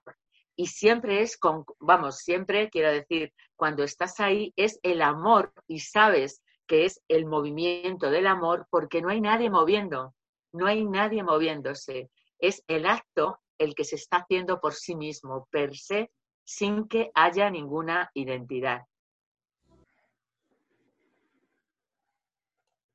Y 0.56 0.68
siempre 0.68 1.22
es 1.22 1.38
con, 1.38 1.66
vamos, 1.82 2.20
siempre 2.20 2.70
quiero 2.70 2.94
decir, 2.94 3.34
cuando 3.58 3.84
estás 3.84 4.22
ahí 4.22 4.54
es 4.56 4.80
el 4.84 5.02
amor 5.02 5.52
y 5.68 5.80
sabes 5.80 6.42
que 6.66 6.86
es 6.86 7.02
el 7.10 7.26
movimiento 7.26 8.10
del 8.10 8.26
amor 8.26 8.68
porque 8.70 9.02
no 9.02 9.10
hay 9.10 9.20
nadie 9.20 9.50
moviendo, 9.50 10.16
no 10.54 10.66
hay 10.66 10.86
nadie 10.86 11.24
moviéndose 11.24 12.10
es 12.40 12.64
el 12.68 12.86
acto 12.86 13.40
el 13.58 13.76
que 13.76 13.84
se 13.84 13.96
está 13.96 14.18
haciendo 14.18 14.60
por 14.60 14.74
sí 14.74 14.96
mismo, 14.96 15.48
per 15.52 15.76
se, 15.76 16.12
sin 16.44 16.88
que 16.88 17.12
haya 17.14 17.50
ninguna 17.50 18.12
identidad. 18.14 18.86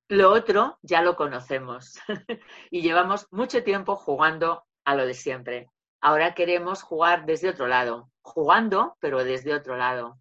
Lo 0.09 0.31
otro 0.31 0.79
ya 0.83 1.03
lo 1.03 1.17
conocemos 1.17 1.99
y 2.71 2.83
llevamos 2.83 3.27
mucho 3.31 3.65
tiempo 3.65 3.97
jugando 3.97 4.65
a 4.85 4.95
lo 4.95 5.07
de 5.07 5.15
siempre. 5.15 5.71
Ahora 6.01 6.35
queremos 6.35 6.83
jugar 6.83 7.25
desde 7.25 7.49
otro 7.49 7.67
lado, 7.67 8.11
jugando, 8.21 8.97
pero 9.01 9.25
desde 9.25 9.55
otro 9.55 9.77
lado. 9.77 10.19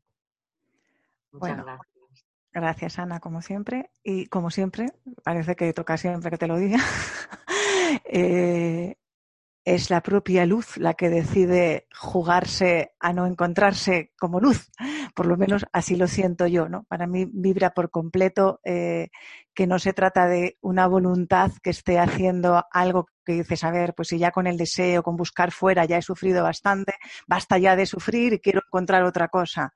Muchas 1.31 1.63
gracias. 1.63 1.91
Gracias, 2.53 2.99
Ana, 2.99 3.19
como 3.19 3.41
siempre. 3.41 3.89
Y 4.03 4.27
como 4.27 4.51
siempre, 4.51 4.87
parece 5.23 5.55
que 5.55 5.73
toca 5.73 5.97
siempre 5.97 6.29
que 6.31 6.37
te 6.37 6.47
lo 6.47 6.57
diga. 6.57 6.79
eh, 8.05 8.97
es 9.63 9.89
la 9.89 10.01
propia 10.01 10.45
luz 10.45 10.77
la 10.77 10.95
que 10.95 11.09
decide 11.09 11.87
jugarse 11.95 12.93
a 12.99 13.13
no 13.13 13.27
encontrarse 13.27 14.11
como 14.17 14.39
luz. 14.39 14.71
Por 15.15 15.27
lo 15.27 15.37
menos 15.37 15.65
así 15.71 15.95
lo 15.95 16.07
siento 16.07 16.47
yo, 16.47 16.67
¿no? 16.67 16.83
Para 16.85 17.05
mí 17.05 17.27
vibra 17.31 17.71
por 17.71 17.91
completo 17.91 18.59
eh, 18.63 19.09
que 19.53 19.67
no 19.67 19.77
se 19.77 19.93
trata 19.93 20.27
de 20.27 20.57
una 20.61 20.87
voluntad 20.87 21.51
que 21.61 21.69
esté 21.69 21.99
haciendo 21.99 22.63
algo 22.71 23.07
que 23.25 23.33
dices, 23.33 23.63
a 23.63 23.71
ver, 23.71 23.93
pues 23.93 24.07
si 24.07 24.17
ya 24.17 24.31
con 24.31 24.47
el 24.47 24.57
deseo, 24.57 25.03
con 25.03 25.15
buscar 25.15 25.51
fuera 25.51 25.85
ya 25.85 25.97
he 25.97 26.01
sufrido 26.01 26.43
bastante, 26.43 26.93
basta 27.27 27.57
ya 27.57 27.75
de 27.75 27.85
sufrir 27.85 28.41
quiero 28.41 28.61
encontrar 28.65 29.03
otra 29.03 29.27
cosa. 29.27 29.75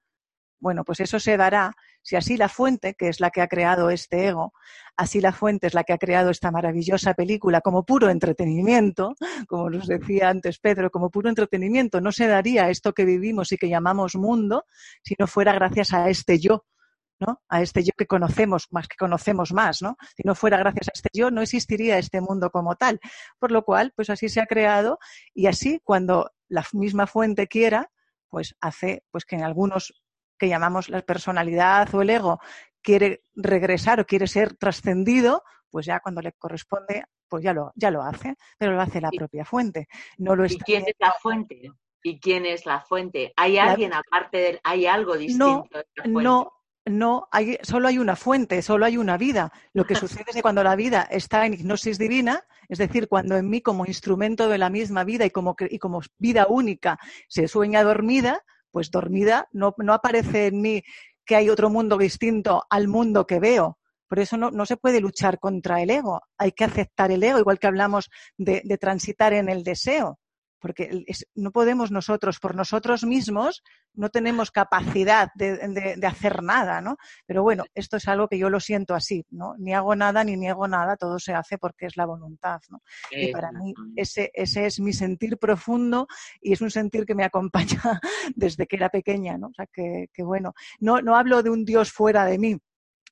Bueno, 0.59 0.83
pues 0.83 0.99
eso 1.01 1.19
se 1.19 1.37
dará 1.37 1.75
si 2.05 2.15
así 2.15 2.37
la 2.37 2.49
fuente, 2.49 2.93
que 2.93 3.09
es 3.09 3.19
la 3.19 3.31
que 3.31 3.41
ha 3.41 3.47
creado 3.47 3.89
este 3.89 4.27
ego, 4.27 4.53
así 4.95 5.21
la 5.21 5.33
fuente 5.33 5.65
es 5.65 5.73
la 5.73 5.83
que 5.83 5.91
ha 5.91 5.97
creado 5.97 6.29
esta 6.29 6.51
maravillosa 6.51 7.15
película 7.15 7.61
como 7.61 7.83
puro 7.83 8.11
entretenimiento, 8.11 9.15
como 9.47 9.71
nos 9.71 9.87
decía 9.87 10.29
antes 10.29 10.59
Pedro, 10.59 10.91
como 10.91 11.09
puro 11.09 11.29
entretenimiento, 11.29 12.01
no 12.01 12.11
se 12.11 12.27
daría 12.27 12.69
esto 12.69 12.93
que 12.93 13.05
vivimos 13.05 13.51
y 13.51 13.57
que 13.57 13.69
llamamos 13.69 14.15
mundo 14.15 14.65
si 15.03 15.15
no 15.17 15.25
fuera 15.25 15.53
gracias 15.53 15.93
a 15.93 16.07
este 16.07 16.37
yo, 16.37 16.67
¿no? 17.19 17.41
A 17.49 17.63
este 17.63 17.83
yo 17.83 17.91
que 17.97 18.05
conocemos, 18.05 18.67
más 18.69 18.87
que 18.87 18.97
conocemos 18.97 19.51
más, 19.51 19.81
¿no? 19.81 19.97
Si 20.15 20.21
no 20.25 20.35
fuera 20.35 20.57
gracias 20.57 20.89
a 20.89 20.91
este 20.93 21.09
yo, 21.11 21.31
no 21.31 21.41
existiría 21.41 21.97
este 21.97 22.21
mundo 22.21 22.51
como 22.51 22.75
tal. 22.75 22.99
Por 23.39 23.51
lo 23.51 23.63
cual, 23.63 23.93
pues 23.95 24.11
así 24.11 24.29
se 24.29 24.41
ha 24.41 24.45
creado 24.45 24.99
y 25.33 25.47
así 25.47 25.81
cuando 25.83 26.33
la 26.49 26.63
misma 26.73 27.07
fuente 27.07 27.47
quiera, 27.47 27.89
pues 28.29 28.55
hace 28.61 29.03
pues 29.09 29.25
que 29.25 29.37
en 29.37 29.43
algunos 29.43 30.04
que 30.37 30.49
llamamos 30.49 30.89
la 30.89 31.01
personalidad 31.01 31.93
o 31.93 32.01
el 32.01 32.09
ego 32.09 32.39
quiere 32.81 33.23
regresar 33.35 33.99
o 33.99 34.05
quiere 34.05 34.27
ser 34.27 34.55
trascendido, 34.55 35.43
pues 35.69 35.87
ya 35.87 35.99
cuando 35.99 36.21
le 36.21 36.33
corresponde, 36.33 37.03
pues 37.27 37.43
ya 37.43 37.51
lo, 37.51 37.71
ya 37.75 37.91
lo 37.91 38.03
hace, 38.03 38.35
pero 38.57 38.73
lo 38.73 38.81
hace 38.81 39.01
la 39.01 39.09
propia 39.09 39.43
fuente. 39.43 39.87
No 40.17 40.35
lo 40.35 40.45
¿Y 40.45 40.57
quién 40.59 40.83
es 40.87 40.95
la 40.99 41.11
fuente? 41.13 41.71
¿Y 42.03 42.19
quién 42.19 42.45
es 42.45 42.65
la 42.67 42.81
fuente? 42.81 43.33
¿Hay 43.35 43.57
alguien 43.57 43.93
aparte 43.93 44.37
del, 44.37 44.59
hay 44.63 44.85
algo 44.85 45.17
distinto? 45.17 45.67
No, 46.05 46.21
no, 46.21 46.51
no, 46.85 47.27
hay, 47.31 47.57
solo 47.63 47.87
hay 47.87 47.97
una 47.97 48.15
fuente, 48.15 48.61
solo 48.61 48.85
hay 48.85 48.97
una 48.97 49.17
vida. 49.17 49.51
Lo 49.73 49.85
que 49.85 49.95
sucede 49.95 50.25
es 50.27 50.35
que 50.35 50.41
cuando 50.43 50.63
la 50.63 50.75
vida 50.75 51.07
está 51.09 51.47
en 51.47 51.55
hipnosis 51.55 51.97
divina, 51.97 52.43
es 52.69 52.77
decir, 52.77 53.07
cuando 53.07 53.35
en 53.35 53.49
mí 53.49 53.61
como 53.61 53.87
instrumento 53.87 54.47
de 54.47 54.59
la 54.59 54.69
misma 54.69 55.03
vida 55.03 55.25
y 55.25 55.31
como, 55.31 55.55
y 55.59 55.79
como 55.79 56.01
vida 56.19 56.45
única 56.47 56.99
se 57.27 57.47
sueña 57.47 57.83
dormida, 57.83 58.43
pues 58.75 58.91
dormida, 58.91 59.47
no, 59.53 59.73
no 59.77 59.93
aparece 59.93 60.47
en 60.47 60.59
mí 60.59 60.83
que 61.25 61.37
hay 61.37 61.49
otro 61.49 61.69
mundo 61.69 61.97
distinto 61.97 62.65
al 62.69 62.89
mundo 62.89 63.25
que 63.25 63.39
veo. 63.39 63.79
Por 64.09 64.19
eso 64.19 64.35
no, 64.35 64.51
no, 64.51 64.65
se 64.65 64.75
puede 64.75 64.99
luchar 64.99 65.39
contra 65.39 65.81
el 65.81 65.89
ego, 65.91 66.23
hay 66.37 66.51
que 66.51 66.65
aceptar 66.65 67.09
el 67.09 67.23
ego, 67.23 67.39
igual 67.39 67.57
que 67.57 67.67
hablamos 67.67 68.09
de, 68.37 68.61
de 68.65 68.77
transitar 68.77 69.31
en 69.31 69.47
el 69.47 69.63
deseo 69.63 70.19
porque 70.65 71.05
no 71.35 71.51
podemos 71.51 71.91
nosotros, 71.91 72.39
por 72.39 72.55
nosotros 72.55 73.03
mismos, 73.03 73.61
no 73.93 74.09
tenemos 74.09 74.49
capacidad 74.49 75.29
de, 75.35 75.99
hacer 76.07 76.41
nada, 76.41 76.81
¿no? 76.81 76.97
Pero 77.27 77.43
bueno, 77.43 77.65
esto 77.75 77.97
es 77.97 78.07
algo 78.07 78.27
que 78.27 78.39
yo 78.39 78.49
lo 78.49 78.59
siento 78.59 78.95
así, 78.95 79.23
¿no? 79.29 79.53
Ni 79.59 79.75
hago 79.75 79.95
nada 79.95 80.23
ni 80.23 80.35
niego 80.37 80.67
nada, 80.67 80.97
todo 80.97 81.19
se 81.19 81.35
hace 81.35 81.59
porque 81.59 81.85
es 81.85 81.97
la 81.97 82.07
voluntad, 82.07 82.61
¿no? 82.71 82.81
Y 83.11 83.31
para 83.31 83.51
mí 83.51 83.75
ese, 83.95 84.31
ese 84.33 84.65
es 84.65 84.79
mi 84.79 84.91
sentir 84.91 85.37
profundo 85.37 86.07
y 86.41 86.53
es 86.53 86.61
un 86.61 86.71
sentir 86.71 87.05
que 87.05 87.13
me 87.13 87.25
acompaña 87.25 88.01
desde 88.35 88.65
que 88.65 88.77
era 88.77 88.89
pequeña, 88.89 89.37
¿no? 89.37 89.49
O 89.49 89.53
sea, 89.53 89.67
que, 89.71 90.07
que 90.11 90.23
bueno, 90.23 90.55
no, 90.79 90.99
no 90.99 91.15
hablo 91.15 91.43
de 91.43 91.51
un 91.51 91.63
Dios 91.63 91.91
fuera 91.91 92.25
de 92.25 92.39
mí, 92.39 92.57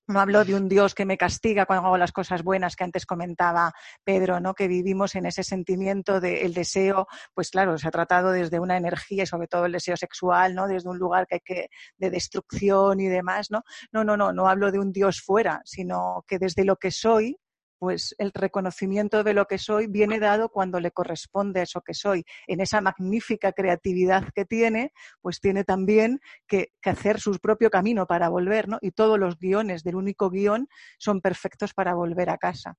no 0.07 0.19
hablo 0.19 0.43
de 0.43 0.55
un 0.55 0.67
Dios 0.67 0.95
que 0.95 1.05
me 1.05 1.17
castiga 1.17 1.65
cuando 1.65 1.87
hago 1.87 1.97
las 1.97 2.11
cosas 2.11 2.43
buenas 2.43 2.75
que 2.75 2.83
antes 2.83 3.05
comentaba 3.05 3.73
Pedro, 4.03 4.39
¿no? 4.39 4.53
Que 4.53 4.67
vivimos 4.67 5.15
en 5.15 5.25
ese 5.25 5.43
sentimiento 5.43 6.19
del 6.19 6.53
deseo, 6.53 7.07
pues 7.33 7.51
claro, 7.51 7.77
se 7.77 7.87
ha 7.87 7.91
tratado 7.91 8.31
desde 8.31 8.59
una 8.59 8.77
energía 8.77 9.23
y 9.23 9.27
sobre 9.27 9.47
todo 9.47 9.65
el 9.65 9.71
deseo 9.71 9.97
sexual, 9.97 10.55
¿no? 10.55 10.67
Desde 10.67 10.89
un 10.89 10.97
lugar 10.97 11.27
que 11.27 11.35
hay 11.35 11.41
que 11.43 11.69
de 11.97 12.09
destrucción 12.09 12.99
y 12.99 13.07
demás, 13.07 13.49
¿no? 13.51 13.63
No, 13.91 14.03
no, 14.03 14.17
no, 14.17 14.33
no 14.33 14.47
hablo 14.47 14.71
de 14.71 14.79
un 14.79 14.91
Dios 14.91 15.21
fuera, 15.21 15.61
sino 15.65 16.23
que 16.27 16.39
desde 16.39 16.65
lo 16.65 16.75
que 16.75 16.91
soy 16.91 17.37
pues 17.83 18.15
el 18.17 18.31
reconocimiento 18.33 19.25
de 19.25 19.33
lo 19.33 19.45
que 19.45 19.57
soy 19.57 19.87
viene 19.87 20.17
dado 20.17 20.47
cuando 20.47 20.79
le 20.79 20.91
corresponde 20.91 21.59
a 21.59 21.63
eso 21.63 21.81
que 21.81 21.93
soy. 21.93 22.23
En 22.47 22.61
esa 22.61 22.79
magnífica 22.79 23.51
creatividad 23.51 24.29
que 24.33 24.45
tiene, 24.45 24.93
pues 25.19 25.41
tiene 25.41 25.65
también 25.65 26.21
que, 26.47 26.69
hacer 26.85 27.19
su 27.19 27.37
propio 27.39 27.69
camino 27.69 28.07
para 28.07 28.29
volver, 28.29 28.69
¿no? 28.69 28.77
Y 28.79 28.91
todos 28.91 29.19
los 29.19 29.37
guiones 29.37 29.83
del 29.83 29.97
único 29.97 30.29
guion 30.29 30.69
son 30.97 31.19
perfectos 31.19 31.73
para 31.73 31.93
volver 31.93 32.29
a 32.29 32.37
casa 32.37 32.77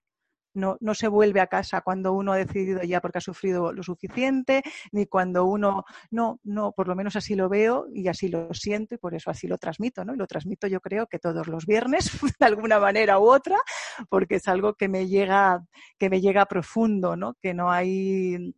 no, 0.54 0.76
no 0.80 0.94
se 0.94 1.08
vuelve 1.08 1.40
a 1.40 1.46
casa 1.46 1.82
cuando 1.82 2.12
uno 2.12 2.32
ha 2.32 2.36
decidido 2.36 2.82
ya 2.82 3.00
porque 3.00 3.18
ha 3.18 3.20
sufrido 3.20 3.72
lo 3.72 3.82
suficiente, 3.82 4.62
ni 4.92 5.06
cuando 5.06 5.44
uno, 5.44 5.84
no, 6.10 6.40
no, 6.44 6.72
por 6.72 6.88
lo 6.88 6.94
menos 6.94 7.16
así 7.16 7.34
lo 7.34 7.48
veo 7.48 7.86
y 7.92 8.08
así 8.08 8.28
lo 8.28 8.52
siento 8.54 8.94
y 8.94 8.98
por 8.98 9.14
eso 9.14 9.30
así 9.30 9.46
lo 9.46 9.58
transmito, 9.58 10.04
¿no? 10.04 10.14
Y 10.14 10.16
lo 10.16 10.26
transmito 10.26 10.66
yo 10.66 10.80
creo 10.80 11.06
que 11.06 11.18
todos 11.18 11.46
los 11.48 11.66
viernes, 11.66 12.10
de 12.38 12.46
alguna 12.46 12.78
manera 12.78 13.18
u 13.18 13.30
otra, 13.30 13.58
porque 14.08 14.36
es 14.36 14.48
algo 14.48 14.74
que 14.74 14.88
me 14.88 15.06
llega, 15.06 15.64
que 15.98 16.10
me 16.10 16.20
llega 16.20 16.46
profundo, 16.46 17.16
¿no? 17.16 17.34
Que 17.40 17.54
no 17.54 17.70
hay 17.70 18.54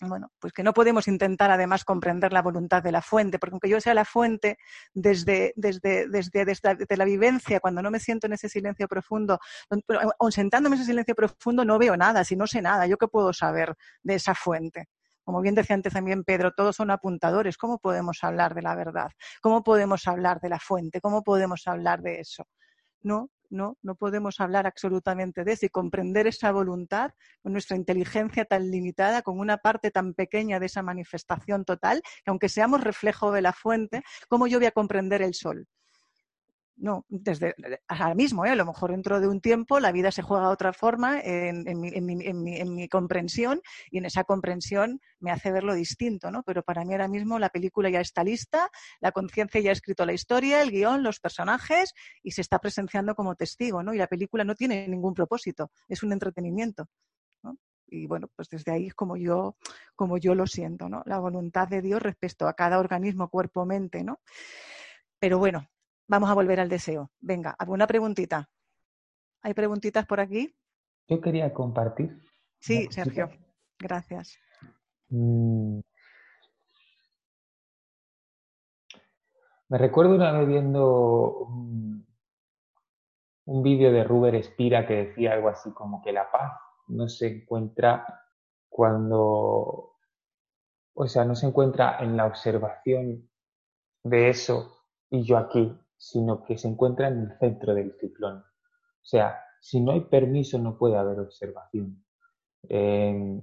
bueno, 0.00 0.32
pues 0.40 0.52
que 0.52 0.62
no 0.62 0.72
podemos 0.72 1.06
intentar 1.08 1.50
además 1.50 1.84
comprender 1.84 2.32
la 2.32 2.42
voluntad 2.42 2.82
de 2.82 2.92
la 2.92 3.00
fuente, 3.00 3.38
porque 3.38 3.54
aunque 3.54 3.68
yo 3.68 3.80
sea 3.80 3.94
la 3.94 4.04
fuente, 4.04 4.58
desde, 4.92 5.52
desde, 5.56 6.08
desde, 6.08 6.44
desde, 6.44 6.96
la 6.96 7.04
vivencia, 7.04 7.60
cuando 7.60 7.80
no 7.82 7.90
me 7.90 8.00
siento 8.00 8.26
en 8.26 8.32
ese 8.32 8.48
silencio 8.48 8.88
profundo, 8.88 9.38
aun 10.18 10.32
sentándome 10.32 10.76
en 10.76 10.82
ese 10.82 10.90
silencio 10.90 11.14
profundo, 11.14 11.64
no 11.64 11.78
veo 11.78 11.96
nada, 11.96 12.24
si 12.24 12.36
no 12.36 12.46
sé 12.46 12.60
nada, 12.60 12.86
¿yo 12.86 12.96
qué 12.96 13.06
puedo 13.08 13.32
saber 13.32 13.74
de 14.02 14.14
esa 14.16 14.34
fuente? 14.34 14.88
Como 15.22 15.40
bien 15.40 15.54
decía 15.54 15.74
antes 15.74 15.92
también 15.94 16.22
Pedro, 16.22 16.52
todos 16.52 16.76
son 16.76 16.90
apuntadores. 16.90 17.56
¿Cómo 17.56 17.78
podemos 17.78 18.22
hablar 18.22 18.54
de 18.54 18.60
la 18.60 18.74
verdad? 18.74 19.10
¿Cómo 19.40 19.62
podemos 19.64 20.06
hablar 20.06 20.38
de 20.40 20.50
la 20.50 20.60
fuente? 20.60 21.00
¿Cómo 21.00 21.22
podemos 21.22 21.66
hablar 21.66 22.02
de 22.02 22.20
eso? 22.20 22.44
No, 23.00 23.30
no, 23.50 23.78
no 23.82 23.94
podemos 23.94 24.40
hablar 24.40 24.66
absolutamente 24.66 25.44
de 25.44 25.52
eso 25.52 25.66
y 25.66 25.68
comprender 25.68 26.26
esa 26.26 26.52
voluntad 26.52 27.12
con 27.42 27.52
nuestra 27.52 27.76
inteligencia 27.76 28.44
tan 28.44 28.70
limitada, 28.70 29.22
con 29.22 29.38
una 29.38 29.58
parte 29.58 29.90
tan 29.90 30.14
pequeña 30.14 30.60
de 30.60 30.66
esa 30.66 30.82
manifestación 30.82 31.64
total, 31.64 32.02
que 32.24 32.30
aunque 32.30 32.48
seamos 32.48 32.82
reflejo 32.82 33.32
de 33.32 33.42
la 33.42 33.52
fuente, 33.52 34.02
¿cómo 34.28 34.46
yo 34.46 34.58
voy 34.58 34.66
a 34.66 34.72
comprender 34.72 35.22
el 35.22 35.34
sol? 35.34 35.66
No, 36.76 37.06
desde 37.08 37.54
ahora 37.86 38.14
mismo, 38.14 38.44
¿eh? 38.44 38.50
a 38.50 38.56
lo 38.56 38.66
mejor 38.66 38.90
dentro 38.90 39.20
de 39.20 39.28
un 39.28 39.40
tiempo 39.40 39.78
la 39.78 39.92
vida 39.92 40.10
se 40.10 40.22
juega 40.22 40.48
de 40.48 40.52
otra 40.52 40.72
forma 40.72 41.20
en, 41.20 41.64
mi, 41.64 42.88
comprensión 42.88 43.60
y 43.90 43.98
en 43.98 44.06
esa 44.06 44.24
comprensión 44.24 45.00
me 45.20 45.30
hace 45.30 45.52
verlo 45.52 45.74
distinto, 45.74 46.30
¿no? 46.30 46.42
Pero 46.42 46.62
para 46.62 46.84
mí 46.84 46.92
ahora 46.92 47.08
mismo 47.08 47.38
la 47.38 47.48
película 47.48 47.90
ya 47.90 48.00
está 48.00 48.24
lista, 48.24 48.70
la 49.00 49.12
conciencia 49.12 49.60
ya 49.60 49.70
ha 49.70 49.72
escrito 49.72 50.04
la 50.04 50.12
historia, 50.12 50.62
el 50.62 50.70
guion, 50.70 51.02
los 51.02 51.20
personajes 51.20 51.94
y 52.22 52.32
se 52.32 52.40
está 52.40 52.58
presenciando 52.58 53.14
como 53.14 53.36
testigo, 53.36 53.82
¿no? 53.82 53.94
Y 53.94 53.98
la 53.98 54.08
película 54.08 54.42
no 54.42 54.54
tiene 54.54 54.88
ningún 54.88 55.14
propósito, 55.14 55.70
es 55.88 56.02
un 56.02 56.12
entretenimiento. 56.12 56.88
y 57.86 58.06
bueno, 58.06 58.28
pues 58.34 58.48
desde 58.48 58.72
ahí 58.72 58.88
es 58.88 58.94
como 58.94 59.16
yo, 59.16 59.56
como 59.94 60.18
yo 60.18 60.34
lo 60.34 60.46
siento, 60.46 60.88
¿no? 60.88 61.02
La 61.06 61.18
voluntad 61.18 61.68
de 61.68 61.82
Dios 61.82 62.02
respecto 62.02 62.48
a 62.48 62.54
cada 62.54 62.80
organismo, 62.80 63.28
cuerpo, 63.28 63.64
mente, 63.64 64.02
¿no? 64.02 64.20
Pero 65.20 65.38
bueno, 65.38 65.68
Vamos 66.06 66.30
a 66.30 66.34
volver 66.34 66.60
al 66.60 66.68
deseo. 66.68 67.10
Venga, 67.20 67.54
¿alguna 67.58 67.86
preguntita? 67.86 68.48
¿Hay 69.42 69.54
preguntitas 69.54 70.06
por 70.06 70.20
aquí? 70.20 70.54
Yo 71.08 71.20
quería 71.20 71.52
compartir. 71.52 72.18
Sí, 72.60 72.88
Sergio. 72.90 73.30
Gracias. 73.78 74.38
Mm. 75.08 75.80
Me 79.68 79.78
recuerdo 79.78 80.14
una 80.14 80.32
vez 80.32 80.46
viendo 80.46 81.38
un, 81.38 82.06
un 83.46 83.62
vídeo 83.62 83.92
de 83.92 84.04
Ruber 84.04 84.34
Espira 84.34 84.86
que 84.86 85.06
decía 85.06 85.32
algo 85.32 85.48
así 85.48 85.72
como 85.72 86.02
que 86.02 86.12
la 86.12 86.30
paz 86.30 86.52
no 86.88 87.08
se 87.08 87.28
encuentra 87.28 88.06
cuando, 88.68 89.96
o 90.94 91.06
sea, 91.06 91.24
no 91.24 91.34
se 91.34 91.46
encuentra 91.46 91.98
en 92.00 92.16
la 92.16 92.26
observación 92.26 93.30
de 94.02 94.28
eso 94.28 94.86
y 95.10 95.22
yo 95.22 95.38
aquí, 95.38 95.78
sino 96.04 96.44
que 96.44 96.58
se 96.58 96.68
encuentra 96.68 97.08
en 97.08 97.20
el 97.20 97.38
centro 97.38 97.74
del 97.74 97.94
ciclón. 97.98 98.38
O 98.38 99.06
sea, 99.06 99.40
si 99.60 99.80
no 99.80 99.92
hay 99.92 100.02
permiso 100.02 100.58
no 100.58 100.76
puede 100.76 100.96
haber 100.96 101.18
observación. 101.18 102.04
Em, 102.68 103.40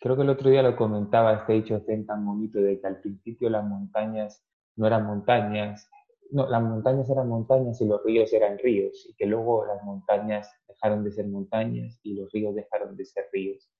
creo 0.00 0.16
que 0.16 0.22
el 0.22 0.30
otro 0.30 0.50
día 0.50 0.62
lo 0.62 0.74
comentaba 0.74 1.34
este 1.34 1.52
dicho 1.52 1.80
zen 1.86 2.06
tan 2.06 2.26
bonito 2.26 2.58
de 2.58 2.80
que 2.80 2.86
al 2.86 3.00
principio 3.00 3.48
las 3.48 3.64
montañas 3.64 4.44
no 4.74 4.88
eran 4.88 5.06
montañas, 5.06 5.88
no, 6.32 6.48
las 6.48 6.62
montañas 6.62 7.08
eran 7.10 7.28
montañas 7.28 7.80
y 7.80 7.86
los 7.86 8.02
ríos 8.02 8.32
eran 8.32 8.58
ríos, 8.58 9.06
y 9.08 9.14
que 9.14 9.26
luego 9.26 9.64
las 9.66 9.82
montañas 9.84 10.50
dejaron 10.66 11.04
de 11.04 11.12
ser 11.12 11.28
montañas 11.28 12.00
y 12.02 12.14
los 12.14 12.32
ríos 12.32 12.54
dejaron 12.56 12.96
de 12.96 13.04
ser 13.04 13.26
ríos, 13.32 13.70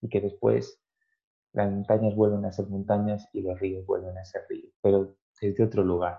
y 0.00 0.08
que 0.08 0.22
después 0.22 0.82
las 1.52 1.70
montañas 1.70 2.14
vuelven 2.14 2.44
a 2.46 2.52
ser 2.52 2.68
montañas 2.68 3.28
y 3.34 3.42
los 3.42 3.58
ríos 3.60 3.84
vuelven 3.84 4.16
a 4.16 4.24
ser 4.24 4.42
ríos, 4.48 4.72
pero 4.80 5.16
desde 5.40 5.64
otro 5.64 5.84
lugar. 5.84 6.18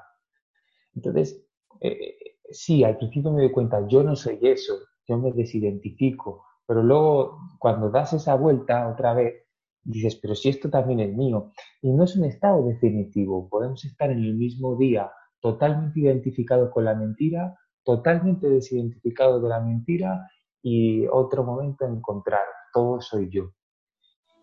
Entonces, 0.94 1.47
eh, 1.82 2.18
sí, 2.50 2.84
al 2.84 2.98
principio 2.98 3.32
me 3.32 3.44
doy 3.44 3.52
cuenta, 3.52 3.88
yo 3.88 4.04
no 4.04 4.16
soy 4.16 4.40
eso, 4.42 4.76
yo 5.08 5.18
me 5.18 5.32
desidentifico, 5.32 6.46
pero 6.66 6.84
luego 6.84 7.40
cuando 7.60 7.90
das 7.90 8.14
esa 8.14 8.36
vuelta 8.36 8.90
otra 8.90 9.14
vez, 9.14 9.46
dices, 9.84 10.16
pero 10.16 10.36
si 10.36 10.50
esto 10.50 10.70
también 10.70 11.00
es 11.00 11.16
mío, 11.16 11.52
y 11.82 11.92
no 11.92 12.04
es 12.04 12.16
un 12.16 12.26
estado 12.26 12.66
definitivo, 12.66 13.48
podemos 13.50 13.84
estar 13.86 14.12
en 14.12 14.20
el 14.20 14.36
mismo 14.36 14.76
día 14.76 15.12
totalmente 15.40 16.00
identificados 16.02 16.72
con 16.72 16.86
la 16.86 16.96
mentira, 16.96 17.58
totalmente 17.84 18.50
desidentificados 18.50 19.42
de 19.42 19.50
la 19.50 19.62
mentira 19.62 20.30
y 20.62 21.06
otro 21.08 21.44
momento 21.44 21.86
encontrar, 21.86 22.42
todo 22.74 23.00
soy 23.00 23.30
yo. 23.30 23.52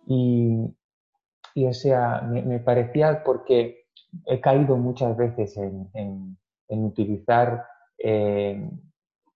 Y, 0.06 0.74
o 1.66 1.72
sea, 1.72 2.22
me, 2.22 2.58
parecía 2.60 3.22
porque 3.22 3.84
he 4.26 4.40
caído 4.40 4.76
muchas 4.76 5.16
veces 5.16 5.56
en 5.58 6.38
utilizar 6.68 7.64
eh, 7.98 8.68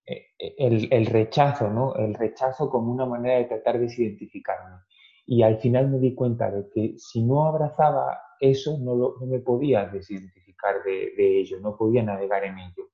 eh, 0.07 0.55
el, 0.91 1.07
rechazo, 1.07 1.69
¿no? 1.71 1.95
El 1.97 2.15
rechazo 2.15 2.71
como 2.71 2.93
una 2.93 3.07
manera 3.07 3.39
de 3.39 3.45
tratar 3.45 3.75
de 3.75 3.87
desidentificarme. 3.87 4.79
Y 5.27 5.43
al 5.43 5.59
final 5.59 5.91
me 5.91 5.99
di 5.99 6.15
cuenta 6.15 6.51
de 6.51 6.69
que 6.71 6.95
si 6.97 7.23
no 7.23 7.47
abrazaba 7.47 8.19
eso, 8.41 8.79
no, 8.79 9.17
me 9.27 9.41
podía 9.41 9.87
desidentificar 9.87 10.83
de, 10.85 11.13
de, 11.17 11.41
ello, 11.41 11.61
no 11.61 11.77
podía 11.77 12.03
navegar 12.03 12.45
en 12.45 12.59
ello. 12.59 12.91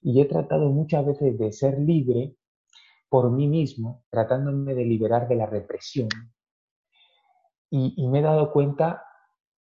Y 0.00 0.20
he 0.20 0.24
tratado 0.24 0.70
muchas 0.70 1.04
veces 1.04 1.38
de 1.38 1.52
ser 1.52 1.78
libre 1.78 2.34
por 3.08 3.30
mí 3.30 3.46
mismo, 3.48 4.04
tratándome 4.10 4.74
de 4.74 4.84
liberar 4.84 5.28
de 5.28 5.36
la 5.36 5.46
represión. 5.46 6.08
Y 7.68 8.08
me 8.08 8.20
he 8.20 8.22
dado 8.22 8.52
cuenta 8.52 9.02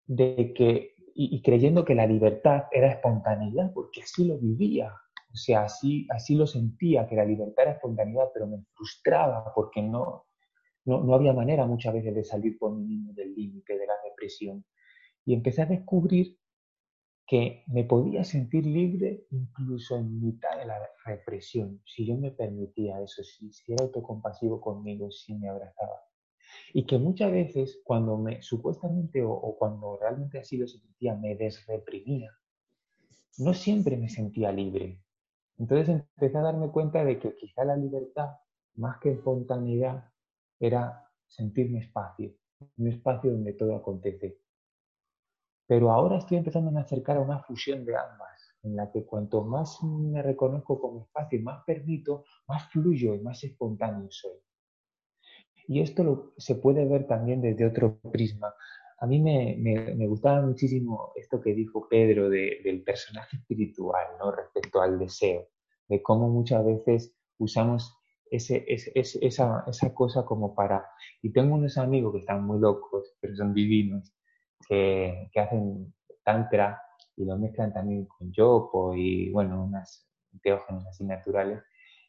de 0.06 0.52
que 0.56 0.94
y, 1.22 1.42
creyendo 1.42 1.84
que 1.84 1.94
la 1.94 2.06
libertad 2.06 2.64
era 2.72 2.88
espontaneidad, 2.90 3.72
porque 3.74 4.02
así 4.02 4.24
lo 4.24 4.38
vivía. 4.38 4.94
O 5.32 5.36
sea, 5.36 5.64
así, 5.64 6.06
así 6.10 6.34
lo 6.34 6.46
sentía, 6.46 7.06
que 7.06 7.14
la 7.14 7.26
libertad 7.26 7.64
era 7.64 7.72
espontaneidad, 7.72 8.30
pero 8.32 8.46
me 8.46 8.64
frustraba 8.74 9.52
porque 9.54 9.82
no, 9.82 10.24
no, 10.86 11.04
no 11.04 11.14
había 11.14 11.34
manera 11.34 11.66
muchas 11.66 11.92
veces 11.92 12.14
de 12.14 12.24
salir 12.24 12.58
por 12.58 12.74
mí 12.74 12.84
mismo 12.84 13.12
del 13.12 13.34
límite, 13.34 13.78
de 13.78 13.86
la 13.86 13.94
represión. 14.02 14.64
Y 15.26 15.34
empecé 15.34 15.62
a 15.62 15.66
descubrir 15.66 16.38
que 17.26 17.64
me 17.68 17.84
podía 17.84 18.24
sentir 18.24 18.64
libre 18.64 19.26
incluso 19.30 19.96
en 19.96 20.20
mitad 20.20 20.58
de 20.58 20.66
la 20.66 20.80
represión, 21.04 21.82
si 21.84 22.06
yo 22.06 22.16
me 22.16 22.32
permitía 22.32 23.00
eso, 23.00 23.22
si, 23.22 23.52
si 23.52 23.72
era 23.72 23.84
autocompasivo 23.84 24.60
conmigo, 24.60 25.10
si 25.10 25.34
me 25.34 25.48
abrazaba. 25.48 26.09
Y 26.72 26.86
que 26.86 26.98
muchas 26.98 27.32
veces 27.32 27.80
cuando 27.84 28.16
me, 28.16 28.42
supuestamente 28.42 29.22
o, 29.22 29.56
cuando 29.58 29.98
realmente 30.00 30.38
así 30.38 30.56
lo 30.56 30.66
sentía, 30.66 31.14
me 31.14 31.36
desreprimía, 31.36 32.30
no 33.38 33.54
siempre 33.54 33.96
me 33.96 34.08
sentía 34.08 34.52
libre. 34.52 35.02
Entonces 35.58 35.88
empecé 36.16 36.38
a 36.38 36.42
darme 36.42 36.70
cuenta 36.70 37.04
de 37.04 37.18
que 37.18 37.36
quizá 37.36 37.64
la 37.64 37.76
libertad, 37.76 38.30
más 38.76 38.98
que 38.98 39.12
espontaneidad, 39.12 40.10
era 40.58 41.06
sentirme 41.26 41.80
espacio, 41.80 42.34
un 42.78 42.88
espacio 42.88 43.32
donde 43.32 43.52
todo 43.52 43.76
acontece. 43.76 44.38
Pero 45.66 45.92
ahora 45.92 46.18
estoy 46.18 46.38
empezando 46.38 46.76
a 46.76 46.82
acercar 46.82 47.16
a 47.16 47.20
una 47.20 47.40
fusión 47.44 47.84
de 47.84 47.96
ambas, 47.96 48.56
en 48.62 48.76
la 48.76 48.90
que 48.90 49.06
cuanto 49.06 49.44
más 49.44 49.82
me 49.82 50.22
reconozco 50.22 50.80
como 50.80 51.02
espacio 51.02 51.38
y 51.38 51.42
más 51.42 51.62
permito, 51.64 52.24
más 52.46 52.68
fluyo 52.70 53.14
y 53.14 53.20
más 53.20 53.42
espontáneo 53.44 54.10
soy. 54.10 54.38
Y 55.66 55.80
esto 55.80 56.32
se 56.36 56.56
puede 56.56 56.86
ver 56.86 57.06
también 57.06 57.40
desde 57.40 57.66
otro 57.66 57.98
prisma. 58.12 58.54
A 58.98 59.06
mí 59.06 59.20
me, 59.20 59.56
me, 59.58 60.06
gustaba 60.06 60.42
muchísimo 60.42 61.12
esto 61.16 61.40
que 61.40 61.54
dijo 61.54 61.88
Pedro 61.88 62.28
del 62.28 62.82
personaje 62.82 63.38
espiritual 63.38 64.06
¿no? 64.18 64.30
respecto 64.30 64.82
al 64.82 64.98
deseo, 64.98 65.48
de 65.88 66.02
cómo 66.02 66.28
muchas 66.28 66.64
veces 66.64 67.14
usamos 67.38 67.96
ese, 68.30 68.64
esa, 68.66 69.64
esa 69.66 69.94
cosa 69.94 70.24
como 70.24 70.54
para... 70.54 70.86
Y 71.22 71.32
tengo 71.32 71.54
unos 71.54 71.78
amigos 71.78 72.12
que 72.12 72.18
están 72.20 72.44
muy 72.44 72.60
locos, 72.60 73.16
pero 73.20 73.34
son 73.34 73.54
divinos, 73.54 74.14
que, 74.68 75.30
que 75.32 75.40
hacen 75.40 75.94
tantra 76.22 76.82
y 77.16 77.24
lo 77.24 77.38
mezclan 77.38 77.72
también 77.72 78.04
con 78.06 78.30
yopo 78.32 78.94
y, 78.94 79.30
bueno, 79.30 79.64
unas 79.64 80.06
teógenos 80.42 80.86
así 80.86 81.04
naturales 81.04 81.62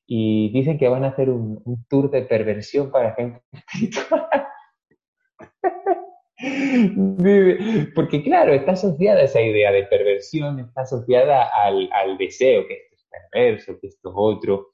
y 0.06 0.52
dicen 0.52 0.78
que 0.78 0.88
van 0.88 1.06
a 1.06 1.10
hacer 1.10 1.30
un, 1.30 1.62
tour 1.90 2.10
de 2.10 2.24
perversión 2.24 2.92
para 2.92 3.16
gente 3.16 3.42
Porque 7.96 8.24
claro, 8.24 8.54
está 8.54 8.72
asociada 8.72 9.22
esa 9.22 9.42
idea 9.42 9.72
de 9.72 9.84
perversión, 9.84 10.60
está 10.60 10.82
asociada 10.82 11.44
al, 11.44 12.18
deseo, 12.18 12.68
que 12.68 12.74
esto 12.74 12.96
es 12.96 13.06
perverso, 13.32 13.80
que 13.80 13.88
esto 13.88 14.10
es 14.10 14.16
otro. 14.18 14.70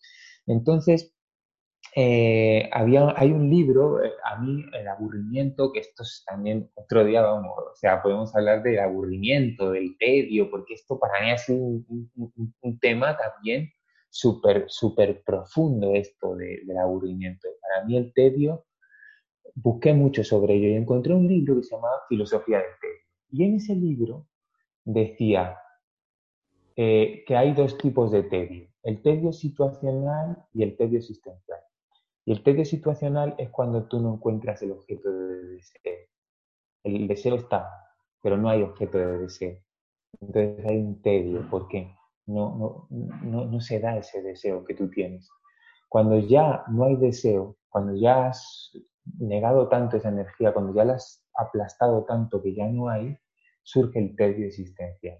Entonces, 0.45 1.13
eh, 1.93 2.69
había, 2.71 3.13
hay 3.17 3.31
un 3.31 3.49
libro, 3.49 4.01
eh, 4.01 4.13
a 4.23 4.39
mí 4.39 4.63
el 4.71 4.87
aburrimiento, 4.87 5.73
que 5.73 5.81
esto 5.81 6.03
es 6.03 6.23
también 6.25 6.71
otro 6.75 7.03
día, 7.03 7.21
vamos, 7.21 7.51
o 7.57 7.75
sea, 7.75 8.01
podemos 8.01 8.33
hablar 8.33 8.63
del 8.63 8.79
aburrimiento, 8.79 9.71
del 9.71 9.97
tedio, 9.97 10.49
porque 10.49 10.75
esto 10.75 10.97
para 10.97 11.21
mí 11.21 11.31
ha 11.31 11.37
sido 11.37 11.59
un 11.59 12.79
tema 12.79 13.17
también 13.17 13.69
súper, 14.09 14.65
súper 14.67 15.23
profundo 15.23 15.93
esto 15.93 16.35
del 16.35 16.77
aburrimiento. 16.77 17.47
Para 17.61 17.85
mí 17.85 17.97
el 17.97 18.13
tedio 18.13 18.65
busqué 19.55 19.93
mucho 19.93 20.23
sobre 20.23 20.55
ello 20.55 20.67
y 20.69 20.73
encontré 20.73 21.13
un 21.13 21.27
libro 21.27 21.55
que 21.55 21.63
se 21.63 21.75
llamaba 21.75 22.01
Filosofía 22.07 22.57
del 22.57 22.71
Tedio. 22.79 22.97
Y 23.29 23.43
en 23.43 23.55
ese 23.55 23.75
libro 23.75 24.27
decía 24.84 25.57
eh, 26.75 27.23
que 27.25 27.35
hay 27.35 27.53
dos 27.53 27.77
tipos 27.77 28.11
de 28.11 28.23
tedio, 28.23 28.69
el 28.84 29.01
tedio 29.01 29.34
situacional 29.34 30.45
y 30.53 30.63
el 30.63 30.77
tedio 30.77 30.99
existencial. 30.99 31.59
Y 32.23 32.34
el 32.34 32.43
tedio 32.43 32.65
situacional 32.65 33.35
es 33.38 33.49
cuando 33.49 33.88
tú 33.88 33.99
no 33.99 34.13
encuentras 34.15 34.61
el 34.61 34.71
objeto 34.71 35.09
de 35.09 35.43
deseo. 35.55 35.97
El 36.84 37.07
deseo 37.07 37.35
está, 37.35 37.69
pero 38.21 38.38
no 38.38 38.49
hay 38.49 38.61
objeto 38.61 38.97
de 38.97 39.17
deseo. 39.17 39.57
Entonces 40.19 40.65
hay 40.65 40.77
un 40.77 41.01
tedio, 41.01 41.47
porque 41.49 41.96
no, 42.27 42.87
no, 42.89 43.45
no 43.45 43.59
se 43.61 43.79
da 43.79 43.97
ese 43.97 44.21
deseo 44.21 44.65
que 44.65 44.75
tú 44.75 44.89
tienes. 44.89 45.29
Cuando 45.89 46.19
ya 46.19 46.63
no 46.67 46.83
hay 46.83 46.97
deseo, 46.97 47.57
cuando 47.69 47.95
ya 47.95 48.27
has 48.27 48.71
negado 49.17 49.69
tanto 49.69 49.97
esa 49.97 50.09
energía, 50.09 50.53
cuando 50.53 50.73
ya 50.73 50.83
la 50.83 50.95
has 50.95 51.23
aplastado 51.33 52.03
tanto 52.03 52.41
que 52.41 52.53
ya 52.53 52.67
no 52.67 52.89
hay, 52.89 53.17
surge 53.63 53.99
el 53.99 54.15
tedio 54.15 54.45
existencial. 54.45 55.19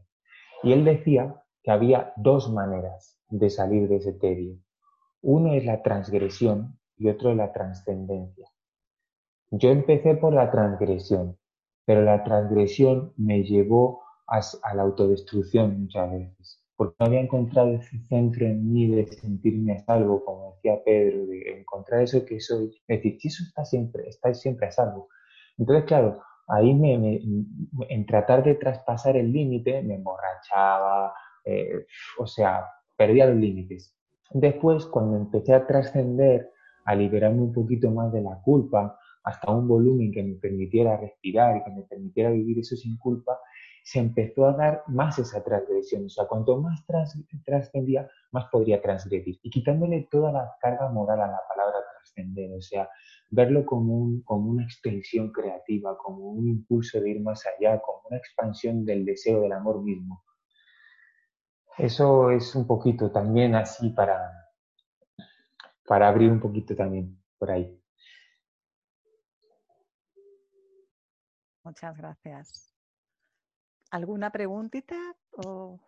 Y 0.64 0.74
él 0.74 0.84
decía 0.84 1.42
que 1.64 1.72
había 1.72 2.14
dos 2.18 2.52
maneras 2.52 3.18
de 3.30 3.50
salir 3.50 3.88
de 3.88 3.98
ese 3.98 4.14
tedio. 4.14 4.58
Uno 5.22 5.54
es 5.54 5.66
la 5.66 5.82
transgresión 5.84 6.78
y 6.98 7.08
otro 7.10 7.32
es 7.32 7.38
la 7.38 7.54
trascendencia. 7.54 8.50
Yo 9.52 9.70
empecé 9.70 10.16
por 10.16 10.34
la 10.34 10.52
transgresión, 10.52 11.38
pero 11.86 12.02
la 12.02 12.24
transgresión 12.26 13.14
me 13.16 13.44
llevó 13.44 14.02
a 14.28 14.42
la 14.74 14.82
autodestrucción 14.82 15.84
muchas 15.84 16.12
veces 16.12 16.67
porque 16.78 16.96
no 17.00 17.08
había 17.08 17.22
encontrado 17.22 17.74
ese 17.74 17.98
centro 18.04 18.46
en 18.46 18.72
mí 18.72 18.88
de 18.88 19.08
sentirme 19.08 19.74
a 19.74 19.80
salvo, 19.80 20.24
como 20.24 20.54
decía 20.54 20.80
Pedro, 20.86 21.26
de 21.26 21.60
encontrar 21.60 22.04
eso 22.04 22.24
que 22.24 22.40
soy, 22.40 22.68
es 22.88 23.04
decir, 23.04 23.18
eso 23.24 23.44
está 23.46 23.66
siempre, 23.66 24.08
está 24.08 24.34
siempre 24.34 24.68
a 24.68 24.72
salvo. 24.72 25.10
Entonces, 25.58 25.86
claro, 25.86 26.22
ahí 26.48 26.74
me, 26.76 26.94
en 27.90 28.06
tratar 28.06 28.44
de 28.44 28.56
traspasar 28.56 29.18
el 29.18 29.32
límite, 29.34 29.82
me 29.82 29.96
emborrachaba, 29.96 31.14
eh, 31.44 31.86
o 32.20 32.28
sea, 32.28 32.66
perdía 32.96 33.26
los 33.26 33.38
límites. 33.38 33.96
Después, 34.32 34.86
cuando 34.86 35.18
empecé 35.18 35.56
a 35.56 35.66
trascender, 35.66 36.52
a 36.86 36.96
liberarme 36.96 37.42
un 37.42 37.54
poquito 37.54 37.90
más 37.90 38.14
de 38.14 38.22
la 38.22 38.40
culpa, 38.42 38.98
hasta 39.24 39.52
un 39.52 39.68
volumen 39.68 40.12
que 40.12 40.24
me 40.24 40.36
permitiera 40.36 40.96
respirar 40.96 41.58
y 41.58 41.64
que 41.64 41.72
me 41.72 41.82
permitiera 41.84 42.30
vivir 42.30 42.60
eso 42.60 42.76
sin 42.76 42.98
culpa, 42.98 43.38
se 43.88 44.00
empezó 44.00 44.46
a 44.46 44.52
dar 44.52 44.84
más 44.88 45.18
esa 45.18 45.42
transgresión. 45.42 46.08
O 46.08 46.10
sea, 46.10 46.26
cuanto 46.28 46.60
más 46.60 46.86
trascendía, 47.46 48.10
más 48.32 48.48
podría 48.52 48.82
transgredir. 48.82 49.40
Y 49.42 49.50
quitándole 49.50 50.10
toda 50.12 50.30
la 50.34 50.58
carga 50.60 50.90
moral 50.90 51.22
a 51.22 51.28
la 51.28 51.40
palabra 51.48 51.78
trascender, 51.94 52.52
o 52.52 52.60
sea, 52.60 52.90
verlo 53.30 53.66
como, 53.66 53.96
un, 53.96 54.24
como 54.24 54.50
una 54.50 54.66
extensión 54.66 55.32
creativa, 55.32 55.98
como 55.98 56.32
un 56.32 56.50
impulso 56.50 57.00
de 57.00 57.12
ir 57.12 57.22
más 57.22 57.46
allá, 57.46 57.80
como 57.80 58.02
una 58.10 58.18
expansión 58.18 58.84
del 58.84 59.06
deseo 59.06 59.40
del 59.40 59.54
amor 59.54 59.82
mismo. 59.82 60.22
Eso 61.78 62.30
es 62.32 62.56
un 62.56 62.68
poquito 62.68 63.10
también 63.10 63.56
así 63.56 63.92
para, 63.92 64.50
para 65.86 66.10
abrir 66.10 66.30
un 66.30 66.42
poquito 66.42 66.76
también 66.76 67.24
por 67.40 67.52
ahí. 67.52 67.82
Muchas 71.64 71.96
gracias. 71.96 72.77
¿Alguna 73.90 74.32
preguntita 74.32 75.16
o 75.32 75.80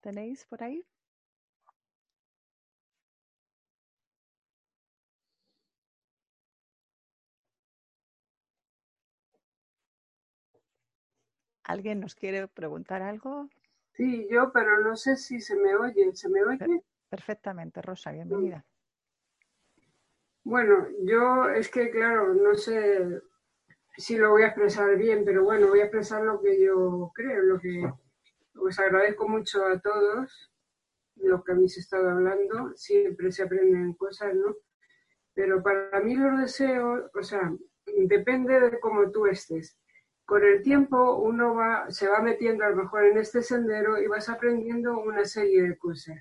tenéis 0.00 0.44
por 0.46 0.62
ahí? 0.62 0.84
¿Alguien 11.64 12.00
nos 12.00 12.16
quiere 12.16 12.48
preguntar 12.48 13.02
algo? 13.02 13.48
Sí, 13.92 14.26
yo, 14.30 14.50
pero 14.52 14.80
no 14.80 14.96
sé 14.96 15.16
si 15.16 15.40
se 15.40 15.54
me 15.56 15.76
oye. 15.76 16.12
¿Se 16.14 16.28
me 16.28 16.42
oye? 16.42 16.82
Perfectamente, 17.08 17.80
Rosa, 17.82 18.10
bienvenida. 18.10 18.64
Bueno, 20.42 20.88
yo 21.04 21.48
es 21.50 21.70
que, 21.70 21.90
claro, 21.90 22.34
no 22.34 22.54
sé 22.54 23.22
si 23.96 24.16
lo 24.16 24.30
voy 24.30 24.42
a 24.42 24.48
expresar 24.48 24.96
bien, 24.96 25.24
pero 25.24 25.44
bueno, 25.44 25.68
voy 25.68 25.80
a 25.80 25.84
expresar 25.84 26.22
lo 26.22 26.40
que 26.40 26.62
yo 26.62 27.10
creo, 27.14 27.42
lo 27.42 27.60
que 27.60 27.82
os 28.54 28.78
agradezco 28.78 29.28
mucho 29.28 29.64
a 29.66 29.80
todos 29.80 30.52
lo 31.16 31.42
que 31.42 31.52
habéis 31.52 31.78
estado 31.78 32.10
hablando, 32.10 32.72
siempre 32.74 33.30
se 33.32 33.42
aprenden 33.42 33.94
cosas, 33.94 34.34
¿no? 34.34 34.56
Pero 35.34 35.62
para 35.62 36.00
mí 36.00 36.14
los 36.14 36.38
deseos, 36.40 37.10
o 37.14 37.22
sea, 37.22 37.52
depende 37.86 38.60
de 38.60 38.80
cómo 38.80 39.10
tú 39.10 39.26
estés. 39.26 39.78
Con 40.24 40.44
el 40.44 40.62
tiempo 40.62 41.16
uno 41.16 41.54
va, 41.54 41.90
se 41.90 42.08
va 42.08 42.20
metiendo 42.20 42.64
a 42.64 42.70
lo 42.70 42.76
mejor 42.76 43.04
en 43.04 43.18
este 43.18 43.42
sendero 43.42 44.00
y 44.00 44.06
vas 44.06 44.28
aprendiendo 44.28 44.98
una 44.98 45.24
serie 45.24 45.62
de 45.62 45.78
cosas. 45.78 46.18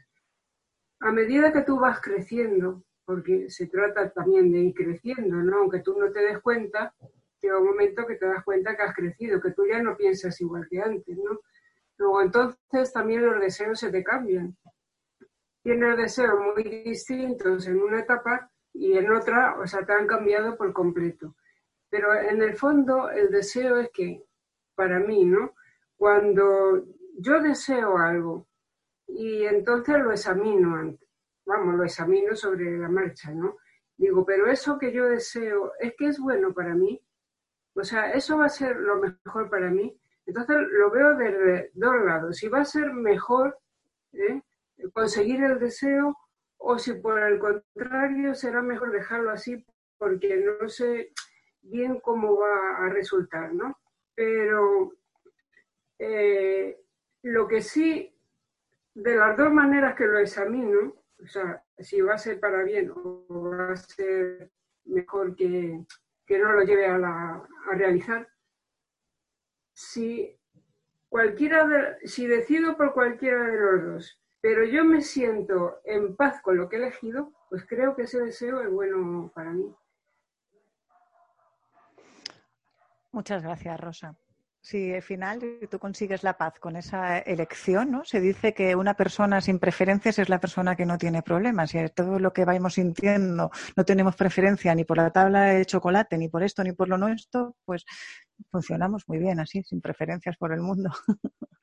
A 0.99 1.11
medida 1.11 1.51
que 1.51 1.61
tú 1.61 1.79
vas 1.79 1.99
creciendo, 2.01 2.83
porque 3.05 3.49
se 3.49 3.67
trata 3.67 4.11
también 4.11 4.51
de 4.51 4.59
ir 4.59 4.73
creciendo, 4.73 5.37
¿no? 5.37 5.57
Aunque 5.57 5.79
tú 5.79 5.97
no 5.99 6.11
te 6.11 6.19
des 6.19 6.39
cuenta, 6.39 6.93
llega 7.41 7.59
un 7.59 7.67
momento 7.67 8.05
que 8.05 8.15
te 8.15 8.25
das 8.25 8.43
cuenta 8.43 8.75
que 8.75 8.83
has 8.83 8.95
crecido, 8.95 9.41
que 9.41 9.51
tú 9.51 9.65
ya 9.65 9.81
no 9.81 9.97
piensas 9.97 10.39
igual 10.41 10.67
que 10.69 10.79
antes, 10.79 11.17
¿no? 11.17 11.39
Luego 11.97 12.21
entonces 12.21 12.93
también 12.93 13.25
los 13.25 13.39
deseos 13.39 13.79
se 13.79 13.91
te 13.91 14.03
cambian. 14.03 14.55
Tienes 15.63 15.97
deseos 15.97 16.39
muy 16.39 16.63
distintos 16.63 17.67
en 17.67 17.79
una 17.81 17.99
etapa 17.99 18.49
y 18.73 18.97
en 18.97 19.11
otra, 19.11 19.59
o 19.59 19.67
sea, 19.67 19.85
te 19.85 19.93
han 19.93 20.07
cambiado 20.07 20.57
por 20.57 20.73
completo. 20.73 21.35
Pero 21.89 22.13
en 22.15 22.41
el 22.41 22.55
fondo 22.55 23.09
el 23.09 23.29
deseo 23.29 23.77
es 23.77 23.89
que, 23.91 24.23
para 24.75 24.99
mí, 24.99 25.25
¿no? 25.25 25.53
Cuando 25.95 26.85
yo 27.19 27.41
deseo 27.41 27.97
algo 27.97 28.47
y 29.07 29.43
entonces 29.43 29.99
lo 29.99 30.11
examino 30.11 30.75
antes, 30.75 31.07
vamos, 31.45 31.75
lo 31.75 31.83
examino 31.83 32.35
sobre 32.35 32.77
la 32.77 32.89
marcha, 32.89 33.31
¿no? 33.31 33.57
Digo, 33.97 34.25
pero 34.25 34.47
eso 34.47 34.79
que 34.79 34.91
yo 34.91 35.05
deseo, 35.05 35.73
¿es 35.79 35.93
que 35.95 36.07
es 36.07 36.19
bueno 36.19 36.53
para 36.53 36.73
mí? 36.73 36.99
O 37.73 37.83
sea, 37.83 38.11
eso 38.11 38.37
va 38.37 38.45
a 38.45 38.49
ser 38.49 38.75
lo 38.77 38.97
mejor 38.97 39.49
para 39.49 39.69
mí. 39.69 39.97
Entonces 40.25 40.57
lo 40.71 40.91
veo 40.91 41.15
de 41.15 41.71
dos 41.73 41.95
lados. 42.05 42.37
Si 42.37 42.47
va 42.47 42.61
a 42.61 42.65
ser 42.65 42.93
mejor 42.93 43.57
¿eh? 44.13 44.41
conseguir 44.93 45.43
el 45.43 45.59
deseo 45.59 46.17
o 46.57 46.77
si 46.77 46.93
por 46.93 47.19
el 47.19 47.39
contrario 47.39 48.35
será 48.35 48.61
mejor 48.61 48.91
dejarlo 48.91 49.31
así 49.31 49.65
porque 49.97 50.37
no 50.37 50.67
sé 50.69 51.11
bien 51.61 51.99
cómo 51.99 52.37
va 52.37 52.85
a 52.85 52.89
resultar, 52.89 53.53
¿no? 53.53 53.79
Pero 54.15 54.93
eh, 55.99 56.79
lo 57.23 57.47
que 57.47 57.61
sí, 57.61 58.15
de 58.93 59.15
las 59.15 59.37
dos 59.37 59.51
maneras 59.53 59.95
que 59.95 60.05
lo 60.05 60.19
examino, 60.19 60.95
o 61.23 61.27
sea, 61.27 61.63
si 61.77 62.01
va 62.01 62.15
a 62.15 62.17
ser 62.17 62.39
para 62.39 62.63
bien 62.63 62.91
o 62.91 63.25
va 63.29 63.73
a 63.73 63.77
ser 63.77 64.49
mejor 64.85 65.35
que, 65.35 65.85
que 66.31 66.39
no 66.39 66.53
lo 66.53 66.63
lleve 66.63 66.87
a, 66.87 66.97
la, 66.97 67.43
a 67.69 67.75
realizar. 67.75 68.25
Si, 69.73 70.39
cualquiera 71.09 71.97
si 72.05 72.25
decido 72.25 72.77
por 72.77 72.93
cualquiera 72.93 73.43
de 73.43 73.59
los 73.59 73.85
dos, 73.85 74.21
pero 74.39 74.63
yo 74.63 74.85
me 74.85 75.01
siento 75.01 75.81
en 75.83 76.15
paz 76.15 76.41
con 76.41 76.55
lo 76.55 76.69
que 76.69 76.77
he 76.77 76.79
elegido, 76.79 77.33
pues 77.49 77.65
creo 77.67 77.97
que 77.97 78.03
ese 78.03 78.23
deseo 78.23 78.61
es 78.61 78.69
bueno 78.71 79.29
para 79.35 79.51
mí. 79.51 79.75
Muchas 83.11 83.43
gracias, 83.43 83.77
Rosa. 83.77 84.15
Si 84.63 84.93
al 84.93 85.01
final 85.01 85.39
tú 85.71 85.79
consigues 85.79 86.21
la 86.21 86.37
paz 86.37 86.59
con 86.59 86.75
esa 86.75 87.17
elección, 87.17 87.89
¿no? 87.89 88.05
Se 88.05 88.21
dice 88.21 88.53
que 88.53 88.75
una 88.75 88.93
persona 88.93 89.41
sin 89.41 89.57
preferencias 89.57 90.19
es 90.19 90.29
la 90.29 90.39
persona 90.39 90.75
que 90.75 90.85
no 90.85 90.99
tiene 90.99 91.23
problemas. 91.23 91.73
Y 91.73 91.83
todo 91.89 92.19
lo 92.19 92.31
que 92.31 92.45
vamos 92.45 92.75
sintiendo, 92.75 93.49
no 93.75 93.85
tenemos 93.85 94.15
preferencia 94.15 94.75
ni 94.75 94.83
por 94.83 94.97
la 94.97 95.09
tabla 95.09 95.45
de 95.45 95.65
chocolate, 95.65 96.15
ni 96.19 96.29
por 96.29 96.43
esto, 96.43 96.63
ni 96.63 96.73
por 96.73 96.89
lo 96.89 96.99
nuestro, 96.99 97.55
pues 97.65 97.85
funcionamos 98.51 99.07
muy 99.07 99.17
bien 99.17 99.39
así, 99.39 99.63
sin 99.63 99.81
preferencias 99.81 100.37
por 100.37 100.53
el 100.53 100.61
mundo. 100.61 100.91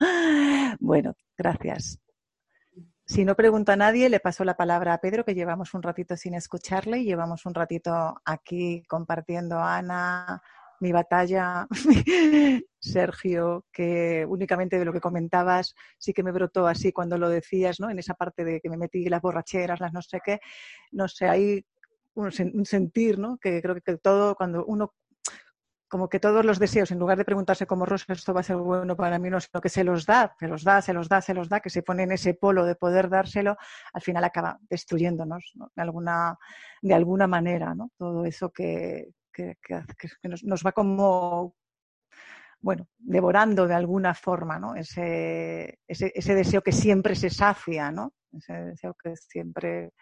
bueno, 0.81 1.15
gracias. 1.37 2.01
Si 3.07 3.25
no 3.25 3.37
pregunta 3.37 3.75
a 3.75 3.77
nadie, 3.77 4.09
le 4.09 4.21
paso 4.21 4.45
la 4.45 4.57
palabra 4.57 4.93
a 4.93 4.99
Pedro, 4.99 5.25
que 5.25 5.35
llevamos 5.35 5.73
un 5.73 5.83
ratito 5.83 6.17
sin 6.17 6.35
escucharle 6.35 6.99
y 6.99 7.05
llevamos 7.05 7.47
un 7.47 7.55
ratito 7.55 8.21
aquí 8.25 8.83
compartiendo 8.87 9.57
a 9.59 9.79
Ana, 9.79 10.43
mi 10.81 10.93
batalla, 10.93 11.67
Sergio, 12.79 13.65
que 13.73 14.25
únicamente 14.29 14.79
de 14.79 14.85
lo 14.85 14.93
que 14.93 15.01
comentabas 15.01 15.75
sí 15.99 16.13
que 16.13 16.23
me 16.23 16.33
brotó 16.33 16.67
así 16.67 16.93
cuando 16.93 17.19
lo 17.19 17.29
decías, 17.29 17.81
¿no? 17.81 17.91
En 17.91 17.99
esa 17.99 18.15
parte 18.15 18.45
de 18.45 18.61
que 18.61 18.71
me 18.71 18.77
metí 18.77 19.09
las 19.09 19.23
borracheras, 19.23 19.81
las 19.81 19.93
no 19.93 20.03
sé 20.03 20.21
qué, 20.25 20.41
no 20.93 21.09
sé, 21.09 21.29
hay 21.29 21.65
un, 22.15 22.33
sentir, 22.65 23.19
¿no? 23.19 23.39
Que 23.39 23.63
creo 23.63 23.75
que 23.81 23.97
todo, 23.99 24.35
cuando 24.35 24.65
uno 24.67 24.95
como 25.89 26.11
que 26.11 26.21
todos 26.21 26.45
los 26.45 26.59
deseos, 26.59 26.91
en 26.91 26.99
lugar 26.99 27.17
de 27.17 27.25
preguntarse 27.25 27.67
como 27.67 27.87
Rosa, 27.87 28.13
esto 28.13 28.35
va 28.35 28.41
a 28.41 28.43
ser 28.43 28.57
bueno 28.57 28.95
para 28.95 29.19
mí, 29.19 29.31
no, 29.31 29.41
sino 29.41 29.61
que 29.63 29.71
se 29.71 29.85
los 29.85 30.05
da, 30.05 30.35
se 30.39 30.47
los 30.47 30.63
da, 30.63 30.83
se 30.83 30.93
los 30.93 31.09
da, 31.09 31.23
se 31.23 31.33
los 31.33 31.49
da, 31.49 31.61
que 31.61 31.71
se 31.71 31.83
pone 31.83 32.03
en 32.03 32.13
ese 32.13 32.35
polo 32.35 32.67
de 32.67 32.75
poder 32.75 33.09
dárselo, 33.09 33.57
al 33.95 34.03
final 34.03 34.23
acaba 34.23 34.59
destruyéndonos 34.69 35.55
de, 35.75 35.83
alguna, 35.83 36.37
de 36.83 36.95
alguna 36.95 37.27
manera, 37.27 37.75
¿no? 37.75 37.91
Todo 37.97 38.27
eso 38.27 38.51
que, 38.51 39.15
nos, 40.43 40.63
va 40.65 40.73
como, 40.73 41.55
bueno, 42.61 42.89
devorando 42.99 43.67
de 43.67 43.75
alguna 43.75 44.15
forma, 44.15 44.59
¿no? 44.59 44.75
Ese, 44.75 45.81
ese, 45.87 46.35
deseo 46.35 46.63
que 46.63 46.73
siempre 46.73 47.15
se 47.15 47.31
sacia, 47.31 47.91
¿no? 47.91 48.15
Ese 48.33 48.53
deseo 48.53 48.95
que 48.95 49.17
siempre, 49.17 49.93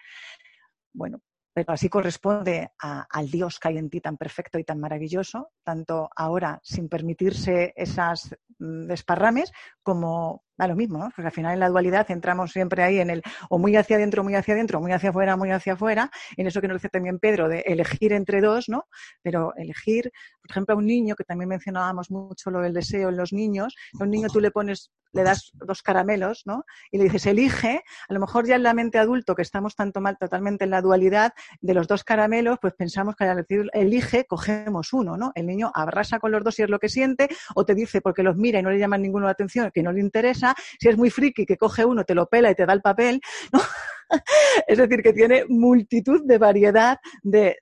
bueno, 0.93 1.21
pero 1.53 1.73
así 1.73 1.89
corresponde 1.89 2.71
al 2.79 3.31
Dios 3.31 3.59
que 3.59 3.69
hay 3.69 3.79
en 3.79 3.89
ti 3.89 4.01
tan 4.01 4.17
perfecto 4.17 4.59
y 4.59 4.65
tan 4.65 4.79
maravilloso, 4.79 5.53
tanto 5.63 6.11
ahora 6.15 6.61
sin 6.63 6.89
permitirse 6.89 7.73
esas 7.77 8.37
mm, 8.59 8.87
desparrames 8.87 9.53
como 9.83 10.46
da 10.57 10.67
lo 10.67 10.77
mismo, 10.77 10.99
¿no? 10.99 11.11
Porque 11.15 11.27
al 11.27 11.33
final 11.33 11.55
en 11.55 11.61
la 11.61 11.69
dualidad 11.69 12.11
entramos 12.11 12.53
siempre 12.53 12.83
ahí 12.83 12.99
en 12.99 13.11
el 13.11 13.23
o 13.51 13.59
muy 13.59 13.77
hacia 13.77 13.97
adentro, 13.97 14.25
muy 14.25 14.35
hacia 14.35 14.55
adentro, 14.55 14.81
muy 14.81 14.93
hacia 14.93 15.11
afuera, 15.11 15.37
muy 15.37 15.51
hacia 15.51 15.75
afuera, 15.75 16.11
en 16.37 16.47
eso 16.47 16.61
que 16.61 16.69
nos 16.69 16.77
dice 16.77 16.89
también 16.89 17.19
Pedro, 17.19 17.49
de 17.49 17.61
elegir 17.61 18.13
entre 18.13 18.41
dos, 18.41 18.69
¿no? 18.69 18.85
Pero 19.23 19.55
elegir, 19.57 20.11
por 20.41 20.51
ejemplo, 20.51 20.75
a 20.75 20.79
un 20.79 20.87
niño, 20.87 21.15
que 21.17 21.25
también 21.25 21.49
mencionábamos 21.49 22.11
mucho 22.11 22.51
lo 22.51 22.61
del 22.61 22.73
deseo 22.73 23.09
en 23.09 23.17
los 23.17 23.33
niños, 23.33 23.75
a 23.99 24.05
un 24.05 24.11
niño 24.11 24.29
tú 24.29 24.41
le 24.41 24.51
pones, 24.51 24.93
le 25.13 25.23
das 25.23 25.51
dos 25.55 25.83
caramelos, 25.83 26.43
¿no? 26.45 26.65
Y 26.91 26.99
le 26.99 27.05
dices, 27.05 27.27
elige, 27.27 27.83
a 28.09 28.13
lo 28.13 28.21
mejor 28.21 28.47
ya 28.47 28.57
en 28.57 28.63
la 28.63 28.75
mente 28.75 28.99
adulto, 28.99 29.35
que 29.35 29.43
estamos 29.43 29.75
tanto 29.75 30.01
mal 30.01 30.17
totalmente 30.19 30.65
en 30.65 30.71
la 30.71 30.83
dualidad 30.83 31.33
de 31.61 31.75
los 31.75 31.89
dos 31.89 32.05
caramelos, 32.05 32.59
pues 32.61 32.75
pensamos 32.75 33.17
que 33.17 33.25
al 33.25 33.37
decir 33.37 33.69
elige, 33.73 34.25
cogemos 34.27 34.93
uno, 34.93 35.17
¿no? 35.17 35.33
El 35.35 35.47
niño 35.47 35.71
abrasa 35.75 36.19
con 36.19 36.33
los 36.33 36.45
dos 36.45 36.59
y 36.59 36.63
es 36.63 36.71
lo 36.71 36.79
que 36.79 36.89
siente, 36.89 37.29
o 37.55 37.65
te 37.65 37.75
dice 37.75 38.01
porque 38.01 38.23
los 38.23 38.37
mira 38.37 38.59
y 38.59 38.63
no 38.63 38.71
le 38.71 38.79
llaman 38.79 39.03
ninguno 39.03 39.27
la 39.27 39.33
atención, 39.33 39.71
que 39.73 39.83
no 39.83 39.93
le 39.93 40.01
interesa, 40.01 40.46
si 40.79 40.89
es 40.89 40.97
muy 40.97 41.11
friki 41.11 41.47
que 41.47 41.57
coge 41.57 41.85
uno, 41.85 42.05
te 42.05 42.15
lo 42.15 42.27
pela 42.27 42.51
y 42.51 42.55
te 42.55 42.67
da 42.67 42.73
el 42.73 42.83
papel. 42.83 43.21
es 44.67 44.79
decir, 44.79 45.03
que 45.03 45.13
tiene 45.13 45.45
multitud 45.49 46.23
de 46.25 46.39
variedad 46.39 46.99
de, 47.23 47.57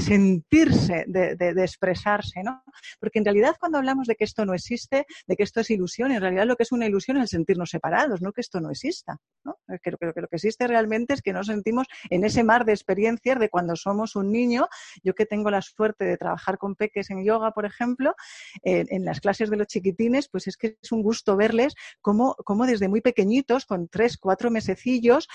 sentirse, 0.00 1.04
de, 1.06 1.54
expresarse, 1.62 2.42
¿no? 2.42 2.62
Porque 3.00 3.18
en 3.18 3.24
realidad 3.24 3.56
cuando 3.58 3.78
hablamos 3.78 4.06
de 4.06 4.16
que 4.16 4.24
esto 4.24 4.44
no 4.44 4.54
existe, 4.54 5.06
de 5.26 5.36
que 5.36 5.42
esto 5.42 5.60
es 5.60 5.70
ilusión, 5.70 6.12
en 6.12 6.20
realidad 6.20 6.46
lo 6.46 6.56
que 6.56 6.64
es 6.64 6.72
una 6.72 6.86
ilusión 6.86 7.16
es 7.18 7.22
el 7.22 7.28
sentirnos 7.28 7.70
separados, 7.70 8.22
no 8.22 8.32
que 8.32 8.40
esto 8.40 8.60
no 8.60 8.70
exista, 8.70 9.18
¿no? 9.44 9.58
Creo 9.82 9.98
que 9.98 10.06
lo 10.06 10.28
que 10.28 10.36
existe 10.36 10.66
realmente 10.66 11.14
es 11.14 11.22
que 11.22 11.32
nos 11.32 11.46
sentimos 11.46 11.86
en 12.10 12.24
ese 12.24 12.44
mar 12.44 12.64
de 12.64 12.72
experiencias 12.72 13.38
de 13.38 13.48
cuando 13.48 13.76
somos 13.76 14.16
un 14.16 14.30
niño. 14.30 14.68
Yo 15.02 15.14
que 15.14 15.26
tengo 15.26 15.50
la 15.50 15.62
suerte 15.62 16.04
de 16.04 16.16
trabajar 16.16 16.58
con 16.58 16.74
peques 16.74 17.10
en 17.10 17.24
yoga, 17.24 17.52
por 17.52 17.66
ejemplo, 17.66 18.14
en 18.62 19.04
las 19.04 19.20
clases 19.20 19.50
de 19.50 19.56
los 19.56 19.66
chiquitines, 19.66 20.28
pues 20.28 20.46
es 20.46 20.56
que 20.56 20.78
es 20.80 20.92
un 20.92 21.02
gusto 21.02 21.36
verles 21.36 21.74
cómo, 22.00 22.34
cómo 22.44 22.66
desde 22.66 22.88
muy 22.88 23.00
pequeñitos, 23.00 23.66
con 23.66 23.88
tres, 23.88 24.16
cuatro 24.16 24.50
mesecillos, 24.50 25.28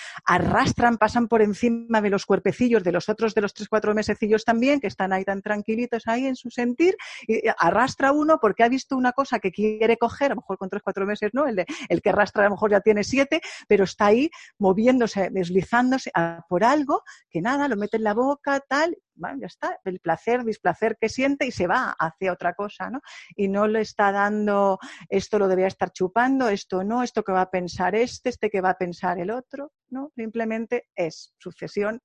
arrastran, 0.49 0.97
pasan 0.97 1.27
por 1.27 1.41
encima 1.41 2.01
de 2.01 2.09
los 2.09 2.25
cuerpecillos 2.25 2.83
de 2.83 2.91
los 2.91 3.07
otros 3.07 3.33
de 3.35 3.41
los 3.41 3.53
tres, 3.53 3.69
cuatro 3.69 3.93
mesecillos 3.93 4.43
también, 4.43 4.79
que 4.79 4.87
están 4.87 5.13
ahí 5.13 5.23
tan 5.23 5.41
tranquilitos 5.41 6.07
ahí 6.07 6.25
en 6.25 6.35
su 6.35 6.49
sentir, 6.49 6.97
y 7.27 7.41
arrastra 7.57 8.11
uno 8.11 8.39
porque 8.41 8.63
ha 8.63 8.69
visto 8.69 8.97
una 8.97 9.11
cosa 9.11 9.39
que 9.39 9.51
quiere 9.51 9.97
coger, 9.97 10.31
a 10.31 10.35
lo 10.35 10.41
mejor 10.41 10.57
con 10.57 10.69
tres, 10.69 10.81
cuatro 10.83 11.05
meses, 11.05 11.29
¿no? 11.33 11.45
El, 11.45 11.63
el 11.87 12.01
que 12.01 12.09
arrastra 12.09 12.43
a 12.43 12.45
lo 12.45 12.55
mejor 12.55 12.71
ya 12.71 12.81
tiene 12.81 13.03
siete, 13.03 13.41
pero 13.67 13.83
está 13.83 14.07
ahí 14.07 14.29
moviéndose, 14.57 15.29
deslizándose 15.31 16.11
por 16.47 16.63
algo 16.63 17.03
que 17.29 17.41
nada, 17.41 17.67
lo 17.67 17.77
mete 17.77 17.97
en 17.97 18.03
la 18.03 18.13
boca, 18.13 18.59
tal, 18.67 18.97
ya 19.39 19.47
está, 19.47 19.79
el 19.83 19.99
placer, 19.99 20.43
displacer 20.43 20.97
que 20.99 21.09
siente 21.09 21.45
y 21.45 21.51
se 21.51 21.67
va 21.67 21.95
hacia 21.97 22.33
otra 22.33 22.53
cosa, 22.53 22.89
¿no? 22.89 23.01
Y 23.35 23.47
no 23.47 23.67
le 23.67 23.81
está 23.81 24.11
dando, 24.11 24.79
esto 25.09 25.39
lo 25.39 25.47
debería 25.47 25.67
estar 25.67 25.91
chupando, 25.91 26.49
esto 26.49 26.83
no, 26.83 27.03
esto 27.03 27.23
que 27.23 27.31
va 27.31 27.41
a 27.41 27.51
pensar 27.51 27.95
este, 27.95 28.29
este 28.29 28.49
que 28.49 28.61
va 28.61 28.71
a 28.71 28.77
pensar 28.77 29.19
el 29.19 29.31
otro, 29.31 29.71
¿no? 29.89 30.11
Simplemente 30.15 30.87
es 30.95 31.33
sucesión 31.37 32.01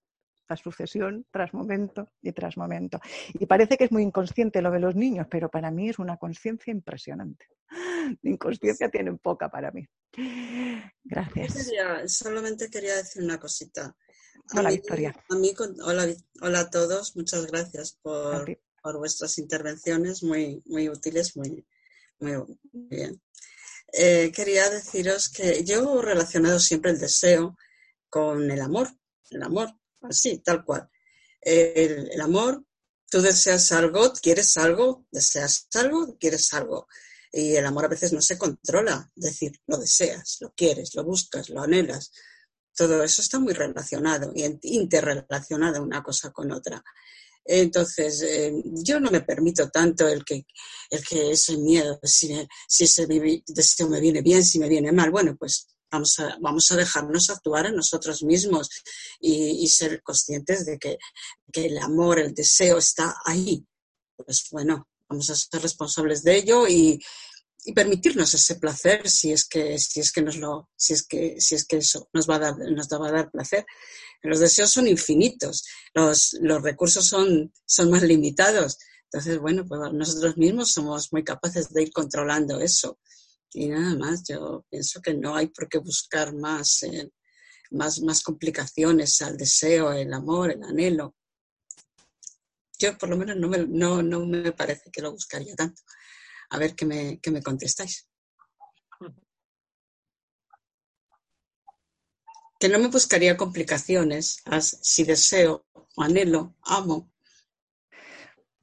tras 0.47 0.61
sucesión, 0.61 1.27
tras 1.31 1.55
momento 1.55 2.13
y 2.21 2.33
tras 2.33 2.57
momento. 2.57 3.01
Y 3.33 3.47
parece 3.47 3.77
que 3.77 3.85
es 3.85 3.93
muy 3.93 4.03
inconsciente 4.03 4.61
lo 4.61 4.71
de 4.71 4.81
los 4.81 4.95
niños, 4.95 5.27
pero 5.31 5.51
para 5.51 5.71
mí 5.71 5.89
es 5.89 5.99
una 5.99 6.17
conciencia 6.17 6.71
impresionante. 6.71 7.47
Inconsciencia 8.23 8.91
tienen 8.91 9.19
poca 9.19 9.49
para 9.49 9.71
mí. 9.71 9.87
Gracias. 11.03 11.71
solamente 12.07 12.69
quería 12.71 12.97
decir 12.97 13.23
una 13.23 13.39
cosita. 13.39 13.97
Hola, 14.53 14.71
Victoria. 14.71 15.15
hola, 15.31 16.59
a 16.61 16.71
todos. 16.71 17.17
Muchas 17.17 17.47
gracias 17.47 17.99
por, 18.03 18.59
vuestras 18.99 19.39
intervenciones 19.39 20.23
muy, 20.23 20.63
muy 20.67 20.89
útiles, 20.89 21.37
muy, 21.37 21.67
muy 22.19 22.59
bien. 22.73 23.21
Eh, 23.93 24.31
quería 24.35 24.69
deciros 24.71 25.29
que 25.29 25.65
yo 25.65 26.01
he 26.01 26.03
relacionado 26.03 26.59
siempre 26.61 26.91
el 26.91 27.01
deseo 27.01 27.57
con 28.11 28.51
el 28.51 28.61
amor, 28.61 28.89
el 29.31 29.43
amor, 29.43 29.71
así, 30.03 30.39
tal 30.39 30.65
cual. 30.65 30.89
El, 31.41 32.11
el, 32.13 32.21
amor, 32.21 32.65
tú 33.11 33.23
deseas 33.23 33.73
algo, 33.73 34.13
quieres 34.13 34.57
algo, 34.57 35.07
deseas 35.11 35.69
algo, 35.75 36.17
quieres 36.19 36.53
algo. 36.53 36.87
Y 37.33 37.57
el 37.57 37.67
amor 37.67 37.87
a 37.87 37.89
veces 37.89 38.13
no 38.13 38.21
se 38.21 38.39
controla, 38.39 39.11
es 39.17 39.25
decir, 39.25 39.53
lo 39.67 39.79
deseas, 39.79 40.37
lo 40.41 40.53
quieres, 40.55 40.95
lo 40.95 41.03
buscas, 41.03 41.49
lo 41.49 41.63
anhelas, 41.63 42.13
todo 42.75 43.03
eso 43.03 43.23
está 43.23 43.39
muy 43.39 43.53
relacionado 43.53 44.33
y 44.35 44.45
interrelacionado 44.63 45.83
una 45.83 46.03
cosa 46.03 46.31
con 46.33 46.51
otra. 46.53 46.83
Entonces, 47.45 48.23
eh, 48.23 48.53
yo 48.65 48.99
no 49.01 49.11
me 49.11 49.21
permito 49.21 49.69
tanto 49.69 50.09
el 50.09 50.25
que, 50.25 50.47
el 50.89 51.05
que 51.05 51.33
ese 51.33 51.59
miedo, 51.59 51.99
si, 52.03 52.35
si 52.67 52.85
ese 52.85 53.07
deseo 53.47 53.89
me 53.89 54.01
viene 54.01 54.23
bien, 54.23 54.45
si 54.45 54.59
me 54.59 54.69
viene 54.69 54.93
mal. 54.93 55.11
Bueno, 55.11 55.37
pues 55.39 55.69
vamos 55.91 56.19
a, 56.21 56.39
vamos 56.41 56.71
a 56.73 56.77
dejarnos 56.77 57.29
actuar 57.29 57.67
en 57.67 57.77
nosotros 57.77 58.23
mismos 58.23 58.71
y, 59.21 59.63
y 59.63 59.69
ser 59.69 60.03
conscientes 60.03 60.65
de 60.65 60.79
que, 60.79 60.97
que, 61.53 61.67
el 61.67 61.79
amor, 61.79 62.19
el 62.19 62.33
deseo 62.33 62.79
está 62.79 63.15
ahí. 63.27 63.67
Pues 64.17 64.49
bueno, 64.51 64.89
vamos 65.09 65.29
a 65.29 65.37
ser 65.37 65.61
responsables 65.61 66.23
de 66.23 66.37
ello 66.37 66.67
y, 66.67 66.99
y 67.65 67.73
permitirnos 67.73 68.35
ese 68.35 68.57
placer 68.57 69.09
si 69.09 69.33
es 69.33 69.49
que 69.49 69.79
si 69.79 70.01
es 70.01 70.13
que 70.13 70.21
nos 70.21 70.37
lo 70.37 70.69
si 70.77 70.93
es 70.93 71.07
que 71.07 71.41
si 71.41 71.55
es 71.55 71.65
que 71.65 71.79
eso 71.79 72.09
nos 72.13 72.29
va 72.29 72.37
a 72.37 72.39
dar 72.39 72.59
nos 72.59 72.89
va 72.89 73.09
a 73.09 73.13
dar 73.13 73.31
placer. 73.31 73.65
Los 74.23 74.41
deseos 74.41 74.71
son 74.71 74.87
infinitos 74.87 75.65
los, 75.95 76.37
los 76.41 76.63
recursos 76.63 77.07
son 77.09 77.53
son 77.65 77.91
más 77.91 78.03
limitados. 78.03 78.79
Entonces 79.05 79.39
bueno 79.39 79.65
pues 79.67 79.81
nosotros 79.93 80.37
mismos 80.37 80.73
somos 80.73 81.11
muy 81.13 81.25
capaces 81.25 81.71
de 81.71 81.83
ir 81.85 81.93
controlando 81.93 82.61
eso. 82.61 82.99
Y 83.53 83.69
nada 83.69 83.97
más 83.97 84.25
yo 84.29 84.67
pienso 84.69 85.01
que 85.01 85.15
no 85.15 85.35
hay 85.37 85.47
por 85.47 85.69
qué 85.69 85.79
buscar 85.79 86.35
más 86.35 86.83
eh, 86.83 87.11
más 87.71 88.01
más 88.03 88.23
complicaciones 88.23 89.23
al 89.23 89.39
deseo 89.39 89.93
el 89.93 90.13
amor 90.13 90.53
el 90.53 90.63
anhelo. 90.63 91.17
Yo 92.79 92.99
por 92.99 93.09
lo 93.09 93.17
menos 93.17 93.37
no 93.37 93.49
me, 93.49 93.67
no, 93.67 94.03
no 94.03 94.27
me 94.27 94.53
parece 94.53 94.91
que 94.91 95.01
lo 95.01 95.13
buscaría 95.13 95.55
tanto 95.55 95.81
a 96.51 96.59
ver 96.59 96.75
qué 96.75 96.85
me, 96.85 97.21
me 97.31 97.43
contestáis. 97.43 98.09
Que 102.59 102.69
no 102.69 102.79
me 102.79 102.89
buscaría 102.89 103.37
complicaciones 103.37 104.43
si 104.61 105.05
deseo, 105.05 105.67
anhelo, 105.97 106.55
amo. 106.63 107.11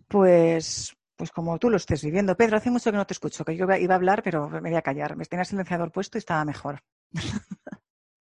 Pues, 0.08 0.96
pues 1.16 1.32
como 1.32 1.60
tú 1.60 1.70
lo 1.70 1.78
estés 1.78 2.04
viviendo. 2.04 2.36
Pedro, 2.36 2.58
hace 2.58 2.72
mucho 2.72 2.92
que 2.92 2.98
no 2.98 3.06
te 3.06 3.14
escucho, 3.14 3.46
que 3.46 3.56
yo 3.56 3.66
iba 3.76 3.94
a 3.94 3.98
hablar, 3.98 4.24
pero 4.24 4.50
me 4.50 4.60
voy 4.60 4.76
a 4.76 4.82
callar. 4.82 5.16
Me 5.16 5.26
tenía 5.26 5.42
el 5.42 5.48
silenciador 5.48 5.92
puesto 5.92 6.18
y 6.18 6.20
estaba 6.20 6.44
mejor. 6.46 6.82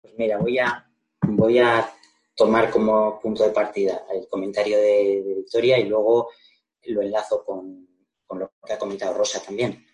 Pues 0.01 0.15
mira, 0.19 0.39
voy 0.39 0.59
a, 0.59 0.91
voy 1.23 1.59
a 1.59 1.91
tomar 2.35 2.71
como 2.71 3.21
punto 3.21 3.45
de 3.45 3.51
partida 3.51 4.03
el 4.13 4.27
comentario 4.29 4.79
de 4.79 5.35
Victoria 5.37 5.79
y 5.79 5.89
luego 5.89 6.31
lo 6.85 7.03
enlazo 7.03 7.45
con, 7.45 7.90
con 8.31 8.39
lo 8.39 8.53
que 8.65 8.73
ha 8.73 8.79
comentado 8.79 9.13
Rosa 9.13 9.43
también. 9.43 9.85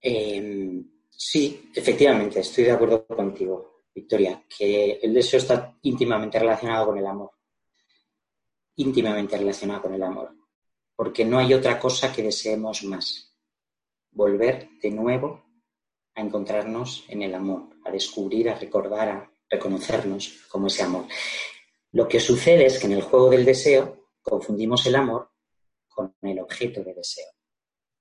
Eh, 0.00 0.82
sí, 1.10 1.70
efectivamente, 1.74 2.40
estoy 2.40 2.64
de 2.64 2.70
acuerdo 2.70 3.06
contigo, 3.06 3.82
Victoria, 3.94 4.42
que 4.48 4.92
el 5.02 5.12
deseo 5.12 5.36
está 5.36 5.76
íntimamente 5.82 6.38
relacionado 6.38 6.86
con 6.86 6.96
el 6.96 7.06
amor. 7.06 7.32
Íntimamente 8.76 9.36
relacionado 9.36 9.82
con 9.82 9.92
el 9.92 10.02
amor. 10.02 10.34
Porque 10.96 11.26
no 11.26 11.38
hay 11.38 11.52
otra 11.52 11.78
cosa 11.78 12.10
que 12.10 12.22
deseemos 12.22 12.82
más. 12.84 13.36
Volver 14.10 14.70
de 14.80 14.90
nuevo 14.90 15.44
a 16.14 16.22
encontrarnos 16.22 17.04
en 17.08 17.20
el 17.20 17.34
amor, 17.34 17.76
a 17.84 17.90
descubrir, 17.90 18.48
a 18.48 18.54
recordar, 18.54 19.08
a 19.10 19.30
reconocernos 19.50 20.46
como 20.48 20.68
ese 20.68 20.82
amor. 20.82 21.04
Lo 21.92 22.08
que 22.08 22.20
sucede 22.20 22.64
es 22.64 22.78
que 22.78 22.86
en 22.86 22.92
el 22.92 23.02
juego 23.02 23.28
del 23.28 23.44
deseo 23.44 24.08
confundimos 24.22 24.86
el 24.86 24.94
amor 24.94 25.30
con 25.98 26.14
el 26.22 26.38
objeto 26.38 26.84
de 26.84 26.94
deseo. 26.94 27.26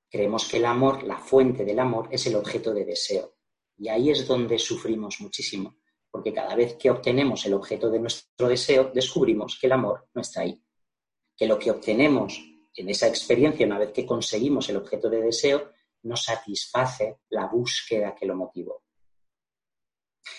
Creemos 0.08 0.48
que 0.48 0.58
el 0.58 0.66
amor, 0.66 1.02
la 1.02 1.18
fuente 1.18 1.66
del 1.66 1.80
amor, 1.80 2.08
es 2.12 2.28
el 2.28 2.36
objeto 2.36 2.72
de 2.72 2.86
deseo. 2.86 3.38
Y 3.76 3.90
ahí 3.90 4.12
es 4.12 4.28
donde 4.28 4.60
sufrimos 4.60 5.20
muchísimo, 5.20 5.80
porque 6.12 6.32
cada 6.32 6.54
vez 6.54 6.76
que 6.76 6.92
obtenemos 6.92 7.44
el 7.48 7.56
objeto 7.56 7.90
de 7.90 8.00
nuestro 8.00 8.50
deseo, 8.50 8.92
descubrimos 8.94 9.58
que 9.60 9.66
el 9.66 9.74
amor 9.74 10.10
no 10.14 10.22
está 10.22 10.42
ahí. 10.42 10.64
Que 11.36 11.48
lo 11.48 11.58
que 11.58 11.72
obtenemos 11.72 12.40
en 12.76 12.88
esa 12.88 13.08
experiencia, 13.08 13.66
una 13.66 13.80
vez 13.80 13.92
que 13.92 14.06
conseguimos 14.06 14.70
el 14.70 14.78
objeto 14.78 15.10
de 15.10 15.22
deseo, 15.22 15.72
no 16.04 16.16
satisface 16.16 17.22
la 17.30 17.48
búsqueda 17.48 18.14
que 18.14 18.28
lo 18.28 18.36
motivó. 18.36 18.84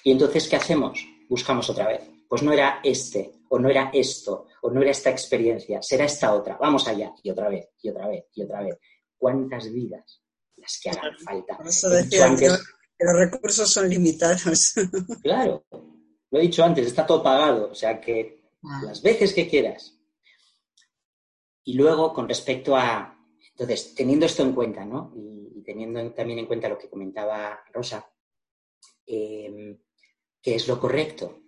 Y 0.05 0.13
entonces, 0.13 0.47
¿qué 0.47 0.55
hacemos? 0.55 1.05
buscamos 1.29 1.69
otra 1.69 1.89
vez. 1.89 2.18
Pues 2.29 2.43
no 2.43 2.53
era 2.53 2.81
este, 2.85 3.33
o 3.49 3.59
no 3.59 3.69
era 3.71 3.91
esto, 3.93 4.47
o 4.63 4.71
no 4.71 4.83
era 4.83 4.91
esta 4.91 5.11
experiencia, 5.11 5.81
será 5.83 6.05
esta 6.05 6.35
otra. 6.35 6.59
Vamos 6.59 6.87
allá, 6.87 7.15
y 7.23 7.31
otra 7.31 7.49
vez, 7.49 7.71
y 7.83 7.89
otra 7.89 8.07
vez, 8.07 8.27
y 8.35 8.43
otra 8.43 8.63
vez. 8.63 8.79
¿Cuántas 9.17 9.73
vidas? 9.73 10.23
Las 10.57 10.79
que 10.81 10.91
hagan 10.91 11.19
falta. 11.19 11.57
Por 11.57 11.69
eso 11.69 11.89
decía 11.89 12.35
que 12.37 12.49
los 12.49 13.17
recursos 13.17 13.71
son 13.71 13.89
limitados. 13.89 14.75
Claro, 15.23 15.65
lo 16.31 16.39
he 16.39 16.43
dicho 16.43 16.63
antes, 16.65 16.87
está 16.87 17.07
todo 17.07 17.23
pagado, 17.23 17.71
o 17.71 17.75
sea 17.75 18.01
que 18.01 18.43
ah. 18.65 18.83
las 18.85 19.03
veces 19.03 19.33
que 19.33 19.49
quieras. 19.49 19.95
Y 21.65 21.75
luego, 21.75 22.13
con 22.13 22.29
respecto 22.29 22.77
a, 22.77 23.19
entonces, 23.51 23.95
teniendo 23.95 24.27
esto 24.27 24.43
en 24.43 24.53
cuenta, 24.53 24.85
¿no? 24.85 25.13
Y, 25.17 25.63
teniendo 25.65 26.13
también 26.13 26.39
en 26.39 26.47
cuenta 26.47 26.69
lo 26.69 26.79
que 26.79 26.89
comentaba 26.89 27.61
Rosa, 27.75 28.11
eh, 29.07 29.79
¿qué 30.41 30.55
es 30.55 30.67
lo 30.67 30.81
correcto? 30.81 31.43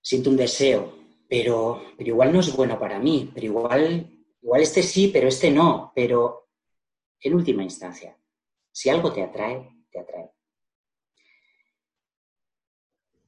Siento 0.00 0.30
un 0.30 0.36
deseo, 0.36 0.92
pero, 1.28 1.82
pero 1.96 2.08
igual 2.08 2.32
no 2.32 2.40
es 2.40 2.54
bueno 2.54 2.78
para 2.78 2.98
mí, 2.98 3.30
pero 3.32 3.46
igual, 3.46 4.24
igual 4.42 4.62
este 4.62 4.82
sí, 4.82 5.08
pero 5.08 5.28
este 5.28 5.50
no, 5.50 5.92
pero 5.94 6.48
en 7.20 7.34
última 7.34 7.62
instancia, 7.62 8.16
si 8.70 8.90
algo 8.90 9.12
te 9.12 9.22
atrae, 9.22 9.68
te 9.90 10.00
atrae. 10.00 10.30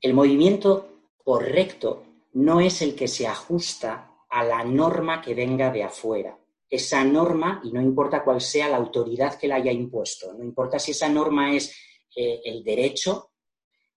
El 0.00 0.14
movimiento 0.14 1.14
correcto 1.24 2.04
no 2.34 2.60
es 2.60 2.82
el 2.82 2.94
que 2.94 3.08
se 3.08 3.26
ajusta 3.26 4.12
a 4.28 4.44
la 4.44 4.62
norma 4.62 5.22
que 5.22 5.34
venga 5.34 5.70
de 5.70 5.82
afuera. 5.82 6.38
Esa 6.68 7.02
norma, 7.04 7.60
y 7.64 7.72
no 7.72 7.80
importa 7.80 8.22
cuál 8.22 8.40
sea 8.40 8.68
la 8.68 8.76
autoridad 8.76 9.38
que 9.38 9.48
la 9.48 9.56
haya 9.56 9.72
impuesto, 9.72 10.34
no 10.34 10.44
importa 10.44 10.78
si 10.78 10.90
esa 10.90 11.08
norma 11.08 11.54
es 11.54 11.74
eh, 12.14 12.40
el 12.44 12.62
derecho, 12.62 13.30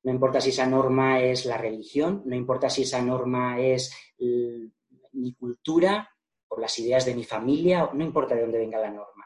no 0.04 0.12
importa 0.12 0.40
si 0.40 0.50
esa 0.50 0.66
norma 0.66 1.22
es 1.22 1.46
la 1.46 1.58
religión, 1.58 2.24
no 2.26 2.36
importa 2.36 2.70
si 2.70 2.84
esa 2.84 3.02
norma 3.02 3.60
es 3.60 3.94
mi 5.14 5.34
cultura 5.34 6.10
o 6.48 6.60
las 6.60 6.78
ideas 6.80 7.06
de 7.06 7.16
mi 7.16 7.24
familia, 7.24 7.90
no 7.94 8.04
importa 8.04 8.36
de 8.36 8.42
dónde 8.42 8.60
venga 8.60 8.80
la 8.80 8.92
norma. 8.92 9.26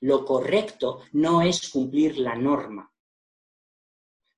Lo 0.00 0.24
correcto 0.24 1.00
no 1.12 1.42
es 1.42 1.70
cumplir 1.70 2.18
la 2.18 2.34
norma. 2.34 2.92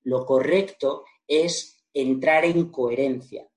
Lo 0.03 0.25
correcto 0.25 1.05
es 1.27 1.87
entrar 1.93 2.45
en 2.45 2.69
coherencia. 2.69 3.47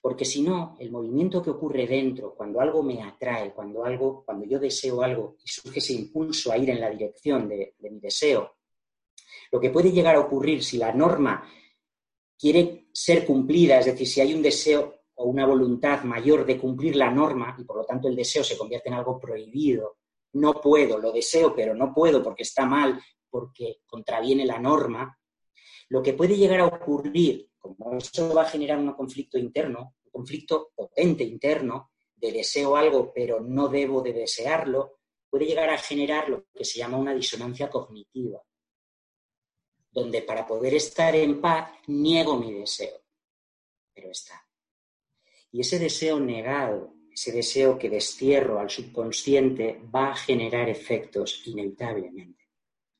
Porque 0.00 0.24
si 0.24 0.42
no, 0.42 0.76
el 0.80 0.90
movimiento 0.90 1.42
que 1.42 1.50
ocurre 1.50 1.86
dentro, 1.86 2.34
cuando 2.34 2.60
algo 2.60 2.82
me 2.82 3.02
atrae, 3.02 3.52
cuando 3.52 3.84
algo, 3.84 4.24
cuando 4.24 4.44
yo 4.44 4.58
deseo 4.58 5.02
algo 5.02 5.36
y 5.42 5.48
surge 5.48 5.78
ese 5.78 5.92
impulso 5.92 6.50
a 6.50 6.58
ir 6.58 6.70
en 6.70 6.80
la 6.80 6.90
dirección 6.90 7.48
de, 7.48 7.74
de 7.78 7.90
mi 7.90 8.00
deseo, 8.00 8.57
lo 9.50 9.60
que 9.60 9.70
puede 9.70 9.90
llegar 9.90 10.16
a 10.16 10.20
ocurrir 10.20 10.62
si 10.62 10.78
la 10.78 10.92
norma 10.92 11.48
quiere 12.38 12.88
ser 12.92 13.26
cumplida, 13.26 13.78
es 13.78 13.86
decir, 13.86 14.06
si 14.06 14.20
hay 14.20 14.34
un 14.34 14.42
deseo 14.42 14.94
o 15.14 15.24
una 15.24 15.46
voluntad 15.46 16.04
mayor 16.04 16.46
de 16.46 16.58
cumplir 16.58 16.96
la 16.96 17.10
norma 17.10 17.56
y 17.58 17.64
por 17.64 17.78
lo 17.78 17.84
tanto 17.84 18.08
el 18.08 18.14
deseo 18.14 18.44
se 18.44 18.56
convierte 18.56 18.88
en 18.88 18.94
algo 18.94 19.18
prohibido, 19.18 19.96
no 20.34 20.60
puedo, 20.60 20.98
lo 20.98 21.10
deseo, 21.10 21.54
pero 21.54 21.74
no 21.74 21.92
puedo 21.92 22.22
porque 22.22 22.44
está 22.44 22.64
mal, 22.66 23.00
porque 23.28 23.80
contraviene 23.86 24.46
la 24.46 24.58
norma, 24.58 25.18
lo 25.88 26.02
que 26.02 26.12
puede 26.12 26.36
llegar 26.36 26.60
a 26.60 26.66
ocurrir, 26.66 27.50
como 27.58 27.96
eso 27.96 28.32
va 28.34 28.42
a 28.42 28.48
generar 28.48 28.78
un 28.78 28.92
conflicto 28.92 29.38
interno, 29.38 29.96
un 30.04 30.10
conflicto 30.10 30.70
potente 30.74 31.24
interno, 31.24 31.90
de 32.14 32.32
deseo 32.32 32.76
algo, 32.76 33.12
pero 33.14 33.40
no 33.40 33.68
debo 33.68 34.02
de 34.02 34.12
desearlo, 34.12 34.98
puede 35.30 35.46
llegar 35.46 35.70
a 35.70 35.78
generar 35.78 36.28
lo 36.28 36.46
que 36.52 36.64
se 36.64 36.78
llama 36.78 36.98
una 36.98 37.14
disonancia 37.14 37.70
cognitiva, 37.70 38.40
donde 39.90 40.22
para 40.22 40.46
poder 40.46 40.74
estar 40.74 41.14
en 41.16 41.40
paz 41.40 41.70
niego 41.86 42.36
mi 42.36 42.52
deseo, 42.52 43.00
pero 43.94 44.10
está. 44.10 44.46
Y 45.50 45.60
ese 45.60 45.78
deseo 45.78 46.20
negado, 46.20 46.94
ese 47.10 47.32
deseo 47.32 47.78
que 47.78 47.88
destierro 47.88 48.60
al 48.60 48.70
subconsciente, 48.70 49.80
va 49.94 50.12
a 50.12 50.16
generar 50.16 50.68
efectos 50.68 51.42
inevitablemente 51.46 52.38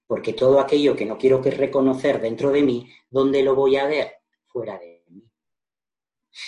porque 0.08 0.32
todo 0.32 0.58
aquello 0.58 0.96
que 0.96 1.04
no 1.04 1.18
quiero 1.18 1.40
que 1.40 1.50
reconocer 1.50 2.18
dentro 2.18 2.50
de 2.50 2.62
mí, 2.62 2.90
¿dónde 3.10 3.42
lo 3.42 3.54
voy 3.54 3.76
a 3.76 3.86
ver? 3.86 4.14
Fuera 4.46 4.78
de 4.78 5.04
mí. 5.10 5.22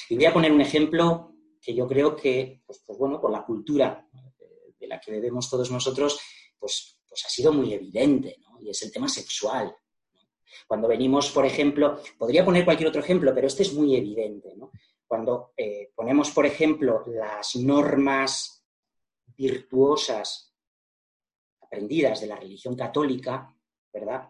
Y 0.09 0.17
voy 0.17 0.25
a 0.25 0.33
poner 0.33 0.51
un 0.51 0.63
ejemplo 0.63 1.35
que 1.61 1.75
yo 1.75 1.87
creo 1.87 2.17
que, 2.17 2.63
pues, 2.67 2.83
pues 2.87 2.99
bueno, 2.99 3.21
por 3.21 3.31
la 3.31 3.45
cultura 3.45 4.09
de 4.79 4.87
la 4.89 4.99
que 4.99 5.11
bebemos 5.11 5.51
todos 5.51 5.71
nosotros, 5.71 6.19
pues, 6.59 6.99
pues 7.07 7.27
ha 7.27 7.29
sido 7.29 7.53
muy 7.53 7.75
evidente, 7.75 8.39
¿no? 8.41 8.59
Y 8.63 8.71
es 8.71 8.81
el 8.83 8.91
tema 8.91 9.09
sexual. 9.09 9.77
Cuando 10.67 10.89
venimos, 10.89 11.31
por 11.31 11.47
ejemplo, 11.47 12.01
podría 12.19 12.45
poner 12.45 12.65
cualquier 12.65 12.89
otro 12.89 13.01
ejemplo, 13.01 13.35
pero 13.35 13.47
este 13.47 13.63
es 13.63 13.73
muy 13.73 13.97
evidente, 13.97 14.55
¿no? 14.57 14.71
Cuando 15.07 15.53
eh, 15.57 15.91
ponemos, 15.95 16.31
por 16.31 16.47
ejemplo, 16.47 17.05
las 17.07 17.57
normas 17.57 18.65
virtuosas 19.37 20.55
aprendidas 21.61 22.21
de 22.21 22.27
la 22.27 22.37
religión 22.37 22.77
católica, 22.77 23.55
¿verdad? 23.93 24.29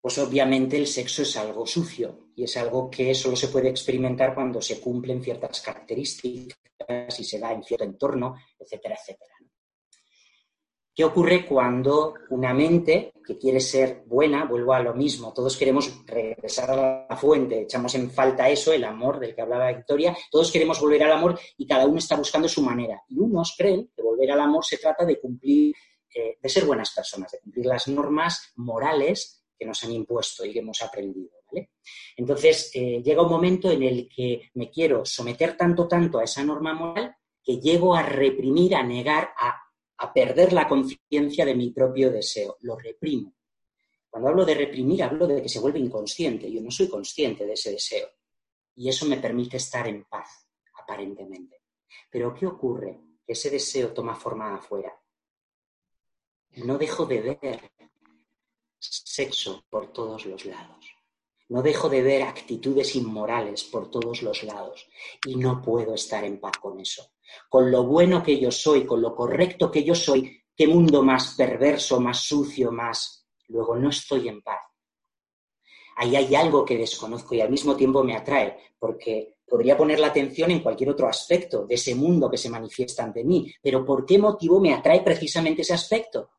Pues 0.00 0.18
obviamente 0.18 0.76
el 0.76 0.86
sexo 0.86 1.22
es 1.22 1.36
algo 1.36 1.66
sucio 1.66 2.28
y 2.36 2.44
es 2.44 2.56
algo 2.58 2.90
que 2.90 3.14
solo 3.14 3.36
se 3.36 3.48
puede 3.48 3.70
experimentar 3.70 4.34
cuando 4.34 4.60
se 4.60 4.78
cumplen 4.78 5.22
ciertas 5.22 5.62
características 5.62 7.18
y 7.18 7.24
se 7.24 7.38
da 7.38 7.52
en 7.52 7.62
cierto 7.62 7.84
entorno, 7.84 8.36
etcétera, 8.58 8.96
etcétera. 9.00 9.33
¿Qué 10.94 11.04
ocurre 11.04 11.44
cuando 11.44 12.14
una 12.30 12.54
mente 12.54 13.12
que 13.26 13.36
quiere 13.36 13.58
ser 13.58 14.04
buena, 14.06 14.44
vuelvo 14.44 14.74
a 14.74 14.80
lo 14.80 14.94
mismo, 14.94 15.32
todos 15.32 15.56
queremos 15.56 16.04
regresar 16.06 16.70
a 16.70 17.06
la 17.08 17.16
fuente, 17.16 17.62
echamos 17.62 17.94
en 17.96 18.10
falta 18.10 18.48
eso, 18.48 18.72
el 18.72 18.84
amor 18.84 19.18
del 19.18 19.34
que 19.34 19.42
hablaba 19.42 19.72
Victoria, 19.72 20.16
todos 20.30 20.52
queremos 20.52 20.80
volver 20.80 21.02
al 21.02 21.12
amor 21.12 21.38
y 21.56 21.66
cada 21.66 21.86
uno 21.86 21.98
está 21.98 22.16
buscando 22.16 22.48
su 22.48 22.62
manera. 22.62 23.02
Y 23.08 23.18
unos 23.18 23.54
creen 23.58 23.90
que 23.96 24.02
volver 24.02 24.30
al 24.30 24.40
amor 24.40 24.64
se 24.64 24.78
trata 24.78 25.04
de 25.04 25.18
cumplir, 25.18 25.74
eh, 26.14 26.38
de 26.40 26.48
ser 26.48 26.64
buenas 26.64 26.94
personas, 26.94 27.32
de 27.32 27.40
cumplir 27.40 27.66
las 27.66 27.88
normas 27.88 28.52
morales 28.56 29.44
que 29.58 29.66
nos 29.66 29.82
han 29.82 29.92
impuesto 29.92 30.44
y 30.44 30.52
que 30.52 30.60
hemos 30.60 30.80
aprendido. 30.82 31.30
Entonces, 32.16 32.70
eh, 32.74 33.02
llega 33.04 33.22
un 33.22 33.30
momento 33.30 33.70
en 33.70 33.82
el 33.82 34.08
que 34.08 34.50
me 34.54 34.70
quiero 34.70 35.04
someter 35.04 35.56
tanto, 35.56 35.86
tanto 35.86 36.18
a 36.18 36.24
esa 36.24 36.42
norma 36.42 36.74
moral 36.74 37.16
que 37.42 37.60
llego 37.60 37.94
a 37.94 38.02
reprimir, 38.02 38.74
a 38.74 38.82
negar, 38.82 39.30
a 39.38 39.63
a 39.98 40.12
perder 40.12 40.52
la 40.52 40.68
conciencia 40.68 41.44
de 41.44 41.54
mi 41.54 41.70
propio 41.70 42.10
deseo. 42.10 42.56
Lo 42.60 42.76
reprimo. 42.76 43.34
Cuando 44.08 44.28
hablo 44.28 44.44
de 44.44 44.54
reprimir, 44.54 45.02
hablo 45.02 45.26
de 45.26 45.42
que 45.42 45.48
se 45.48 45.60
vuelve 45.60 45.78
inconsciente. 45.78 46.50
Yo 46.50 46.60
no 46.60 46.70
soy 46.70 46.88
consciente 46.88 47.44
de 47.44 47.52
ese 47.52 47.72
deseo. 47.72 48.08
Y 48.76 48.88
eso 48.88 49.06
me 49.06 49.18
permite 49.18 49.56
estar 49.56 49.86
en 49.86 50.04
paz, 50.04 50.48
aparentemente. 50.80 51.62
Pero 52.10 52.34
¿qué 52.34 52.46
ocurre? 52.46 53.00
Que 53.24 53.32
ese 53.32 53.50
deseo 53.50 53.92
toma 53.92 54.14
forma 54.14 54.54
afuera. 54.54 54.92
No 56.56 56.78
dejo 56.78 57.06
de 57.06 57.20
ver 57.20 57.72
sexo 58.78 59.64
por 59.68 59.92
todos 59.92 60.26
los 60.26 60.44
lados. 60.44 60.86
No 61.48 61.62
dejo 61.62 61.88
de 61.88 62.02
ver 62.02 62.22
actitudes 62.22 62.96
inmorales 62.96 63.64
por 63.64 63.90
todos 63.90 64.22
los 64.22 64.42
lados. 64.42 64.88
Y 65.26 65.36
no 65.36 65.60
puedo 65.62 65.94
estar 65.94 66.24
en 66.24 66.40
paz 66.40 66.58
con 66.58 66.80
eso 66.80 67.13
con 67.48 67.70
lo 67.70 67.84
bueno 67.84 68.22
que 68.22 68.38
yo 68.38 68.50
soy, 68.50 68.84
con 68.84 69.00
lo 69.00 69.14
correcto 69.14 69.70
que 69.70 69.84
yo 69.84 69.94
soy, 69.94 70.42
qué 70.56 70.66
mundo 70.66 71.02
más 71.02 71.34
perverso, 71.34 72.00
más 72.00 72.20
sucio, 72.20 72.70
más... 72.70 73.26
Luego 73.48 73.76
no 73.76 73.90
estoy 73.90 74.28
en 74.28 74.40
paz. 74.42 74.60
Ahí 75.96 76.16
hay 76.16 76.34
algo 76.34 76.64
que 76.64 76.78
desconozco 76.78 77.34
y 77.34 77.40
al 77.40 77.50
mismo 77.50 77.76
tiempo 77.76 78.02
me 78.02 78.16
atrae, 78.16 78.58
porque 78.78 79.36
podría 79.46 79.76
poner 79.76 80.00
la 80.00 80.08
atención 80.08 80.50
en 80.50 80.60
cualquier 80.60 80.90
otro 80.90 81.06
aspecto 81.06 81.66
de 81.66 81.74
ese 81.74 81.94
mundo 81.94 82.30
que 82.30 82.38
se 82.38 82.50
manifiesta 82.50 83.04
ante 83.04 83.22
mí. 83.22 83.52
Pero 83.62 83.84
¿por 83.84 84.04
qué 84.04 84.18
motivo 84.18 84.60
me 84.60 84.72
atrae 84.72 85.02
precisamente 85.02 85.62
ese 85.62 85.74
aspecto? 85.74 86.30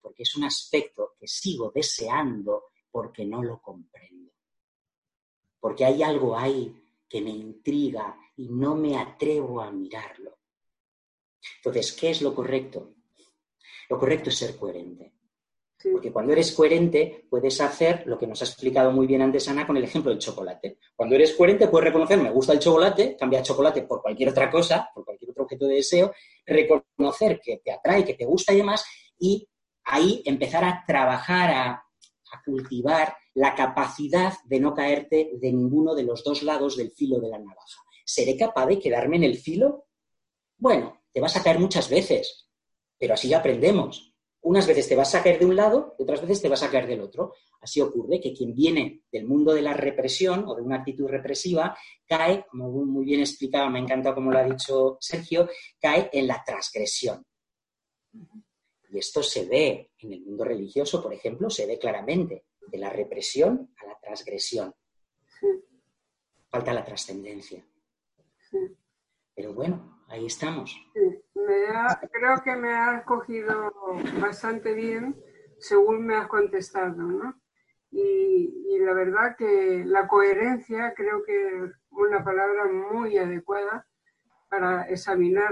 Porque 0.00 0.22
es 0.22 0.34
un 0.36 0.44
aspecto 0.44 1.14
que 1.18 1.28
sigo 1.28 1.70
deseando 1.72 2.64
porque 2.90 3.24
no 3.24 3.42
lo 3.42 3.60
comprendo. 3.60 4.32
Porque 5.60 5.84
hay 5.84 6.02
algo 6.02 6.36
ahí 6.36 6.74
que 7.08 7.20
me 7.20 7.30
intriga 7.30 8.16
y 8.38 8.48
no 8.48 8.76
me 8.76 8.96
atrevo 8.96 9.60
a 9.60 9.70
mirarlo. 9.70 10.38
Entonces, 11.56 11.92
¿qué 11.92 12.10
es 12.10 12.22
lo 12.22 12.34
correcto? 12.34 12.94
Lo 13.90 13.98
correcto 13.98 14.30
es 14.30 14.36
ser 14.36 14.56
coherente. 14.56 15.12
Porque 15.92 16.12
cuando 16.12 16.32
eres 16.32 16.52
coherente 16.52 17.26
puedes 17.28 17.60
hacer 17.60 18.04
lo 18.06 18.18
que 18.18 18.26
nos 18.26 18.40
ha 18.42 18.44
explicado 18.44 18.90
muy 18.92 19.06
bien 19.06 19.22
antes 19.22 19.48
Ana 19.48 19.66
con 19.66 19.76
el 19.76 19.84
ejemplo 19.84 20.10
del 20.10 20.20
chocolate. 20.20 20.78
Cuando 20.94 21.14
eres 21.16 21.34
coherente 21.34 21.68
puedes 21.68 21.86
reconocer, 21.86 22.18
me 22.18 22.30
gusta 22.30 22.52
el 22.52 22.58
chocolate, 22.58 23.16
cambiar 23.16 23.42
chocolate 23.42 23.82
por 23.82 24.02
cualquier 24.02 24.28
otra 24.30 24.50
cosa, 24.50 24.88
por 24.94 25.04
cualquier 25.04 25.30
otro 25.30 25.44
objeto 25.44 25.66
de 25.66 25.76
deseo, 25.76 26.12
reconocer 26.46 27.40
que 27.42 27.60
te 27.64 27.72
atrae, 27.72 28.04
que 28.04 28.14
te 28.14 28.24
gusta 28.24 28.52
y 28.52 28.58
demás, 28.58 28.84
y 29.18 29.48
ahí 29.84 30.22
empezar 30.24 30.64
a 30.64 30.84
trabajar, 30.86 31.50
a, 31.50 31.70
a 31.70 32.42
cultivar 32.44 33.16
la 33.34 33.54
capacidad 33.54 34.32
de 34.44 34.60
no 34.60 34.74
caerte 34.74 35.30
de 35.34 35.52
ninguno 35.52 35.94
de 35.94 36.02
los 36.02 36.24
dos 36.24 36.42
lados 36.42 36.76
del 36.76 36.90
filo 36.90 37.20
de 37.20 37.28
la 37.30 37.38
navaja. 37.38 37.87
¿Seré 38.08 38.38
capaz 38.38 38.64
de 38.64 38.78
quedarme 38.78 39.16
en 39.16 39.24
el 39.24 39.36
filo? 39.36 39.86
Bueno, 40.56 41.02
te 41.12 41.20
vas 41.20 41.36
a 41.36 41.42
caer 41.42 41.58
muchas 41.58 41.90
veces, 41.90 42.48
pero 42.98 43.12
así 43.12 43.34
aprendemos. 43.34 44.14
unas 44.40 44.66
veces 44.66 44.88
te 44.88 44.96
vas 44.96 45.14
a 45.14 45.22
caer 45.22 45.38
de 45.38 45.44
un 45.44 45.54
lado 45.54 45.94
y 45.98 46.04
otras 46.04 46.22
veces 46.22 46.40
te 46.40 46.48
vas 46.48 46.62
a 46.62 46.70
caer 46.70 46.86
del 46.86 47.02
otro. 47.02 47.34
Así 47.60 47.82
ocurre 47.82 48.18
que 48.18 48.32
quien 48.32 48.54
viene 48.54 49.02
del 49.12 49.26
mundo 49.26 49.52
de 49.52 49.60
la 49.60 49.74
represión 49.74 50.44
o 50.48 50.54
de 50.54 50.62
una 50.62 50.76
actitud 50.76 51.06
represiva 51.06 51.76
cae, 52.06 52.46
como 52.50 52.70
muy 52.70 53.04
bien 53.04 53.20
explicado, 53.20 53.68
me 53.68 53.78
ha 53.78 53.82
encantado 53.82 54.14
como 54.14 54.32
lo 54.32 54.38
ha 54.38 54.44
dicho 54.44 54.96
Sergio, 55.00 55.50
cae 55.78 56.08
en 56.10 56.28
la 56.28 56.42
transgresión. 56.42 57.26
Y 58.90 58.98
esto 58.98 59.22
se 59.22 59.44
ve 59.44 59.90
en 59.98 60.14
el 60.14 60.22
mundo 60.22 60.44
religioso, 60.44 61.02
por 61.02 61.12
ejemplo, 61.12 61.50
se 61.50 61.66
ve 61.66 61.78
claramente, 61.78 62.46
de 62.66 62.78
la 62.78 62.88
represión 62.88 63.74
a 63.76 63.86
la 63.86 63.98
transgresión. 64.00 64.74
Falta 66.48 66.72
la 66.72 66.84
trascendencia. 66.86 67.67
Pero 69.34 69.54
bueno, 69.54 70.02
ahí 70.08 70.26
estamos. 70.26 70.76
creo 70.94 72.42
que 72.42 72.56
me 72.56 72.72
has 72.72 73.04
cogido 73.04 73.72
bastante 74.20 74.74
bien 74.74 75.16
según 75.58 76.06
me 76.06 76.16
has 76.16 76.28
contestado, 76.28 76.96
¿no? 76.96 77.40
Y, 77.90 78.78
la 78.80 78.92
verdad 78.94 79.36
que 79.36 79.82
la 79.84 80.06
coherencia 80.06 80.94
creo 80.94 81.22
que 81.24 81.64
es 81.64 81.72
una 81.90 82.24
palabra 82.24 82.66
muy 82.66 83.18
adecuada 83.18 83.86
para 84.48 84.82
examinar 84.84 85.50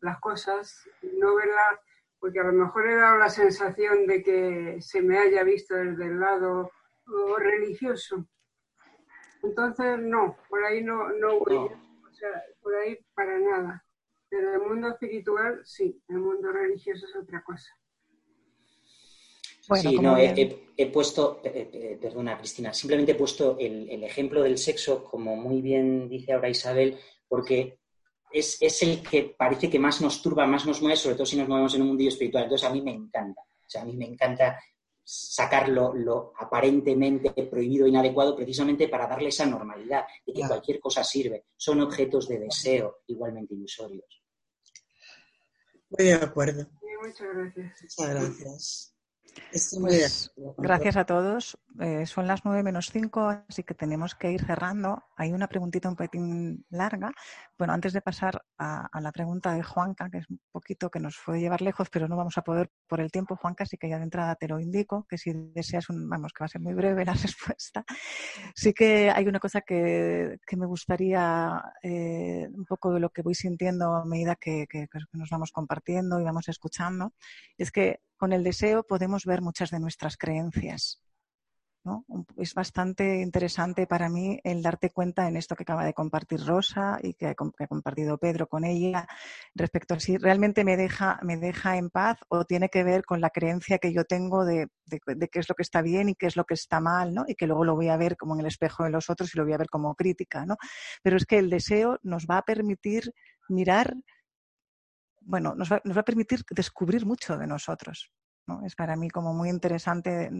las 0.00 0.20
cosas, 0.20 0.88
no 1.02 1.34
verlas 1.34 1.80
porque 2.24 2.40
a 2.40 2.44
lo 2.44 2.52
mejor 2.52 2.86
he 2.86 2.94
dado 2.94 3.18
la 3.18 3.28
sensación 3.28 4.06
de 4.06 4.22
que 4.22 4.78
se 4.80 5.02
me 5.02 5.18
haya 5.18 5.42
visto 5.42 5.74
desde 5.74 6.06
el 6.06 6.20
lado 6.20 6.70
religioso. 7.38 8.26
Entonces, 9.42 9.98
no, 9.98 10.36
por 10.48 10.64
ahí 10.64 10.82
no, 10.82 11.10
no 11.10 11.40
voy, 11.40 11.56
o 11.56 11.70
sea, 12.14 12.30
por 12.62 12.74
ahí 12.76 12.98
para 13.14 13.38
nada. 13.38 13.84
Pero 14.28 14.54
el 14.54 14.60
mundo 14.60 14.88
espiritual, 14.88 15.60
sí, 15.64 16.00
el 16.08 16.18
mundo 16.18 16.50
religioso 16.50 17.06
es 17.06 17.16
otra 17.16 17.42
cosa. 17.42 17.70
sí, 19.80 19.98
no, 19.98 20.16
he, 20.18 20.86
puesto, 20.92 21.40
perdona 22.00 22.36
Cristina, 22.38 22.72
simplemente 22.72 23.12
he 23.12 23.16
puesto 23.16 23.56
el, 23.58 23.88
el, 23.90 24.02
ejemplo 24.02 24.42
del 24.42 24.58
sexo, 24.58 25.04
como 25.04 25.36
muy 25.36 25.62
bien 25.62 26.08
dice 26.08 26.32
ahora 26.32 26.48
Isabel, 26.48 26.98
porque 27.28 27.78
es, 28.34 28.82
el 28.82 29.02
que 29.02 29.34
parece 29.36 29.70
que 29.70 29.78
más 29.78 30.00
nos 30.00 30.20
turba, 30.20 30.46
más 30.46 30.66
nos 30.66 30.82
mueve, 30.82 30.96
sobre 30.96 31.14
todo 31.14 31.26
si 31.26 31.36
nos 31.36 31.48
movemos 31.48 31.74
en 31.74 31.82
un 31.82 31.88
mundo 31.88 32.04
espiritual. 32.04 32.44
Entonces 32.44 32.68
a 32.68 32.72
mí 32.72 32.82
me 32.82 32.92
encanta. 32.92 33.40
O 33.42 33.68
sea, 33.70 33.82
a 33.82 33.84
mí 33.84 33.96
me 33.96 34.06
encanta 34.06 34.58
sacar 35.04 35.68
lo, 35.68 36.32
aparentemente 36.38 37.30
prohibido 37.44 37.86
e 37.86 37.90
inadecuado 37.90 38.34
precisamente 38.34 38.88
para 38.88 39.06
darle 39.06 39.28
esa 39.28 39.44
normalidad 39.44 40.06
de 40.26 40.32
que 40.32 40.46
cualquier 40.46 40.80
cosa 40.80 41.04
sirve. 41.04 41.44
Son 41.56 41.80
objetos 41.80 42.26
de 42.28 42.38
deseo 42.38 43.02
igualmente 43.06 43.54
ilusorios. 43.54 44.22
Muy 45.90 46.06
de 46.06 46.14
acuerdo. 46.14 46.66
muchas 47.02 47.28
gracias. 47.34 47.96
Muchas 47.98 48.14
gracias. 48.14 48.93
Pues, 49.50 50.32
gracias 50.58 50.96
a 50.96 51.04
todos. 51.04 51.58
Eh, 51.80 52.06
son 52.06 52.26
las 52.26 52.44
nueve 52.44 52.62
menos 52.62 52.90
cinco, 52.90 53.28
así 53.48 53.62
que 53.62 53.74
tenemos 53.74 54.14
que 54.14 54.32
ir 54.32 54.44
cerrando. 54.44 55.02
Hay 55.16 55.32
una 55.32 55.48
preguntita 55.48 55.88
un 55.88 55.96
poquitín 55.96 56.66
larga. 56.70 57.12
Bueno, 57.58 57.72
antes 57.72 57.92
de 57.92 58.00
pasar 58.00 58.44
a, 58.58 58.88
la 59.00 59.12
pregunta 59.12 59.54
de 59.54 59.62
Juanca, 59.62 60.10
que 60.10 60.18
es 60.18 60.30
un 60.30 60.40
poquito 60.50 60.90
que 60.90 61.00
nos 61.00 61.18
puede 61.24 61.40
llevar 61.40 61.62
lejos, 61.62 61.88
pero 61.90 62.08
no 62.08 62.16
vamos 62.16 62.36
a 62.38 62.42
poder 62.42 62.70
por 62.88 63.00
el 63.00 63.10
tiempo, 63.10 63.36
Juanca, 63.36 63.64
así 63.64 63.76
que 63.76 63.88
ya 63.88 63.98
de 63.98 64.04
entrada 64.04 64.34
te 64.36 64.48
lo 64.48 64.60
indico, 64.60 65.06
que 65.08 65.18
si 65.18 65.32
deseas 65.32 65.88
un, 65.88 66.08
vamos, 66.08 66.32
que 66.32 66.42
va 66.42 66.46
a 66.46 66.48
ser 66.48 66.60
muy 66.60 66.74
breve 66.74 67.04
la 67.04 67.14
respuesta. 67.14 67.84
Sí 68.54 68.72
que 68.72 69.10
hay 69.10 69.26
una 69.26 69.40
cosa 69.40 69.60
que, 69.60 70.38
me 70.56 70.66
gustaría, 70.66 71.62
eh, 71.82 72.48
un 72.52 72.64
poco 72.64 72.92
de 72.92 73.00
lo 73.00 73.10
que 73.10 73.22
voy 73.22 73.34
sintiendo 73.34 73.94
a 73.94 74.04
medida 74.04 74.36
que, 74.36 74.66
que 74.68 74.88
nos 75.12 75.30
vamos 75.30 75.50
compartiendo 75.52 76.20
y 76.20 76.24
vamos 76.24 76.48
escuchando, 76.48 77.12
es 77.58 77.70
que 77.70 78.00
con 78.24 78.32
el 78.32 78.42
deseo 78.42 78.84
podemos 78.84 79.26
ver 79.26 79.42
muchas 79.42 79.70
de 79.70 79.78
nuestras 79.78 80.16
creencias. 80.16 80.98
Es 82.38 82.54
bastante 82.54 83.20
interesante 83.20 83.86
para 83.86 84.08
mí 84.08 84.40
el 84.44 84.62
darte 84.62 84.88
cuenta 84.88 85.28
en 85.28 85.36
esto 85.36 85.54
que 85.54 85.64
acaba 85.64 85.84
de 85.84 85.92
compartir 85.92 86.40
Rosa 86.42 86.98
y 87.02 87.12
que, 87.12 87.26
ha 87.26 87.34
compartido 87.34 88.16
Pedro 88.16 88.46
con 88.46 88.64
ella 88.64 89.06
respecto 89.54 89.92
a 89.92 90.00
si 90.00 90.16
realmente 90.16 90.64
me 90.64 90.78
deja, 90.78 91.18
me 91.20 91.36
deja 91.36 91.76
en 91.76 91.90
paz 91.90 92.16
o 92.28 92.46
tiene 92.46 92.70
que 92.70 92.82
ver 92.82 93.04
con 93.04 93.20
la 93.20 93.28
creencia 93.28 93.76
que 93.76 93.92
yo 93.92 94.04
tengo 94.04 94.46
de, 94.46 94.68
qué 94.88 95.38
es 95.38 95.48
lo 95.50 95.54
que 95.54 95.62
está 95.62 95.82
bien 95.82 96.08
y 96.08 96.14
qué 96.14 96.24
es 96.24 96.36
lo 96.36 96.46
que 96.46 96.54
está 96.54 96.80
mal, 96.80 97.12
¿no? 97.12 97.26
Y 97.28 97.34
que 97.34 97.46
luego 97.46 97.66
lo 97.66 97.74
voy 97.74 97.90
a 97.90 97.98
ver 97.98 98.16
como 98.16 98.32
en 98.32 98.40
el 98.40 98.46
espejo 98.46 98.84
de 98.84 98.90
los 98.90 99.10
otros 99.10 99.34
y 99.34 99.36
lo 99.36 99.44
voy 99.44 99.52
a 99.52 99.58
ver 99.58 99.68
como 99.68 99.94
crítica, 99.94 100.46
¿no? 100.46 100.56
Pero 101.02 101.18
es 101.18 101.26
que 101.26 101.36
el 101.36 101.50
deseo 101.50 101.98
nos 102.02 102.24
va 102.24 102.38
a 102.38 102.42
permitir 102.46 103.12
mirar 103.50 103.94
bueno, 105.24 105.54
nos 105.54 105.70
va, 105.70 105.80
nos 105.84 105.96
va, 105.96 106.00
a 106.00 106.04
permitir 106.04 106.44
descubrir 106.50 107.06
mucho 107.06 107.36
de 107.36 107.46
nosotros. 107.46 108.10
Es 108.64 108.74
para 108.74 108.94
mí 108.94 109.08
como 109.08 109.32
muy 109.32 109.48
interesante 109.48 110.30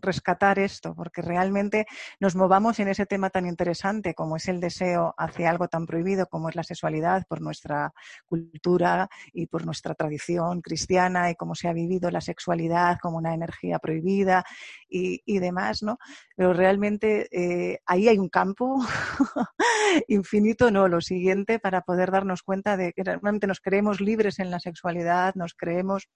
rescatar 0.00 0.60
esto, 0.60 0.94
porque 0.94 1.22
realmente 1.22 1.86
nos 2.20 2.36
movamos 2.36 2.78
en 2.78 2.86
ese 2.86 3.04
tema 3.04 3.30
tan 3.30 3.46
interesante 3.46 4.14
como 4.14 4.36
es 4.36 4.46
el 4.46 4.60
deseo 4.60 5.12
hacia 5.18 5.50
algo 5.50 5.66
tan 5.66 5.84
prohibido 5.84 6.26
como 6.26 6.48
es 6.48 6.54
la 6.54 6.62
sexualidad 6.62 7.24
por 7.28 7.40
nuestra 7.40 7.92
cultura 8.26 9.08
y 9.32 9.46
por 9.46 9.66
nuestra 9.66 9.94
tradición 9.94 10.60
cristiana 10.60 11.30
y 11.30 11.34
cómo 11.34 11.56
se 11.56 11.66
ha 11.66 11.72
vivido 11.72 12.12
la 12.12 12.20
sexualidad 12.20 12.98
como 13.00 13.18
una 13.18 13.34
energía 13.34 13.80
prohibida 13.80 14.44
y, 14.88 15.38
demás, 15.38 15.82
¿no? 15.82 15.98
Pero 16.36 16.52
realmente 16.52 17.28
eh, 17.32 17.80
ahí 17.86 18.08
hay 18.08 18.18
un 18.18 18.28
campo 18.28 18.78
infinito, 20.08 20.70
no, 20.70 20.88
lo 20.88 21.00
siguiente, 21.00 21.58
para 21.58 21.82
poder 21.82 22.10
darnos 22.10 22.42
cuenta 22.42 22.76
de 22.76 22.92
que 22.92 23.04
realmente 23.04 23.46
nos 23.46 23.60
creemos 23.60 24.00
libres 24.00 24.38
en 24.38 24.50
la 24.50 24.60
sexualidad, 24.60 25.34
nos 25.34 25.54
creemos 25.54 26.08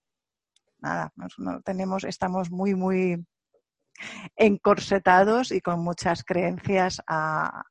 nada, 0.82 1.12
no 1.38 1.62
tenemos, 1.62 2.04
estamos 2.04 2.50
muy, 2.50 2.74
muy 2.74 3.24
encorsetados 4.36 5.52
y 5.52 5.60
con 5.60 5.80
muchas 5.82 6.24
creencias 6.24 7.02
a, 7.06 7.64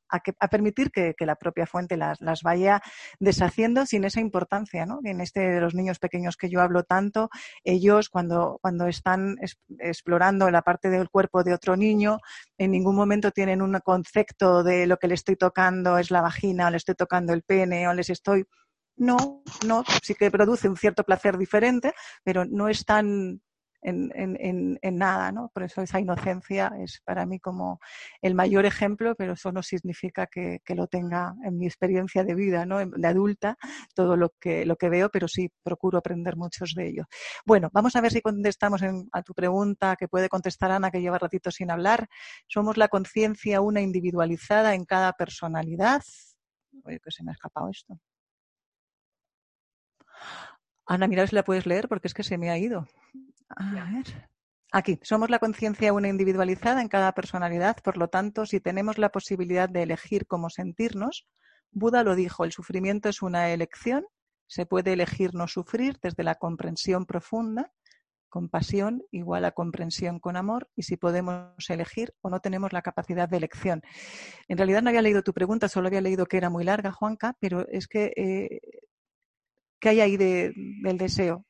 permitir 0.50 0.90
que, 0.90 1.14
la 1.20 1.36
propia 1.36 1.66
fuente 1.66 1.96
las, 1.96 2.42
vaya 2.42 2.80
deshaciendo 3.20 3.86
sin 3.86 4.04
esa 4.04 4.20
importancia. 4.20 4.86
¿no? 4.86 5.00
En 5.04 5.20
este 5.20 5.40
de 5.40 5.60
los 5.60 5.74
niños 5.74 5.98
pequeños 5.98 6.36
que 6.36 6.50
yo 6.50 6.60
hablo 6.60 6.84
tanto, 6.84 7.30
ellos 7.64 8.08
cuando, 8.08 8.58
cuando 8.60 8.86
están 8.86 9.36
explorando 9.78 10.50
la 10.50 10.62
parte 10.62 10.90
del 10.90 11.10
cuerpo 11.10 11.42
de 11.44 11.54
otro 11.54 11.76
niño, 11.76 12.18
en 12.58 12.72
ningún 12.72 12.96
momento 12.96 13.30
tienen 13.30 13.62
un 13.62 13.78
concepto 13.84 14.62
de 14.62 14.86
lo 14.86 14.96
que 14.96 15.08
le 15.08 15.14
estoy 15.14 15.36
tocando 15.36 15.98
es 15.98 16.10
la 16.10 16.22
vagina 16.22 16.66
o 16.66 16.70
le 16.70 16.76
estoy 16.76 16.94
tocando 16.94 17.32
el 17.32 17.42
pene 17.42 17.88
o 17.88 17.94
les 17.94 18.10
estoy 18.10 18.44
no, 18.96 19.42
no, 19.66 19.84
sí 20.02 20.14
que 20.14 20.30
produce 20.30 20.68
un 20.68 20.76
cierto 20.76 21.04
placer 21.04 21.38
diferente, 21.38 21.92
pero 22.24 22.44
no 22.44 22.68
es 22.68 22.84
tan 22.84 23.40
en, 23.82 24.12
en, 24.14 24.78
en, 24.80 24.96
nada, 24.96 25.32
¿no? 25.32 25.50
Por 25.52 25.64
eso 25.64 25.82
esa 25.82 26.00
inocencia 26.00 26.72
es 26.78 27.00
para 27.04 27.26
mí 27.26 27.40
como 27.40 27.80
el 28.20 28.34
mayor 28.34 28.64
ejemplo, 28.64 29.14
pero 29.16 29.32
eso 29.32 29.52
no 29.52 29.62
significa 29.62 30.26
que, 30.26 30.60
lo 30.74 30.86
tenga 30.86 31.34
en 31.44 31.58
mi 31.58 31.66
experiencia 31.66 32.24
de 32.24 32.34
vida, 32.34 32.64
¿no? 32.64 32.78
De 32.78 33.08
adulta, 33.08 33.58
todo 33.94 34.16
lo 34.16 34.30
que, 34.40 34.64
lo 34.64 34.76
que 34.76 34.88
veo, 34.88 35.10
pero 35.10 35.28
sí 35.28 35.50
procuro 35.62 35.98
aprender 35.98 36.36
muchos 36.36 36.74
de 36.74 36.88
ellos. 36.88 37.06
Bueno, 37.44 37.68
vamos 37.72 37.94
a 37.96 38.00
ver 38.00 38.12
si 38.12 38.22
contestamos 38.22 38.82
a 39.12 39.22
tu 39.22 39.34
pregunta 39.34 39.96
que 39.96 40.08
puede 40.08 40.28
contestar 40.28 40.70
Ana, 40.70 40.90
que 40.90 41.00
lleva 41.00 41.18
ratito 41.18 41.50
sin 41.50 41.70
hablar. 41.70 42.08
Somos 42.48 42.76
la 42.76 42.88
conciencia 42.88 43.60
una 43.60 43.80
individualizada 43.80 44.74
en 44.74 44.84
cada 44.84 45.12
personalidad. 45.12 46.02
Oye, 46.84 47.00
que 47.00 47.10
se 47.10 47.22
me 47.22 47.32
ha 47.32 47.34
escapado 47.34 47.68
esto. 47.68 47.98
Ana, 50.86 51.06
mira 51.06 51.26
si 51.26 51.34
la 51.34 51.44
puedes 51.44 51.66
leer 51.66 51.88
porque 51.88 52.08
es 52.08 52.14
que 52.14 52.22
se 52.22 52.38
me 52.38 52.50
ha 52.50 52.58
ido. 52.58 52.86
A 53.48 53.72
ver. 53.72 54.28
Aquí, 54.72 54.98
somos 55.02 55.28
la 55.28 55.38
conciencia 55.38 55.92
una 55.92 56.08
individualizada 56.08 56.80
en 56.80 56.88
cada 56.88 57.12
personalidad, 57.12 57.76
por 57.84 57.98
lo 57.98 58.08
tanto, 58.08 58.46
si 58.46 58.58
tenemos 58.58 58.96
la 58.96 59.10
posibilidad 59.10 59.68
de 59.68 59.82
elegir 59.82 60.26
cómo 60.26 60.48
sentirnos, 60.48 61.26
Buda 61.70 62.04
lo 62.04 62.14
dijo, 62.14 62.44
el 62.44 62.52
sufrimiento 62.52 63.08
es 63.08 63.20
una 63.22 63.50
elección, 63.50 64.04
se 64.46 64.66
puede 64.66 64.94
elegir 64.94 65.34
no 65.34 65.46
sufrir 65.46 65.98
desde 66.02 66.22
la 66.22 66.36
comprensión 66.36 67.04
profunda, 67.04 67.72
compasión 68.30 69.02
igual 69.10 69.44
a 69.44 69.52
comprensión 69.52 70.18
con 70.20 70.36
amor, 70.36 70.70
y 70.74 70.84
si 70.84 70.96
podemos 70.96 71.52
elegir 71.68 72.14
o 72.22 72.30
no 72.30 72.40
tenemos 72.40 72.72
la 72.72 72.80
capacidad 72.80 73.28
de 73.28 73.36
elección. 73.36 73.82
En 74.48 74.56
realidad 74.56 74.82
no 74.82 74.88
había 74.88 75.02
leído 75.02 75.22
tu 75.22 75.34
pregunta, 75.34 75.68
solo 75.68 75.88
había 75.88 76.00
leído 76.00 76.24
que 76.24 76.38
era 76.38 76.48
muy 76.48 76.64
larga, 76.64 76.92
Juanca, 76.92 77.36
pero 77.40 77.66
es 77.68 77.88
que 77.88 78.12
eh, 78.16 78.80
¿Qué 79.82 79.88
hay 79.88 80.00
ahí 80.00 80.16
del 80.16 80.96
deseo? 80.96 81.44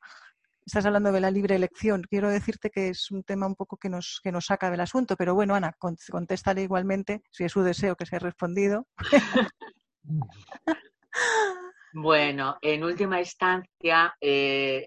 Estás 0.64 0.86
hablando 0.86 1.12
de 1.12 1.20
la 1.20 1.30
libre 1.30 1.54
elección. 1.54 2.02
Quiero 2.09 2.30
decirte 2.30 2.70
que 2.70 2.88
es 2.88 3.10
un 3.10 3.24
tema 3.24 3.46
un 3.46 3.54
poco 3.54 3.76
que 3.76 3.90
nos, 3.90 4.20
que 4.24 4.32
nos 4.32 4.46
saca 4.46 4.70
del 4.70 4.80
asunto, 4.80 5.16
pero 5.18 5.34
bueno, 5.34 5.54
Ana, 5.54 5.76
contéstale 5.78 6.62
igualmente 6.62 7.20
si 7.30 7.44
es 7.44 7.52
su 7.52 7.62
deseo 7.62 7.94
que 7.94 8.06
se 8.06 8.16
ha 8.16 8.20
respondido. 8.20 8.86
bueno, 11.92 12.56
en 12.62 12.84
última 12.84 13.20
instancia, 13.20 14.16
eh, 14.18 14.86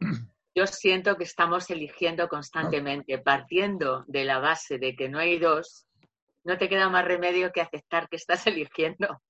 yo 0.55 0.65
siento 0.65 1.15
que 1.15 1.25
estamos 1.25 1.69
eligiendo 1.69 2.27
constantemente, 2.27 3.19
partiendo 3.19 4.05
de 4.07 4.25
la 4.25 4.39
base 4.39 4.79
de 4.79 4.95
que 4.95 5.07
no 5.07 5.19
hay 5.19 5.37
dos, 5.37 5.85
no 6.43 6.57
te 6.57 6.67
queda 6.67 6.89
más 6.89 7.05
remedio 7.05 7.51
que 7.51 7.61
aceptar 7.61 8.09
que 8.09 8.15
estás 8.15 8.47
eligiendo, 8.47 9.21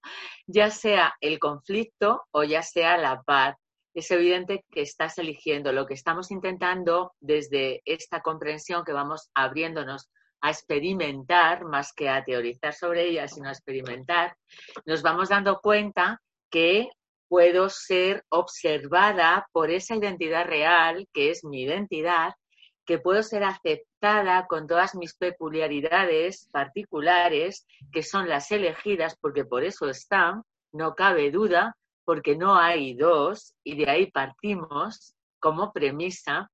ya 0.48 0.72
sea 0.72 1.16
el 1.20 1.38
conflicto 1.38 2.24
o 2.32 2.46
ya 2.46 2.62
sea 2.62 2.98
la 2.98 3.22
paz 3.22 3.58
es 3.96 4.12
evidente 4.12 4.66
que 4.70 4.82
estás 4.82 5.18
eligiendo. 5.18 5.72
Lo 5.72 5.86
que 5.86 5.94
estamos 5.94 6.30
intentando 6.30 7.14
desde 7.22 7.82
esta 7.86 8.22
comprensión 8.22 8.84
que 8.84 8.92
vamos 8.92 9.32
abriéndonos 9.34 10.10
a 10.42 10.52
experimentar, 10.52 11.64
más 11.64 11.94
que 11.94 12.10
a 12.10 12.24
teorizar 12.24 12.74
sobre 12.74 13.08
ella, 13.08 13.28
sino 13.28 13.48
a 13.48 13.54
experimentar, 13.54 14.36
nos 14.86 15.02
vamos 15.02 15.30
dando 15.30 15.60
cuenta 15.62 16.22
que 16.52 16.90
puedo 17.30 17.70
ser 17.70 18.24
observada 18.30 19.48
por 19.54 19.72
esa 19.72 19.96
identidad 19.96 20.46
real, 20.46 21.08
que 21.14 21.32
es 21.32 21.44
mi 21.46 21.64
identidad, 21.64 22.34
que 22.86 23.00
puedo 23.00 23.24
ser 23.24 23.46
aceptada 23.46 24.46
con 24.48 24.68
todas 24.68 24.94
mis 24.94 25.16
peculiaridades 25.16 26.50
particulares, 26.52 27.66
que 27.92 28.04
son 28.04 28.28
las 28.28 28.52
elegidas, 28.52 29.18
porque 29.20 29.46
por 29.46 29.64
eso 29.64 29.90
están, 29.90 30.44
no 30.72 30.94
cabe 30.96 31.32
duda, 31.32 31.76
porque 32.06 32.36
no 32.38 32.56
hay 32.56 32.94
dos, 32.94 33.56
y 33.64 33.76
de 33.76 33.90
ahí 33.90 34.11
partimos 34.11 35.15
como 35.40 35.73
premisa, 35.73 36.49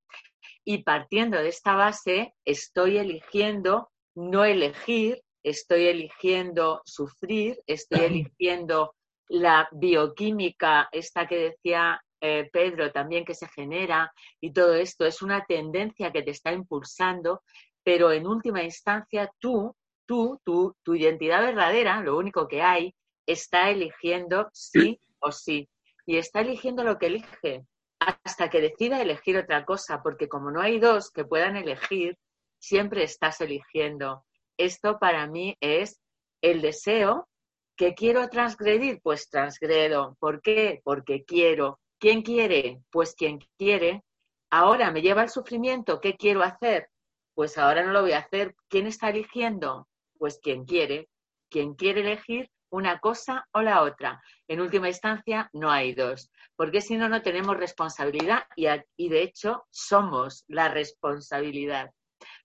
y 0.64 0.84
partiendo 0.84 1.38
de 1.38 1.50
esta 1.50 1.76
base, 1.76 2.34
estoy 2.46 2.98
eligiendo 2.98 3.92
no 4.16 4.46
elegir, 4.46 5.22
estoy 5.44 5.88
eligiendo 5.88 6.82
sufrir, 6.86 7.60
estoy 7.68 8.00
eligiendo 8.40 8.96
la 9.28 9.70
bioquímica, 9.72 10.90
esta 10.92 11.28
que 11.28 11.38
decía 11.38 12.02
eh, 12.20 12.50
Pedro 12.52 12.92
también 12.92 13.26
que 13.26 13.34
se 13.34 13.48
genera 13.48 14.14
y 14.40 14.54
todo 14.54 14.76
esto 14.76 15.06
es 15.06 15.22
una 15.22 15.44
tendencia 15.46 16.12
que 16.12 16.22
te 16.22 16.32
está 16.32 16.52
impulsando, 16.52 17.42
pero 17.84 18.12
en 18.12 18.28
última 18.28 18.62
instancia 18.62 19.32
tú, 19.40 19.76
tú, 20.06 20.40
tú, 20.44 20.76
tu 20.84 20.94
identidad 20.94 21.42
verdadera, 21.42 22.02
lo 22.02 22.18
único 22.18 22.48
que 22.48 22.62
hay, 22.62 22.94
está 23.26 23.70
eligiendo 23.70 24.50
sí 24.54 25.00
o 25.22 25.32
sí. 25.32 25.70
Y 26.06 26.18
está 26.18 26.42
eligiendo 26.42 26.84
lo 26.84 26.98
que 26.98 27.08
elige 27.08 27.66
hasta 28.00 28.50
que 28.50 28.62
decida 28.62 29.02
elegir 29.02 29.38
otra 29.38 29.64
cosa, 29.64 30.02
porque 30.02 30.28
como 30.28 30.50
no 30.52 30.62
hay 30.62 30.80
dos 30.80 31.12
que 31.12 31.24
puedan 31.24 31.56
elegir, 31.56 32.18
siempre 32.60 33.04
estás 33.04 33.42
eligiendo. 33.42 34.26
Esto 34.58 34.98
para 35.00 35.28
mí 35.28 35.56
es 35.60 36.02
el 36.42 36.62
deseo 36.62 37.28
que 37.76 37.94
quiero 37.94 38.28
transgredir, 38.30 39.00
pues 39.02 39.30
transgredo. 39.30 40.16
¿Por 40.20 40.42
qué? 40.42 40.82
Porque 40.84 41.24
quiero. 41.24 41.80
¿Quién 42.00 42.24
quiere? 42.24 42.82
Pues 42.92 43.16
quien 43.16 43.40
quiere. 43.58 44.04
Ahora 44.50 44.92
me 44.92 45.02
lleva 45.02 45.22
al 45.22 45.30
sufrimiento. 45.30 46.00
¿Qué 46.02 46.16
quiero 46.16 46.42
hacer? 46.44 46.90
Pues 47.36 47.58
ahora 47.58 47.84
no 47.84 47.92
lo 47.92 48.02
voy 48.02 48.14
a 48.14 48.20
hacer. 48.20 48.56
¿Quién 48.68 48.88
está 48.88 49.10
eligiendo? 49.10 49.88
Pues 50.18 50.40
quien 50.42 50.66
quiere. 50.66 51.10
Quien 51.50 51.76
quiere 51.76 52.02
elegir 52.02 52.50
una 52.72 53.00
cosa 53.00 53.48
o 53.52 53.62
la 53.62 53.84
otra. 53.84 54.24
En 54.48 54.62
última 54.62 54.88
instancia, 54.88 55.50
no 55.54 55.70
hay 55.70 55.94
dos, 55.94 56.32
porque 56.56 56.82
si 56.82 56.98
no, 56.98 57.08
no 57.10 57.22
tenemos 57.22 57.58
responsabilidad 57.58 58.46
y, 58.56 59.10
de 59.10 59.22
hecho 59.22 59.66
somos 59.70 60.44
la 60.48 60.70
responsabilidad. 60.70 61.92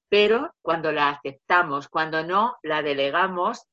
Pero 0.09 0.55
cuando 0.63 0.93
la 0.93 1.11
aceptamos, 1.11 1.89
cuando 1.89 2.25
no, 2.25 2.57
la 2.63 2.83
delegamos, 2.83 3.67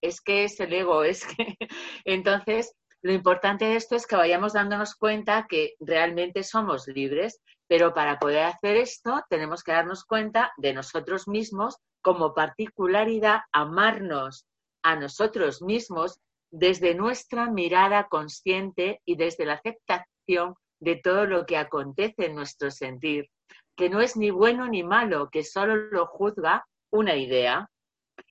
es 0.00 0.20
que 0.20 0.44
es 0.44 0.60
el 0.60 0.72
ego, 0.72 1.02
es 1.02 1.26
que 1.26 1.56
entonces 2.04 2.74
lo 3.02 3.12
importante 3.12 3.66
de 3.66 3.76
esto 3.76 3.94
es 3.94 4.06
que 4.06 4.16
vayamos 4.16 4.52
dándonos 4.52 4.94
cuenta 4.94 5.46
que 5.48 5.74
realmente 5.78 6.42
somos 6.42 6.88
libres, 6.88 7.40
pero 7.68 7.94
para 7.94 8.18
poder 8.18 8.44
hacer 8.44 8.76
esto 8.76 9.22
tenemos 9.28 9.62
que 9.62 9.72
darnos 9.72 10.04
cuenta 10.04 10.52
de 10.56 10.72
nosotros 10.72 11.28
mismos 11.28 11.76
como 12.02 12.34
particularidad, 12.34 13.40
amarnos 13.52 14.46
a 14.86 14.94
nosotros 14.94 15.62
mismos 15.62 16.20
desde 16.52 16.94
nuestra 16.94 17.50
mirada 17.50 18.06
consciente 18.08 19.02
y 19.04 19.16
desde 19.16 19.44
la 19.44 19.54
aceptación 19.54 20.54
de 20.78 20.94
todo 20.94 21.26
lo 21.26 21.44
que 21.44 21.56
acontece 21.56 22.26
en 22.26 22.36
nuestro 22.36 22.70
sentir, 22.70 23.28
que 23.74 23.90
no 23.90 24.00
es 24.00 24.16
ni 24.16 24.30
bueno 24.30 24.68
ni 24.68 24.84
malo, 24.84 25.28
que 25.28 25.42
solo 25.42 25.74
lo 25.74 26.06
juzga 26.06 26.64
una 26.90 27.16
idea. 27.16 27.68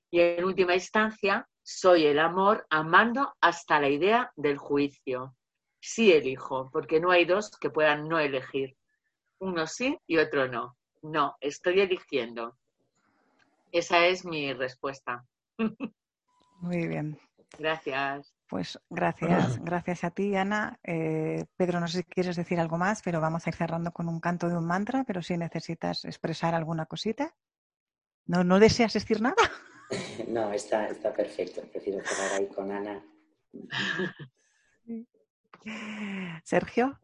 Y 0.10 0.22
en 0.22 0.46
última 0.46 0.76
instancia, 0.76 1.46
soy 1.62 2.06
el 2.06 2.20
amor 2.20 2.66
amando 2.70 3.36
hasta 3.42 3.82
la 3.82 3.90
idea 3.90 4.32
del 4.38 4.58
juicio. 4.58 5.36
Sí 5.82 6.14
elijo, 6.14 6.70
porque 6.72 7.02
no 7.02 7.12
hay 7.12 7.26
dos 7.26 7.52
que 7.60 7.70
puedan 7.70 8.08
no 8.08 8.18
elegir. 8.18 8.78
Uno 9.40 9.68
sí 9.68 9.98
y 10.08 10.20
otro 10.20 10.48
no. 10.48 10.78
No, 11.02 11.36
estoy 11.42 11.82
eligiendo. 11.82 12.58
Esa 13.74 14.08
es 14.08 14.24
mi 14.24 14.54
respuesta. 14.54 15.26
Muy 16.60 16.88
bien. 16.88 17.18
Gracias. 17.58 18.34
Pues 18.48 18.80
gracias, 18.90 19.60
gracias 19.64 20.04
a 20.04 20.12
ti, 20.12 20.36
Ana. 20.36 20.80
Eh, 20.84 21.46
Pedro, 21.56 21.80
no 21.80 21.88
sé 21.88 22.00
si 22.00 22.04
quieres 22.04 22.36
decir 22.36 22.60
algo 22.60 22.78
más, 22.78 23.02
pero 23.02 23.20
vamos 23.20 23.46
a 23.46 23.50
ir 23.50 23.56
cerrando 23.56 23.92
con 23.92 24.08
un 24.08 24.20
canto 24.20 24.50
de 24.50 24.58
un 24.58 24.68
mantra, 24.68 25.04
pero 25.04 25.24
si 25.24 25.36
necesitas 25.36 26.06
expresar 26.06 26.54
alguna 26.54 26.86
cosita. 26.86 27.34
¿No, 28.28 28.44
no 28.44 28.60
deseas 28.60 28.94
decir 28.94 29.22
nada? 29.22 29.36
No, 30.28 30.52
está, 30.52 30.88
está 30.88 31.14
perfecto. 31.14 31.62
Prefiero 31.72 32.04
cerrar 32.04 32.42
ahí 32.42 32.48
con 32.48 32.72
Ana. 32.72 33.06
Sergio. 36.44 37.00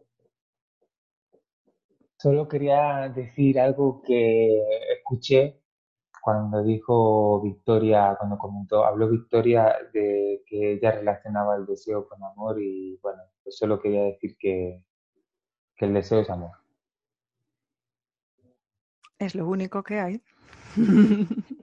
Solo 2.17 2.47
quería 2.47 3.07
decir 3.09 3.59
algo 3.59 4.01
que 4.01 4.59
escuché 4.97 5.60
cuando 6.21 6.63
dijo 6.63 7.41
Victoria, 7.41 8.15
cuando 8.17 8.37
comentó, 8.37 8.85
habló 8.85 9.09
Victoria 9.09 9.75
de 9.91 10.43
que 10.45 10.73
ella 10.73 10.91
relacionaba 10.91 11.55
el 11.55 11.65
deseo 11.65 12.07
con 12.07 12.23
amor 12.23 12.61
y 12.61 12.97
bueno, 13.01 13.23
pues 13.43 13.57
solo 13.57 13.81
quería 13.81 14.03
decir 14.03 14.37
que, 14.37 14.85
que 15.75 15.85
el 15.85 15.93
deseo 15.93 16.21
es 16.21 16.29
amor. 16.29 16.51
Es 19.17 19.35
lo 19.35 19.47
único 19.47 19.83
que 19.83 19.99
hay. 19.99 20.21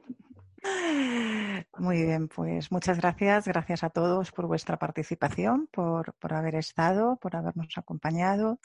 Muy 1.78 2.02
bien, 2.02 2.28
pues 2.28 2.72
muchas 2.72 2.98
gracias. 2.98 3.47
Gracias 3.47 3.85
a 3.85 3.90
todos 3.90 4.32
por 4.32 4.47
vuestra 4.47 4.76
participación, 4.76 5.68
por, 5.72 6.14
por 6.14 6.35
haber 6.35 6.56
estado, 6.56 7.16
por 7.16 7.36
habernos 7.36 7.78
acompañado 7.78 8.59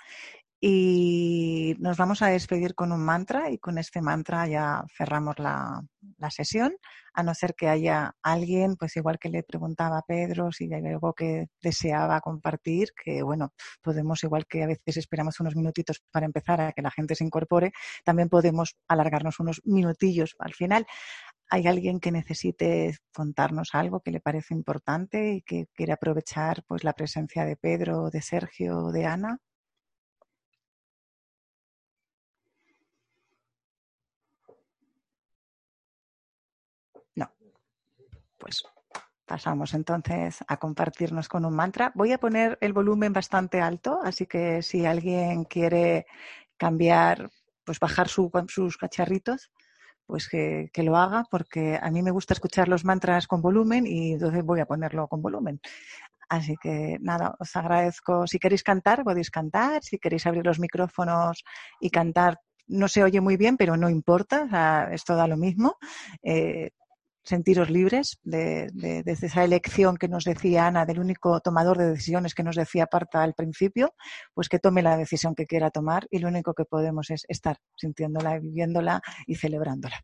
y 0.65 1.75
nos 1.79 1.97
vamos 1.97 2.21
a 2.21 2.27
despedir 2.27 2.73
con 2.73 2.93
un 2.93 3.03
mantra 3.03 3.51
y 3.51 3.57
con 3.57 3.77
este 3.77 4.01
mantra 4.01 4.47
ya 4.47 4.85
cerramos 4.97 5.37
la, 5.37 5.83
sesión, 6.29 6.73
a 7.13 7.21
no 7.21 7.33
ser 7.33 7.53
que 7.53 7.67
haya 7.67 8.15
alguien, 8.21 8.77
pues 8.77 8.95
igual 8.95 9.19
que 9.19 9.27
le 9.27 9.43
preguntaba 9.43 9.97
a 9.97 10.03
Pedro 10.03 10.53
si 10.53 10.73
hay 10.73 10.85
algo 10.87 11.11
que 11.11 11.47
deseaba 11.61 12.21
compartir, 12.21 12.93
que 12.93 13.23
bueno, 13.23 13.51
podemos, 13.81 14.23
igual 14.23 14.45
que 14.47 14.63
a 14.63 14.67
veces 14.67 14.95
esperamos 14.95 15.37
unos 15.41 15.57
minutitos 15.57 16.01
para 16.11 16.25
empezar 16.25 16.61
a 16.61 16.71
que 16.71 16.81
la 16.81 16.91
gente 16.91 17.15
se 17.15 17.25
incorpore, 17.25 17.73
también 18.05 18.29
podemos 18.29 18.77
alargarnos 18.87 19.41
unos 19.41 19.59
minutillos 19.65 20.33
al 20.39 20.53
final. 20.53 20.87
¿Hay 21.49 21.67
alguien 21.67 21.99
que 21.99 22.13
necesite 22.13 22.95
contarnos 23.13 23.71
algo 23.73 23.99
que 23.99 24.11
le 24.11 24.21
parece 24.21 24.53
importante 24.53 25.33
y 25.33 25.41
que 25.41 25.67
quiere 25.73 25.91
aprovechar 25.91 26.63
pues 26.67 26.85
la 26.85 26.93
presencia 26.93 27.43
de 27.43 27.57
Pedro, 27.57 28.09
de 28.09 28.21
Sergio, 28.21 28.91
de 28.93 29.05
Ana? 29.07 29.39
Pues 38.43 38.61
pasamos 39.25 39.73
entonces 39.73 40.43
a 40.49 40.57
compartirnos 40.57 41.29
con 41.29 41.45
un 41.45 41.55
mantra. 41.55 41.93
Voy 41.95 42.11
a 42.11 42.17
poner 42.17 42.57
el 42.59 42.73
volumen 42.73 43.13
bastante 43.13 43.61
alto, 43.61 44.01
así 44.03 44.25
que 44.25 44.61
si 44.61 44.85
alguien 44.85 45.45
quiere 45.45 46.05
cambiar, 46.57 47.31
pues 47.63 47.79
bajar 47.79 48.09
sus 48.09 48.77
cacharritos, 48.77 49.49
pues 50.05 50.27
que, 50.27 50.69
lo 50.75 50.97
haga, 50.97 51.23
porque 51.31 51.79
a 51.81 51.89
mí 51.89 52.03
me 52.03 52.11
gusta 52.11 52.33
escuchar 52.33 52.67
los 52.67 52.83
mantras 52.83 53.25
con 53.25 53.41
volumen 53.41 53.87
y 53.87 54.13
entonces 54.13 54.43
voy 54.43 54.59
a 54.59 54.65
ponerlo 54.65 55.07
con 55.07 55.21
volumen. 55.21 55.61
Así 56.27 56.55
que 56.61 56.97
nada, 56.99 57.35
os 57.39 57.55
agradezco. 57.55 58.27
Si 58.27 58.39
queréis 58.39 58.63
cantar, 58.63 59.05
podéis 59.05 59.29
cantar. 59.29 59.83
Si 59.83 59.99
queréis 59.99 60.25
abrir 60.25 60.45
los 60.45 60.59
micrófonos 60.59 61.45
y 61.79 61.89
cantar, 61.89 62.41
no 62.67 62.89
se 62.89 63.03
oye 63.03 63.21
muy 63.21 63.37
bien, 63.37 63.55
pero 63.55 63.77
no 63.77 63.89
importa, 63.89 64.89
esto 64.91 65.15
da 65.15 65.27
lo 65.27 65.37
mismo. 65.37 65.77
Eh, 66.23 66.71
sentiros 67.23 67.69
libres 67.69 68.19
de, 68.23 68.69
desde 68.73 69.27
esa 69.27 69.43
elección 69.43 69.97
que 69.97 70.07
nos 70.07 70.23
decía 70.23 70.67
Ana, 70.67 70.85
del 70.85 70.99
único 70.99 71.39
tomador 71.39 71.77
de 71.77 71.89
decisiones 71.91 72.35
que 72.35 72.43
nos 72.43 72.55
decía 72.55 72.87
Parta 72.87 73.23
al 73.23 73.33
principio, 73.33 73.93
pues 74.33 74.49
que 74.49 74.59
tome 74.59 74.81
la 74.81 74.97
decisión 74.97 75.35
que 75.35 75.45
quiera 75.45 75.71
tomar 75.71 76.07
y 76.11 76.19
lo 76.19 76.27
único 76.27 76.53
que 76.53 76.65
podemos 76.65 77.09
es 77.09 77.25
estar 77.27 77.57
sintiéndola, 77.77 78.39
viviéndola 78.39 79.01
y 79.25 79.35
celebrándola. 79.35 80.03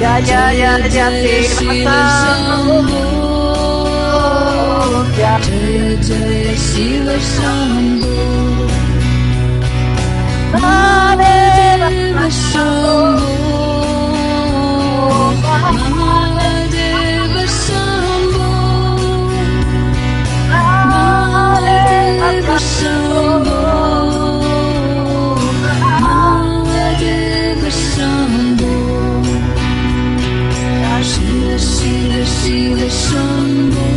Ya, 0.00 0.18
ya, 0.18 0.50
ya, 0.52 0.72
ya, 0.96 1.06
Shiva 1.54 1.98
Sambo. 2.20 2.90
Jaya 5.16 5.88
Jaya 6.06 6.54
Shiva 6.66 7.16
Shambho 7.32 8.16
Mahadeva 10.52 12.26
Shambho 12.30 13.32
Mahadeva 15.44 17.44
Shambho 17.62 18.50
Mahadeva 20.50 22.56
Shambho 22.68 22.68
Mahadeva 22.68 23.56
Shiva 32.24 32.88
Shambho 33.02 33.88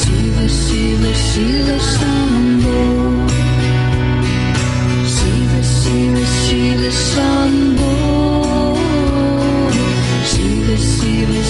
Shiva 0.00 0.44
Shiva 0.48 1.12
Shiva 1.26 1.76
Shambho 1.92 2.78
Shiva 5.14 5.60
Shiva 5.74 6.90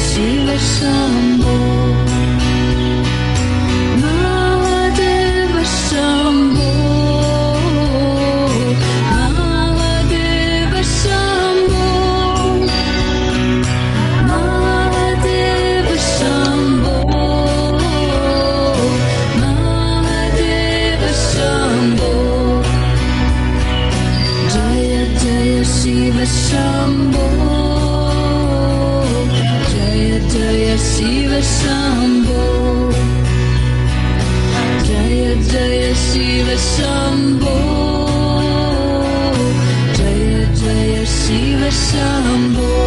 Shiva 0.00 1.77
Jaya 30.98 31.06
Shiva 31.06 31.40
Shambho 31.40 32.92
Jaya 34.88 35.34
Jaya 35.50 35.94
Shiva 35.94 36.56
Shambho 36.70 37.56
Jaya 39.96 40.42
Jaya 40.60 41.04
Shiva 41.06 41.70
Shambho 41.70 42.77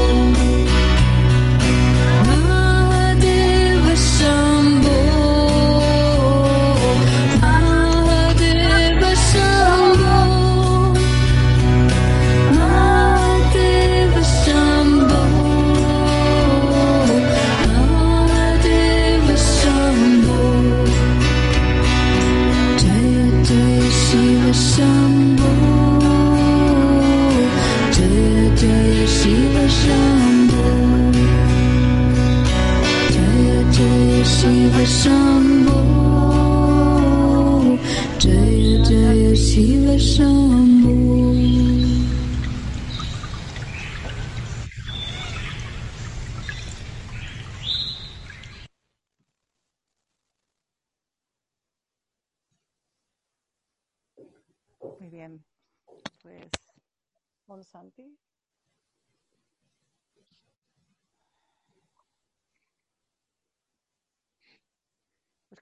Shiva 34.83 35.30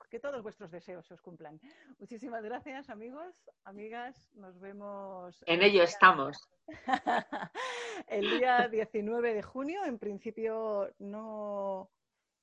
que 0.10 0.20
todos 0.20 0.42
vuestros 0.44 0.72
deseos 0.72 1.06
se 1.06 1.14
os 1.14 1.22
cumplan. 1.22 1.60
Muchísimas 2.00 2.44
gracias, 2.44 2.90
amigos, 2.90 3.34
amigas. 3.64 4.30
Nos 4.34 4.60
vemos. 4.60 5.44
En 5.46 5.62
ello 5.62 5.84
estamos. 5.84 6.50
el 8.08 8.30
día 8.30 8.68
19 8.68 9.34
de 9.34 9.42
junio. 9.42 9.86
En 9.86 10.00
principio, 10.00 10.94
no. 11.00 11.90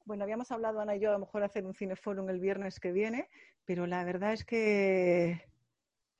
Bueno, 0.05 0.23
habíamos 0.23 0.53
hablado, 0.53 0.81
Ana 0.81 0.97
y 0.97 1.01
yo, 1.01 1.11
a 1.11 1.15
lo 1.15 1.19
mejor 1.19 1.43
hacer 1.43 1.67
un 1.67 1.75
cineforum 1.75 2.31
el 2.31 2.39
viernes 2.39 2.79
que 2.79 2.93
viene, 2.93 3.29
pero 3.65 3.87
la 3.87 4.05
verdad 4.05 4.33
es 4.33 4.45
que 4.45 5.45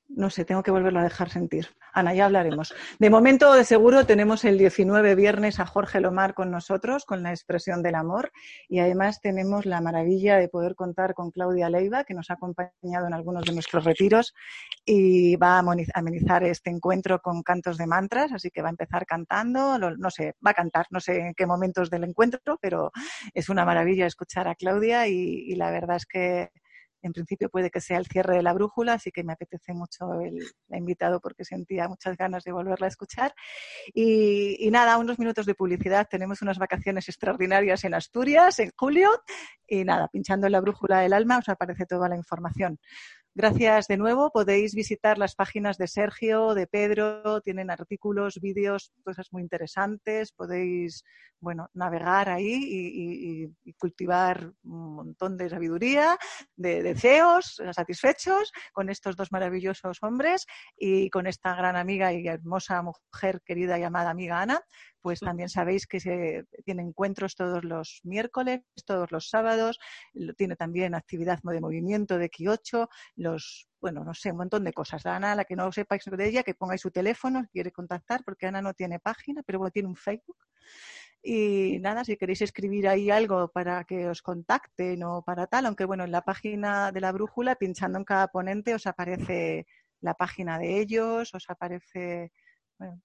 no 0.09 0.29
sé, 0.29 0.45
tengo 0.45 0.63
que 0.63 0.71
volverlo 0.71 0.99
a 0.99 1.03
dejar 1.03 1.29
sentir. 1.29 1.67
Ana, 1.93 2.13
ya 2.13 2.25
hablaremos. 2.25 2.73
De 2.99 3.09
momento, 3.09 3.53
de 3.53 3.63
seguro, 3.63 4.05
tenemos 4.05 4.45
el 4.45 4.57
19 4.57 5.15
viernes 5.15 5.59
a 5.59 5.65
Jorge 5.65 5.99
Lomar 5.99 6.33
con 6.33 6.51
nosotros, 6.51 7.05
con 7.05 7.23
la 7.23 7.31
expresión 7.31 7.81
del 7.81 7.95
amor. 7.95 8.31
Y 8.69 8.79
además 8.79 9.19
tenemos 9.19 9.65
la 9.65 9.81
maravilla 9.81 10.37
de 10.37 10.47
poder 10.47 10.75
contar 10.75 11.13
con 11.13 11.31
Claudia 11.31 11.69
Leiva, 11.69 12.03
que 12.03 12.13
nos 12.13 12.29
ha 12.29 12.33
acompañado 12.33 13.07
en 13.07 13.13
algunos 13.13 13.43
de 13.45 13.53
nuestros 13.53 13.83
retiros 13.83 14.33
y 14.85 15.35
va 15.37 15.59
a 15.59 15.63
amenizar 15.93 16.43
este 16.43 16.69
encuentro 16.69 17.19
con 17.19 17.41
cantos 17.41 17.77
de 17.77 17.87
mantras. 17.87 18.31
Así 18.31 18.51
que 18.51 18.61
va 18.61 18.69
a 18.69 18.71
empezar 18.71 19.05
cantando, 19.05 19.77
no 19.79 20.09
sé, 20.11 20.35
va 20.45 20.51
a 20.51 20.55
cantar, 20.55 20.85
no 20.91 20.99
sé 20.99 21.17
en 21.19 21.33
qué 21.33 21.45
momentos 21.45 21.89
del 21.89 22.03
encuentro, 22.03 22.57
pero 22.61 22.91
es 23.33 23.49
una 23.49 23.65
maravilla 23.65 24.05
escuchar 24.05 24.47
a 24.47 24.55
Claudia 24.55 25.07
y, 25.07 25.13
y 25.47 25.55
la 25.55 25.71
verdad 25.71 25.97
es 25.97 26.05
que 26.05 26.51
en 27.01 27.13
principio 27.13 27.49
puede 27.49 27.69
que 27.69 27.81
sea 27.81 27.97
el 27.97 28.05
cierre 28.05 28.35
de 28.35 28.43
la 28.43 28.53
brújula, 28.53 28.93
así 28.93 29.11
que 29.11 29.23
me 29.23 29.33
apetece 29.33 29.73
mucho 29.73 30.19
el, 30.21 30.39
invitado 30.69 31.19
porque 31.19 31.45
sentía 31.45 31.87
muchas 31.87 32.17
ganas 32.17 32.43
de 32.43 32.51
volverla 32.51 32.87
a 32.87 32.89
escuchar. 32.89 33.33
Y, 33.93 34.57
y, 34.59 34.71
nada, 34.71 34.97
unos 34.97 35.19
minutos 35.19 35.45
de 35.45 35.55
publicidad. 35.55 36.07
Tenemos 36.09 36.41
unas 36.41 36.57
vacaciones 36.57 37.07
extraordinarias 37.09 37.83
en 37.83 37.93
Asturias 37.93 38.59
en 38.59 38.71
julio 38.75 39.09
y 39.67 39.83
nada, 39.83 40.07
pinchando 40.07 40.47
en 40.47 40.53
la 40.53 40.61
brújula 40.61 40.99
del 40.99 41.13
alma 41.13 41.37
os 41.39 41.49
aparece 41.49 41.85
toda 41.85 42.07
la 42.09 42.15
información. 42.15 42.79
Gracias 43.37 43.85
de 43.85 43.97
nuevo. 43.97 44.31
Podéis 44.31 44.73
visitar 44.73 45.19
las 45.19 45.35
páginas 45.35 45.77
de 45.77 45.87
Sergio, 45.87 46.55
de 46.55 46.65
Pedro, 46.65 47.39
tienen 47.41 47.69
artículos, 47.69 48.39
vídeos, 48.41 48.91
cosas 49.03 49.27
muy 49.31 49.43
interesantes. 49.43 50.31
Podéis, 50.31 51.03
bueno, 51.39 51.69
navegar 51.75 52.29
ahí 52.29 52.51
y, 52.51 53.47
y, 53.63 53.73
cultivar 53.73 54.53
un 54.63 54.95
montón 54.95 55.37
de 55.37 55.49
sabiduría, 55.49 56.17
de 56.55 56.81
deseos 56.81 57.61
satisfechos 57.73 58.51
con 58.73 58.89
estos 58.89 59.15
dos 59.15 59.31
maravillosos 59.31 59.99
hombres 60.01 60.47
y 60.75 61.11
con 61.11 61.27
esta 61.27 61.53
gran 61.53 61.75
amiga 61.75 62.11
y 62.13 62.27
hermosa 62.27 62.81
mujer 62.81 63.41
querida 63.45 63.77
llamada 63.77 64.09
amiga 64.09 64.41
Ana 64.41 64.63
pues 65.01 65.19
también 65.19 65.49
sabéis 65.49 65.87
que 65.87 65.99
se 65.99 66.45
tiene 66.65 66.83
encuentros 66.83 67.35
todos 67.35 67.63
los 67.63 68.01
miércoles, 68.03 68.61
todos 68.85 69.11
los 69.11 69.29
sábados, 69.29 69.79
tiene 70.37 70.55
también 70.55 70.95
actividad 70.95 71.39
de 71.43 71.61
movimiento 71.61 72.17
de 72.17 72.29
Q8, 72.29 72.87
los, 73.15 73.69
bueno, 73.79 74.03
no 74.03 74.13
sé, 74.13 74.31
un 74.31 74.37
montón 74.37 74.63
de 74.63 74.73
cosas. 74.73 75.05
Ana, 75.05 75.35
la 75.35 75.45
que 75.45 75.55
no 75.55 75.71
sepáis 75.71 76.03
de 76.05 76.27
ella, 76.27 76.43
que 76.43 76.55
pongáis 76.55 76.81
su 76.81 76.91
teléfono, 76.91 77.41
si 77.43 77.49
quiere 77.49 77.71
contactar, 77.71 78.23
porque 78.23 78.47
Ana 78.47 78.61
no 78.61 78.73
tiene 78.73 78.99
página, 78.99 79.43
pero 79.43 79.59
bueno, 79.59 79.71
tiene 79.71 79.89
un 79.89 79.95
Facebook. 79.95 80.37
Y 81.23 81.79
nada, 81.79 82.03
si 82.03 82.15
queréis 82.15 82.41
escribir 82.41 82.87
ahí 82.87 83.09
algo 83.09 83.49
para 83.49 83.83
que 83.83 84.07
os 84.07 84.21
contacten 84.21 85.03
o 85.03 85.23
para 85.23 85.47
tal, 85.47 85.65
aunque 85.65 85.85
bueno, 85.85 86.03
en 86.03 86.11
la 86.11 86.21
página 86.21 86.91
de 86.91 87.01
la 87.01 87.11
brújula, 87.11 87.55
pinchando 87.55 87.97
en 87.97 88.05
cada 88.05 88.27
ponente, 88.27 88.73
os 88.73 88.87
aparece 88.87 89.65
la 90.01 90.13
página 90.13 90.59
de 90.59 90.79
ellos, 90.79 91.33
os 91.33 91.49
aparece, 91.49 92.31
bueno, 92.77 93.01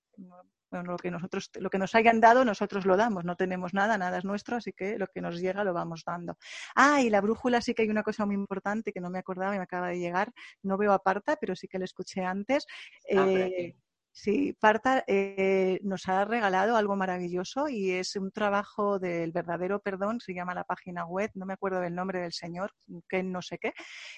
bueno, 0.72 0.92
lo 0.92 0.96
que 0.96 1.10
nosotros, 1.10 1.50
lo 1.60 1.70
que 1.70 1.78
nos 1.78 1.94
hayan 1.94 2.20
dado, 2.20 2.44
nosotros 2.44 2.86
lo 2.86 2.96
damos. 2.96 3.24
No 3.24 3.36
tenemos 3.36 3.74
nada, 3.74 3.98
nada 3.98 4.18
es 4.18 4.24
nuestro, 4.24 4.56
así 4.56 4.72
que 4.72 4.98
lo 4.98 5.06
que 5.06 5.20
nos 5.20 5.38
llega 5.38 5.64
lo 5.64 5.74
vamos 5.74 6.02
dando. 6.04 6.36
Ah, 6.74 7.02
y 7.02 7.10
la 7.10 7.20
brújula 7.20 7.60
sí 7.60 7.74
que 7.74 7.82
hay 7.82 7.90
una 7.90 8.02
cosa 8.02 8.24
muy 8.26 8.34
importante 8.34 8.92
que 8.92 9.00
no 9.00 9.10
me 9.10 9.18
acordaba 9.18 9.54
y 9.54 9.58
me 9.58 9.64
acaba 9.64 9.88
de 9.88 9.98
llegar. 9.98 10.32
No 10.62 10.78
veo 10.78 10.92
aparta, 10.92 11.36
pero 11.36 11.54
sí 11.54 11.68
que 11.68 11.78
la 11.78 11.84
escuché 11.84 12.24
antes. 12.24 12.66
Eh, 13.06 13.76
Sí, 14.14 14.54
Parta 14.60 15.04
eh, 15.06 15.80
nos 15.82 16.06
ha 16.06 16.26
regalado 16.26 16.76
algo 16.76 16.96
maravilloso 16.96 17.70
y 17.70 17.92
es 17.92 18.14
un 18.14 18.30
trabajo 18.30 18.98
del 18.98 19.32
verdadero 19.32 19.80
perdón, 19.80 20.20
se 20.20 20.34
llama 20.34 20.54
la 20.54 20.64
página 20.64 21.06
web, 21.06 21.30
no 21.34 21.46
me 21.46 21.54
acuerdo 21.54 21.80
del 21.80 21.94
nombre 21.94 22.20
del 22.20 22.34
señor, 22.34 22.72
que 23.08 23.22
no 23.22 23.40
sé 23.40 23.56
qué. 23.56 23.72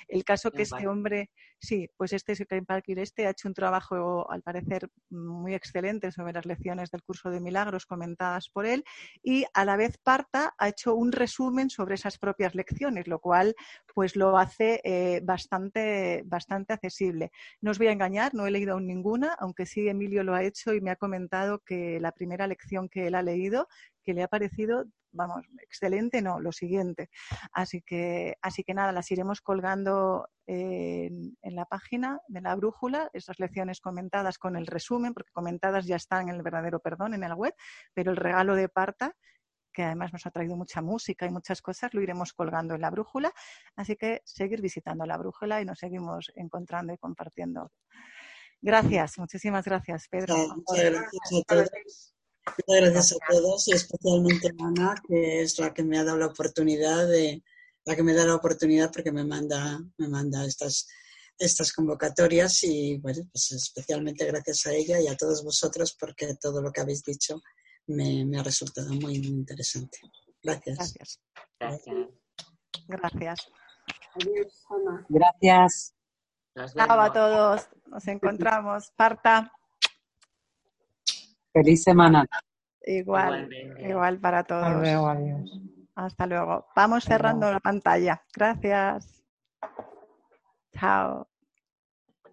El 0.09 0.25
caso 0.25 0.51
que 0.51 0.63
este 0.63 0.89
hombre, 0.89 1.31
sí, 1.61 1.89
pues 1.97 2.13
este 2.13 2.35
Ken 2.45 2.67
Parker 2.67 2.99
este 2.99 3.29
ha 3.29 3.31
hecho 3.31 3.47
un 3.47 3.55
trabajo 3.55 4.29
al 4.33 4.43
parecer 4.43 4.89
muy 5.11 5.55
excelente 5.55 6.11
sobre 6.11 6.33
las 6.33 6.45
lecciones 6.45 6.91
del 6.91 7.05
curso 7.05 7.31
de 7.31 7.41
milagros 7.41 7.87
comentadas 7.87 8.49
por 8.49 8.67
él 8.67 8.83
y 9.23 9.45
a 9.55 9.65
la 9.65 9.77
vez 9.77 9.97
Parta 10.03 10.55
ha 10.59 10.69
hecho 10.69 10.97
un 10.97 11.13
resumen 11.13 11.71
sobre 11.71 11.95
esas 11.95 12.19
propias 12.19 12.57
lecciones, 12.57 13.07
lo 13.07 13.21
cual 13.21 13.55
pues 13.95 14.17
lo 14.17 14.39
hace 14.39 14.81
eh, 14.83 15.21
bastante, 15.23 16.23
bastante 16.27 16.73
accesible. 16.73 17.31
No 17.61 17.71
os 17.71 17.79
voy 17.79 17.87
a 17.87 17.93
engañar, 17.93 18.35
no 18.35 18.45
he 18.45 18.51
leído 18.51 18.73
aún 18.73 18.89
ninguna, 18.89 19.37
aunque 19.39 19.67
sí 19.67 19.84
Emilio 19.89 20.23
lo 20.23 20.35
ha 20.35 20.43
hecho 20.43 20.75
y 20.75 20.81
me 20.81 20.91
ha 20.91 20.97
comentado 20.97 21.61
que 21.61 22.01
la 22.01 22.13
primera 22.13 22.47
lección 22.47 22.89
que 22.89 23.07
él 23.07 23.15
ha 23.15 23.23
leído, 23.23 23.69
que 24.03 24.15
le 24.15 24.23
ha 24.23 24.29
parecido, 24.29 24.85
vamos, 25.13 25.45
excelente, 25.63 26.21
no, 26.23 26.41
lo 26.41 26.53
siguiente. 26.53 27.11
Así 27.53 27.83
que, 27.83 28.37
así 28.43 28.65
que 28.65 28.75
nada, 28.75 28.93
las 28.93 29.11
iremos 29.11 29.41
colgando 29.41 30.29
en, 30.47 31.37
en, 31.43 31.55
la 31.55 31.65
página 31.65 32.21
de 32.29 32.41
la 32.41 32.55
brújula, 32.55 33.11
esas 33.13 33.39
lecciones 33.39 33.81
comentadas 33.81 34.39
con 34.39 34.57
el 34.57 34.67
resumen, 34.67 35.15
porque 35.15 35.33
comentadas 35.33 35.87
ya 35.87 35.97
están 35.97 36.29
en 36.29 36.37
el 36.37 36.43
verdadero 36.43 36.81
perdón, 36.81 37.15
en 37.15 37.21
la 37.21 37.35
web, 37.35 37.55
pero 37.95 38.11
el 38.11 38.17
regalo 38.17 38.55
de 38.55 38.69
Parta 38.69 39.15
que 39.75 39.83
además 39.83 40.13
nos 40.13 40.25
ha 40.25 40.31
traído 40.31 40.57
mucha 40.57 40.81
música 40.81 41.27
y 41.27 41.31
muchas 41.31 41.61
cosas, 41.61 41.93
lo 41.93 42.01
iremos 42.01 42.33
colgando 42.33 42.75
en 42.75 42.81
la 42.81 42.91
brújula. 42.91 43.33
Así 43.77 43.97
que 43.97 44.23
seguir 44.25 44.63
visitando 44.63 45.05
la 45.05 45.19
brújula 45.19 45.61
y 45.61 45.67
nos 45.67 45.81
seguimos 45.81 46.33
encontrando 46.37 46.95
y 46.95 46.99
compartiendo 46.99 47.73
Gracias, 48.61 49.19
muchísimas 49.19 49.65
gracias, 49.65 50.09
Pedro. 50.09 50.37
muchas 50.37 50.85
gracias 50.85 51.33
a 51.33 51.55
todos. 51.55 52.15
Muchas 52.47 52.91
gracias 52.91 53.13
a 53.13 53.33
todos 53.33 53.69
y 53.69 53.73
especialmente 53.73 54.49
a 54.49 54.67
Ana, 54.67 54.95
que 55.09 55.43
es 55.43 55.59
la 55.59 55.73
que 55.73 55.83
me 55.83 55.99
ha 55.99 56.05
dado 56.05 56.19
la 56.19 56.27
oportunidad 56.27 57.07
de, 57.09 57.43
la 57.85 57.97
que 57.97 58.03
me 58.03 58.15
da 58.15 58.25
la 58.25 58.35
oportunidad 58.35 58.91
porque 58.93 59.13
me 59.13 59.25
manda, 59.25 59.81
me 59.99 60.09
manda 60.09 60.45
estas, 60.45 60.87
estas 61.39 61.73
convocatorias 61.73 62.63
y 62.65 62.99
bueno, 62.99 63.23
pues 63.33 63.53
especialmente 63.53 64.27
gracias 64.27 64.67
a 64.67 64.73
ella 64.73 65.01
y 65.01 65.09
a 65.09 65.17
todos 65.17 65.45
vosotros 65.45 65.97
porque 65.99 66.35
todo 66.41 66.63
lo 66.63 66.71
que 66.73 66.81
habéis 66.81 67.03
dicho 67.03 67.41
me, 67.87 68.25
me 68.25 68.39
ha 68.39 68.43
resultado 68.43 68.89
muy, 68.91 69.19
muy 69.21 69.29
interesante. 69.29 69.99
Gracias. 70.43 70.77
Gracias. 70.77 71.21
Gracias. 71.59 72.09
Gracias. 72.89 73.41
Adiós, 74.15 74.65
Ana. 74.71 75.07
Gracias. 75.09 75.95
Chao 76.77 77.01
a 77.01 77.13
todos. 77.13 77.69
Nos 77.95 78.09
encontramos. 78.09 78.91
Parta. 78.97 79.53
Feliz 81.53 81.85
semana. 81.85 82.27
Igual, 82.83 83.49
igual 83.79 84.19
para 84.19 84.43
todos. 84.43 84.65
Hasta 84.65 84.81
luego, 84.81 85.09
adiós. 85.09 85.61
Hasta 85.95 86.27
luego. 86.27 86.67
Vamos 86.75 87.05
cerrando 87.05 87.53
la 87.53 87.61
pantalla. 87.61 88.21
Gracias. 88.35 89.23
Chao. 90.73 91.29